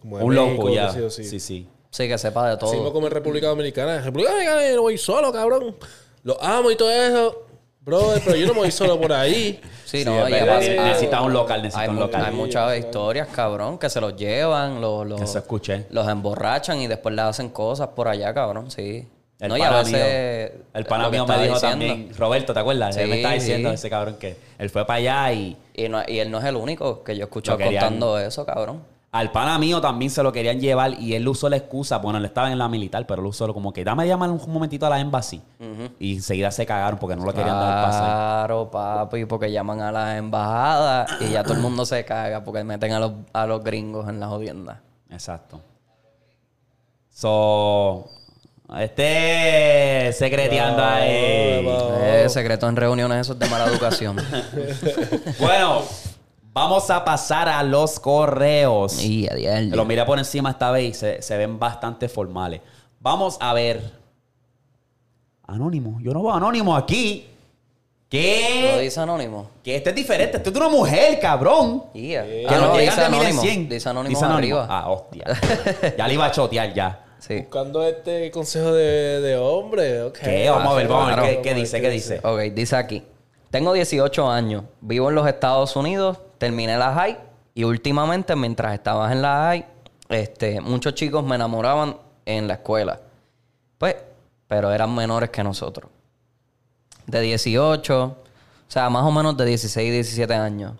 Como 0.07 0.19
de 0.19 0.23
Un 0.25 0.35
México, 0.35 0.63
loco 0.63 0.73
ya. 0.73 1.09
sí. 1.09 1.23
Sí, 1.23 1.39
sí. 1.39 1.67
Que 1.91 2.17
sepa 2.17 2.47
de 2.47 2.51
Así 2.53 2.59
todo. 2.59 2.93
como 2.93 3.07
en 3.07 3.13
República 3.13 3.47
Dominicana. 3.47 3.95
En 3.97 4.03
República 4.03 4.31
Dominicana 4.31 4.69
yo 4.69 4.75
no 4.75 4.81
voy 4.83 4.97
solo, 4.97 5.31
cabrón. 5.33 5.75
Lo 6.23 6.41
amo 6.41 6.69
y 6.71 6.75
todo 6.75 6.91
eso. 6.91 7.43
Brother, 7.81 8.21
pero 8.23 8.35
yo 8.37 8.47
no 8.47 8.53
me 8.53 8.59
voy 8.59 8.71
solo 8.71 8.99
por 8.99 9.11
ahí. 9.13 9.59
Sí, 9.87 9.99
Sí, 9.99 10.05
no, 10.05 10.21
es 10.23 10.29
y 10.29 10.31
verdad, 10.33 10.55
aparte- 10.57 10.75
necesita 10.81 11.21
un 11.21 11.31
local, 11.31 11.61
necesita 11.61 11.81
hay, 11.83 11.89
un 11.89 11.95
local. 11.99 12.25
hay 12.25 12.33
muchas 12.33 12.77
historias, 12.77 13.29
cabrón, 13.29 13.77
que 13.77 13.89
se 13.89 14.01
los 14.01 14.17
llevan, 14.17 14.81
los, 14.81 15.07
los, 15.07 15.33
escuché. 15.35 15.85
los 15.91 16.05
emborrachan 16.09 16.81
y 16.81 16.87
después 16.87 17.15
le 17.15 17.21
hacen 17.21 17.47
cosas 17.47 17.87
por 17.95 18.09
allá, 18.09 18.33
cabrón, 18.33 18.69
sí. 18.69 19.07
El 19.39 19.47
no, 19.47 19.55
y 19.57 19.61
a 19.61 19.69
pana 19.69 19.77
veces. 19.83 20.51
mío, 20.53 20.61
el 20.73 20.85
pana 20.85 21.09
mío 21.09 21.25
me 21.25 21.33
dijo 21.35 21.53
diciendo. 21.53 21.69
también, 21.69 22.09
Roberto, 22.17 22.53
¿te 22.53 22.59
acuerdas? 22.59 22.97
él 22.97 23.07
me 23.09 23.15
estaba 23.15 23.33
diciendo 23.35 23.69
sí. 23.69 23.75
ese 23.75 23.89
cabrón 23.89 24.17
que 24.17 24.35
él 24.59 24.69
fue 24.69 24.85
para 24.85 24.97
allá 24.97 25.31
y 25.31 25.55
Y, 25.73 25.87
no- 25.87 26.03
y 26.05 26.19
él 26.19 26.29
no 26.29 26.39
es 26.39 26.43
el 26.43 26.57
único 26.57 27.01
que 27.03 27.15
yo 27.15 27.21
he 27.21 27.23
escuchado 27.27 27.57
contando 27.57 28.19
eso, 28.19 28.45
cabrón. 28.45 28.83
Al 29.11 29.31
pana 29.31 29.57
mío 29.57 29.79
también 29.79 30.11
se 30.11 30.21
lo 30.21 30.31
querían 30.31 30.59
llevar 30.59 30.93
y 30.99 31.13
él 31.13 31.27
usó 31.27 31.49
la 31.49 31.55
excusa, 31.55 31.97
bueno, 31.97 32.19
él 32.19 32.25
estaba 32.25 32.51
en 32.51 32.57
la 32.57 32.67
militar, 32.67 33.05
pero 33.07 33.21
él 33.21 33.27
usó 33.27 33.51
como 33.53 33.71
que 33.71 33.83
dame 33.83 34.05
llamar 34.05 34.29
un 34.29 34.41
momentito 34.47 34.85
a 34.85 34.89
la 34.89 34.99
embassy 34.99 35.41
y 35.99 36.15
enseguida 36.15 36.51
se 36.51 36.65
cagaron 36.65 36.99
porque 36.99 37.15
no 37.15 37.25
lo 37.25 37.33
querían 37.33 37.59
dar 37.59 37.85
pasaje. 37.85 38.05
Claro, 38.05 38.69
papi, 38.69 39.25
porque 39.25 39.51
llaman 39.51 39.81
a 39.81 39.91
las 39.91 40.17
embajadas 40.17 41.09
y 41.21 41.31
ya 41.31 41.43
todo 41.43 41.53
el 41.53 41.61
mundo 41.61 41.85
se 41.85 42.03
caga 42.03 42.43
porque 42.43 42.63
meten 42.63 42.91
a 42.91 42.99
los, 42.99 43.13
a 43.33 43.45
los 43.47 43.63
gringos 43.63 44.09
en 44.09 44.19
la 44.19 44.27
jodienda. 44.27 44.81
Exacto. 45.09 45.61
So, 47.09 48.09
este 48.77 50.11
secreteando 50.11 50.83
ahí. 50.83 51.07
Eh, 51.09 52.25
secreto 52.27 52.67
en 52.67 52.75
reuniones, 52.75 53.21
eso 53.21 53.33
es 53.33 53.39
de 53.39 53.49
mala 53.49 53.65
educación. 53.65 54.17
Bueno, 55.39 55.83
vamos 56.57 56.89
a 56.89 57.05
pasar 57.05 57.47
a 57.49 57.61
los 57.63 57.99
correos. 57.99 59.01
y 59.03 59.27
a 59.29 59.35
diario. 59.35 59.75
Los 59.75 59.85
miré 59.85 60.03
por 60.05 60.17
encima 60.17 60.49
esta 60.51 60.71
vez 60.71 60.89
y 60.89 60.93
se, 60.93 61.21
se 61.21 61.37
ven 61.37 61.59
bastante 61.59 62.09
formales. 62.09 62.61
Vamos 62.99 63.37
a 63.39 63.53
ver. 63.53 63.81
Anónimo. 65.45 65.99
Yo 66.01 66.11
no 66.13 66.21
veo 66.23 66.33
anónimo 66.33 66.75
aquí. 66.75 67.25
¿Lo 67.29 68.09
¿Qué? 68.09 68.79
dice 68.81 68.99
Anónimo? 69.01 69.49
Que 69.63 69.75
este 69.75 69.89
es 69.89 69.95
diferente. 69.95 70.37
Este 70.37 70.49
es 70.49 70.53
de 70.53 70.59
una 70.59 70.69
mujer, 70.69 71.19
cabrón. 71.19 71.83
Yeah. 71.93 72.23
Que 72.23 72.45
Ah, 72.47 72.55
no, 72.57 72.73
llegan 72.77 72.95
dice 72.95 73.01
Anónimo. 73.05 73.41
cien. 73.41 73.69
Dice 73.69 73.89
Anónimo 73.89 74.09
Dice 74.09 74.25
Anónimo. 74.25 74.57
arriba. 74.59 74.67
Ah, 74.79 74.89
hostia. 74.89 75.25
ya 75.97 76.07
le 76.07 76.13
iba 76.13 76.25
a 76.25 76.31
chotear 76.31 76.73
ya. 76.73 77.03
Sí. 77.19 77.39
Buscando 77.39 77.83
este 77.83 78.31
consejo 78.31 78.71
de, 78.73 79.19
de 79.21 79.37
hombre. 79.37 80.11
¿Qué? 80.21 80.49
Vamos 80.49 80.71
a 80.73 80.75
ver, 80.75 80.87
vamos 80.87 81.11
a 81.11 81.21
ver. 81.21 81.35
¿Qué, 81.37 81.41
qué 81.41 81.53
dice? 81.53 81.81
¿Qué 81.81 81.89
dice? 81.89 82.19
Ok, 82.23 82.39
dice 82.53 82.75
aquí. 82.77 83.03
Tengo 83.49 83.73
18 83.73 84.29
años, 84.29 84.63
vivo 84.81 85.09
en 85.09 85.15
los 85.15 85.27
Estados 85.27 85.75
Unidos, 85.75 86.17
terminé 86.37 86.77
la 86.77 86.93
high 86.93 87.17
y 87.53 87.63
últimamente 87.63 88.35
mientras 88.35 88.73
estabas 88.73 89.11
en 89.11 89.21
la 89.21 89.35
high, 89.37 89.65
este, 90.09 90.61
muchos 90.61 90.93
chicos 90.93 91.23
me 91.23 91.35
enamoraban 91.35 91.97
en 92.25 92.47
la 92.47 92.55
escuela. 92.55 92.99
Pues, 93.77 93.95
pero 94.47 94.71
eran 94.71 94.93
menores 94.93 95.29
que 95.29 95.43
nosotros. 95.43 95.89
de 97.05 97.21
18, 97.21 98.03
o 98.03 98.15
sea, 98.67 98.89
más 98.89 99.03
o 99.03 99.11
menos 99.11 99.37
de 99.37 99.45
16, 99.45 99.91
17 99.91 100.33
años. 100.33 100.73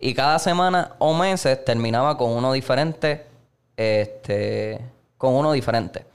Y 0.00 0.14
cada 0.14 0.38
semana 0.38 0.92
o 0.98 1.12
meses 1.12 1.62
terminaba 1.64 2.16
con 2.16 2.30
uno 2.30 2.52
diferente, 2.52 3.26
este, 3.76 4.80
con 5.18 5.34
uno 5.34 5.52
diferente. 5.52 6.06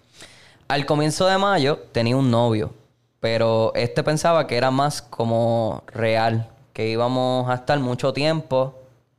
Al 0.68 0.86
comienzo 0.86 1.28
de 1.28 1.38
mayo 1.38 1.78
tenía 1.92 2.18
un 2.18 2.32
novio, 2.32 2.74
pero 3.20 3.72
este 3.76 4.02
pensaba 4.04 4.48
que 4.48 4.58
era 4.58 4.72
más 4.72 5.02
como 5.02 5.84
real, 5.88 6.50
que 6.74 6.90
íbamos 6.90 7.50
a 7.50 7.56
estar 7.56 7.80
mucho 7.80 8.12
tiempo 8.14 8.76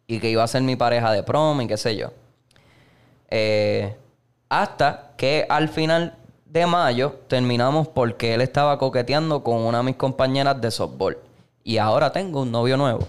y 0.06 0.20
que 0.20 0.28
iba 0.28 0.42
a 0.42 0.48
ser 0.48 0.62
mi 0.62 0.76
pareja 0.76 1.12
de 1.12 1.22
prom 1.22 1.60
y 1.62 1.68
qué 1.68 1.76
sé 1.76 1.96
yo. 1.96 2.10
Eh, 3.28 3.96
hasta 4.48 5.12
que 5.16 5.46
al 5.48 5.68
final 5.68 6.16
de 6.44 6.66
mayo 6.66 7.16
terminamos 7.28 7.88
porque 7.88 8.34
él 8.34 8.40
estaba 8.40 8.78
coqueteando 8.78 9.42
con 9.42 9.56
una 9.56 9.78
de 9.78 9.84
mis 9.84 9.96
compañeras 9.96 10.60
de 10.60 10.70
softball. 10.70 11.18
Y 11.62 11.78
ahora 11.78 12.12
tengo 12.12 12.42
un 12.42 12.52
novio 12.52 12.76
nuevo. 12.76 13.08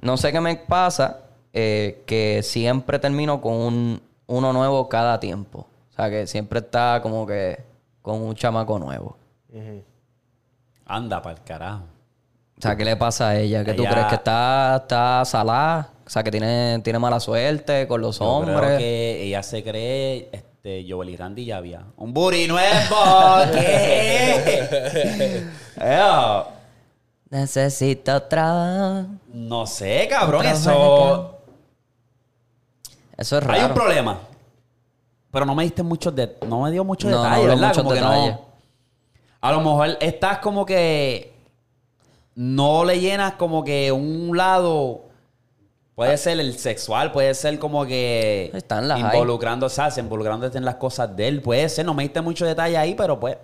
No 0.00 0.16
sé 0.16 0.32
qué 0.32 0.40
me 0.40 0.56
pasa, 0.56 1.20
eh, 1.52 2.02
que 2.06 2.42
siempre 2.42 2.98
termino 2.98 3.40
con 3.40 3.54
un, 3.54 4.02
uno 4.26 4.52
nuevo 4.52 4.88
cada 4.88 5.20
tiempo. 5.20 5.66
O 5.90 5.92
sea, 5.94 6.10
que 6.10 6.26
siempre 6.26 6.60
está 6.60 7.00
como 7.02 7.26
que 7.26 7.62
con 8.02 8.20
un 8.22 8.34
chamaco 8.34 8.78
nuevo. 8.78 9.16
Anda, 10.86 11.22
para 11.22 11.36
el 11.36 11.44
carajo. 11.44 11.84
O 12.60 12.62
sea, 12.62 12.76
¿qué 12.76 12.84
le 12.84 12.94
pasa 12.96 13.30
a 13.30 13.38
ella? 13.38 13.64
¿Qué 13.64 13.72
tú 13.72 13.84
crees? 13.84 14.06
¿Que 14.08 14.16
está, 14.16 14.76
está 14.82 15.24
salada? 15.24 15.88
O 16.06 16.10
sea, 16.10 16.22
que 16.22 16.30
tiene, 16.30 16.78
tiene 16.84 16.98
mala 16.98 17.18
suerte 17.18 17.88
con 17.88 18.02
los 18.02 18.18
Yo 18.18 18.26
hombres. 18.26 18.58
creo 18.58 18.78
que 18.78 19.22
ella 19.22 19.42
se 19.42 19.62
cree, 19.64 20.28
este, 20.30 20.84
Joel 20.86 21.08
y 21.08 21.16
Randy 21.16 21.46
ya 21.46 21.56
había. 21.56 21.84
¡Un 21.96 22.12
booty 22.12 22.46
nuevo! 22.48 22.96
¿Qué? 23.52 25.46
Necesito 27.30 28.22
trabajo. 28.24 29.06
no 29.32 29.66
sé, 29.66 30.06
cabrón, 30.10 30.44
eso... 30.46 31.36
Eso 33.16 33.38
es 33.38 33.44
Hay 33.44 33.48
raro. 33.60 33.66
un 33.68 33.74
problema. 33.74 34.18
Pero 35.30 35.46
no 35.46 35.54
me 35.54 35.62
diste 35.62 35.82
muchos 35.82 36.14
de... 36.14 36.36
No 36.46 36.62
me 36.62 36.70
dio 36.72 36.84
muchos 36.84 37.10
No, 37.10 37.18
detalles, 37.22 37.38
habló 37.38 37.52
¿verdad? 37.54 37.68
muchos 37.68 37.82
como 37.84 37.94
detalles. 37.94 38.34
que 38.36 38.40
no... 38.42 38.50
A 39.42 39.52
lo 39.52 39.60
mejor 39.60 39.96
estás 40.00 40.38
como 40.38 40.66
que... 40.66 41.39
No 42.34 42.84
le 42.84 43.00
llenas 43.00 43.34
como 43.34 43.64
que 43.64 43.92
un 43.92 44.36
lado... 44.36 45.04
Puede 45.94 46.16
ser 46.16 46.40
el 46.40 46.58
sexual, 46.58 47.12
puede 47.12 47.34
ser 47.34 47.58
como 47.58 47.84
que... 47.84 48.50
Está 48.54 48.78
en 48.78 48.88
las 48.88 49.00
Involucrando, 49.00 49.66
o 49.66 49.68
sea, 49.68 49.90
involucrándote 49.98 50.56
en 50.56 50.64
las 50.64 50.76
cosas 50.76 51.14
de 51.14 51.28
él. 51.28 51.42
Puede 51.42 51.68
ser, 51.68 51.84
no 51.84 51.92
me 51.92 52.04
diste 52.04 52.22
muchos 52.22 52.48
detalles 52.48 52.78
ahí, 52.78 52.94
pero 52.94 53.20
pues... 53.20 53.36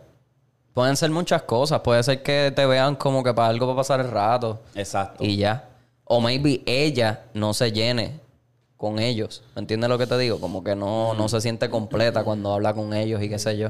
Pueden 0.72 0.96
ser 0.96 1.10
muchas 1.10 1.42
cosas. 1.42 1.80
Puede 1.80 2.02
ser 2.02 2.22
que 2.22 2.52
te 2.54 2.64
vean 2.64 2.96
como 2.96 3.22
que 3.22 3.34
para 3.34 3.48
algo 3.48 3.66
para 3.66 3.76
pasar 3.76 4.00
el 4.00 4.10
rato. 4.10 4.60
Exacto. 4.74 5.22
Y 5.24 5.36
ya. 5.36 5.68
O 6.04 6.20
maybe 6.20 6.62
ella 6.66 7.24
no 7.34 7.52
se 7.52 7.72
llene 7.72 8.20
con 8.76 8.98
ellos. 8.98 9.42
¿Me 9.54 9.60
entiendes 9.60 9.90
lo 9.90 9.98
que 9.98 10.06
te 10.06 10.16
digo? 10.18 10.40
Como 10.40 10.62
que 10.62 10.76
no, 10.76 11.14
no 11.14 11.28
se 11.28 11.40
siente 11.40 11.68
completa 11.68 12.24
cuando 12.24 12.52
habla 12.52 12.74
con 12.74 12.94
ellos 12.94 13.22
y 13.22 13.28
qué 13.28 13.38
sé 13.38 13.56
yo. 13.56 13.68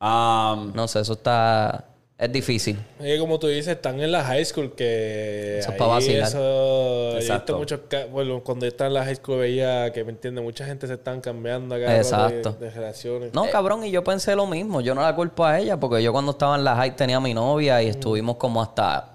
Um, 0.00 0.72
No 0.74 0.88
sé, 0.88 1.00
eso 1.00 1.14
está... 1.14 1.84
Es 2.24 2.32
difícil. 2.32 2.78
Es 3.00 3.04
que 3.04 3.18
como 3.18 3.38
tú 3.38 3.48
dices, 3.48 3.68
están 3.68 4.00
en 4.00 4.10
la 4.10 4.24
high 4.24 4.42
school 4.46 4.72
que... 4.74 5.58
Eso 5.58 5.68
es 5.68 5.72
ahí 5.74 5.78
pa' 5.78 5.86
vacilar. 5.86 6.28
Eso, 6.28 7.16
Exacto. 7.18 7.58
muchos... 7.58 7.80
Bueno, 8.10 8.40
cuando 8.42 8.64
estaba 8.64 8.88
en 8.88 8.94
la 8.94 9.04
high 9.04 9.16
school 9.16 9.40
veía 9.40 9.92
que, 9.92 10.04
¿me 10.04 10.10
entiendes? 10.12 10.42
Mucha 10.42 10.64
gente 10.64 10.86
se 10.86 10.94
están 10.94 11.20
cambiando 11.20 11.74
acá 11.74 11.94
Exacto. 11.98 12.52
De, 12.52 12.64
de 12.66 12.70
relaciones. 12.70 13.34
No, 13.34 13.44
cabrón, 13.50 13.84
y 13.84 13.90
yo 13.90 14.02
pensé 14.02 14.34
lo 14.36 14.46
mismo. 14.46 14.80
Yo 14.80 14.94
no 14.94 15.02
la 15.02 15.14
culpo 15.14 15.44
a 15.44 15.60
ella, 15.60 15.78
porque 15.78 16.02
yo 16.02 16.12
cuando 16.12 16.30
estaba 16.32 16.56
en 16.56 16.64
la 16.64 16.74
high 16.76 16.96
tenía 16.96 17.18
a 17.18 17.20
mi 17.20 17.34
novia 17.34 17.82
y 17.82 17.88
estuvimos 17.88 18.36
como 18.36 18.62
hasta 18.62 19.14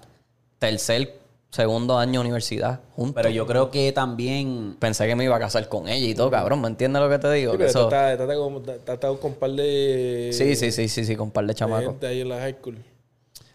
tercer, 0.60 1.14
segundo 1.50 1.98
año 1.98 2.12
de 2.20 2.26
universidad 2.26 2.78
juntos. 2.94 3.14
pero 3.16 3.28
yo 3.30 3.44
creo 3.44 3.72
que 3.72 3.90
también... 3.90 4.76
Pensé 4.78 5.08
que 5.08 5.16
me 5.16 5.24
iba 5.24 5.34
a 5.34 5.40
casar 5.40 5.68
con 5.68 5.88
ella 5.88 6.06
y 6.06 6.14
todo, 6.14 6.30
cabrón. 6.30 6.60
¿Me 6.60 6.68
entiendes 6.68 7.02
lo 7.02 7.08
que 7.08 7.18
te 7.18 7.32
digo? 7.32 7.50
Sí, 7.52 7.58
pero 7.58 7.70
eso- 7.70 7.80
tú 7.80 7.84
estás- 7.86 8.12
estás 8.20 8.36
con- 8.36 8.56
estás- 8.58 8.76
estás 8.94 9.16
con 9.18 9.30
un 9.32 9.36
par 9.36 9.50
de... 9.50 10.30
Sí, 10.32 10.54
sí, 10.54 10.70
sí, 10.70 10.88
sí, 10.88 11.04
sí, 11.04 11.16
con 11.16 11.26
un 11.28 11.32
par 11.32 11.42
de 11.44 11.48
de 11.48 11.54
chamacos. 11.54 11.86
gente 11.86 12.06
ahí 12.06 12.20
en 12.20 12.28
la 12.28 12.38
high 12.38 12.54
school. 12.60 12.78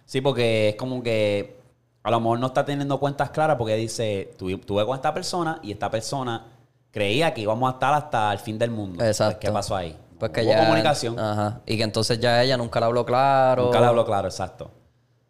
Sí, 0.05 0.21
porque 0.21 0.69
es 0.69 0.75
como 0.75 1.01
que 1.03 1.57
a 2.03 2.11
lo 2.11 2.19
mejor 2.19 2.39
no 2.39 2.47
está 2.47 2.63
teniendo 2.65 2.99
cuentas 2.99 3.31
claras 3.31 3.57
porque 3.57 3.75
dice, 3.75 4.31
"Tu- 4.37 4.49
estuve 4.49 4.85
con 4.85 4.95
esta 4.95 5.13
persona 5.13 5.59
y 5.63 5.71
esta 5.71 5.89
persona 5.89 6.45
creía 6.91 7.33
que 7.33 7.41
íbamos 7.41 7.67
a 7.69 7.73
estar 7.73 7.93
hasta 7.93 8.31
el 8.31 8.39
fin 8.39 8.57
del 8.57 8.71
mundo. 8.71 9.03
Exacto. 9.03 9.39
Pues, 9.39 9.49
¿Qué 9.49 9.51
pasó 9.53 9.75
ahí? 9.75 9.97
Pues 10.19 10.31
que 10.31 10.41
Hubo 10.43 10.51
ya. 10.51 10.59
comunicación. 10.59 11.19
Ajá. 11.19 11.59
Y 11.65 11.75
que 11.77 11.83
entonces 11.83 12.19
ya 12.19 12.41
ella 12.41 12.55
nunca 12.55 12.79
le 12.79 12.85
habló 12.85 13.05
claro. 13.05 13.65
Nunca 13.65 13.81
le 13.81 13.87
habló 13.87 14.05
claro, 14.05 14.27
exacto. 14.29 14.71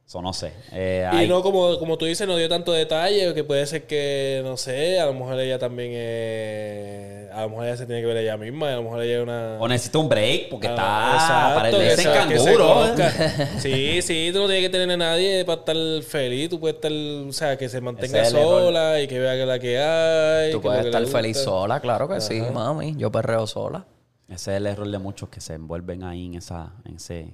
Eso 0.07 0.21
no 0.21 0.33
sé. 0.33 0.53
Eh, 0.71 1.09
Y 1.13 1.15
hay- 1.17 1.27
no, 1.27 1.41
como, 1.41 1.79
como 1.79 1.97
tú 1.97 2.05
dices, 2.05 2.27
no 2.27 2.37
dio 2.37 2.47
tanto 2.47 2.71
detalle, 2.71 3.33
que 3.33 3.43
puede 3.43 3.65
ser 3.65 3.87
que, 3.87 4.41
no 4.43 4.55
sé, 4.55 4.99
a 4.99 5.07
lo 5.07 5.13
mejor 5.15 5.39
ella 5.39 5.57
también 5.57 5.91
eh, 5.95 7.27
a 7.33 7.41
lo 7.41 7.49
mejor 7.49 7.65
ella 7.65 7.77
se 7.77 7.85
tiene 7.87 8.01
que 8.01 8.07
ver 8.07 8.17
ella 8.17 8.37
misma, 8.37 8.69
y 8.69 8.73
a 8.73 8.75
lo 8.77 8.83
mejor 8.83 9.01
ella 9.01 9.17
es 9.17 9.23
una... 9.23 9.57
O 9.59 9.67
necesita 9.67 9.97
un 9.97 10.07
break 10.07 10.49
porque 10.49 10.67
Ah, 10.69 11.57
está... 11.57 11.69
exacto, 11.69 11.79
que 11.79 11.97
se 11.97 12.43
canguro. 12.43 12.67
conozca. 12.67 13.49
Sí, 13.59 14.01
sí, 14.03 14.29
tú 14.31 14.39
no 14.39 14.45
tienes 14.47 14.63
que 14.65 14.69
tener 14.69 14.91
a 14.91 14.97
nadie 14.97 15.43
para 15.43 15.59
estar 15.59 15.75
feliz. 16.03 16.49
Tú 16.49 16.59
puedes 16.59 16.75
estar, 16.75 16.91
o 16.91 17.33
sea, 17.33 17.57
que 17.57 17.67
se 17.67 17.81
mantenga 17.81 18.19
Ese 18.19 18.27
es 18.27 18.33
el 18.33 18.39
error. 18.41 18.61
sola 18.61 19.01
y 19.01 19.07
que 19.07 19.19
vea 19.19 19.33
que 19.35 19.45
la 19.45 19.59
que 19.59 19.79
hay. 19.79 20.51
Tú 20.51 20.61
que 20.61 20.67
puedes 20.67 20.85
estar 20.85 21.05
feliz 21.07 21.37
sola, 21.37 21.79
claro 21.79 22.07
que 22.07 22.21
sí, 22.21 22.41
mami. 22.53 22.95
Yo 22.95 23.11
perreo 23.11 23.47
sola. 23.47 23.85
Ese 24.27 24.51
es 24.51 24.57
el 24.57 24.67
error 24.67 24.87
de 24.89 24.97
muchos 24.99 25.29
que 25.29 25.41
se 25.41 25.53
envuelven 25.55 26.03
ahí 26.03 26.27
en 26.27 26.35
esa... 26.35 26.73
En 26.85 26.95
ese... 26.97 27.33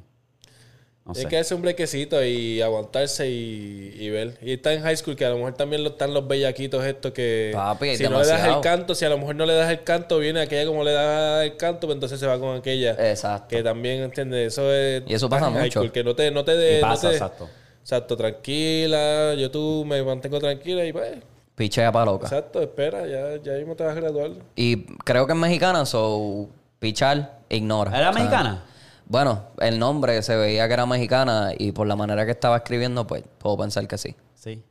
No 1.03 1.15
sé. 1.15 1.27
que 1.27 1.37
hacer 1.39 1.55
un 1.55 1.63
brequecito 1.63 2.23
y 2.23 2.61
aguantarse 2.61 3.27
y, 3.27 3.95
y 3.99 4.09
ver. 4.11 4.37
Y 4.41 4.53
está 4.53 4.71
en 4.73 4.81
high 4.83 4.95
school, 4.95 5.15
que 5.15 5.25
a 5.25 5.29
lo 5.29 5.37
mejor 5.37 5.53
también 5.55 5.83
lo, 5.83 5.89
están 5.89 6.13
los 6.13 6.27
bellaquitos 6.27 6.85
estos 6.85 7.11
que... 7.11 7.51
Papi, 7.53 7.97
si 7.97 8.03
no 8.03 8.19
le 8.21 8.27
das 8.27 8.45
el 8.47 8.61
canto, 8.61 8.93
si 8.93 9.03
a 9.05 9.09
lo 9.09 9.17
mejor 9.17 9.35
no 9.35 9.45
le 9.47 9.53
das 9.55 9.71
el 9.71 9.83
canto, 9.83 10.19
viene 10.19 10.41
aquella 10.41 10.67
como 10.67 10.83
le 10.83 10.91
da 10.91 11.43
el 11.43 11.57
canto, 11.57 11.87
pues 11.87 11.95
entonces 11.95 12.19
se 12.19 12.27
va 12.27 12.39
con 12.39 12.55
aquella. 12.57 12.91
Exacto. 13.09 13.47
Que 13.49 13.63
también, 13.63 14.03
¿entiendes? 14.03 14.53
Eso 14.53 14.71
es... 14.71 15.01
Y 15.07 15.13
eso 15.15 15.27
pasa 15.27 15.47
en 15.47 15.53
high 15.53 15.63
mucho. 15.63 15.79
school, 15.79 15.91
que 15.91 16.03
no 16.03 16.15
te... 16.15 16.29
No 16.29 16.45
te, 16.45 16.55
de, 16.55 16.77
Y 16.77 16.81
no 16.81 16.87
pasa, 16.87 17.09
te- 17.09 17.15
exacto. 17.15 17.49
Exacto, 17.81 18.15
tranquila. 18.15 19.33
Yo 19.33 19.49
tú 19.49 19.83
me 19.87 20.01
mantengo 20.03 20.39
tranquila 20.39 20.85
y 20.85 20.93
pues... 20.93 21.17
Pichea 21.55 21.91
pa' 21.91 22.05
loca. 22.05 22.27
Exacto, 22.27 22.61
espera, 22.61 23.05
ya, 23.07 23.41
ya 23.43 23.53
mismo 23.57 23.75
te 23.75 23.83
vas 23.83 23.97
a 23.97 23.99
graduar. 23.99 24.31
Y 24.55 24.83
creo 25.03 25.25
que 25.27 25.33
es 25.33 25.39
mexicana, 25.39 25.85
so 25.85 26.47
pichar, 26.79 27.39
ignora. 27.49 27.91
¿Era 27.97 28.09
O 28.09 28.13
sea, 28.13 28.21
mexicana? 28.21 28.65
Bueno, 29.11 29.47
el 29.59 29.77
nombre 29.77 30.21
se 30.21 30.37
veía 30.37 30.69
que 30.69 30.73
era 30.73 30.85
mexicana 30.85 31.51
y 31.57 31.73
por 31.73 31.85
la 31.85 31.97
manera 31.97 32.23
que 32.23 32.31
estaba 32.31 32.55
escribiendo, 32.55 33.05
pues 33.05 33.25
puedo 33.39 33.57
pensar 33.57 33.85
que 33.85 33.97
sí. 33.97 34.15
Sí. 34.35 34.63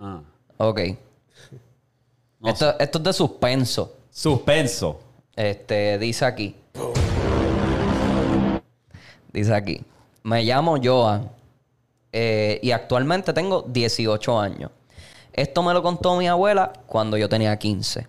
Ah. 0.00 0.20
Ok. 0.56 0.80
No 2.40 2.48
esto, 2.48 2.76
esto 2.76 2.98
es 2.98 3.04
de 3.04 3.12
suspenso. 3.12 3.98
Suspenso. 4.10 4.98
Este, 5.36 5.96
dice 5.98 6.24
aquí. 6.24 6.56
Dice 9.32 9.54
aquí. 9.54 9.80
Me 10.24 10.42
llamo 10.42 10.76
Joan. 10.82 11.30
eh, 12.10 12.58
y 12.64 12.72
actualmente 12.72 13.32
tengo 13.32 13.62
18 13.62 14.40
años. 14.40 14.72
Esto 15.32 15.62
me 15.62 15.72
lo 15.72 15.84
contó 15.84 16.16
mi 16.16 16.26
abuela 16.26 16.72
cuando 16.88 17.16
yo 17.16 17.28
tenía 17.28 17.56
15. 17.56 18.08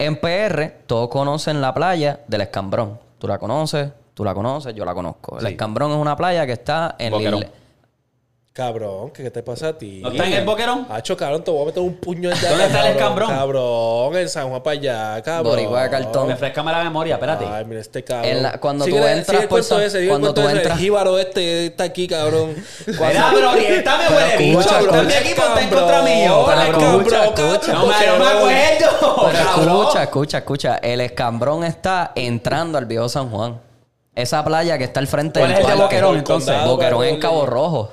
En 0.00 0.16
PR, 0.20 0.82
todos 0.88 1.08
conocen 1.10 1.60
la 1.60 1.72
playa 1.72 2.24
del 2.26 2.40
Escambrón. 2.40 2.98
¿Tú 3.20 3.28
la 3.28 3.38
conoces? 3.38 3.92
¿Tú 4.18 4.24
la 4.24 4.34
conoces? 4.34 4.74
Yo 4.74 4.84
la 4.84 4.94
conozco. 4.94 5.38
El. 5.38 5.46
Escambrón 5.46 5.92
es 5.92 5.96
una 5.96 6.16
playa 6.16 6.44
que 6.44 6.50
está 6.54 6.96
en 6.98 7.12
Boquerón. 7.12 7.40
Lille- 7.42 7.50
Cabrón, 8.52 9.12
¿qué, 9.12 9.22
qué 9.22 9.30
te 9.30 9.44
pasa 9.44 9.68
a 9.68 9.78
ti? 9.78 10.00
¿No 10.02 10.10
está 10.10 10.26
en 10.26 10.32
el 10.32 10.44
boquerón? 10.44 10.84
Hacho, 10.90 11.16
cabrón, 11.16 11.44
te 11.44 11.50
voy 11.52 11.62
a 11.62 11.66
meter 11.66 11.80
un 11.80 11.94
puño 11.94 12.28
en 12.32 12.40
¿Dónde 12.40 12.66
está 12.66 12.88
el 12.88 12.96
escambrón? 12.96 13.28
Cabrón, 13.30 14.16
en 14.16 14.28
San 14.28 14.48
Juan 14.48 14.60
para 14.64 14.76
allá, 14.76 15.22
cabrón. 15.22 15.52
Boricua 15.52 15.84
de 15.84 15.90
cartón. 15.90 16.28
Refrescame 16.28 16.72
la 16.72 16.82
memoria, 16.82 17.14
espérate. 17.14 17.44
Ay, 17.46 17.64
mira 17.66 17.80
este 17.80 18.02
cabrón. 18.02 18.28
En 18.32 18.42
la- 18.42 18.58
cuando 18.58 18.84
tú 18.84 18.96
entras 18.96 19.46
por 19.46 19.62
San- 19.62 19.82
ese, 19.82 20.08
cuando 20.08 20.34
tú 20.34 20.40
ese. 20.40 20.56
entras- 20.56 20.72
El 20.76 20.82
jíbaro 20.82 21.18
este 21.20 21.66
está 21.66 21.84
aquí, 21.84 22.08
cabrón. 22.08 22.56
Mira, 22.88 23.30
pero 23.32 23.52
bicho. 23.52 24.58
aquí 24.74 25.34
ponte 25.36 25.60
en 25.60 25.68
cabrón, 25.68 25.68
contra 25.70 26.02
mío. 26.02 26.44
Cabrón, 26.44 27.06
escucha. 27.06 27.72
No 27.72 27.86
me, 27.86 27.94
acuerdo, 27.94 28.50
escucha, 29.84 30.02
escucha, 30.02 30.38
escucha. 30.38 30.76
El 30.78 31.00
escambrón 31.02 31.62
está 31.62 32.10
entrando 32.16 32.76
al 32.76 32.86
viejo 32.86 33.08
San 33.08 33.30
Juan. 33.30 33.67
Esa 34.20 34.44
playa 34.44 34.76
que 34.78 34.84
está 34.84 35.00
al 35.00 35.06
frente 35.06 35.40
¿Cuál 35.40 35.52
del 35.54 35.58
es 35.62 35.64
el 35.64 35.70
de 35.70 35.78
parque. 35.78 35.96
Boquerón, 35.96 36.18
entonces? 36.18 36.48
condado, 36.50 36.70
Boquerón 36.76 37.04
en 37.04 37.20
Cabo 37.20 37.46
Rojo. 37.46 37.92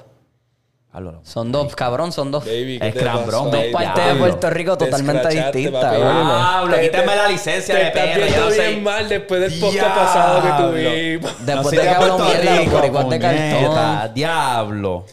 Háblalo. 0.91 1.19
Son 1.25 1.51
dos, 1.51 1.75
cabrón, 1.75 2.11
son 2.13 2.31
dos. 2.31 2.45
Baby, 2.45 2.79
¿qué 2.81 2.91
te 2.93 2.99
Escambrón, 2.99 3.51
pasa? 3.51 3.57
dos 3.57 3.65
partes 3.73 3.95
de 3.95 4.01
diablo. 4.03 4.19
Puerto 4.25 4.49
Rico 4.49 4.77
totalmente 4.77 5.21
Descrachaste, 5.27 5.57
distintas, 5.57 5.83
papi. 5.83 5.97
Diablo, 5.97 6.75
Te- 6.75 6.81
quítame 6.81 7.15
la 7.17 7.27
licencia 7.27 7.75
te 7.75 7.81
de 7.81 7.87
estás 7.87 8.05
ya 8.09 8.15
viendo 8.15 8.39
no 8.45 8.49
sé. 8.51 8.67
bien 8.69 8.83
mal 8.83 9.09
después 9.09 9.41
del 9.41 9.59
podcast 9.59 9.95
pasado 9.95 10.41
que 10.41 10.63
tuvimos. 10.63 11.45
Después 11.45 11.71
de 11.75 11.81
que 11.81 11.89
hablo 11.89 12.17
Puerto 12.17 12.23
mierda 12.25 12.39
de 12.39 12.45
los 12.55 12.59
Rico, 12.65 12.75
boricuas 12.77 13.09
de 13.09 13.19
cartón. 13.19 14.13
Diablo. 14.13 15.05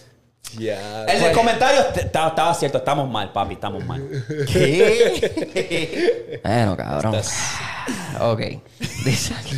Ya. 0.58 1.04
El 1.06 1.20
del 1.20 1.32
comentario 1.32 1.84
te- 1.86 2.00
estaba 2.02 2.28
estaba 2.28 2.54
cierto. 2.54 2.78
Estamos 2.78 3.10
mal, 3.10 3.32
papi. 3.32 3.54
Estamos 3.54 3.84
mal. 3.84 4.02
¿Qué? 4.52 6.40
Bueno, 6.44 6.76
cabrón. 6.76 7.16
Ok. 8.20 8.40
Dice 9.04 9.34
aquí. 9.34 9.56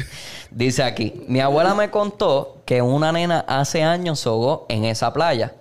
Dice 0.55 0.85
aquí. 0.85 1.25
Mi 1.27 1.41
abuela 1.41 1.75
me 1.75 1.91
contó 1.91 2.59
que 2.65 2.81
una 2.81 3.11
nena 3.11 3.45
hace 3.49 3.83
años 3.83 4.21
sogó 4.21 4.67
en 4.69 4.85
esa 4.85 5.13
playa. 5.13 5.55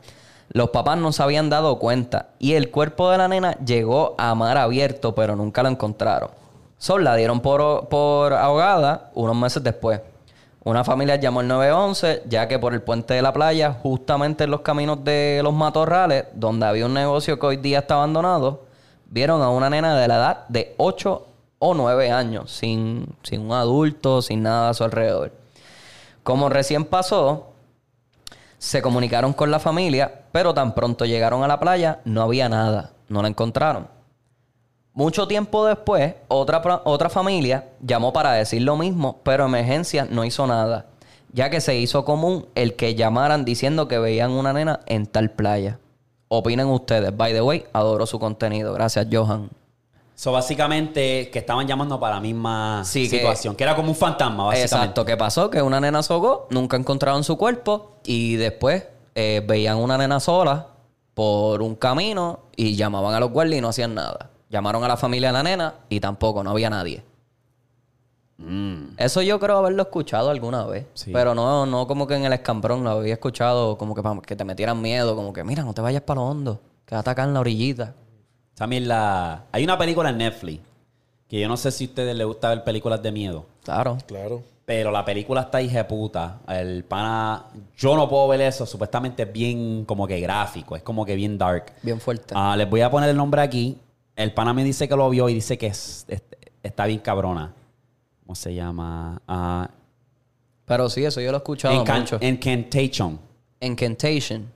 Los 0.49 0.69
papás 0.69 0.99
no 0.99 1.11
se 1.11 1.23
habían 1.23 1.49
dado 1.49 1.79
cuenta 1.79 2.27
y 2.37 2.53
el 2.53 2.69
cuerpo 2.69 3.09
de 3.09 3.17
la 3.17 3.27
nena 3.27 3.57
llegó 3.65 4.13
a 4.19 4.35
mar 4.35 4.55
abierto, 4.55 5.15
pero 5.15 5.35
nunca 5.35 5.63
lo 5.63 5.69
encontraron. 5.69 6.29
Sol 6.77 7.03
la 7.03 7.15
dieron 7.15 7.39
por, 7.39 7.87
por 7.87 8.33
ahogada 8.33 9.09
unos 9.15 9.35
meses 9.35 9.63
después. 9.63 9.99
Una 10.63 10.83
familia 10.83 11.15
llamó 11.15 11.39
al 11.39 11.47
911, 11.47 12.23
ya 12.29 12.47
que 12.47 12.59
por 12.59 12.75
el 12.75 12.83
puente 12.83 13.15
de 13.15 13.23
la 13.23 13.33
playa, 13.33 13.73
justamente 13.81 14.43
en 14.43 14.51
los 14.51 14.61
caminos 14.61 15.03
de 15.03 15.41
los 15.43 15.55
matorrales, 15.55 16.25
donde 16.35 16.67
había 16.67 16.85
un 16.85 16.93
negocio 16.93 17.39
que 17.39 17.45
hoy 17.47 17.57
día 17.57 17.79
está 17.79 17.95
abandonado, 17.95 18.65
vieron 19.07 19.41
a 19.41 19.49
una 19.49 19.71
nena 19.71 19.97
de 19.97 20.07
la 20.07 20.15
edad 20.17 20.47
de 20.49 20.75
8 20.77 21.32
o 21.65 21.73
9 21.73 22.11
años, 22.11 22.51
sin, 22.51 23.05
sin 23.23 23.39
un 23.39 23.53
adulto, 23.53 24.21
sin 24.21 24.43
nada 24.43 24.69
a 24.69 24.73
su 24.73 24.83
alrededor. 24.83 25.31
Como 26.21 26.49
recién 26.49 26.83
pasó, 26.83 27.53
se 28.57 28.81
comunicaron 28.81 29.31
con 29.31 29.49
la 29.49 29.59
familia, 29.59 30.23
pero 30.33 30.53
tan 30.53 30.75
pronto 30.75 31.05
llegaron 31.05 31.41
a 31.41 31.47
la 31.47 31.61
playa, 31.61 32.01
no 32.03 32.21
había 32.21 32.49
nada, 32.49 32.91
no 33.07 33.21
la 33.21 33.29
encontraron. 33.29 33.87
Mucho 34.93 35.25
tiempo 35.25 35.65
después, 35.65 36.15
otra, 36.27 36.81
otra 36.83 37.09
familia 37.09 37.69
llamó 37.79 38.11
para 38.11 38.33
decir 38.33 38.61
lo 38.61 38.75
mismo, 38.75 39.21
pero 39.23 39.45
emergencia 39.45 40.05
no 40.09 40.25
hizo 40.25 40.45
nada, 40.45 40.87
ya 41.31 41.49
que 41.49 41.61
se 41.61 41.77
hizo 41.77 42.03
común 42.03 42.45
el 42.55 42.75
que 42.75 42.95
llamaran 42.95 43.45
diciendo 43.45 43.87
que 43.87 43.99
veían 43.99 44.31
una 44.31 44.51
nena 44.51 44.81
en 44.85 45.05
tal 45.05 45.31
playa. 45.31 45.79
Opinen 46.27 46.67
ustedes. 46.67 47.15
By 47.15 47.31
the 47.31 47.41
way, 47.41 47.65
adoro 47.71 48.05
su 48.05 48.19
contenido. 48.19 48.73
Gracias, 48.73 49.07
Johan. 49.09 49.49
So, 50.15 50.31
básicamente, 50.31 51.29
que 51.31 51.39
estaban 51.39 51.67
llamando 51.67 51.99
para 51.99 52.15
la 52.15 52.21
misma 52.21 52.83
Sí, 52.85 53.09
que- 53.09 53.17
situación. 53.17 53.55
Que, 53.55 53.63
era 53.63 53.75
como 53.75 53.89
un 53.89 53.95
fantasma, 53.95 54.45
básicamente. 54.45 54.75
Exacto, 54.75 55.05
¿qué 55.05 55.17
pasó? 55.17 55.49
Que 55.49 55.61
una 55.61 55.79
nena 55.79 56.03
sogó, 56.03 56.47
nunca 56.51 56.77
encontraron 56.77 57.23
su 57.23 57.37
cuerpo 57.37 57.93
y 58.05 58.35
después 58.35 58.85
eh, 59.15 59.43
veían 59.45 59.77
una 59.77 59.97
nena 59.97 60.19
sola 60.19 60.67
por 61.13 61.61
un 61.61 61.75
camino 61.75 62.39
y 62.55 62.75
llamaban 62.75 63.13
a 63.15 63.19
los 63.19 63.31
guardias 63.31 63.57
y 63.57 63.61
no 63.61 63.69
hacían 63.69 63.95
nada. 63.95 64.29
Llamaron 64.49 64.83
a 64.83 64.87
la 64.87 64.97
familia 64.97 65.29
de 65.29 65.33
la 65.33 65.43
nena 65.43 65.73
y 65.89 65.99
tampoco, 65.99 66.43
no 66.43 66.51
había 66.51 66.69
nadie. 66.69 67.03
Eso 68.97 69.21
yo 69.21 69.39
creo 69.39 69.57
haberlo 69.57 69.83
escuchado 69.83 70.29
alguna 70.29 70.65
vez. 70.65 70.85
Sí. 70.95 71.11
Pero 71.13 71.33
no, 71.33 71.65
no 71.65 71.87
como 71.87 72.07
que 72.07 72.15
en 72.15 72.25
el 72.25 72.33
escambrón 72.33 72.83
lo 72.83 72.89
había 72.91 73.13
escuchado 73.13 73.77
como 73.77 73.95
que 73.95 74.03
para 74.03 74.19
que 74.21 74.35
te 74.35 74.43
metieran 74.43 74.81
miedo, 74.81 75.15
como 75.15 75.31
que 75.31 75.43
mira, 75.43 75.63
no 75.63 75.73
te 75.73 75.81
vayas 75.81 76.01
para 76.01 76.19
lo 76.19 76.27
hondo, 76.27 76.59
quédate 76.85 77.09
acá 77.09 77.23
en 77.23 77.33
la 77.33 77.39
orillita. 77.39 77.95
También 78.55 78.87
la... 78.87 79.45
Hay 79.51 79.63
una 79.63 79.77
película 79.77 80.09
en 80.09 80.17
Netflix 80.19 80.61
que 81.27 81.39
yo 81.39 81.47
no 81.47 81.57
sé 81.57 81.71
si 81.71 81.85
a 81.85 81.87
ustedes 81.87 82.15
les 82.15 82.25
gusta 82.27 82.49
ver 82.49 82.63
películas 82.63 83.01
de 83.01 83.11
miedo. 83.11 83.45
Claro. 83.63 83.97
Claro. 84.05 84.43
Pero 84.65 84.91
la 84.91 85.03
película 85.03 85.41
está 85.41 85.61
hija 85.61 85.87
puta. 85.87 86.39
El 86.47 86.83
pana... 86.83 87.45
Yo 87.75 87.95
no 87.95 88.07
puedo 88.07 88.27
ver 88.29 88.41
eso. 88.41 88.65
Supuestamente 88.65 89.23
es 89.23 89.33
bien 89.33 89.83
como 89.85 90.07
que 90.07 90.19
gráfico. 90.19 90.75
Es 90.75 90.83
como 90.83 91.05
que 91.05 91.15
bien 91.15 91.37
dark. 91.37 91.73
Bien 91.81 91.99
fuerte. 91.99 92.33
Ah, 92.37 92.55
les 92.55 92.69
voy 92.69 92.81
a 92.81 92.89
poner 92.91 93.09
el 93.09 93.17
nombre 93.17 93.41
aquí. 93.41 93.77
El 94.15 94.33
pana 94.33 94.53
me 94.53 94.63
dice 94.63 94.87
que 94.87 94.95
lo 94.95 95.09
vio 95.09 95.27
y 95.27 95.33
dice 95.33 95.57
que 95.57 95.67
es- 95.67 96.05
es- 96.07 96.21
está 96.61 96.85
bien 96.85 96.99
cabrona. 96.99 97.51
¿Cómo 98.25 98.35
se 98.35 98.53
llama? 98.53 99.21
Ah, 99.27 99.69
Pero 100.65 100.87
sí, 100.89 101.03
eso 101.03 101.19
yo 101.19 101.31
lo 101.31 101.37
he 101.37 101.39
escuchado 101.39 101.73
Encan- 101.83 101.99
mucho. 102.01 102.17
Encantation. 102.21 103.19
Incantation. 103.59 104.49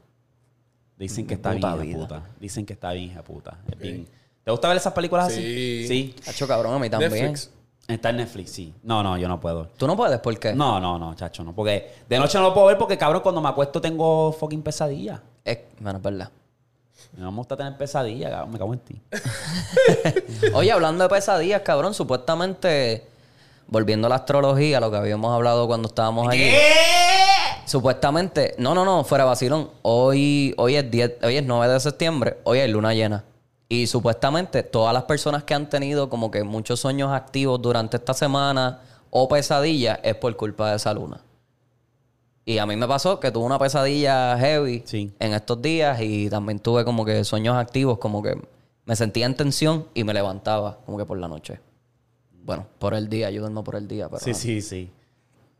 Dicen 0.97 1.27
que 1.27 1.35
está 1.35 1.51
Puta 1.53 1.75
bien 1.75 1.89
hija 1.89 1.97
vida. 1.97 2.07
puta. 2.07 2.23
Dicen 2.39 2.65
que 2.65 2.73
está 2.73 2.91
bien 2.91 3.05
hija 3.11 3.23
puta. 3.23 3.57
Es 3.71 3.77
bien- 3.79 4.07
¿Te 4.43 4.51
gusta 4.51 4.67
ver 4.69 4.77
esas 4.77 4.93
películas 4.93 5.27
así? 5.27 5.41
Sí. 5.41 5.85
Sí. 5.87 6.15
Hacho 6.29 6.47
cabrón, 6.47 6.73
a 6.73 6.79
mí 6.79 6.89
también. 6.89 7.11
Netflix. 7.11 7.51
Está 7.87 8.09
en 8.09 8.17
Netflix, 8.17 8.51
sí. 8.51 8.73
No, 8.83 9.01
no, 9.03 9.17
yo 9.17 9.27
no 9.27 9.39
puedo. 9.39 9.67
¿Tú 9.77 9.87
no 9.87 9.95
puedes? 9.95 10.19
¿Por 10.19 10.37
qué? 10.39 10.53
No, 10.53 10.79
no, 10.79 10.97
no, 10.99 11.13
chacho, 11.15 11.43
no. 11.43 11.53
Porque 11.53 11.93
de 12.09 12.17
noche 12.19 12.37
no 12.37 12.45
lo 12.45 12.53
puedo 12.53 12.67
ver 12.67 12.77
porque, 12.77 12.97
cabrón, 12.97 13.21
cuando 13.21 13.41
me 13.41 13.47
acuesto 13.49 13.79
tengo 13.79 14.31
fucking 14.33 14.61
pesadilla. 14.61 15.21
Es, 15.45 15.59
bueno, 15.79 15.97
es 15.99 16.03
verdad. 16.03 16.29
No 17.15 17.31
me 17.31 17.37
gusta 17.37 17.55
tener 17.55 17.77
pesadilla, 17.77 18.29
cabrón. 18.29 18.51
Me 18.51 18.57
cago 18.57 18.73
en 18.73 18.79
ti. 18.79 19.01
Oye, 20.53 20.71
hablando 20.71 21.03
de 21.03 21.09
pesadillas, 21.09 21.61
cabrón, 21.61 21.93
supuestamente, 21.93 23.07
volviendo 23.67 24.07
a 24.07 24.09
la 24.09 24.15
astrología, 24.15 24.79
lo 24.79 24.91
que 24.91 24.97
habíamos 24.97 25.33
hablado 25.33 25.67
cuando 25.67 25.87
estábamos 25.87 26.27
allí. 26.29 26.49
Supuestamente, 27.67 28.55
no, 28.57 28.73
no, 28.73 28.85
no, 28.85 29.03
fuera 29.03 29.25
vacilón. 29.25 29.69
Hoy, 29.81 30.53
hoy 30.57 30.75
es 30.75 30.89
10, 30.89 31.17
hoy 31.21 31.35
es 31.35 31.45
9 31.45 31.73
de 31.73 31.79
septiembre, 31.81 32.37
hoy 32.45 32.59
es 32.59 32.69
luna 32.69 32.93
llena. 32.93 33.25
Y 33.67 33.87
supuestamente 33.87 34.63
todas 34.63 34.93
las 34.93 35.03
personas 35.03 35.43
que 35.43 35.53
han 35.53 35.67
tenido 35.69 36.09
como 36.09 36.31
que 36.31 36.45
muchos 36.45 36.79
sueños 36.79 37.11
activos 37.11 37.61
durante 37.61 37.97
esta 37.97 38.13
semana 38.13 38.79
o 39.09 39.27
pesadillas 39.27 39.99
es 40.03 40.15
por 40.15 40.33
culpa 40.37 40.69
de 40.69 40.77
esa 40.77 40.93
luna. 40.93 41.19
Y 42.45 42.59
a 42.59 42.65
mí 42.65 42.77
me 42.77 42.87
pasó 42.87 43.19
que 43.19 43.31
tuve 43.31 43.43
una 43.45 43.59
pesadilla 43.59 44.37
heavy 44.39 44.83
Sí. 44.85 45.11
en 45.19 45.33
estos 45.33 45.61
días 45.61 45.99
y 45.99 46.29
también 46.29 46.59
tuve 46.59 46.85
como 46.85 47.03
que 47.03 47.25
sueños 47.25 47.57
activos, 47.57 47.97
como 47.97 48.23
que 48.23 48.41
me 48.85 48.95
sentía 48.95 49.25
en 49.25 49.35
tensión 49.35 49.87
y 49.93 50.05
me 50.05 50.13
levantaba 50.13 50.77
como 50.85 50.97
que 50.97 51.03
por 51.05 51.17
la 51.17 51.27
noche. 51.27 51.59
Bueno, 52.31 52.65
por 52.79 52.93
el 52.93 53.09
día, 53.09 53.29
yo 53.29 53.41
duermo 53.41 53.65
por 53.65 53.75
el 53.75 53.89
día, 53.89 54.07
pero... 54.07 54.21
Sí, 54.23 54.33
sí, 54.33 54.61
sí. 54.61 54.89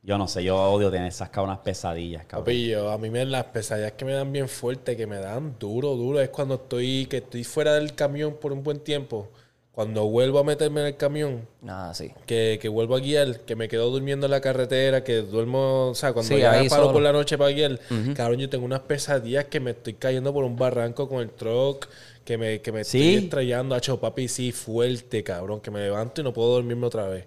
Yo 0.08 0.18
no 0.18 0.28
sé, 0.30 0.42
yo 0.42 0.56
odio 0.58 0.90
tener 0.90 1.08
esas 1.10 1.30
cabronas 1.30 1.60
pesadillas, 1.60 2.24
cabrón. 2.26 2.46
Papi, 2.46 2.70
yo, 2.70 2.90
a 2.90 2.98
mí 2.98 3.10
me, 3.10 3.26
las 3.26 3.44
pesadillas 3.44 3.92
que 3.92 4.06
me 4.06 4.14
dan 4.14 4.32
bien 4.32 4.48
fuerte, 4.48 4.96
que 4.96 5.06
me 5.06 5.18
dan 5.20 5.56
duro, 5.60 5.96
duro, 5.96 6.22
es 6.22 6.30
cuando 6.30 6.56
estoy, 6.56 7.08
que 7.08 7.18
estoy 7.18 7.44
fuera 7.44 7.74
del 7.76 7.94
camión 7.94 8.38
por 8.40 8.54
un 8.54 8.64
buen 8.64 8.80
tiempo. 8.80 9.28
Cuando 9.74 10.06
vuelvo 10.06 10.40
a 10.40 10.44
meterme 10.46 10.80
en 10.80 10.88
el 10.88 10.96
camión, 10.96 11.48
Nada, 11.62 11.94
sí. 11.94 12.12
que, 12.26 12.58
que 12.60 12.70
vuelvo 12.70 12.96
a 12.96 13.00
guiar, 13.02 13.42
que 13.42 13.56
me 13.58 13.68
quedo 13.68 13.92
durmiendo 13.92 14.26
en 14.26 14.32
la 14.32 14.40
carretera, 14.42 15.04
que 15.04 15.18
duermo, 15.18 15.90
o 15.90 15.94
sea, 15.96 16.14
cuando 16.14 16.34
Sí, 16.34 16.40
ya 16.42 16.54
ahí 16.54 16.70
paro 16.70 16.84
solo. 16.84 16.94
por 16.94 17.02
la 17.04 17.12
noche 17.12 17.38
para 17.38 17.52
guiar, 17.52 17.78
cabrón, 18.16 18.40
yo 18.40 18.50
tengo 18.50 18.66
unas 18.66 18.80
pesadillas 18.80 19.46
que 19.46 19.60
me 19.60 19.72
estoy 19.72 19.96
cayendo 19.96 20.34
por 20.34 20.46
un 20.46 20.56
barranco 20.56 21.08
con 21.10 21.20
el 21.20 21.30
truck, 21.30 21.90
que 22.24 22.38
me, 22.40 22.62
que 22.62 22.72
me 22.72 22.86
¿Sí? 22.86 22.98
estoy 23.10 23.26
estrellando, 23.26 23.76
hacho, 23.76 24.00
papi, 24.00 24.30
sí, 24.30 24.52
fuerte, 24.54 25.22
cabrón, 25.24 25.60
que 25.60 25.70
me 25.70 25.82
levanto 25.82 26.22
y 26.22 26.24
no 26.24 26.34
puedo 26.34 26.54
dormirme 26.54 26.88
otra 26.88 27.08
vez. 27.08 27.26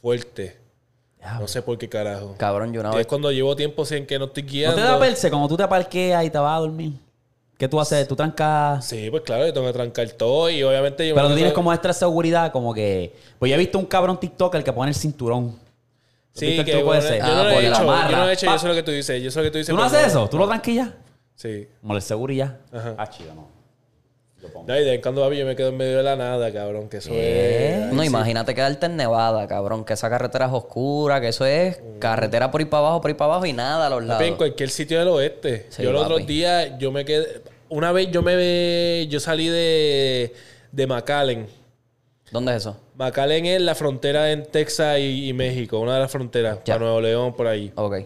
Fuerte. 0.00 0.59
No 1.38 1.46
sé 1.48 1.62
por 1.62 1.76
qué 1.78 1.88
carajo. 1.88 2.34
Cabrón, 2.38 2.72
yo 2.72 2.80
una 2.80 2.90
Y 2.90 2.92
vez... 2.92 3.00
es 3.02 3.06
cuando 3.06 3.30
llevo 3.30 3.54
tiempo 3.56 3.84
sin 3.84 4.06
que 4.06 4.18
no 4.18 4.26
estoy 4.26 4.42
¿No 4.42 4.48
guiando. 4.48 4.76
te 4.76 4.82
da 4.82 4.98
perse 4.98 5.28
cuando 5.30 5.48
tú 5.48 5.56
te 5.56 5.66
parqueas 5.68 6.24
y 6.24 6.30
te 6.30 6.38
vas 6.38 6.56
a 6.56 6.60
dormir? 6.60 6.92
¿Qué 7.58 7.68
tú 7.68 7.78
haces? 7.78 8.08
Tú 8.08 8.16
trancas... 8.16 8.84
Sí, 8.86 9.08
pues 9.10 9.22
claro, 9.22 9.46
yo 9.46 9.52
tengo 9.52 9.66
que 9.66 9.72
trancar 9.74 10.08
todo 10.12 10.48
y 10.48 10.62
obviamente 10.62 11.06
yo 11.06 11.14
Pero 11.14 11.28
tú 11.28 11.34
tienes 11.34 11.52
como 11.52 11.72
extra 11.72 11.92
seguridad, 11.92 12.50
como 12.52 12.72
que... 12.72 13.14
Pues 13.38 13.50
yo 13.50 13.56
he 13.56 13.58
visto 13.58 13.78
un 13.78 13.84
cabrón 13.84 14.18
TikToker 14.18 14.64
que 14.64 14.72
pone 14.72 14.88
el 14.90 14.94
cinturón. 14.94 15.48
¿Has 16.32 16.40
Sí, 16.40 16.56
el 16.56 16.64
que 16.64 16.72
truco 16.72 16.86
bueno, 16.86 17.02
ese? 17.04 17.18
yo 17.18 17.24
Ah, 17.24 17.34
no 17.34 17.48
he 17.50 17.58
hecho, 17.66 17.82
yo 17.84 18.16
no 18.16 18.24
lo 18.24 18.28
he 18.30 18.32
hecho, 18.32 18.46
yo 18.46 18.58
sé 18.58 18.68
lo 18.68 18.74
que 18.74 18.82
tú 18.82 18.90
dices, 18.92 19.22
yo 19.22 19.30
sé 19.30 19.38
lo 19.40 19.44
que 19.44 19.50
tú 19.50 19.58
dices. 19.58 19.74
¿Tú 19.74 19.76
no 19.76 19.84
haces 19.84 20.06
eso? 20.06 20.26
¿Tú 20.28 20.38
lo 20.38 20.46
tranquillas? 20.46 20.88
Sí. 21.34 21.68
Como 21.82 21.96
el 21.96 22.02
seguridad. 22.02 22.58
Ajá. 22.72 22.94
Ah, 22.96 23.06
chido, 23.10 23.34
no. 23.34 23.48
Yo 24.42 24.48
pongo. 24.48 24.66
No, 24.66 24.74
y 24.74 24.78
de 24.78 24.84
vez 24.86 24.94
en 24.94 25.02
cuando 25.02 25.22
papi, 25.22 25.36
yo 25.36 25.44
me 25.46 25.54
quedo 25.54 25.68
en 25.68 25.76
medio 25.76 25.98
de 25.98 26.02
la 26.02 26.16
nada, 26.16 26.50
cabrón, 26.52 26.88
que 26.88 26.96
eso 26.96 27.10
es... 27.12 27.92
No, 27.92 28.02
imagínate 28.02 28.54
quedarte 28.54 28.86
en 28.86 28.96
Nevada, 28.96 29.46
cabrón. 29.46 29.84
Que 29.84 29.92
esa 29.92 30.08
carretera 30.08 30.46
es 30.46 30.52
oscura, 30.52 31.20
que 31.20 31.28
eso 31.28 31.44
es 31.44 31.80
carretera 31.98 32.50
por 32.50 32.60
ahí 32.60 32.64
para 32.64 32.86
abajo, 32.86 33.00
por 33.02 33.10
ahí 33.10 33.14
para 33.14 33.32
abajo 33.32 33.46
y 33.46 33.52
nada 33.52 33.86
a 33.86 33.90
los 33.90 33.98
Papi, 33.98 34.08
lados. 34.08 34.26
en 34.26 34.36
cualquier 34.36 34.70
sitio 34.70 34.98
del 34.98 35.08
oeste. 35.08 35.66
Sí, 35.68 35.82
yo 35.82 35.92
los 35.92 36.04
otros 36.04 36.26
días, 36.26 36.72
yo 36.78 36.90
me 36.90 37.04
quedé... 37.04 37.42
Una 37.68 37.92
vez 37.92 38.10
yo 38.10 38.22
me... 38.22 39.06
Yo 39.08 39.20
salí 39.20 39.48
de... 39.48 40.32
De 40.72 40.86
McAllen. 40.86 41.46
¿Dónde 42.32 42.52
es 42.52 42.58
eso? 42.58 42.80
McAllen 42.94 43.44
es 43.44 43.60
la 43.60 43.74
frontera 43.74 44.32
en 44.32 44.46
Texas 44.46 44.98
y, 45.00 45.28
y 45.28 45.32
México. 45.32 45.78
Una 45.80 45.94
de 45.94 46.00
las 46.00 46.10
fronteras. 46.10 46.60
Ya. 46.64 46.74
Para 46.74 46.86
Nuevo 46.86 47.00
León, 47.00 47.34
por 47.34 47.46
ahí. 47.46 47.72
Ok. 47.74 47.96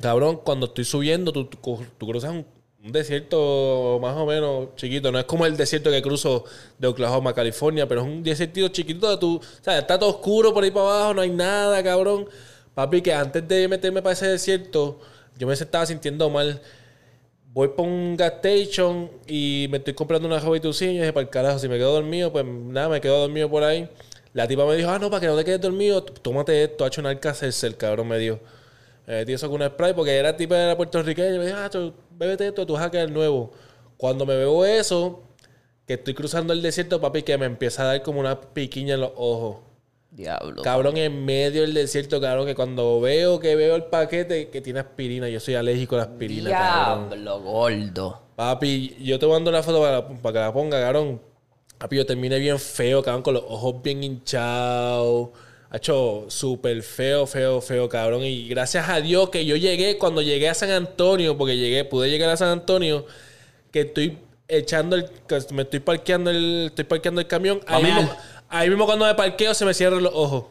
Cabrón, 0.00 0.40
cuando 0.44 0.66
estoy 0.66 0.84
subiendo, 0.84 1.32
tú, 1.32 1.44
tú 1.46 2.06
cruzas 2.06 2.30
un, 2.32 2.44
un 2.82 2.92
desierto 2.92 3.98
más 4.00 4.16
o 4.16 4.26
menos 4.26 4.74
chiquito. 4.76 5.12
No 5.12 5.18
es 5.18 5.24
como 5.24 5.46
el 5.46 5.56
desierto 5.56 5.90
que 5.90 6.00
cruzo 6.02 6.44
de 6.78 6.88
Oklahoma 6.88 7.30
a 7.30 7.34
California, 7.34 7.86
pero 7.86 8.00
es 8.00 8.06
un 8.06 8.22
desierto 8.22 8.68
chiquito 8.68 9.10
de 9.10 9.18
tu... 9.18 9.36
O 9.36 9.42
sea, 9.60 9.78
está 9.78 9.98
todo 9.98 10.10
oscuro 10.10 10.54
por 10.54 10.64
ahí 10.64 10.70
para 10.70 10.86
abajo, 10.86 11.14
no 11.14 11.20
hay 11.20 11.30
nada, 11.30 11.82
cabrón. 11.82 12.28
Papi, 12.74 13.02
que 13.02 13.12
antes 13.12 13.46
de 13.46 13.68
meterme 13.68 14.00
para 14.02 14.14
ese 14.14 14.26
desierto, 14.28 15.00
yo 15.38 15.46
me 15.46 15.52
estaba 15.52 15.84
sintiendo 15.86 16.30
mal. 16.30 16.60
Voy 17.52 17.68
por 17.68 17.86
un 17.86 18.16
gas 18.16 18.34
station 18.42 19.10
y 19.26 19.66
me 19.70 19.78
estoy 19.78 19.94
comprando 19.94 20.28
una 20.28 20.40
jovitucina 20.40 20.92
y 20.92 20.98
dije, 20.98 21.12
para 21.12 21.22
el 21.24 21.30
carajo, 21.30 21.58
si 21.58 21.68
me 21.68 21.76
quedo 21.76 21.92
dormido, 21.92 22.32
pues 22.32 22.44
nada, 22.44 22.88
me 22.88 23.00
quedo 23.00 23.18
dormido 23.20 23.50
por 23.50 23.64
ahí. 23.64 23.88
La 24.32 24.46
tipa 24.46 24.64
me 24.64 24.76
dijo, 24.76 24.88
ah, 24.88 24.98
no, 24.98 25.10
para 25.10 25.20
que 25.20 25.26
no 25.26 25.36
te 25.36 25.44
quedes 25.44 25.60
dormido, 25.60 26.04
tómate 26.04 26.62
esto, 26.62 26.84
ha 26.84 26.88
hecho 26.88 27.00
un 27.00 27.06
el 27.08 27.76
cabrón 27.76 28.08
me 28.08 28.18
dio. 28.18 28.38
Eh, 29.06 29.24
tío, 29.26 29.34
eso 29.34 29.50
con 29.50 29.60
un 29.60 29.68
spray 29.68 29.92
porque 29.92 30.16
era 30.16 30.36
tipo 30.36 30.54
de 30.54 30.76
puertorriqueño. 30.76 31.38
Me 31.38 31.46
dijo, 31.46 31.58
ah, 31.58 31.68
tú, 31.68 31.92
bébete 32.20 32.46
esto, 32.46 32.66
tú 32.66 32.76
hacker 32.76 33.10
nuevo. 33.10 33.50
Cuando 33.96 34.26
me 34.26 34.36
bebo 34.36 34.64
eso, 34.64 35.22
que 35.86 35.94
estoy 35.94 36.14
cruzando 36.14 36.52
el 36.52 36.62
desierto, 36.62 37.00
papi, 37.00 37.22
que 37.22 37.36
me 37.38 37.46
empieza 37.46 37.82
a 37.82 37.86
dar 37.86 38.02
como 38.02 38.20
una 38.20 38.40
piquiña 38.40 38.94
en 38.94 39.00
los 39.00 39.12
ojos. 39.16 39.56
Diablo. 40.10 40.62
Cabrón, 40.62 40.96
en 40.96 41.24
medio 41.24 41.62
del 41.62 41.72
desierto, 41.72 42.20
cabrón, 42.20 42.46
que 42.46 42.54
cuando 42.54 43.00
veo 43.00 43.38
que 43.40 43.54
veo 43.56 43.76
el 43.76 43.84
paquete 43.84 44.50
que 44.50 44.60
tiene 44.60 44.80
aspirina, 44.80 45.28
yo 45.28 45.40
soy 45.40 45.54
alérgico 45.54 45.94
a 45.94 45.98
la 45.98 46.04
aspirina, 46.04 46.50
cabrón. 46.50 47.08
Diablo, 47.10 47.40
gordo. 47.40 48.22
Papi, 48.36 48.96
yo 49.00 49.18
te 49.18 49.26
mando 49.26 49.50
la 49.50 49.62
foto 49.62 49.80
para, 49.80 50.06
para 50.06 50.32
que 50.32 50.38
la 50.40 50.52
ponga, 50.52 50.80
cabrón. 50.80 51.20
Papi, 51.78 51.96
yo 51.96 52.04
terminé 52.04 52.38
bien 52.38 52.58
feo, 52.58 53.02
cabrón, 53.02 53.22
con 53.22 53.34
los 53.34 53.44
ojos 53.44 53.82
bien 53.82 54.04
hinchados. 54.04 55.30
Ha 55.70 55.76
hecho 55.76 56.26
súper 56.28 56.82
feo, 56.82 57.26
feo, 57.26 57.60
feo, 57.60 57.88
cabrón. 57.88 58.24
Y 58.24 58.48
gracias 58.48 58.88
a 58.88 59.00
Dios 59.00 59.30
que 59.30 59.44
yo 59.46 59.54
llegué, 59.54 59.98
cuando 59.98 60.20
llegué 60.20 60.48
a 60.48 60.54
San 60.54 60.70
Antonio, 60.70 61.38
porque 61.38 61.56
llegué, 61.56 61.84
pude 61.84 62.10
llegar 62.10 62.28
a 62.28 62.36
San 62.36 62.48
Antonio, 62.48 63.06
que 63.70 63.82
estoy 63.82 64.18
echando 64.48 64.96
el. 64.96 65.08
me 65.52 65.62
estoy 65.62 65.78
parqueando 65.78 66.30
el. 66.30 66.66
Estoy 66.66 66.84
parqueando 66.84 67.20
el 67.20 67.28
camión. 67.28 67.60
Ahí 67.66 67.84
mismo, 67.84 68.10
ahí 68.48 68.68
mismo 68.68 68.84
cuando 68.84 69.06
me 69.06 69.14
parqueo 69.14 69.54
se 69.54 69.64
me 69.64 69.72
cierran 69.72 70.02
los 70.02 70.12
ojos. 70.12 70.46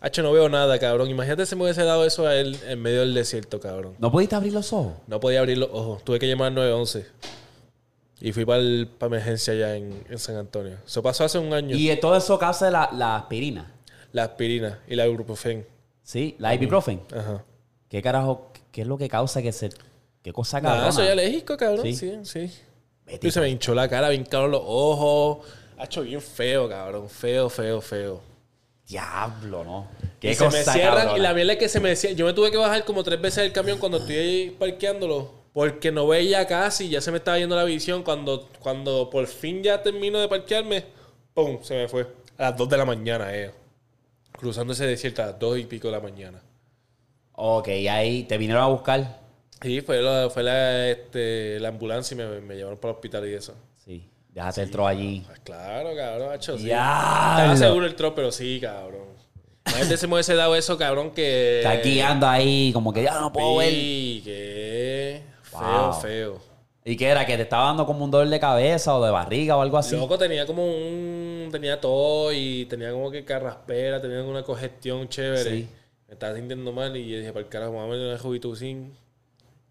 Hacho, 0.00 0.22
no 0.22 0.32
veo 0.32 0.48
nada, 0.48 0.78
cabrón. 0.78 1.08
Imagínate 1.08 1.46
si 1.46 1.56
me 1.56 1.62
hubiese 1.62 1.84
dado 1.84 2.04
eso 2.04 2.26
a 2.26 2.34
él 2.34 2.58
en 2.66 2.82
medio 2.82 3.00
del 3.00 3.14
desierto, 3.14 3.58
cabrón. 3.58 3.94
¿No 4.00 4.12
pudiste 4.12 4.34
abrir 4.34 4.52
los 4.52 4.72
ojos? 4.72 4.94
No 5.06 5.18
podía 5.20 5.38
abrir 5.38 5.58
los 5.58 5.70
ojos. 5.72 6.04
Tuve 6.04 6.18
que 6.18 6.26
llamar 6.26 6.48
al 6.48 6.54
911. 6.56 7.06
Y 8.20 8.32
fui 8.32 8.44
para 8.44 8.62
emergencia 8.62 9.54
allá 9.54 9.76
en, 9.76 10.04
en 10.10 10.18
San 10.18 10.36
Antonio. 10.36 10.76
Eso 10.84 11.02
pasó 11.02 11.24
hace 11.24 11.38
un 11.38 11.54
año. 11.54 11.74
Y 11.74 11.96
todo 12.00 12.16
eso 12.16 12.38
causa 12.38 12.70
la, 12.70 12.90
la 12.92 13.16
aspirina. 13.16 13.70
La 14.12 14.24
aspirina 14.24 14.80
y 14.86 14.94
la 14.94 15.06
ibuprofen. 15.06 15.66
¿Sí? 16.02 16.36
La 16.38 16.54
ibuprofen. 16.54 17.00
Ajá. 17.14 17.44
¿Qué 17.88 18.00
carajo? 18.02 18.50
¿Qué 18.70 18.82
es 18.82 18.86
lo 18.86 18.96
que 18.98 19.08
causa 19.08 19.42
que 19.42 19.52
se... 19.52 19.70
¿Qué 20.22 20.32
cosa 20.32 20.60
Nada, 20.60 20.74
cabrona? 20.76 20.92
soy 20.92 21.08
alérgico, 21.08 21.56
cabrón. 21.56 21.82
Sí. 21.84 21.94
Sí, 21.94 22.18
sí. 22.24 23.30
Se 23.30 23.40
me 23.40 23.48
hinchó 23.48 23.74
la 23.74 23.88
cara, 23.88 24.08
bien 24.08 24.24
caro 24.24 24.48
los 24.48 24.62
ojos. 24.64 25.46
Ha 25.78 25.84
hecho 25.84 26.02
bien 26.02 26.20
feo, 26.20 26.68
cabrón. 26.68 27.08
Feo, 27.08 27.50
feo, 27.50 27.80
feo. 27.80 28.20
Diablo, 28.86 29.64
¿no? 29.64 29.88
Y 30.02 30.06
¿Qué 30.20 30.34
se 30.34 30.44
me 30.44 30.50
cosa 30.50 30.72
cierran. 30.72 30.94
cabrona? 30.96 31.18
Y 31.18 31.20
la 31.22 31.34
mierda 31.34 31.52
es 31.54 31.58
que 31.58 31.68
se 31.68 31.80
me 31.80 31.96
cierran. 31.96 32.16
Yo 32.18 32.26
me 32.26 32.32
tuve 32.32 32.50
que 32.50 32.56
bajar 32.56 32.84
como 32.84 33.02
tres 33.02 33.20
veces 33.20 33.42
del 33.42 33.52
camión 33.52 33.78
cuando 33.78 33.98
estoy 33.98 34.16
ahí 34.16 34.56
parqueándolo. 34.58 35.30
Porque 35.52 35.90
no 35.92 36.06
veía 36.06 36.46
casi. 36.46 36.88
Ya 36.88 37.00
se 37.00 37.10
me 37.10 37.18
estaba 37.18 37.38
yendo 37.38 37.56
la 37.56 37.64
visión. 37.64 38.02
Cuando, 38.02 38.48
cuando 38.60 39.10
por 39.10 39.26
fin 39.26 39.62
ya 39.62 39.82
termino 39.82 40.18
de 40.20 40.28
parquearme, 40.28 40.84
¡pum! 41.34 41.58
Se 41.62 41.74
me 41.74 41.88
fue. 41.88 42.06
A 42.38 42.50
las 42.50 42.56
2 42.56 42.68
de 42.68 42.76
la 42.76 42.84
mañana, 42.84 43.34
eh. 43.34 43.50
Cruzando 44.42 44.72
ese 44.72 44.88
desierto 44.88 45.22
a 45.22 45.26
las 45.26 45.38
2 45.38 45.58
y 45.60 45.64
pico 45.66 45.86
de 45.86 45.92
la 45.92 46.00
mañana. 46.00 46.42
Ok, 47.30 47.68
ahí 47.68 48.24
te 48.24 48.36
vinieron 48.38 48.64
a 48.64 48.66
buscar. 48.66 49.20
Sí, 49.62 49.82
fue 49.82 50.02
la, 50.02 50.28
fue 50.30 50.42
la, 50.42 50.88
este, 50.88 51.60
la 51.60 51.68
ambulancia 51.68 52.16
y 52.16 52.18
me, 52.18 52.40
me 52.40 52.56
llevaron 52.56 52.76
para 52.76 52.90
el 52.90 52.96
hospital 52.96 53.28
y 53.28 53.34
eso. 53.34 53.54
Sí. 53.84 54.10
Déjate 54.30 54.62
el 54.62 54.70
tro 54.72 54.84
allí. 54.84 55.22
Pues 55.24 55.38
claro, 55.44 55.90
cabrón, 55.94 56.30
macho, 56.30 56.58
sí. 56.58 56.64
Diablo. 56.64 57.52
Estaba 57.52 57.56
seguro 57.56 57.86
el 57.86 57.94
tro, 57.94 58.16
pero 58.16 58.32
sí, 58.32 58.58
cabrón. 58.60 59.06
Imagínate 59.64 59.96
si 59.96 60.06
me 60.08 60.14
hubiese 60.14 60.34
dado 60.34 60.56
eso, 60.56 60.76
cabrón, 60.76 61.12
que... 61.12 61.58
Está 61.58 61.76
guiando 61.76 62.26
ahí, 62.26 62.72
como 62.72 62.92
que 62.92 63.04
ya 63.04 63.20
no 63.20 63.32
puedo 63.32 63.58
ver. 63.58 63.70
Sí, 63.70 64.22
que... 64.24 65.22
Feo, 65.44 65.92
feo. 65.92 66.51
¿Y 66.84 66.96
qué 66.96 67.08
era? 67.08 67.24
¿Que 67.24 67.36
te 67.36 67.42
estaba 67.42 67.66
dando 67.66 67.86
como 67.86 68.04
un 68.04 68.10
dolor 68.10 68.28
de 68.28 68.40
cabeza 68.40 68.96
o 68.96 69.04
de 69.04 69.10
barriga 69.10 69.56
o 69.56 69.62
algo 69.62 69.78
así? 69.78 69.96
Loco, 69.96 70.18
tenía 70.18 70.46
como 70.46 70.64
un... 70.64 71.48
Tenía 71.52 71.80
todo 71.80 72.32
y 72.32 72.64
tenía 72.66 72.90
como 72.90 73.10
que 73.10 73.24
carraspera, 73.24 74.00
tenía 74.00 74.22
una 74.22 74.42
congestión 74.42 75.08
chévere. 75.08 75.50
Sí. 75.50 75.68
Me 76.08 76.14
estaba 76.14 76.34
sintiendo 76.34 76.72
mal 76.72 76.96
y 76.96 77.08
yo 77.08 77.18
dije, 77.18 77.32
para 77.32 77.44
el 77.44 77.48
carajo, 77.48 77.72
vamos 77.72 77.94
a 77.94 77.96
ver 77.96 78.08
una 78.08 78.18
Jubitucin. 78.18 78.92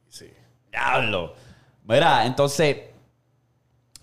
Sí. 0.08 0.32
Diablo. 0.72 1.34
Mira, 1.84 2.26
entonces, 2.26 2.78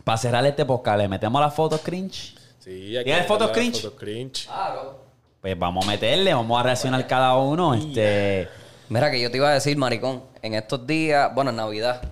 para 0.05 0.19
cerrar 0.19 0.45
este 0.45 0.65
podcast, 0.65 0.99
¿le 0.99 1.09
metemos 1.09 1.41
las 1.41 1.55
fotos 1.55 1.81
cringe? 1.81 2.35
Sí, 2.59 2.97
aquí 2.97 3.05
¿Tienes 3.05 3.27
fotos 3.27 3.49
las 3.49 3.57
cringe? 3.57 3.81
Fotos 3.81 3.99
cringe. 3.99 4.47
Claro. 4.47 4.99
Pues 5.41 5.59
vamos 5.59 5.87
a 5.87 5.91
meterle, 5.91 6.35
vamos 6.35 6.61
a 6.61 6.63
reaccionar 6.65 7.07
cada 7.07 7.37
uno. 7.37 7.75
Este. 7.75 8.49
Mira, 8.89 9.11
que 9.11 9.21
yo 9.21 9.31
te 9.31 9.37
iba 9.37 9.51
a 9.51 9.55
decir, 9.55 9.77
maricón, 9.77 10.25
en 10.43 10.55
estos 10.55 10.87
días, 10.87 11.33
bueno, 11.35 11.51
en 11.51 11.57
Navidad, 11.57 12.03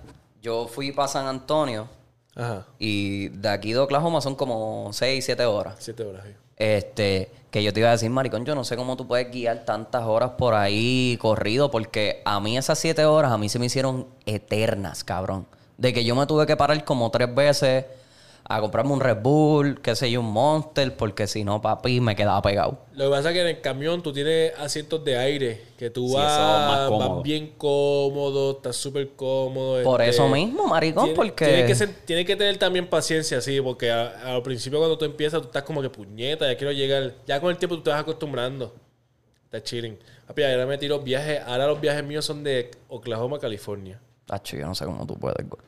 yo 0.41 0.67
fui 0.67 0.91
para 0.91 1.07
San 1.07 1.27
Antonio 1.27 1.87
Ajá. 2.35 2.65
y 2.79 3.29
de 3.29 3.49
aquí 3.49 3.73
de 3.73 3.79
Oklahoma 3.79 4.21
son 4.21 4.35
como 4.35 4.89
6, 4.91 5.23
7 5.23 5.45
horas. 5.45 5.75
Siete 5.79 6.03
horas. 6.03 6.23
sí. 6.25 6.33
Este, 6.57 7.31
que 7.51 7.61
yo 7.63 7.71
te 7.71 7.81
iba 7.81 7.89
a 7.89 7.91
decir, 7.91 8.09
maricón, 8.09 8.43
yo 8.43 8.55
no 8.55 8.63
sé 8.63 8.75
cómo 8.75 8.97
tú 8.97 9.07
puedes 9.07 9.31
guiar 9.31 9.63
tantas 9.63 10.03
horas 10.03 10.31
por 10.39 10.55
ahí 10.55 11.17
corrido, 11.21 11.69
porque 11.69 12.21
a 12.25 12.39
mí 12.39 12.57
esas 12.57 12.79
siete 12.79 13.05
horas 13.05 13.31
a 13.31 13.37
mí 13.37 13.47
se 13.47 13.59
me 13.59 13.67
hicieron 13.67 14.07
eternas, 14.25 15.03
cabrón. 15.03 15.45
De 15.77 15.93
que 15.93 16.03
yo 16.03 16.15
me 16.15 16.25
tuve 16.25 16.47
que 16.47 16.57
parar 16.57 16.83
como 16.83 17.11
tres 17.11 17.33
veces 17.33 17.85
a 18.49 18.61
comprarme 18.61 18.93
un 18.93 19.01
Red 19.01 19.17
Bull, 19.21 19.81
qué 19.81 19.93
sé 19.95 20.09
yo, 20.09 20.21
un 20.21 20.31
Monster, 20.31 20.95
porque 20.95 21.27
si 21.27 21.43
no, 21.43 21.61
papi, 21.61 21.99
me 21.99 22.15
quedaba 22.15 22.41
pegado. 22.41 22.79
Lo 22.93 23.05
que 23.05 23.09
pasa 23.11 23.29
es 23.29 23.33
que 23.35 23.41
en 23.41 23.47
el 23.47 23.59
camión 23.61 24.01
tú 24.01 24.13
tienes 24.13 24.53
asientos 24.57 25.03
de 25.03 25.17
aire, 25.17 25.61
que 25.77 25.89
tú 25.89 26.07
Sí, 26.07 26.13
es 26.15 26.21
vas, 26.21 26.69
más 26.69 26.87
cómodo. 26.89 27.15
vas 27.15 27.23
bien 27.23 27.53
cómodo, 27.57 28.51
estás 28.51 28.77
súper 28.77 29.09
cómodo. 29.17 29.83
Por 29.83 30.01
este, 30.01 30.11
eso 30.11 30.29
mismo, 30.29 30.65
maricón, 30.65 31.03
tiene- 31.05 31.15
porque... 31.17 31.45
Tiene 31.45 31.65
que, 31.65 31.75
ser- 31.75 31.93
tiene 32.05 32.23
que 32.25 32.35
tener 32.37 32.57
también 32.57 32.87
paciencia, 32.87 33.41
sí, 33.41 33.59
porque 33.59 33.91
a- 33.91 34.35
al 34.35 34.41
principio 34.43 34.79
cuando 34.79 34.97
tú 34.97 35.03
empiezas, 35.03 35.41
tú 35.41 35.47
estás 35.47 35.63
como 35.63 35.81
que 35.81 35.89
puñeta, 35.89 36.49
ya 36.49 36.57
quiero 36.57 36.71
llegar. 36.71 37.15
Ya 37.25 37.41
con 37.41 37.49
el 37.51 37.57
tiempo 37.57 37.75
tú 37.75 37.83
te 37.83 37.89
vas 37.89 37.99
acostumbrando. 37.99 38.73
Estás 39.43 39.63
chilling. 39.63 39.97
Papi, 40.25 40.43
ahora 40.43 40.65
me 40.65 40.77
tiro 40.77 40.99
viajes, 40.99 41.41
ahora 41.45 41.67
los 41.67 41.81
viajes 41.81 42.03
míos 42.03 42.23
son 42.23 42.43
de 42.45 42.71
Oklahoma 42.87 43.39
California. 43.39 43.99
Tacho, 44.25 44.55
yo 44.57 44.65
no 44.67 44.73
sé 44.75 44.85
cómo 44.85 45.05
tú 45.05 45.17
puedes, 45.17 45.47
güey. 45.49 45.61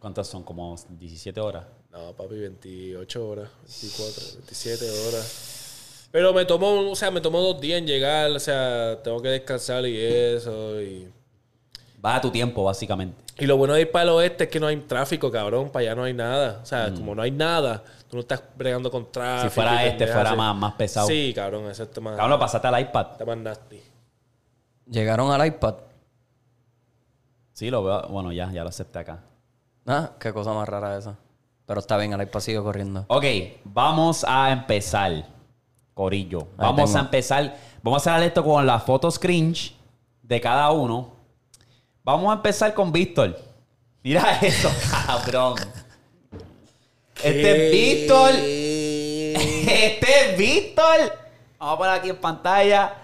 ¿Cuántas 0.00 0.26
son? 0.26 0.42
Como 0.42 0.76
17 0.90 1.40
horas. 1.40 1.64
No, 1.94 2.12
papi, 2.12 2.34
28 2.36 3.28
horas, 3.28 3.48
24, 3.62 4.24
27 4.38 4.90
horas. 4.90 6.08
Pero 6.10 6.32
me 6.32 6.44
tomó, 6.44 6.90
o 6.90 6.96
sea, 6.96 7.12
me 7.12 7.20
tomó 7.20 7.40
dos 7.40 7.60
días 7.60 7.78
en 7.78 7.86
llegar, 7.86 8.32
o 8.32 8.40
sea, 8.40 9.00
tengo 9.02 9.22
que 9.22 9.28
descansar 9.28 9.86
y 9.86 9.96
eso. 10.00 10.82
Y, 10.82 11.08
Va 12.04 12.16
a 12.16 12.20
tu 12.20 12.30
tiempo, 12.30 12.64
básicamente. 12.64 13.22
y 13.38 13.46
lo 13.46 13.56
bueno 13.56 13.74
de 13.74 13.82
ir 13.82 13.90
para 13.90 14.02
el 14.02 14.08
oeste 14.10 14.44
es 14.44 14.50
que 14.50 14.60
no 14.60 14.66
hay 14.66 14.76
tráfico, 14.76 15.30
cabrón, 15.30 15.70
para 15.70 15.84
allá 15.84 15.94
no 15.94 16.02
hay 16.02 16.12
nada. 16.12 16.60
O 16.62 16.66
sea, 16.66 16.92
como 16.92 17.14
no 17.14 17.22
hay 17.22 17.30
nada, 17.30 17.82
tú 18.10 18.16
no 18.16 18.20
estás 18.20 18.42
bregando 18.56 18.90
con 18.90 19.10
tráfico. 19.10 19.50
Si 19.50 19.54
fuera 19.54 19.86
este, 19.86 20.08
fuera 20.08 20.34
más, 20.34 20.54
más 20.56 20.74
pesado. 20.74 21.06
Sí, 21.06 21.32
cabrón, 21.34 21.70
eso 21.70 21.84
está 21.84 22.00
más, 22.00 22.16
Cabrón, 22.16 22.40
pasaste 22.40 22.66
al 22.66 22.80
iPad. 22.80 23.12
está 23.12 23.24
más 23.24 23.38
nasty. 23.38 23.80
Llegaron 24.90 25.30
al 25.30 25.46
iPad. 25.46 25.76
Sí, 27.52 27.70
lo 27.70 27.84
veo. 27.84 28.08
Bueno, 28.08 28.32
ya, 28.32 28.52
ya 28.52 28.64
lo 28.64 28.68
acepté 28.68 28.98
acá. 28.98 29.22
Ah, 29.86 30.10
qué 30.18 30.32
cosa 30.32 30.52
más 30.52 30.68
rara 30.68 30.98
esa. 30.98 31.16
Pero 31.66 31.80
está 31.80 31.96
bien, 31.96 32.12
el 32.12 32.22
iPad 32.22 32.40
sigue 32.40 32.60
corriendo. 32.62 33.04
Ok, 33.08 33.24
vamos 33.64 34.24
a 34.26 34.50
empezar. 34.52 35.26
Corillo. 35.94 36.48
Vamos 36.56 36.90
tengo. 36.90 36.98
a 36.98 37.00
empezar. 37.02 37.56
Vamos 37.82 38.06
a 38.06 38.14
hacer 38.14 38.26
esto 38.26 38.44
con 38.44 38.66
las 38.66 38.82
fotos 38.82 39.18
cringe 39.18 39.74
de 40.22 40.40
cada 40.40 40.70
uno. 40.72 41.12
Vamos 42.02 42.30
a 42.30 42.34
empezar 42.34 42.74
con 42.74 42.92
Víctor. 42.92 43.38
Mira 44.02 44.38
eso, 44.42 44.70
cabrón. 45.06 45.54
Este 47.22 47.66
es 47.68 47.72
Víctor. 47.72 48.30
Este 49.64 50.06
es 50.32 50.38
Víctor. 50.38 51.18
Vamos 51.58 51.74
a 51.74 51.78
poner 51.78 51.94
aquí 51.94 52.10
en 52.10 52.16
pantalla. 52.16 52.94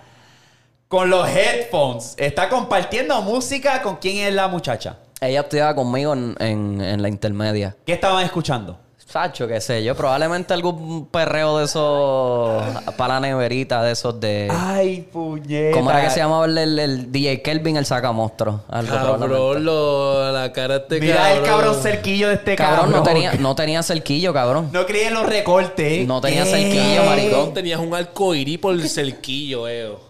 Con 0.88 1.08
los 1.08 1.26
headphones. 1.28 2.14
Está 2.18 2.48
compartiendo 2.48 3.20
música 3.22 3.80
con 3.80 3.96
quién 3.96 4.18
es 4.26 4.34
la 4.34 4.48
muchacha. 4.48 4.98
Ella 5.20 5.40
estudiaba 5.40 5.74
conmigo 5.74 6.12
en, 6.14 6.34
en- 6.38 6.80
en 6.80 7.02
la 7.02 7.08
intermedia. 7.08 7.76
¿Qué 7.84 7.92
estaban 7.92 8.24
escuchando? 8.24 8.78
Sacho, 9.06 9.48
qué 9.48 9.60
sé 9.60 9.82
yo. 9.82 9.96
Probablemente 9.96 10.54
algún 10.54 11.06
perreo 11.08 11.58
de 11.58 11.64
esos... 11.64 12.62
para 12.96 13.14
la 13.14 13.20
neverita, 13.20 13.82
de 13.82 13.90
esos 13.90 14.20
de... 14.20 14.46
Ay, 14.48 15.00
puñeta. 15.12 15.76
¿Cómo 15.76 15.90
era 15.90 16.04
que 16.04 16.10
se 16.10 16.20
llamaba 16.20 16.44
el, 16.46 16.56
el- 16.56 16.78
el 16.78 17.10
DJ 17.12 17.42
Kelvin, 17.42 17.76
el 17.76 17.84
sacamostro? 17.86 18.62
Algo. 18.68 18.94
Cabrón, 18.94 19.64
lo, 19.64 20.30
la 20.32 20.52
cara 20.52 20.74
de 20.78 20.80
este 20.82 21.00
Mira 21.00 21.32
el 21.32 21.42
cabrón 21.42 21.74
cerquillo 21.82 22.28
de 22.28 22.34
este 22.34 22.54
cabrón. 22.54 22.76
Cabrón, 22.86 22.92
no 22.92 23.02
tenía, 23.02 23.32
no 23.34 23.54
tenía 23.56 23.82
cerquillo, 23.82 24.32
cabrón. 24.32 24.70
No 24.72 24.86
creí 24.86 25.06
en 25.06 25.14
los 25.14 25.26
recortes. 25.26 26.06
No 26.06 26.20
tenía 26.20 26.44
¿Qué? 26.44 26.50
cerquillo, 26.50 27.04
maricón. 27.04 27.52
Tenías 27.52 27.80
un 27.80 27.92
arcoirí 27.92 28.58
por 28.58 28.74
el 28.74 28.88
cerquillo, 28.88 29.66
eo. 29.66 30.00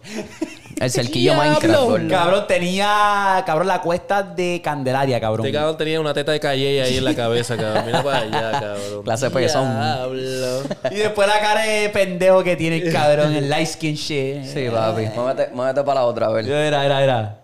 El 0.81 0.91
cerquillo 0.91 1.35
Minecraft. 1.35 2.09
Cabrón, 2.09 2.47
tenía, 2.49 3.43
cabrón, 3.47 3.69
la 3.69 3.83
cuesta 3.83 4.23
de 4.23 4.61
Candelaria, 4.65 5.21
cabrón. 5.21 5.47
Este 5.47 5.57
cabrón 5.59 5.77
tenía 5.77 6.01
una 6.01 6.15
teta 6.15 6.33
de 6.33 6.41
calle 6.41 6.83
ahí 6.83 6.97
en 6.97 7.05
la 7.05 7.15
cabeza, 7.15 7.57
cabrón. 7.57 7.85
Mira 7.87 8.03
para 8.03 8.19
allá, 8.21 8.51
cabrón. 8.61 9.03
Clase 9.05 9.27
de 9.27 9.31
pezón. 9.31 9.69
Diablo. 9.71 10.63
Y 10.91 10.95
después 10.95 11.29
la 11.29 11.39
cara 11.39 11.63
de 11.65 11.89
pendejo 11.91 12.43
que 12.43 12.57
tiene 12.57 12.79
el 12.79 12.93
cabrón, 12.93 13.35
el 13.35 13.49
light 13.51 13.69
skin 13.69 13.95
shit. 13.95 14.45
Sí, 14.45 14.69
papi. 14.73 15.07
Muévete, 15.15 15.51
muévete 15.53 15.83
para 15.85 16.01
la 16.01 16.07
otra, 16.07 16.27
a 16.27 16.31
ver. 16.31 16.49
Era, 16.49 16.85
era, 16.87 17.03
era. 17.05 17.41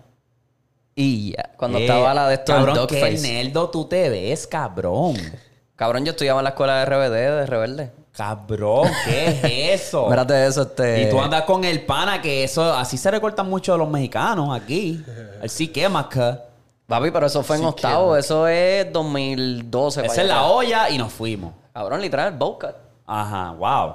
Y 0.94 1.32
ya. 1.32 1.50
Cuando 1.58 1.76
Eh, 1.78 1.82
estaba 1.82 2.14
la 2.14 2.28
de 2.28 2.34
esto 2.36 2.52
Cabrón, 2.54 2.86
qué 2.88 3.10
nerdo 3.20 3.68
tú 3.68 3.84
te 3.86 4.08
ves, 4.08 4.46
cabrón. 4.46 5.14
Cabrón, 5.76 6.06
yo 6.06 6.12
estudiaba 6.12 6.40
en 6.40 6.44
la 6.44 6.50
escuela 6.50 6.78
de 6.78 6.86
RBD, 6.86 7.12
de 7.12 7.44
Rebelde. 7.46 7.90
Cabrón, 8.16 8.88
¿qué 9.04 9.74
es 9.74 9.82
eso? 9.88 10.08
Mírate 10.08 10.46
eso, 10.46 10.62
este... 10.62 11.02
Y 11.02 11.10
tú 11.10 11.20
andas 11.20 11.42
con 11.42 11.64
el 11.64 11.84
pana, 11.84 12.22
que 12.22 12.44
eso, 12.44 12.72
así 12.72 12.96
se 12.96 13.10
recortan 13.10 13.48
mucho 13.48 13.76
los 13.76 13.90
mexicanos 13.90 14.58
aquí. 14.58 15.04
Él 15.42 15.50
sí 15.50 15.68
quema, 15.68 16.08
que. 16.08 16.38
Papi, 16.86 17.10
pero 17.10 17.26
eso 17.26 17.42
fue 17.42 17.56
en 17.56 17.64
octavo. 17.64 18.16
Eso 18.16 18.46
es 18.48 18.90
2012. 18.92 20.06
Esa 20.06 20.22
es 20.22 20.28
la 20.28 20.44
olla 20.44 20.88
y 20.88 20.96
nos 20.96 21.12
fuimos. 21.12 21.52
Cabrón, 21.74 22.00
literal, 22.00 22.32
Bowcat. 22.32 22.76
Ajá, 23.04 23.50
wow. 23.50 23.94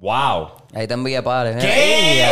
Wow. 0.00 0.50
Ahí 0.72 0.86
te 0.86 0.94
envié 0.94 1.22
padres. 1.22 1.56
¿Qué? 1.62 2.24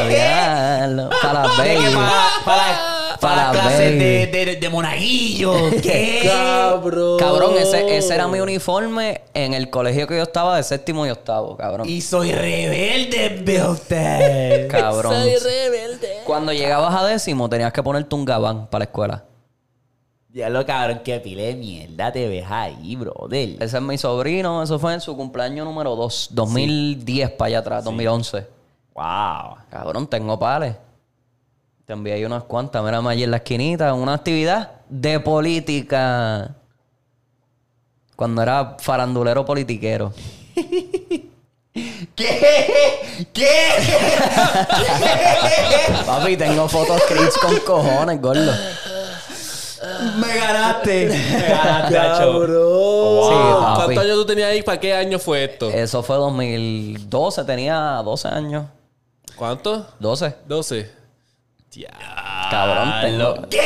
Para 1.20 1.43
que 1.65 1.97
para, 2.45 2.88
para, 3.20 3.51
clases 3.51 3.99
de, 3.99 4.27
de, 4.27 4.57
de 4.57 4.69
monaguillo. 4.69 5.53
¿Qué? 5.82 6.23
Cabrón. 6.24 7.19
Cabrón, 7.19 7.55
ese, 7.59 7.97
ese 7.97 8.15
era 8.15 8.28
mi 8.28 8.40
uniforme 8.40 9.23
en 9.35 9.55
el 9.55 9.70
colegio 9.70 10.07
que 10.07 10.16
yo 10.16 10.23
estaba 10.23 10.57
de 10.57 10.62
séptimo 10.62 11.07
y 11.07 11.11
octavo, 11.11 11.57
cabrón. 11.57 11.89
Y 11.89 12.01
soy 12.01 12.32
rebelde, 12.32 13.40
ve 13.43 13.62
usted. 13.62 14.69
Cabrón. 14.70 15.12
rebelde. 15.12 16.23
Cuando 16.24 16.53
llegabas 16.53 16.95
a 16.95 17.07
décimo 17.07 17.49
tenías 17.49 17.73
que 17.73 17.82
ponerte 17.82 18.15
un 18.15 18.24
gabán 18.24 18.66
para 18.66 18.81
la 18.81 18.85
escuela. 18.85 19.24
Ya 20.31 20.51
lo 20.51 20.65
cabrón, 20.66 21.01
que 21.03 21.19
pile 21.20 21.47
de 21.47 21.55
mierda 21.55 22.12
te 22.12 22.28
ves 22.28 22.45
ahí, 22.49 22.95
brother. 22.97 23.57
Ese 23.61 23.78
es 23.78 23.82
mi 23.82 23.97
sobrino. 23.97 24.62
Eso 24.62 24.78
fue 24.78 24.93
en 24.95 25.01
su 25.01 25.16
cumpleaños 25.16 25.66
número 25.66 25.97
2. 25.97 26.28
2010 26.32 27.31
para 27.31 27.47
allá 27.47 27.59
atrás, 27.61 27.85
2011. 27.85 28.47
Wow. 28.95 29.57
Cabrón, 29.70 30.07
tengo 30.07 30.39
pales. 30.39 30.77
Te 31.89 31.94
envié 31.94 32.12
ahí 32.12 32.24
unas 32.27 32.44
cuantas. 32.44 32.85
Mira 32.85 32.98
allí 32.98 33.24
en 33.24 33.31
la 33.31 33.39
esquinita. 33.39 33.94
Una 33.94 34.12
actividad 34.12 34.73
de 34.90 35.19
política. 35.20 36.55
Cuando 38.15 38.43
era 38.43 38.77
farandulero 38.78 39.47
politiquero. 39.47 40.12
¿Qué? 40.55 41.31
¿Qué? 43.32 43.48
Papi, 46.06 46.36
tengo 46.36 46.69
fotos 46.69 47.01
cringe 47.09 47.39
con 47.40 47.56
cojones, 47.60 48.20
gordo. 48.20 48.52
Me 50.19 50.36
ganaste. 50.36 51.06
Me 51.09 51.48
ganaste. 51.48 51.94
Cabrón. 51.94 53.31
Sí. 53.31 53.36
¿Cuántos 53.77 54.05
años 54.05 54.16
tú 54.16 54.27
tenías 54.27 54.51
ahí? 54.51 54.62
¿Para 54.62 54.78
qué 54.78 54.93
año 54.93 55.19
fue 55.19 55.44
esto? 55.44 55.70
Eso 55.70 56.02
fue 56.02 56.16
2012. 56.16 57.44
Tenía 57.44 58.02
12 58.05 58.28
años. 58.28 58.66
¿Cuántos? 59.36 59.86
12. 60.01 60.35
12. 60.47 60.97
Cabrón, 62.51 62.93
tengo... 63.03 63.35
¿Qué? 63.51 63.61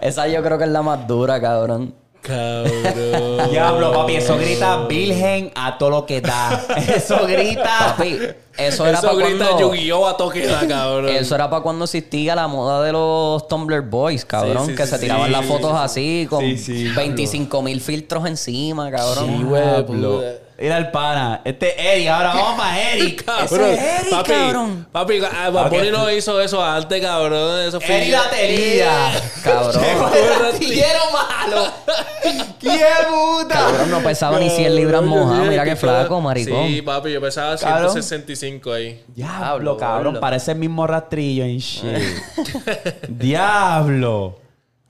Esa 0.06 0.28
yo 0.28 0.42
creo 0.42 0.58
que 0.58 0.64
es 0.64 0.70
la 0.70 0.82
más 0.82 1.06
dura, 1.06 1.40
cabrón. 1.40 1.94
Cabrón. 2.20 3.50
Diablo, 3.50 3.92
papi, 3.92 4.16
eso 4.16 4.36
grita 4.36 4.86
virgen 4.86 5.50
a 5.56 5.76
todo 5.78 5.90
lo 5.90 6.06
que 6.06 6.20
da. 6.20 6.64
Eso 6.94 7.26
grita. 7.26 7.96
Papi, 7.96 8.16
eso 8.56 8.86
era 8.86 8.98
Eso 8.98 9.08
para 9.08 9.26
grita 9.26 9.48
cuando... 9.48 9.74
Yu-Gi-Oh! 9.74 10.06
a 10.06 10.16
toque 10.16 10.46
la 10.46 10.68
cabrón. 10.68 11.08
Eso 11.08 11.34
era 11.34 11.50
para 11.50 11.62
cuando 11.62 11.84
existía 11.84 12.36
la 12.36 12.46
moda 12.46 12.82
de 12.84 12.92
los 12.92 13.48
Tumblr 13.48 13.82
Boys, 13.82 14.24
cabrón. 14.24 14.66
Sí, 14.66 14.70
sí, 14.70 14.76
que 14.76 14.84
sí, 14.84 14.90
se 14.90 14.96
sí. 14.96 15.02
tiraban 15.02 15.32
las 15.32 15.46
fotos 15.46 15.72
sí, 15.72 15.76
sí. 15.76 15.82
así, 15.82 16.26
con 16.28 16.40
Sí, 16.42 16.58
sí. 16.58 16.88
25 16.94 17.62
mil 17.62 17.80
filtros 17.80 18.26
encima, 18.26 18.88
cabrón. 18.90 19.26
Sí, 19.26 19.42
güey, 19.42 19.84
Era 20.62 20.78
el 20.78 20.92
pana. 20.92 21.40
Este 21.44 21.70
es 21.70 21.96
Eric. 21.96 22.08
Ahora 22.08 22.34
vamos 22.34 22.60
para 22.60 22.92
Eric. 22.92 23.24
Cabrón, 23.26 23.70
Ese 23.70 23.74
es 23.74 24.00
Eric, 24.00 24.10
papi, 24.12 24.30
cabrón. 24.30 24.86
papi, 24.92 25.20
ah, 25.24 25.50
Bad 25.50 25.70
Bunny 25.70 25.90
no 25.90 26.08
hizo 26.08 26.40
eso 26.40 26.64
antes, 26.64 27.02
cabrón. 27.02 27.60
Eso 27.66 27.80
fue. 27.80 27.96
Eric 27.96 28.12
la 28.12 28.30
tería. 28.30 29.10
Cabrón. 29.42 29.84
Artillero 30.46 31.00
malo. 31.12 31.66
¡Qué 32.60 32.80
puta! 33.10 33.54
Cabrón, 33.56 33.90
no 33.90 34.02
pesaba 34.04 34.38
ni 34.38 34.50
100 34.50 34.76
libras 34.76 35.02
mojadas. 35.02 35.48
Mira 35.48 35.64
qué 35.64 35.74
flaco, 35.74 36.20
maricón. 36.20 36.68
Sí, 36.68 36.80
papi, 36.80 37.10
yo 37.12 37.20
pesaba 37.20 37.56
Cabrón. 37.56 37.90
165 37.90 38.72
ahí. 38.72 39.02
Diablo, 39.08 39.76
cabrón. 39.76 40.18
Parece 40.20 40.52
el 40.52 40.58
mismo 40.58 40.86
rastrillo 40.86 41.42
en 41.42 41.58
shit. 41.58 41.82
Diablo. 43.08 44.41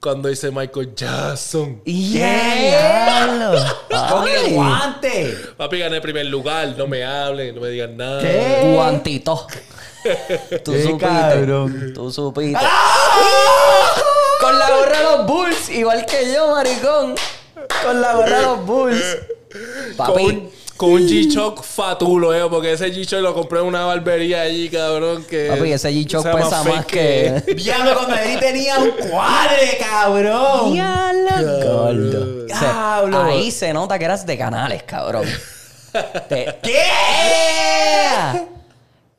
Cuando 0.03 0.29
dice 0.29 0.51
Michael 0.51 0.97
Jackson. 0.97 1.81
Diablo. 1.85 3.55
Con 4.11 4.27
el 4.27 4.53
guante. 4.53 5.39
Papi, 5.57 5.79
gané 5.79 6.01
primer 6.01 6.27
lugar. 6.27 6.74
No 6.77 6.89
me 6.89 7.05
hablen, 7.05 7.55
no 7.55 7.61
me 7.61 7.69
digan 7.69 7.97
nada. 7.97 8.20
¿Qué? 8.20 8.73
Guantito. 8.74 9.47
Tú 10.65 10.73
Qué 10.73 10.83
supiste. 10.83 10.99
cabrón. 11.07 11.93
Tú 11.95 12.11
supiste. 12.11 12.59
Con 14.41 14.59
la 14.59 14.70
gorra 14.70 14.99
de 14.99 15.05
los 15.05 15.27
Bulls, 15.29 15.69
igual 15.70 16.05
que 16.05 16.33
yo, 16.35 16.51
maricón. 16.51 17.15
Con 17.85 18.01
la 18.01 18.12
gorra 18.15 18.37
de 18.39 18.43
los 18.43 18.66
Bulls. 18.66 19.19
Papi, 19.97 20.51
con 20.83 20.91
un 20.95 21.07
G-Shock 21.07 21.63
fatulo, 21.63 22.35
eh, 22.35 22.43
porque 22.51 22.73
ese 22.73 22.93
G-Shock 22.93 23.23
lo 23.23 23.33
compré 23.33 23.61
en 23.61 23.67
una 23.67 23.85
barbería 23.85 24.41
allí, 24.41 24.69
cabrón. 24.69 25.25
Que 25.31 25.47
papi, 25.47 25.71
ese 25.71 25.93
G-Shock 25.93 26.27
esa 26.27 26.37
pesa 26.37 26.65
más 26.65 26.87
que... 26.87 27.41
Diablo, 27.57 27.95
cuando 27.95 28.17
Eric 28.17 28.41
tenía 28.41 28.79
un 28.79 28.91
cuadre, 28.91 29.79
cabrón. 29.79 30.73
Diablo, 30.73 31.31
gordo. 31.63 32.45
O 32.47 32.49
sea, 32.49 32.59
Diablo. 32.59 33.23
ahí 33.23 33.53
se 33.53 33.73
nota 33.73 33.97
que 33.97 34.07
eras 34.07 34.27
de 34.27 34.37
canales, 34.37 34.83
cabrón. 34.83 35.25
Te- 36.29 36.59
¿Qué? 36.61 36.83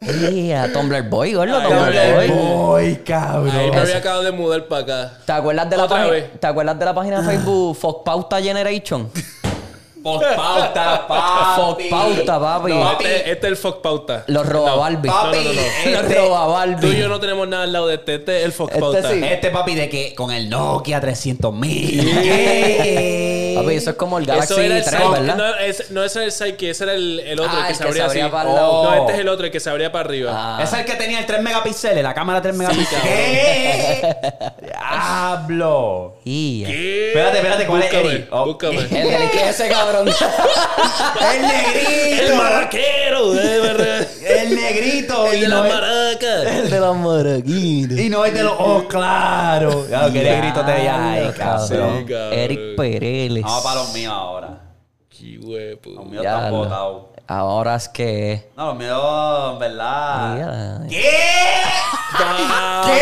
Yeah, 0.02 0.70
Tumblr 0.74 1.04
Boy, 1.04 1.34
gordo, 1.34 1.60
Ay, 1.60 1.64
Tumblr 1.64 1.94
Tumblr 1.94 2.16
Boy. 2.18 2.28
Boy, 2.28 2.96
cabrón. 3.06 3.56
Ahí 3.56 3.72
me 3.72 3.78
había 3.78 3.98
acabado 4.00 4.24
de 4.24 4.34
mudar 4.34 4.68
para 4.68 4.82
acá. 4.82 5.18
¿Te 5.26 5.32
acuerdas 5.32 5.70
de 5.70 5.78
la. 5.78 5.88
¿Te 6.42 6.46
acuerdas 6.48 6.78
de 6.78 6.84
la 6.84 6.94
página 6.94 7.22
de 7.22 7.38
Facebook 7.38 7.78
Fox 7.78 8.02
Pauta 8.04 8.42
Generation? 8.42 9.10
Por 10.04 10.36
pauta, 10.36 11.08
papi. 11.08 11.62
Fox 11.62 11.84
Pauta, 11.90 12.40
papi. 12.40 12.72
No, 12.74 12.92
este, 12.92 13.32
este 13.32 13.48
es 13.48 13.52
el 13.52 13.58
Fox 13.58 13.78
Pauta. 13.82 14.24
Los 14.28 14.46
roba 14.46 14.70
No. 14.72 14.78
Barbie. 14.80 15.10
Papi, 15.10 15.38
No, 15.38 15.44
no, 15.44 15.54
no, 15.54 15.62
no. 15.62 15.92
Los 15.92 16.02
este- 16.04 16.16
roba 16.16 16.46
Tú 16.46 16.52
Barbie. 16.52 16.88
y 16.90 16.98
yo 17.00 17.08
no 17.08 17.20
tenemos 17.20 17.48
nada 17.48 17.64
al 17.64 17.72
lado 17.74 17.88
de 17.88 17.96
este. 17.96 18.16
Este 18.16 18.40
es 18.40 18.46
el 18.46 18.52
Fox 18.52 18.70
Este 18.74 18.82
Pauta. 18.82 19.10
sí. 19.10 19.22
Este 19.24 19.50
papi 19.50 19.76
de 19.76 19.90
que 19.90 20.14
con 20.16 20.32
el 20.32 20.50
Nokia 20.50 21.00
300 21.02 21.54
mil. 21.54 22.00
Papi, 23.56 23.76
eso 23.76 23.92
es 23.92 23.96
como 23.96 24.18
el 24.18 24.26
Galaxy 24.26 24.54
Eso 24.54 24.62
era 24.62 24.78
el 24.78 24.84
3, 24.84 24.96
Psyche. 25.02 25.10
¿verdad? 25.12 25.36
No, 25.38 25.56
es, 25.58 25.92
no 25.92 26.04
ese 26.04 26.20
era 26.20 26.26
el 26.26 26.32
Psyche, 26.32 26.70
ese 26.72 26.84
era 26.84 26.94
el, 26.96 27.20
el 27.20 27.40
otro 27.40 27.52
Ah, 27.56 27.62
el 27.62 27.68
que 27.68 27.76
se 27.76 27.84
abría 27.84 28.06
así. 28.08 28.20
para 28.32 28.50
el 28.50 28.56
lado. 28.56 28.84
No, 28.84 28.94
este 28.96 29.14
es 29.14 29.20
el 29.20 29.28
otro, 29.30 29.46
el 29.46 29.52
que 29.52 29.60
se 29.60 29.70
abría 29.70 29.92
para 29.92 30.06
arriba. 30.06 30.32
Ah. 30.36 30.64
Es 30.64 30.74
el 30.74 30.84
que 30.86 30.94
tenía 30.96 31.20
el 31.20 31.26
3 31.26 31.42
megapíxeles, 31.42 32.04
la 32.04 32.14
cámara 32.14 32.42
3 32.42 32.56
megapíxeles. 32.56 33.04
¿Qué? 33.04 34.16
Diablo. 34.62 36.16
Y 36.26 36.64
¿Qué? 36.66 37.08
Espérate, 37.10 37.38
espérate, 37.38 37.66
¿cuál 37.68 37.84
es 37.84 37.92
Búscame, 37.92 38.14
Eric? 38.14 38.28
Oh. 38.32 38.46
Búscame. 38.46 38.78
el 38.80 38.90
del 38.90 39.32
que 39.32 39.50
ese 39.50 39.70
cabrón. 39.94 40.16
El 41.34 41.42
negrito. 41.42 42.24
el 42.24 42.36
maraquero, 42.38 43.32
de 43.34 43.60
verdad. 43.60 44.08
El 44.26 44.56
negrito. 44.56 45.28
El 45.28 45.38
y 45.38 45.42
de 45.42 45.48
no 45.48 45.64
la 45.64 45.68
es- 45.70 45.74
maraca. 45.76 46.58
el 46.60 46.70
de 46.70 46.80
las 46.80 46.96
maraquinas. 46.96 48.00
Y 48.00 48.10
no 48.10 48.26
es 48.26 48.34
de 48.34 48.44
los 48.44 48.54
ojos 48.54 48.84
claros. 48.90 49.86
Claro, 49.88 50.14
que 50.14 50.24
negrito 50.24 50.66
te 50.66 50.72
veía 50.74 51.12
ahí, 51.14 51.32
cabrón. 51.38 51.68
Sí, 51.68 52.06
cabrón. 52.14 52.34
Eric 52.34 52.60
Pereles. 52.78 53.44
Vamos 53.44 53.64
para 53.64 53.76
los 53.82 53.94
míos 53.94 54.14
ahora. 54.16 54.60
Qué 55.10 55.38
huevo. 55.40 55.80
Los 55.86 56.06
míos 56.06 56.24
Ya 56.24 56.36
están 56.38 56.52
botados. 56.52 57.04
Ahora 57.28 57.76
es 57.76 57.88
que. 57.90 58.50
No, 58.58 58.68
los 58.68 58.76
míos, 58.78 59.54
en 59.54 59.60
verdad. 59.60 60.88
¿Qué? 60.90 61.10
Pablo, 62.18 62.94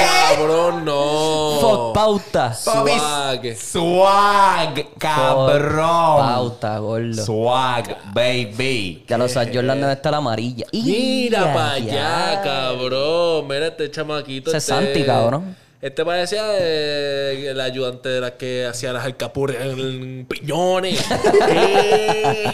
cabrón, 0.00 0.84
no. 0.84 1.58
Fox 1.60 1.94
Pauta. 1.94 2.54
Swag. 2.54 3.56
Swag, 3.56 4.86
cabrón. 4.98 5.76
Pauta, 6.18 6.78
gordo. 6.78 7.24
Swag, 7.24 7.96
baby. 8.14 9.04
Ya 9.06 9.18
lo 9.18 9.28
sabes, 9.28 9.54
Jordan 9.54 9.80
debe 9.80 9.92
estar 9.92 10.10
la 10.12 10.18
amarilla. 10.18 10.66
Mira 10.72 11.52
para 11.54 11.72
allá, 11.72 12.40
cabrón. 12.42 13.46
Mira 13.46 13.66
este 13.68 13.90
chamaquito. 13.90 14.50
Ese 14.50 14.56
es 14.58 14.68
este- 14.68 14.74
Santi, 14.86 15.04
cabrón. 15.04 15.56
Este 15.82 16.04
parecía 16.04 16.42
eh, 16.58 17.46
el 17.50 17.60
ayudante 17.60 18.10
de 18.10 18.20
la 18.20 18.36
que 18.36 18.66
hacía 18.66 18.92
las 18.92 19.02
alcapurrias 19.06 19.62
en 19.62 20.26
piñones. 20.28 21.02
¿Qué? 21.48 22.52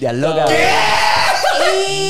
Ya 0.00 0.14
lo 0.14 0.34
cabrón. 0.34 0.54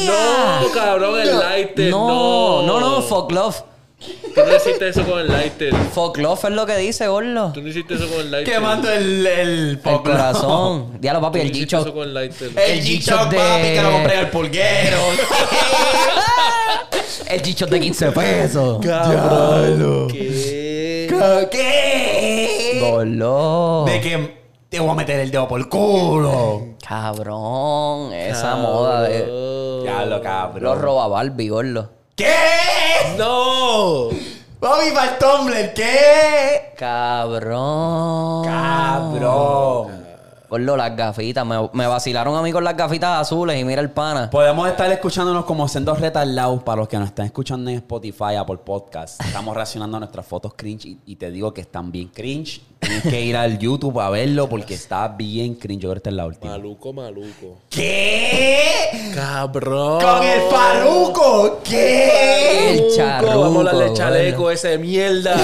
No, 0.06 0.72
cabrón, 0.72 1.20
el 1.20 1.38
lighter. 1.40 1.90
No, 1.90 2.62
No, 2.62 2.78
no, 2.78 2.90
no, 2.90 3.02
fuck 3.02 3.32
love. 3.32 3.56
Tú 3.98 4.40
no 4.46 4.56
hiciste 4.56 4.88
eso 4.90 5.02
con 5.04 5.18
el 5.18 5.26
lighter. 5.26 5.74
Fuck 5.92 6.18
love 6.18 6.44
es 6.44 6.50
lo 6.52 6.66
que 6.66 6.76
dice, 6.76 7.08
gordo. 7.08 7.50
Tú 7.52 7.60
no 7.60 7.68
hiciste 7.68 7.94
eso 7.94 8.06
con 8.08 8.20
el 8.20 8.30
lighter. 8.30 8.54
Quemando 8.54 8.92
el, 8.92 9.26
el, 9.26 9.80
El 9.84 10.02
corazón. 10.02 11.00
Diablo, 11.00 11.20
papi, 11.20 11.40
el 11.40 11.52
G-Shock. 11.52 11.96
el. 11.96 12.16
El 12.16 12.30
G-Shock, 12.84 13.28
de- 13.30 13.36
papi, 13.36 13.62
que 13.74 13.82
lo 13.82 13.90
compré 13.90 14.14
en 14.14 14.20
el 14.20 14.28
pulguero. 14.28 14.98
El 17.28 17.42
G-Shock 17.42 17.68
de 17.68 17.80
15 17.80 18.12
pesos. 18.12 18.78
Cabrón. 18.82 20.08
¿Qué? 20.08 21.48
¿Qué? 21.50 22.78
Gordo. 22.80 23.84
De 23.84 24.00
que 24.00 24.38
te 24.70 24.80
voy 24.80 24.90
a 24.90 24.94
meter 24.94 25.20
el 25.20 25.30
dedo 25.30 25.46
por 25.46 25.60
el 25.60 25.68
culo. 25.68 26.68
Cabrón. 26.86 28.14
Esa 28.14 28.56
moda 28.56 29.02
de. 29.02 29.82
Ya 29.84 30.06
lo 30.06 30.22
cabrón. 30.22 30.62
Los 30.62 30.80
roba 30.80 31.08
Barbie, 31.08 31.48
gordo. 31.48 31.90
¿Qué? 32.16 32.34
¡No! 33.18 34.08
Papi, 34.60 34.90
para 34.94 35.12
el 35.12 35.18
Tumblr, 35.18 35.74
¿qué? 35.74 36.72
Cabrón. 36.76 38.44
Cabrón. 38.44 39.97
Gordo, 40.50 40.76
las 40.76 40.96
gafitas. 40.96 41.44
Me, 41.44 41.56
me 41.72 41.86
vacilaron 41.86 42.34
a 42.36 42.42
mí 42.42 42.50
con 42.52 42.64
las 42.64 42.76
gafitas 42.76 43.20
azules 43.20 43.60
y 43.60 43.64
mira 43.64 43.82
el 43.82 43.90
pana. 43.90 44.30
Podemos 44.30 44.66
estar 44.68 44.90
escuchándonos 44.90 45.44
como 45.44 45.68
sendos 45.68 46.00
retardados 46.00 46.62
para 46.62 46.78
los 46.80 46.88
que 46.88 46.98
nos 46.98 47.08
están 47.08 47.26
escuchando 47.26 47.70
en 47.70 47.76
Spotify, 47.76 48.36
Apple 48.38 48.58
Podcast. 48.64 49.22
Estamos 49.24 49.54
reaccionando 49.54 49.96
a 49.98 50.00
nuestras 50.00 50.26
fotos 50.26 50.54
cringe 50.56 50.86
y, 50.86 50.98
y 51.06 51.16
te 51.16 51.30
digo 51.30 51.52
que 51.52 51.60
están 51.60 51.92
bien 51.92 52.08
cringe. 52.08 52.62
Tienes 52.80 53.02
que 53.02 53.20
ir 53.22 53.36
al 53.36 53.58
YouTube 53.58 53.98
a 54.00 54.08
verlo 54.08 54.48
porque 54.48 54.74
está 54.74 55.08
bien 55.08 55.54
cringe. 55.56 55.82
Yo 55.82 55.88
creo 55.90 55.94
que 55.94 55.98
esta 55.98 56.10
es 56.10 56.16
la 56.16 56.26
última. 56.26 56.52
Maluco, 56.52 56.92
maluco. 56.92 57.58
¿Qué? 57.68 59.10
Cabrón. 59.14 60.00
¡Con 60.00 60.22
el 60.22 60.40
Faruco! 60.48 61.58
¿Qué? 61.64 62.70
El 62.78 62.96
charruco, 62.96 63.40
Vamos 63.40 63.66
a 63.66 63.92
chaleco 63.94 64.50
ese 64.50 64.68
de 64.68 64.78
mierda. 64.78 65.36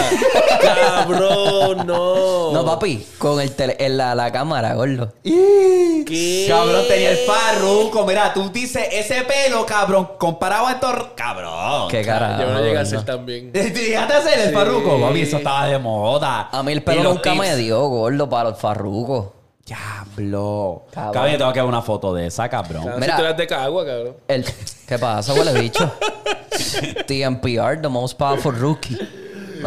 Cabrón, 0.63 1.87
no. 1.87 2.53
No, 2.53 2.65
papi, 2.65 3.05
con 3.19 3.41
el 3.41 3.55
tele- 3.57 3.77
en 3.81 3.97
la, 3.97 4.15
la 4.15 4.31
cámara, 4.31 4.75
gordo. 4.75 4.94
¿Qué? 5.23 6.47
Cabrón, 6.49 6.83
tenía 6.89 7.11
el 7.13 7.17
Farruco. 7.19 8.05
Mira, 8.07 8.33
tú 8.35 8.51
dices 8.51 8.87
ese 8.93 9.23
pelo, 9.23 9.65
cabrón, 9.67 10.11
comparado 10.19 10.67
a 10.67 10.73
estos... 10.73 10.95
Cabrón. 11.15 11.89
Qué 11.91 12.03
carajo. 12.03 12.43
Yo 12.43 12.51
no 12.53 12.61
llegué 12.61 12.79
a 12.79 12.85
ser 12.85 13.03
tan 13.05 13.25
bien. 13.25 13.53
¿Te 13.53 13.71
llegaste 13.71 14.15
a 14.15 14.19
hacer 14.19 14.39
el 14.41 14.49
Sí. 14.49 14.55
Farruco? 14.55 14.99
Mami, 14.99 15.21
eso 15.23 15.39
estaba 15.39 15.67
de 15.67 15.79
moda. 15.79 16.49
A 16.53 16.63
mí 16.63 16.73
el 16.73 16.79
Y 16.79 16.81
pelo 16.83 17.03
los 17.03 17.15
nunca 17.15 17.33
tips. 17.33 17.43
me 17.43 17.57
dio, 17.57 17.81
gordo, 17.89 18.29
para 18.29 18.51
los 18.51 18.59
farrucos. 18.59 19.27
Diablo. 19.67 20.85
Cabrón. 20.93 21.13
Cabrón, 21.15 21.33
yo 21.33 21.39
tengo 21.39 21.53
que 21.55 21.61
ver 21.61 21.69
una 21.69 21.83
foto 21.83 22.13
de 22.15 22.27
esa, 22.27 22.49
cabrón. 22.49 22.83
Cabrón, 22.83 23.01
Mira. 23.01 23.13
Si 23.15 23.19
tú 23.21 23.25
eras 23.27 23.37
de 23.39 23.47
Cagua, 23.47 23.87
cabrón. 23.87 24.17
El, 24.29 24.45
¿Qué 24.87 24.99
pasa, 24.99 25.33
huele 25.33 25.59
bicho? 25.59 25.91
TMPR, 27.07 27.81
the 27.81 27.89
most 27.89 28.19
powerful 28.19 28.53
rookie. 28.55 28.99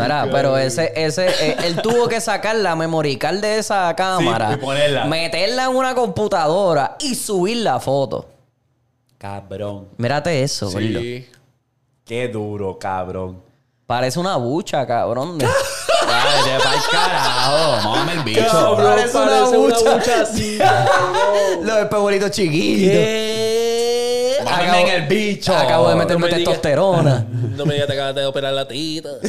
Mira, 0.04 0.28
pero 0.32 0.58
ese, 0.58 0.92
ese, 0.96 1.28
eh, 1.28 1.58
él 1.66 1.82
tuvo 1.82 2.08
que 2.08 2.20
sacar 2.22 2.56
la 2.56 2.76
memory 2.76 3.18
card 3.18 3.38
de 3.40 3.58
esa 3.60 3.96
cámara, 3.96 4.54
y 4.54 4.58
ponerla. 4.58 5.06
meterla 5.06 5.66
en 5.66 5.76
una 5.76 5.96
computadora 5.96 6.96
y 7.00 7.16
subir 7.16 7.58
la 7.58 7.80
foto. 7.80 8.28
Cabrón. 9.18 9.88
Mírate 9.98 10.44
eso, 10.44 10.68
gordo. 10.70 10.80
Sí. 11.00 11.28
Qué 12.06 12.28
duro, 12.28 12.78
cabrón. 12.78 13.42
Parece 13.86 14.20
una 14.20 14.36
bucha, 14.36 14.86
cabrón. 14.86 15.38
Dale, 16.08 16.64
pa'l 16.64 16.80
carajo. 16.92 17.90
Mámame 17.90 18.14
el 18.14 18.20
bicho. 18.24 18.46
Cabrón, 18.52 18.84
Parece 18.84 19.18
una 19.18 19.44
bucha. 19.58 20.22
así, 20.22 20.58
cabrón. 20.60 21.66
Los 21.66 21.78
espejuelitos 21.80 22.32
chiquitos. 22.32 22.96
Mámame 24.46 24.82
en 24.82 24.88
el 25.02 25.08
bicho. 25.08 25.56
Acabo 25.56 25.90
de 25.90 25.96
meterme 25.96 26.28
testosterona. 26.30 27.26
No 27.58 27.66
me 27.66 27.74
digas 27.74 27.88
que 27.88 27.94
te 27.94 28.00
acabas 28.00 28.16
de 28.16 28.26
operar 28.26 28.54
la 28.54 28.68
tita. 28.68 29.10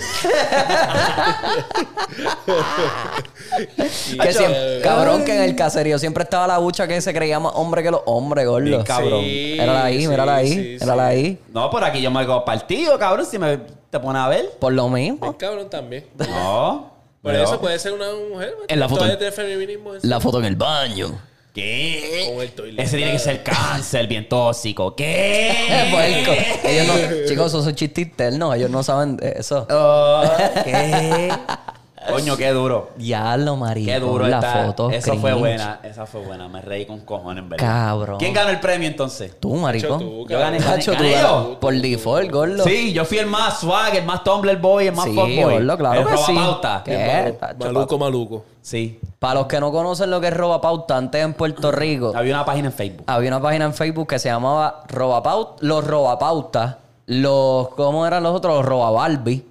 Que 4.22 4.32
siempre- 4.32 4.80
cabrón, 4.82 5.24
que 5.24 5.34
en 5.36 5.42
el 5.42 5.56
caserío 5.56 5.98
siempre 5.98 6.24
estaba 6.24 6.46
la 6.46 6.58
bucha 6.58 6.86
que 6.86 7.00
se 7.00 7.12
creía 7.14 7.40
más 7.40 7.52
hombre 7.56 7.82
que 7.82 7.90
los 7.90 8.02
hombres, 8.06 8.46
gordo. 8.46 8.64
Bien 8.66 8.82
cabrón. 8.82 9.20
Sí, 9.24 9.56
Mírala 9.58 9.84
ahí, 9.84 10.00
sí, 10.02 10.08
mírala 10.08 10.36
ahí, 10.36 10.48
sí, 10.52 10.76
mírala 10.80 11.10
sí. 11.10 11.14
ahí. 11.16 11.38
No, 11.52 11.70
por 11.70 11.82
aquí 11.84 12.00
yo 12.02 12.10
me 12.10 12.20
hago 12.20 12.44
partido, 12.44 12.98
cabrón, 12.98 13.26
si 13.26 13.38
me 13.38 13.58
te 13.90 13.98
pones 14.00 14.20
a 14.22 14.28
ver. 14.28 14.50
Por 14.60 14.72
lo 14.72 14.88
mismo. 14.88 15.36
cabrón 15.36 15.68
también. 15.70 16.06
No. 16.18 16.92
Por 17.22 17.32
Pero- 17.32 17.44
eso 17.44 17.60
puede 17.60 17.78
ser 17.78 17.92
una 17.92 18.06
mujer. 18.30 18.54
En 18.68 18.78
la 18.80 18.88
foto- 18.88 19.04
feminismo. 19.32 19.94
eso. 19.94 20.06
La 20.06 20.20
foto 20.20 20.38
en 20.38 20.44
el 20.44 20.56
baño. 20.56 21.18
¿Qué? 21.58 22.30
Con 22.32 22.42
el 22.42 22.52
toilet. 22.52 22.84
Ese 22.84 22.96
tiene 22.96 23.12
que 23.12 23.18
ser 23.18 23.42
cáncer, 23.42 24.06
bien 24.06 24.28
tóxico. 24.28 24.94
¿Qué? 24.94 25.52
Puerco. 25.90 26.40
Ellos 26.68 26.86
no, 26.86 26.94
chicos, 27.28 27.46
esos 27.46 27.64
son 27.64 27.74
chistes 27.74 28.06
internos, 28.06 28.54
ellos 28.54 28.70
no 28.70 28.82
saben 28.84 29.16
de 29.16 29.34
eso. 29.38 29.66
Oh, 29.68 30.22
¿Qué? 30.64 31.32
Coño, 32.10 32.36
qué 32.36 32.50
duro. 32.50 32.90
Ya 32.98 33.36
lo 33.36 33.56
marido. 33.56 33.92
Qué 33.92 34.00
duro 34.00 34.26
la 34.26 34.38
está. 34.38 34.64
foto. 34.66 34.90
Esa 34.90 35.14
fue 35.14 35.32
buena. 35.34 35.80
Esa 35.82 36.06
fue 36.06 36.20
buena. 36.24 36.48
Me 36.48 36.60
reí 36.60 36.86
con 36.86 37.00
cojones, 37.00 37.42
en 37.42 37.48
verdad. 37.50 37.66
Cabrón. 37.66 38.18
¿Quién 38.18 38.32
ganó 38.32 38.50
el 38.50 38.60
premio 38.60 38.88
entonces? 38.88 39.38
Tú, 39.38 39.54
maricón. 39.56 39.98
tú, 39.98 40.26
Yo 40.28 40.38
gané. 40.38 40.58
Cacho, 40.58 40.92
tú 40.92 40.98
¿Gané 40.98 41.12
ganas 41.12 41.30
yo? 41.30 41.60
por 41.60 41.74
default, 41.74 42.30
gordo. 42.30 42.64
Sí, 42.64 42.92
yo 42.92 43.04
fui 43.04 43.18
el 43.18 43.26
más 43.26 43.60
swag, 43.60 43.94
el 43.96 44.04
más 44.04 44.24
Tumblr 44.24 44.56
boy, 44.58 44.88
el 44.88 44.94
más 44.94 45.04
Sí, 45.06 45.14
fuckboy. 45.14 45.42
gordo, 45.54 45.76
claro 45.78 46.00
el 46.00 46.06
que 46.06 46.16
sí. 46.16 46.32
robapauta. 46.34 46.82
¿Qué? 46.84 47.38
Maluco, 47.58 47.98
maluco. 47.98 48.44
Sí. 48.62 48.98
Para 49.18 49.34
los 49.34 49.46
que 49.46 49.60
no 49.60 49.72
conocen 49.72 50.10
lo 50.10 50.20
que 50.20 50.28
es 50.28 50.34
roba 50.36 50.60
pauta, 50.60 50.96
antes 50.96 51.22
en 51.24 51.32
Puerto 51.34 51.72
Rico 51.72 52.12
Había 52.14 52.34
una 52.34 52.44
página 52.44 52.68
en 52.68 52.72
Facebook. 52.74 53.04
había 53.06 53.28
una 53.30 53.40
página 53.40 53.64
en 53.64 53.72
Facebook 53.74 54.06
que 54.08 54.18
se 54.18 54.28
llamaba 54.28 54.82
Robapaut, 54.88 55.60
los 55.62 55.84
robapautas, 55.86 56.76
los 57.06 57.68
¿cómo 57.70 58.06
eran 58.06 58.22
los 58.22 58.34
otros? 58.36 58.64
Los 58.64 58.66
puñeta. 58.66 59.47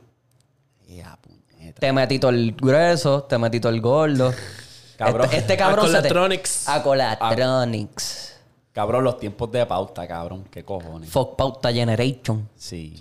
Te 1.79 1.93
metí 1.93 2.19
todo 2.19 2.31
el 2.31 2.53
grueso, 2.53 3.23
te 3.23 3.37
metí 3.37 3.59
todo 3.59 3.71
el 3.71 3.81
gordo. 3.81 4.33
Cabrón. 4.97 5.25
Este, 5.25 5.37
este 5.37 5.57
cabrón. 5.57 5.85
Acolatronics. 5.85 6.67
Acolatronics. 6.67 8.33
Cabrón, 8.73 9.03
los 9.03 9.19
tiempos 9.19 9.51
de 9.51 9.63
pauta, 9.65 10.07
cabrón. 10.07 10.45
¿Qué 10.49 10.63
cojones? 10.65 11.09
Fuck 11.09 11.35
Pauta 11.35 11.71
Generation. 11.71 12.49
Sí. 12.55 12.99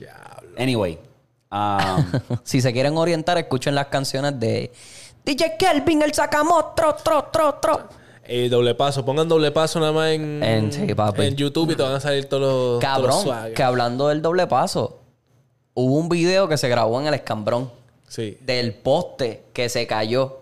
Anyway. 0.59 0.99
um, 1.51 2.05
si 2.45 2.61
se 2.61 2.71
quieren 2.73 2.99
orientar, 2.99 3.39
escuchen 3.39 3.75
las 3.75 3.87
canciones 3.87 4.39
de 4.39 4.71
DJ 5.25 5.57
Kelvin, 5.59 6.03
el 6.03 6.13
sacamotro, 6.13 6.95
tro, 6.97 7.25
tro, 7.33 7.55
tro. 7.63 7.89
Eh, 8.25 8.49
doble 8.51 8.75
paso. 8.75 9.03
Pongan 9.05 9.27
doble 9.29 9.51
paso 9.51 9.81
nada 9.81 9.93
más 9.93 10.11
en, 10.11 10.43
En- 10.43 10.73
sí, 10.73 10.95
papi. 10.95 11.23
en 11.23 11.37
YouTube 11.37 11.71
y 11.71 11.77
te 11.77 11.83
van 11.83 11.95
a 11.95 12.01
salir 12.01 12.27
todos 12.29 12.43
los, 12.43 12.81
todos 12.81 13.07
los 13.07 13.25
Cabrón, 13.25 13.55
que 13.55 13.63
hablando 13.63 14.09
del 14.09 14.21
doble 14.21 14.47
paso, 14.47 14.99
hubo 15.73 15.97
un 15.97 16.09
video 16.11 16.47
que 16.47 16.59
se 16.59 16.69
grabó 16.69 17.01
en 17.01 17.07
el 17.07 17.15
escambrón 17.15 17.71
Sí. 18.09 18.39
del 18.41 18.75
poste 18.75 19.45
que 19.53 19.69
se 19.69 19.87
cayó. 19.87 20.41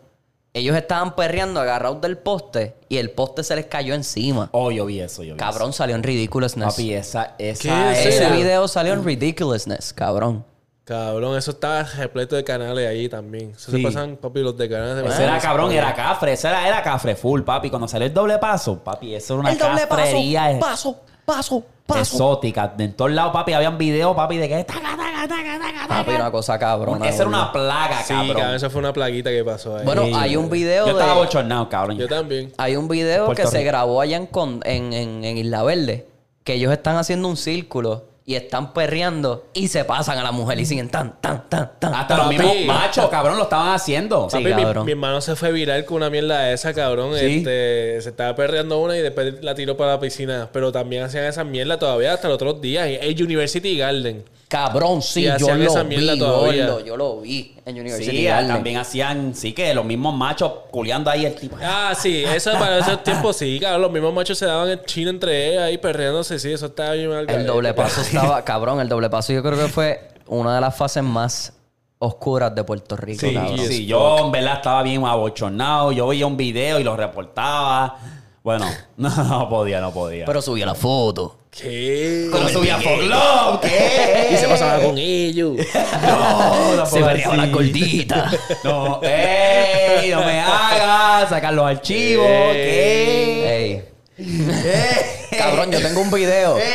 Ellos 0.52 0.76
estaban 0.76 1.16
perreando 1.16 1.60
agarrados 1.60 2.00
del 2.00 2.16
poste 2.16 2.74
y 2.88 2.98
el 2.98 3.10
poste 3.10 3.42
se 3.42 3.56
les 3.56 3.66
cayó 3.66 3.94
encima. 3.94 4.50
oh, 4.52 4.70
yo 4.70 4.86
vi 4.86 5.00
eso, 5.00 5.24
yo 5.24 5.34
vi 5.34 5.38
Cabrón, 5.38 5.72
salió 5.72 5.96
en. 5.96 6.02
Ridiculousness. 6.04 6.74
Papi, 6.74 6.94
esa, 6.94 7.34
esa. 7.38 7.98
Ese 8.00 8.30
video 8.30 8.68
salió 8.68 8.92
en 8.92 9.04
Ridiculousness, 9.04 9.92
cabrón. 9.92 10.44
Cabrón, 10.84 11.38
eso 11.38 11.52
estaba 11.52 11.82
repleto 11.82 12.36
de 12.36 12.44
canales 12.44 12.86
ahí 12.86 13.08
también. 13.08 13.52
Eso 13.56 13.70
Sí. 13.70 13.78
se 13.78 13.82
pasan, 13.82 14.16
papi, 14.16 14.40
los 14.40 14.54
de 14.56 14.68
canales 14.68 14.96
de 15.02 15.08
Ese 15.08 15.24
era 15.24 15.38
cabrón, 15.38 15.72
era 15.72 15.94
cafre. 15.94 16.34
Ese 16.34 16.48
era, 16.48 16.68
era 16.68 16.82
cafre 16.82 17.16
full, 17.16 17.40
papi. 17.40 17.70
Cuando 17.70 17.88
salió 17.88 18.06
el 18.06 18.12
doble 18.12 18.36
paso, 18.38 18.78
papi, 18.84 19.14
eso 19.14 19.32
era 19.34 19.40
una 19.40 19.52
el 19.52 19.58
doble 19.58 19.86
paso, 19.86 20.02
cafrería 20.02 20.58
paso, 20.60 21.00
paso, 21.24 21.64
paso. 21.86 22.00
exótica. 22.00 22.68
De 22.68 22.84
en 22.84 22.92
todos 22.92 23.12
lados, 23.12 23.32
papi, 23.32 23.54
habían 23.54 23.78
videos, 23.78 24.14
papi, 24.14 24.36
de 24.36 24.46
que... 24.46 24.62
taca, 24.64 24.80
taca, 24.80 25.26
taca, 25.26 25.58
taca, 25.58 25.88
Papi, 25.88 26.10
una 26.12 26.30
cosa 26.30 26.58
cabrona. 26.58 27.08
Esa 27.08 27.22
era 27.22 27.28
una 27.28 27.50
plaga, 27.50 28.02
Sí, 28.02 28.12
cabrón. 28.12 28.36
cabrón, 28.36 28.54
eso 28.56 28.68
fue 28.70 28.78
una 28.80 28.92
plaguita 28.92 29.30
que 29.30 29.42
pasó 29.42 29.76
ahí. 29.78 29.86
Bueno, 29.86 30.02
Sí, 30.04 30.12
hay 30.14 30.36
un 30.36 30.50
video 30.50 30.84
Yo 30.86 30.92
estaba 30.92 31.14
bochornado, 31.14 31.66
cabrón. 31.70 31.96
Yo 31.96 32.06
también. 32.08 32.52
Hay 32.58 32.76
un 32.76 32.88
video 32.88 33.24
Puerto 33.26 33.42
que 33.42 33.48
se 33.48 33.64
grabó 33.64 34.02
allá 34.02 34.18
en, 34.18 34.26
Con- 34.26 34.60
en, 34.66 34.92
en- 34.92 35.24
en 35.24 35.38
Isla 35.38 35.62
Verde. 35.62 36.06
Que 36.42 36.54
ellos 36.54 36.70
están 36.74 36.96
haciendo 36.96 37.26
un 37.28 37.38
círculo 37.38 38.04
y 38.26 38.36
están 38.36 38.72
perreando 38.72 39.48
y 39.52 39.68
se 39.68 39.84
pasan 39.84 40.18
a 40.18 40.22
la 40.22 40.32
mujer 40.32 40.58
y 40.58 40.64
siguen 40.64 40.88
tan, 40.88 41.20
tan, 41.20 41.46
tan, 41.48 41.72
tan. 41.78 41.94
Hasta 41.94 42.16
los 42.16 42.28
mismos 42.28 42.56
machos, 42.66 43.08
cabrón, 43.10 43.36
lo 43.36 43.42
estaban 43.42 43.74
haciendo. 43.74 44.28
Sí, 44.30 44.38
Papi, 44.38 44.54
mi, 44.54 44.62
cabrón. 44.62 44.86
mi 44.86 44.92
hermano 44.92 45.20
se 45.20 45.36
fue 45.36 45.52
viral 45.52 45.84
con 45.84 45.98
una 45.98 46.08
mierda 46.08 46.50
esa, 46.50 46.72
cabrón. 46.72 47.18
Sí. 47.18 47.38
Este, 47.38 48.00
se 48.00 48.08
estaba 48.08 48.34
perreando 48.34 48.80
una 48.80 48.96
y 48.96 49.02
después 49.02 49.42
la 49.42 49.54
tiró 49.54 49.76
para 49.76 49.92
la 49.92 50.00
piscina. 50.00 50.48
Pero 50.52 50.72
también 50.72 51.02
hacían 51.02 51.24
esa 51.24 51.44
mierda 51.44 51.78
todavía 51.78 52.14
hasta 52.14 52.28
los 52.28 52.36
otros 52.36 52.62
días. 52.62 52.88
En 52.88 53.22
University 53.22 53.76
Garden. 53.76 54.24
Cabrón, 54.54 55.02
sí, 55.02 55.22
Y 55.26 55.38
yo 55.38 55.52
lo 55.52 55.64
esa 55.64 55.82
vi, 55.82 56.18
gordo, 56.18 56.78
yo 56.84 56.96
lo 56.96 57.20
vi 57.20 57.56
en 57.66 57.80
University 57.80 58.18
Sí, 58.18 58.24
Garden. 58.24 58.46
también 58.48 58.76
hacían, 58.76 59.34
sí, 59.34 59.52
que 59.52 59.74
los 59.74 59.84
mismos 59.84 60.14
machos 60.14 60.52
culeando 60.70 61.10
ahí 61.10 61.26
el 61.26 61.34
tipo. 61.34 61.56
Ah, 61.60 61.92
sí, 61.98 62.22
eso 62.24 62.52
para 62.52 62.78
esos 62.78 63.02
tiempos 63.02 63.36
sí, 63.36 63.58
cabrón. 63.58 63.82
Los 63.82 63.90
mismos 63.90 64.14
machos 64.14 64.38
se 64.38 64.46
daban 64.46 64.68
el 64.68 64.84
chino 64.84 65.10
entre 65.10 65.50
ellos 65.50 65.62
ahí 65.64 65.78
perreándose. 65.78 66.38
Sí, 66.38 66.52
eso 66.52 66.66
estaba 66.66 66.92
bien 66.92 67.08
mal. 67.10 67.28
El 67.28 67.46
doble 67.46 67.74
paso 67.74 68.00
estaba, 68.02 68.44
cabrón, 68.44 68.80
el 68.80 68.88
doble 68.88 69.10
paso 69.10 69.32
yo 69.32 69.42
creo 69.42 69.56
que 69.58 69.66
fue 69.68 70.08
una 70.28 70.54
de 70.54 70.60
las 70.60 70.76
fases 70.76 71.02
más 71.02 71.52
oscuras 71.98 72.54
de 72.54 72.62
Puerto 72.62 72.96
Rico, 72.96 73.26
Sí, 73.26 73.34
cabrón. 73.34 73.58
sí, 73.58 73.86
yo 73.86 74.18
en 74.26 74.30
verdad 74.30 74.54
estaba 74.54 74.82
bien 74.84 75.04
abochornado. 75.04 75.90
Yo 75.90 76.06
veía 76.06 76.26
un 76.28 76.36
video 76.36 76.78
y 76.78 76.84
lo 76.84 76.96
reportaba. 76.96 77.98
Bueno, 78.44 78.66
no, 78.98 79.08
no 79.10 79.48
podía, 79.48 79.80
no 79.80 79.90
podía. 79.92 80.26
Pero 80.26 80.40
subía 80.42 80.66
la 80.66 80.74
foto. 80.74 81.38
¿Qué? 81.56 82.28
Pero 82.32 82.48
subía 82.48 82.78
Foglove, 82.80 83.60
¿qué? 83.60 84.28
Y 84.32 84.36
se 84.36 84.48
pasaba 84.48 84.82
con 84.82 84.98
ellos. 84.98 85.56
No, 86.02 86.76
no 86.76 86.86
Se 86.86 87.00
perreaba 87.00 87.36
la 87.36 87.46
gordita. 87.46 88.30
No, 88.64 89.00
ey, 89.02 90.10
no 90.10 90.24
me 90.24 90.40
hagas, 90.40 91.28
sacar 91.28 91.54
los 91.54 91.64
archivos, 91.64 92.26
¿qué? 92.26 93.84
Ey. 94.16 95.04
Cabrón, 95.38 95.70
yo 95.70 95.80
tengo 95.80 96.00
un 96.00 96.10
video. 96.10 96.56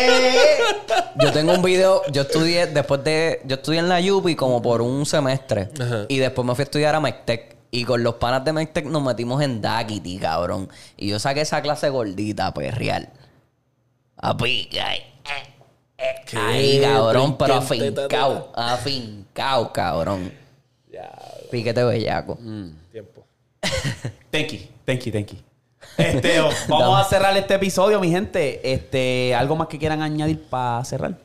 Yo 1.21 1.33
tengo 1.33 1.53
un 1.53 1.61
video. 1.61 2.01
Yo 2.11 2.21
estudié 2.21 2.67
después 2.67 3.03
de. 3.03 3.41
Yo 3.45 3.55
estudié 3.55 3.79
en 3.79 3.89
la 3.89 3.99
Yupi 3.99 4.35
como 4.35 4.61
por 4.61 4.81
un 4.81 5.05
semestre. 5.05 5.69
Ajá. 5.79 6.05
Y 6.07 6.17
después 6.17 6.45
me 6.45 6.55
fui 6.55 6.61
a 6.61 6.65
estudiar 6.65 6.95
a 6.95 7.01
Mectec. 7.01 7.57
Y 7.71 7.83
con 7.83 8.03
los 8.03 8.15
panas 8.15 8.43
de 8.45 8.53
Mectec 8.53 8.85
nos 8.85 9.03
metimos 9.03 9.41
en 9.41 9.61
Daquiti, 9.61 10.17
cabrón. 10.17 10.69
Y 10.97 11.09
yo 11.09 11.19
saqué 11.19 11.41
esa 11.41 11.61
clase 11.61 11.89
gordita, 11.89 12.53
pues 12.53 12.73
real. 12.73 13.09
A 14.21 14.35
pica. 14.37 14.85
Ay, 14.87 15.01
Ay, 16.35 16.81
cabrón, 16.81 17.37
pero 17.37 17.55
afincao. 17.55 18.51
Afincao, 18.55 19.73
cabrón. 19.73 20.31
Piquete 21.51 21.83
bellaco. 21.83 22.37
Tiempo. 22.91 23.25
Thank 24.31 24.51
you, 24.53 24.59
thank 24.85 25.01
you, 25.05 25.11
thank 25.11 25.27
you. 25.31 25.37
Este, 25.97 26.39
o- 26.39 26.49
vamos 26.67 26.99
a 26.99 27.03
cerrar 27.09 27.35
este 27.35 27.55
episodio, 27.55 27.99
mi 27.99 28.09
gente. 28.09 28.71
Este, 28.73 29.33
algo 29.35 29.55
más 29.55 29.67
que 29.67 29.77
quieran 29.79 30.01
añadir 30.01 30.41
para 30.49 30.83
cerrar. 30.85 31.17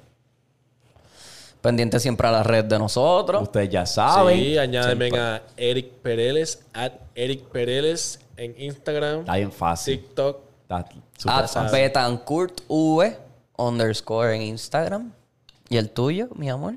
Pendiente 1.61 1.99
siempre 2.01 2.27
a 2.29 2.31
la 2.31 2.43
red 2.43 2.65
de 2.65 2.79
nosotros. 2.79 3.43
Ustedes 3.43 3.71
ya 3.71 3.87
saben. 3.87 4.39
Sí, 4.39 4.59
añádeme 4.59 5.11
a 5.19 5.43
Eric 5.57 5.91
Pereles, 6.03 6.65
at 6.73 6.93
Eric 7.15 7.43
Pereles 7.45 8.21
en 8.37 8.55
Instagram, 8.59 9.21
Está 9.21 9.37
bien 9.37 9.53
fácil. 9.53 9.99
TikTok. 10.01 10.41
Está 10.65 10.85
súper 11.19 11.35
At 11.35 11.49
fácil. 11.49 11.71
Betancourt 11.73 12.61
V 12.69 13.19
underscore 13.57 14.35
en 14.37 14.43
Instagram. 14.43 15.13
¿Y 15.69 15.77
el 15.77 15.91
tuyo, 15.91 16.29
mi 16.35 16.49
amor? 16.51 16.75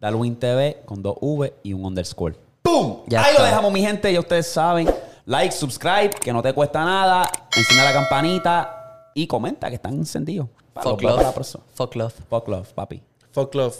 Darwin 0.00 0.36
TV 0.36 0.82
con 0.84 1.02
dos 1.02 1.16
V 1.20 1.52
y 1.62 1.72
un 1.72 1.84
underscore. 1.84 2.36
¡Pum! 2.62 3.02
Ya 3.06 3.22
Ahí 3.22 3.30
está. 3.30 3.42
lo 3.42 3.46
dejamos, 3.46 3.72
mi 3.72 3.80
gente. 3.80 4.12
Ya 4.12 4.20
ustedes 4.20 4.46
saben. 4.50 4.92
Like, 5.24 5.52
subscribe, 5.52 6.10
que 6.10 6.32
no 6.32 6.42
te 6.42 6.52
cuesta 6.52 6.84
nada. 6.84 7.28
Encienda 7.56 7.84
la 7.84 7.92
campanita 7.92 9.10
y 9.14 9.26
comenta 9.26 9.68
que 9.68 9.76
están 9.76 9.94
encendidos. 9.94 10.48
Para 10.72 10.90
Fuck 10.90 11.02
los- 11.02 11.12
para 11.14 11.28
love. 11.28 11.36
la. 11.54 11.60
Fuck 11.74 11.94
love. 11.96 12.14
Fuck 12.28 12.48
love, 12.48 12.72
papi. 12.74 13.02
Fuck 13.32 13.54
love. 13.54 13.76